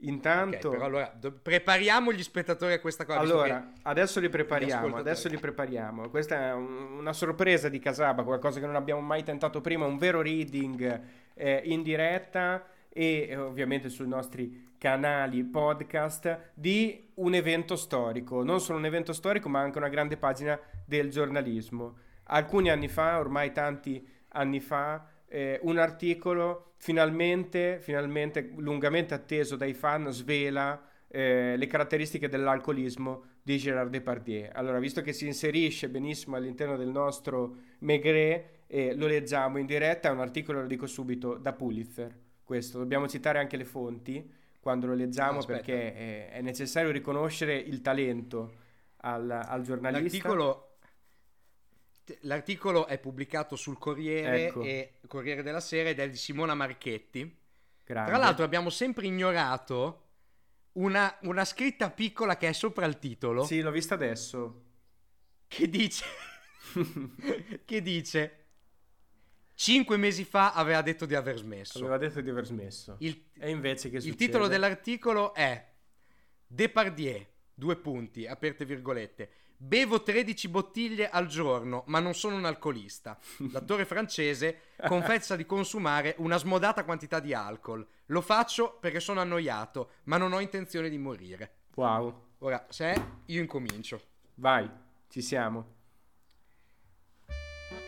Intanto... 0.00 0.68
Okay, 0.68 0.70
però 0.70 0.84
allora 0.84 1.12
do- 1.14 1.32
prepariamo 1.32 2.12
gli 2.12 2.22
spettatori 2.22 2.72
a 2.72 2.80
questa 2.80 3.04
cosa. 3.04 3.18
Allora, 3.18 3.72
adesso 3.82 4.20
li 4.20 4.28
prepariamo, 4.28 4.96
adesso 4.96 5.28
li 5.28 5.38
prepariamo. 5.38 6.08
Questa 6.08 6.36
è 6.36 6.52
un, 6.52 6.98
una 6.98 7.12
sorpresa 7.12 7.68
di 7.68 7.78
Casaba, 7.78 8.22
qualcosa 8.22 8.60
che 8.60 8.66
non 8.66 8.76
abbiamo 8.76 9.00
mai 9.00 9.22
tentato 9.22 9.60
prima, 9.60 9.84
un 9.86 9.98
vero 9.98 10.22
reading 10.22 11.00
eh, 11.34 11.62
in 11.64 11.82
diretta 11.82 12.64
e 12.88 13.26
eh, 13.28 13.36
ovviamente 13.36 13.88
sui 13.88 14.08
nostri 14.08 14.68
canali 14.78 15.44
podcast 15.44 16.52
di 16.54 17.10
un 17.14 17.34
evento 17.34 17.76
storico, 17.76 18.42
non 18.42 18.60
solo 18.60 18.78
un 18.78 18.86
evento 18.86 19.12
storico 19.12 19.48
ma 19.50 19.60
anche 19.60 19.76
una 19.76 19.90
grande 19.90 20.16
pagina 20.16 20.58
del 20.86 21.10
giornalismo 21.10 22.08
alcuni 22.30 22.70
anni 22.70 22.88
fa, 22.88 23.18
ormai 23.18 23.52
tanti 23.52 24.06
anni 24.30 24.60
fa, 24.60 25.04
eh, 25.30 25.60
un 25.62 25.78
articolo 25.78 26.72
finalmente, 26.76 27.78
finalmente 27.80 28.52
lungamente 28.56 29.14
atteso 29.14 29.54
dai 29.54 29.74
fan 29.74 30.10
svela 30.10 30.82
eh, 31.06 31.56
le 31.56 31.66
caratteristiche 31.66 32.28
dell'alcolismo 32.28 33.24
di 33.42 33.56
Gérard 33.56 33.90
Depardieu. 33.90 34.48
Allora, 34.52 34.78
visto 34.78 35.02
che 35.02 35.12
si 35.12 35.26
inserisce 35.26 35.88
benissimo 35.88 36.36
all'interno 36.36 36.76
del 36.76 36.88
nostro 36.88 37.56
Maigret, 37.80 38.44
eh, 38.66 38.94
lo 38.94 39.06
leggiamo 39.06 39.58
in 39.58 39.66
diretta, 39.66 40.08
è 40.08 40.12
un 40.12 40.20
articolo, 40.20 40.60
lo 40.60 40.66
dico 40.66 40.86
subito, 40.86 41.34
da 41.34 41.52
Pulitzer. 41.52 42.16
Questo, 42.44 42.78
dobbiamo 42.78 43.08
citare 43.08 43.38
anche 43.38 43.56
le 43.56 43.64
fonti 43.64 44.38
quando 44.58 44.86
lo 44.86 44.94
leggiamo 44.94 45.38
no, 45.38 45.44
perché 45.44 45.94
è, 45.94 46.30
è, 46.30 46.40
necessario 46.42 46.90
riconoscere 46.90 47.56
il 47.56 47.80
talento 47.80 48.52
al, 48.98 49.30
al 49.30 49.62
giornalista. 49.62 50.28
L'articolo 50.28 50.69
L'articolo 52.22 52.86
è 52.86 52.98
pubblicato 52.98 53.56
sul 53.56 53.78
Corriere 53.78 54.46
ecco. 54.46 54.62
e 54.62 54.94
Corriere 55.06 55.42
della 55.42 55.60
Sera 55.60 55.88
ed 55.88 55.98
è 55.98 56.08
di 56.08 56.16
Simona 56.16 56.54
Marchetti. 56.54 57.38
Grande. 57.84 58.10
Tra 58.10 58.18
l'altro 58.18 58.44
abbiamo 58.44 58.70
sempre 58.70 59.06
ignorato 59.06 60.06
una, 60.72 61.16
una, 61.22 61.44
scritta 61.44 61.90
piccola 61.90 62.36
che 62.36 62.48
è 62.48 62.52
sopra 62.52 62.86
il 62.86 62.98
titolo. 62.98 63.44
Sì, 63.44 63.60
l'ho 63.60 63.70
vista 63.70 63.94
adesso. 63.94 64.64
Che 65.46 65.68
dice... 65.68 66.04
che 67.64 67.82
dice... 67.82 68.34
Cinque 69.54 69.98
mesi 69.98 70.24
fa 70.24 70.54
aveva 70.54 70.80
detto 70.80 71.04
di 71.04 71.14
aver 71.14 71.36
smesso. 71.36 71.78
Aveva 71.80 71.98
detto 71.98 72.22
di 72.22 72.30
aver 72.30 72.46
smesso. 72.46 72.96
Il, 73.00 73.26
e 73.38 73.50
invece 73.50 73.90
che 73.90 73.96
Il 73.96 74.02
succede? 74.02 74.24
titolo 74.24 74.46
dell'articolo 74.46 75.34
è 75.34 75.68
Depardieu, 76.46 77.26
due 77.52 77.76
punti, 77.76 78.26
aperte 78.26 78.64
virgolette 78.64 79.30
Bevo 79.62 80.02
13 80.02 80.48
bottiglie 80.48 81.10
al 81.10 81.26
giorno, 81.26 81.82
ma 81.88 82.00
non 82.00 82.14
sono 82.14 82.34
un 82.34 82.46
alcolista. 82.46 83.18
L'attore 83.52 83.84
francese 83.84 84.60
confessa 84.86 85.36
di 85.36 85.44
consumare 85.44 86.14
una 86.16 86.38
smodata 86.38 86.82
quantità 86.82 87.20
di 87.20 87.34
alcol. 87.34 87.86
Lo 88.06 88.22
faccio 88.22 88.78
perché 88.80 89.00
sono 89.00 89.20
annoiato, 89.20 89.90
ma 90.04 90.16
non 90.16 90.32
ho 90.32 90.40
intenzione 90.40 90.88
di 90.88 90.96
morire. 90.96 91.56
Wow. 91.74 92.28
Ora, 92.38 92.64
se 92.70 93.18
io 93.26 93.40
incomincio. 93.42 94.00
Vai, 94.36 94.66
ci 95.10 95.20
siamo. 95.20 95.74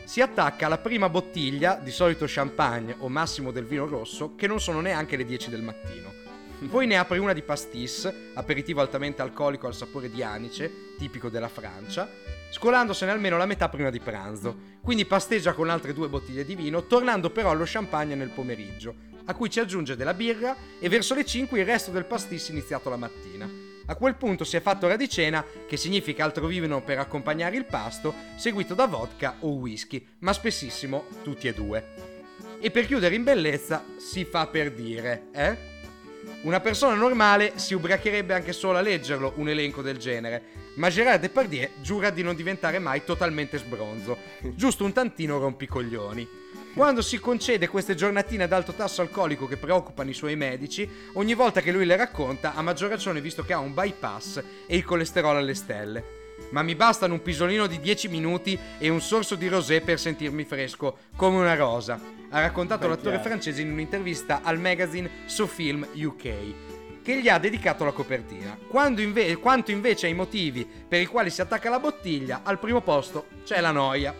Si 0.04 0.20
attacca 0.20 0.66
alla 0.66 0.76
prima 0.76 1.08
bottiglia, 1.08 1.76
di 1.76 1.90
solito 1.90 2.26
champagne 2.28 2.96
o 2.98 3.08
massimo 3.08 3.50
del 3.50 3.64
vino 3.64 3.86
rosso, 3.86 4.34
che 4.34 4.46
non 4.46 4.60
sono 4.60 4.82
neanche 4.82 5.16
le 5.16 5.24
10 5.24 5.48
del 5.48 5.62
mattino. 5.62 6.21
Poi 6.68 6.86
ne 6.86 6.96
apre 6.96 7.18
una 7.18 7.32
di 7.32 7.42
pastis, 7.42 8.10
aperitivo 8.34 8.80
altamente 8.80 9.20
alcolico 9.20 9.66
al 9.66 9.74
sapore 9.74 10.10
di 10.10 10.22
anice, 10.22 10.94
tipico 10.96 11.28
della 11.28 11.48
Francia, 11.48 12.08
scolandosene 12.50 13.10
almeno 13.10 13.36
la 13.36 13.46
metà 13.46 13.68
prima 13.68 13.90
di 13.90 14.00
pranzo. 14.00 14.56
Quindi 14.82 15.04
pasteggia 15.04 15.52
con 15.52 15.68
altre 15.68 15.92
due 15.92 16.08
bottiglie 16.08 16.44
di 16.44 16.54
vino, 16.54 16.86
tornando 16.86 17.30
però 17.30 17.50
allo 17.50 17.64
champagne 17.66 18.14
nel 18.14 18.30
pomeriggio, 18.30 18.94
a 19.26 19.34
cui 19.34 19.50
ci 19.50 19.60
aggiunge 19.60 19.96
della 19.96 20.14
birra 20.14 20.56
e 20.78 20.88
verso 20.88 21.14
le 21.14 21.24
5 21.24 21.58
il 21.58 21.66
resto 21.66 21.90
del 21.90 22.04
pastis 22.04 22.48
iniziato 22.48 22.88
la 22.88 22.96
mattina. 22.96 23.48
A 23.86 23.94
quel 23.96 24.14
punto 24.14 24.44
si 24.44 24.56
è 24.56 24.60
fatto 24.60 24.86
ora 24.86 24.96
di 24.96 25.08
cena, 25.08 25.44
che 25.66 25.76
significa 25.76 26.24
altro 26.24 26.46
vino 26.46 26.82
per 26.82 26.98
accompagnare 26.98 27.56
il 27.56 27.64
pasto, 27.64 28.14
seguito 28.36 28.74
da 28.74 28.86
vodka 28.86 29.36
o 29.40 29.48
whisky, 29.54 30.06
ma 30.20 30.32
spessissimo 30.32 31.06
tutti 31.22 31.48
e 31.48 31.52
due. 31.52 32.10
E 32.60 32.70
per 32.70 32.86
chiudere 32.86 33.16
in 33.16 33.24
bellezza 33.24 33.84
si 33.98 34.24
fa 34.24 34.46
per 34.46 34.72
dire, 34.72 35.24
eh? 35.32 35.71
Una 36.42 36.60
persona 36.60 36.94
normale 36.94 37.52
si 37.56 37.74
ubriacherebbe 37.74 38.34
anche 38.34 38.52
solo 38.52 38.78
a 38.78 38.80
leggerlo 38.80 39.32
un 39.36 39.48
elenco 39.48 39.82
del 39.82 39.96
genere, 39.96 40.42
ma 40.74 40.90
Gérard 40.90 41.20
Depardieu 41.20 41.68
giura 41.80 42.10
di 42.10 42.22
non 42.22 42.34
diventare 42.34 42.78
mai 42.78 43.04
totalmente 43.04 43.58
sbronzo, 43.58 44.18
giusto 44.54 44.84
un 44.84 44.92
tantino 44.92 45.38
rompicoglioni. 45.38 46.40
Quando 46.74 47.02
si 47.02 47.18
concede 47.20 47.68
queste 47.68 47.94
giornatine 47.94 48.44
ad 48.44 48.52
alto 48.52 48.72
tasso 48.72 49.02
alcolico 49.02 49.46
che 49.46 49.58
preoccupano 49.58 50.10
i 50.10 50.14
suoi 50.14 50.36
medici, 50.36 50.88
ogni 51.14 51.34
volta 51.34 51.60
che 51.60 51.70
lui 51.70 51.84
le 51.84 51.96
racconta, 51.96 52.54
a 52.54 52.62
maggior 52.62 52.88
ragione 52.88 53.20
visto 53.20 53.44
che 53.44 53.52
ha 53.52 53.58
un 53.58 53.74
bypass 53.74 54.42
e 54.66 54.76
il 54.76 54.84
colesterolo 54.84 55.38
alle 55.38 55.54
stelle. 55.54 56.20
Ma 56.50 56.62
mi 56.62 56.74
bastano 56.74 57.14
un 57.14 57.22
pisolino 57.22 57.66
di 57.66 57.78
10 57.78 58.08
minuti 58.08 58.58
e 58.78 58.88
un 58.88 59.00
sorso 59.00 59.34
di 59.34 59.48
rosé 59.48 59.80
per 59.80 60.00
sentirmi 60.00 60.44
fresco, 60.44 60.96
come 61.14 61.36
una 61.38 61.54
rosa, 61.54 62.00
ha 62.32 62.40
raccontato 62.40 62.82
Beh, 62.82 62.88
l'attore 62.88 63.18
francese 63.20 63.60
in 63.60 63.70
un'intervista 63.70 64.40
al 64.42 64.58
magazine 64.58 65.08
SoFilm 65.26 65.86
UK 65.94 66.34
che 67.02 67.20
gli 67.20 67.28
ha 67.28 67.38
dedicato 67.38 67.84
la 67.84 67.92
copertina. 67.92 68.56
Inve- 68.96 69.36
quanto 69.36 69.70
invece 69.70 70.06
ai 70.06 70.14
motivi 70.14 70.64
per 70.64 71.00
i 71.00 71.06
quali 71.06 71.30
si 71.30 71.40
attacca 71.40 71.68
la 71.68 71.80
bottiglia, 71.80 72.40
al 72.44 72.58
primo 72.58 72.80
posto 72.80 73.26
c'è 73.44 73.60
la 73.60 73.72
noia. 73.72 74.14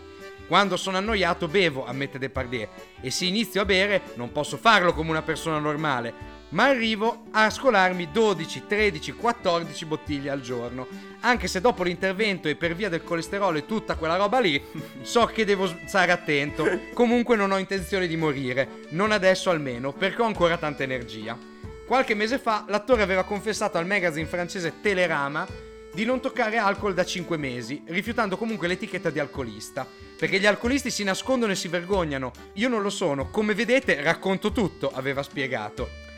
Quando 0.46 0.76
sono 0.76 0.98
annoiato 0.98 1.48
bevo, 1.48 1.86
ammette 1.86 2.18
Depardieu, 2.18 2.68
e 3.00 3.10
se 3.10 3.24
inizio 3.24 3.62
a 3.62 3.64
bere 3.64 4.02
non 4.16 4.32
posso 4.32 4.56
farlo 4.58 4.92
come 4.92 5.10
una 5.10 5.22
persona 5.22 5.58
normale, 5.58 6.40
ma 6.52 6.64
arrivo 6.64 7.24
a 7.32 7.50
scolarmi 7.50 8.10
12, 8.10 8.66
13, 8.66 9.12
14 9.12 9.84
bottiglie 9.84 10.30
al 10.30 10.40
giorno. 10.40 10.86
Anche 11.20 11.48
se 11.48 11.60
dopo 11.60 11.82
l'intervento 11.82 12.48
e 12.48 12.56
per 12.56 12.74
via 12.74 12.88
del 12.88 13.02
colesterolo 13.02 13.58
e 13.58 13.66
tutta 13.66 13.96
quella 13.96 14.16
roba 14.16 14.40
lì, 14.40 14.62
so 15.02 15.26
che 15.26 15.44
devo 15.44 15.66
stare 15.86 16.12
attento. 16.12 16.66
Comunque 16.92 17.36
non 17.36 17.50
ho 17.50 17.58
intenzione 17.58 18.06
di 18.06 18.16
morire, 18.16 18.86
non 18.90 19.12
adesso 19.12 19.50
almeno, 19.50 19.92
perché 19.92 20.22
ho 20.22 20.26
ancora 20.26 20.56
tanta 20.56 20.82
energia. 20.82 21.36
Qualche 21.86 22.14
mese 22.14 22.38
fa 22.38 22.64
l'attore 22.68 23.02
aveva 23.02 23.24
confessato 23.24 23.76
al 23.76 23.86
magazine 23.86 24.26
francese 24.26 24.80
Telerama 24.80 25.46
di 25.94 26.04
non 26.04 26.20
toccare 26.20 26.56
alcol 26.56 26.94
da 26.94 27.04
5 27.04 27.36
mesi, 27.36 27.82
rifiutando 27.86 28.38
comunque 28.38 28.66
l'etichetta 28.66 29.10
di 29.10 29.18
alcolista. 29.18 29.86
Perché 30.16 30.38
gli 30.38 30.46
alcolisti 30.46 30.90
si 30.90 31.04
nascondono 31.04 31.52
e 31.52 31.56
si 31.56 31.68
vergognano. 31.68 32.30
Io 32.54 32.68
non 32.68 32.80
lo 32.80 32.90
sono, 32.90 33.28
come 33.28 33.54
vedete 33.54 34.00
racconto 34.02 34.52
tutto, 34.52 34.90
aveva 34.94 35.22
spiegato. 35.22 36.11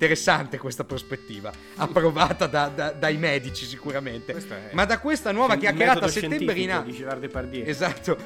Interessante 0.00 0.58
questa 0.58 0.84
prospettiva, 0.84 1.50
approvata 1.74 2.46
da, 2.46 2.68
da, 2.68 2.92
dai 2.92 3.16
medici 3.16 3.64
sicuramente. 3.64 4.32
Ma 4.70 4.84
da 4.84 5.00
questa 5.00 5.32
nuova 5.32 5.56
chiacchierata 5.56 6.06
settembrina... 6.06 6.84
Esatto. 7.68 8.16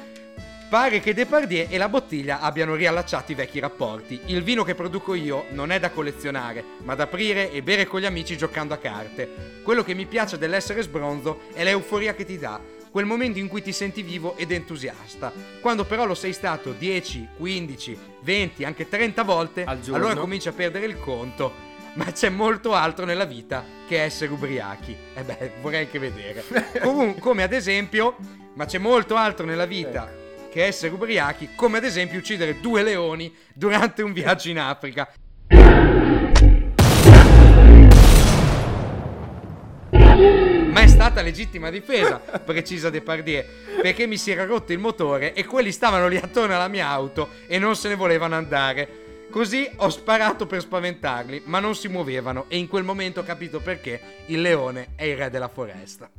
Pare 0.69 0.99
che 0.99 1.15
Depardieu 1.15 1.65
e 1.67 1.77
la 1.79 1.89
bottiglia 1.89 2.41
abbiano 2.41 2.75
riallacciato 2.75 3.31
i 3.31 3.35
vecchi 3.35 3.59
rapporti. 3.59 4.21
Il 4.25 4.43
vino 4.43 4.63
che 4.63 4.75
produco 4.75 5.15
io 5.15 5.45
non 5.49 5.71
è 5.71 5.79
da 5.79 5.89
collezionare, 5.89 6.63
ma 6.83 6.93
da 6.93 7.03
aprire 7.03 7.51
e 7.51 7.63
bere 7.63 7.87
con 7.87 8.01
gli 8.01 8.05
amici 8.05 8.37
giocando 8.37 8.75
a 8.75 8.77
carte. 8.77 9.61
Quello 9.63 9.83
che 9.83 9.95
mi 9.95 10.05
piace 10.05 10.37
dell'essere 10.37 10.83
sbronzo 10.83 11.41
è 11.53 11.63
l'euforia 11.63 12.13
che 12.13 12.23
ti 12.23 12.37
dà, 12.37 12.61
quel 12.93 13.05
momento 13.05 13.39
in 13.39 13.47
cui 13.47 13.63
ti 13.63 13.71
senti 13.71 14.03
vivo 14.03 14.37
ed 14.37 14.51
entusiasta. 14.51 15.33
Quando 15.59 15.83
però 15.83 16.05
lo 16.05 16.13
sei 16.13 16.31
stato 16.31 16.73
10, 16.73 17.29
15, 17.37 17.97
20, 18.21 18.63
anche 18.63 18.87
30 18.87 19.23
volte, 19.23 19.63
allora 19.63 20.13
cominci 20.13 20.47
a 20.47 20.51
perdere 20.51 20.85
il 20.85 20.99
conto 20.99 21.71
ma 21.95 22.05
c'è 22.05 22.29
molto 22.29 22.73
altro 22.73 23.05
nella 23.05 23.25
vita 23.25 23.63
che 23.87 24.01
essere 24.01 24.31
ubriachi. 24.31 24.95
E 25.13 25.19
eh 25.19 25.23
beh, 25.23 25.51
vorrei 25.61 25.85
anche 25.85 25.97
vedere. 25.97 26.43
Comun- 26.81 27.17
come 27.17 27.41
ad 27.41 27.53
esempio, 27.53 28.15
ma 28.53 28.65
c'è 28.65 28.77
molto 28.77 29.15
altro 29.15 29.45
nella 29.45 29.65
vita 29.65 30.07
ecco. 30.07 30.49
che 30.51 30.65
essere 30.65 30.93
ubriachi, 30.93 31.49
come 31.55 31.77
ad 31.77 31.83
esempio 31.83 32.19
uccidere 32.19 32.59
due 32.59 32.83
leoni 32.83 33.33
durante 33.53 34.03
un 34.03 34.13
viaggio 34.13 34.49
in 34.49 34.59
Africa. 34.59 35.11
Ma 40.73 40.81
è 40.81 40.87
stata 40.87 41.21
legittima 41.21 41.69
difesa, 41.69 42.17
precisa 42.17 42.89
Depardieu, 42.89 43.45
perché 43.79 44.07
mi 44.07 44.17
si 44.17 44.31
era 44.31 44.43
rotto 44.43 44.71
il 44.73 44.79
motore 44.79 45.33
e 45.33 45.45
quelli 45.45 45.71
stavano 45.71 46.07
lì 46.07 46.17
attorno 46.17 46.55
alla 46.55 46.67
mia 46.67 46.87
auto 46.87 47.29
e 47.45 47.59
non 47.59 47.75
se 47.75 47.89
ne 47.89 47.95
volevano 47.95 48.33
andare. 48.33 49.27
Così 49.29 49.69
ho 49.75 49.89
sparato 49.89 50.47
per 50.47 50.61
spaventarli, 50.61 51.43
ma 51.45 51.59
non 51.59 51.75
si 51.75 51.89
muovevano 51.89 52.45
e 52.47 52.57
in 52.57 52.67
quel 52.67 52.83
momento 52.83 53.19
ho 53.19 53.23
capito 53.23 53.59
perché 53.59 54.01
il 54.25 54.41
leone 54.41 54.93
è 54.95 55.03
il 55.03 55.15
re 55.15 55.29
della 55.29 55.47
foresta. 55.47 56.09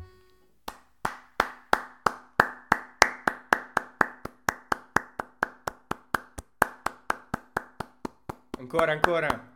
Ancora, 8.60 8.92
ancora. 8.92 9.50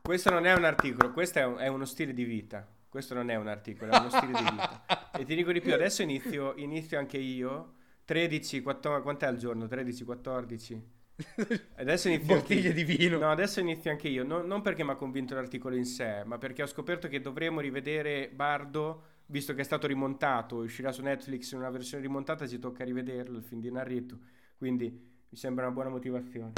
Questo 0.00 0.30
non 0.30 0.46
è 0.46 0.54
un 0.54 0.64
articolo, 0.64 1.12
questo 1.12 1.40
è, 1.40 1.44
un, 1.44 1.56
è, 1.58 1.66
uno 1.66 1.84
stile 1.84 2.14
di 2.14 2.24
vita. 2.24 2.66
Questo 2.96 3.12
non 3.12 3.28
è 3.28 3.34
un 3.34 3.46
articolo, 3.46 3.92
è 3.92 3.98
uno 3.98 4.08
stile 4.08 4.32
di 4.32 4.42
vita. 4.42 5.10
E 5.18 5.24
ti 5.26 5.34
dico 5.34 5.52
di 5.52 5.60
più, 5.60 5.74
adesso 5.74 6.00
inizio, 6.00 6.54
inizio 6.56 6.98
anche 6.98 7.18
io. 7.18 7.74
13, 8.06 8.62
14, 8.62 9.02
quant'è 9.02 9.26
al 9.26 9.36
giorno? 9.36 9.66
13, 9.66 10.02
14? 10.02 10.88
Adesso 11.76 12.08
inizio 12.08 12.36
bottiglie 12.36 12.72
di 12.72 12.84
vino. 12.84 13.18
No, 13.18 13.30
adesso 13.30 13.60
inizio 13.60 13.90
anche 13.90 14.08
io. 14.08 14.24
No, 14.24 14.40
non 14.40 14.62
perché 14.62 14.82
mi 14.82 14.92
ha 14.92 14.94
convinto 14.94 15.34
l'articolo 15.34 15.76
in 15.76 15.84
sé, 15.84 16.22
ma 16.24 16.38
perché 16.38 16.62
ho 16.62 16.66
scoperto 16.66 17.06
che 17.06 17.20
dovremmo 17.20 17.60
rivedere 17.60 18.30
Bardo, 18.32 19.02
visto 19.26 19.52
che 19.52 19.60
è 19.60 19.64
stato 19.64 19.86
rimontato. 19.86 20.56
Uscirà 20.56 20.90
su 20.90 21.02
Netflix 21.02 21.52
in 21.52 21.58
una 21.58 21.68
versione 21.68 22.02
rimontata, 22.02 22.46
ci 22.46 22.58
tocca 22.58 22.82
rivederlo 22.82 23.36
il 23.36 23.44
film 23.44 23.60
di 23.60 23.70
Narrito. 23.70 24.18
Quindi 24.56 24.88
mi 25.28 25.36
sembra 25.36 25.66
una 25.66 25.74
buona 25.74 25.90
motivazione. 25.90 26.54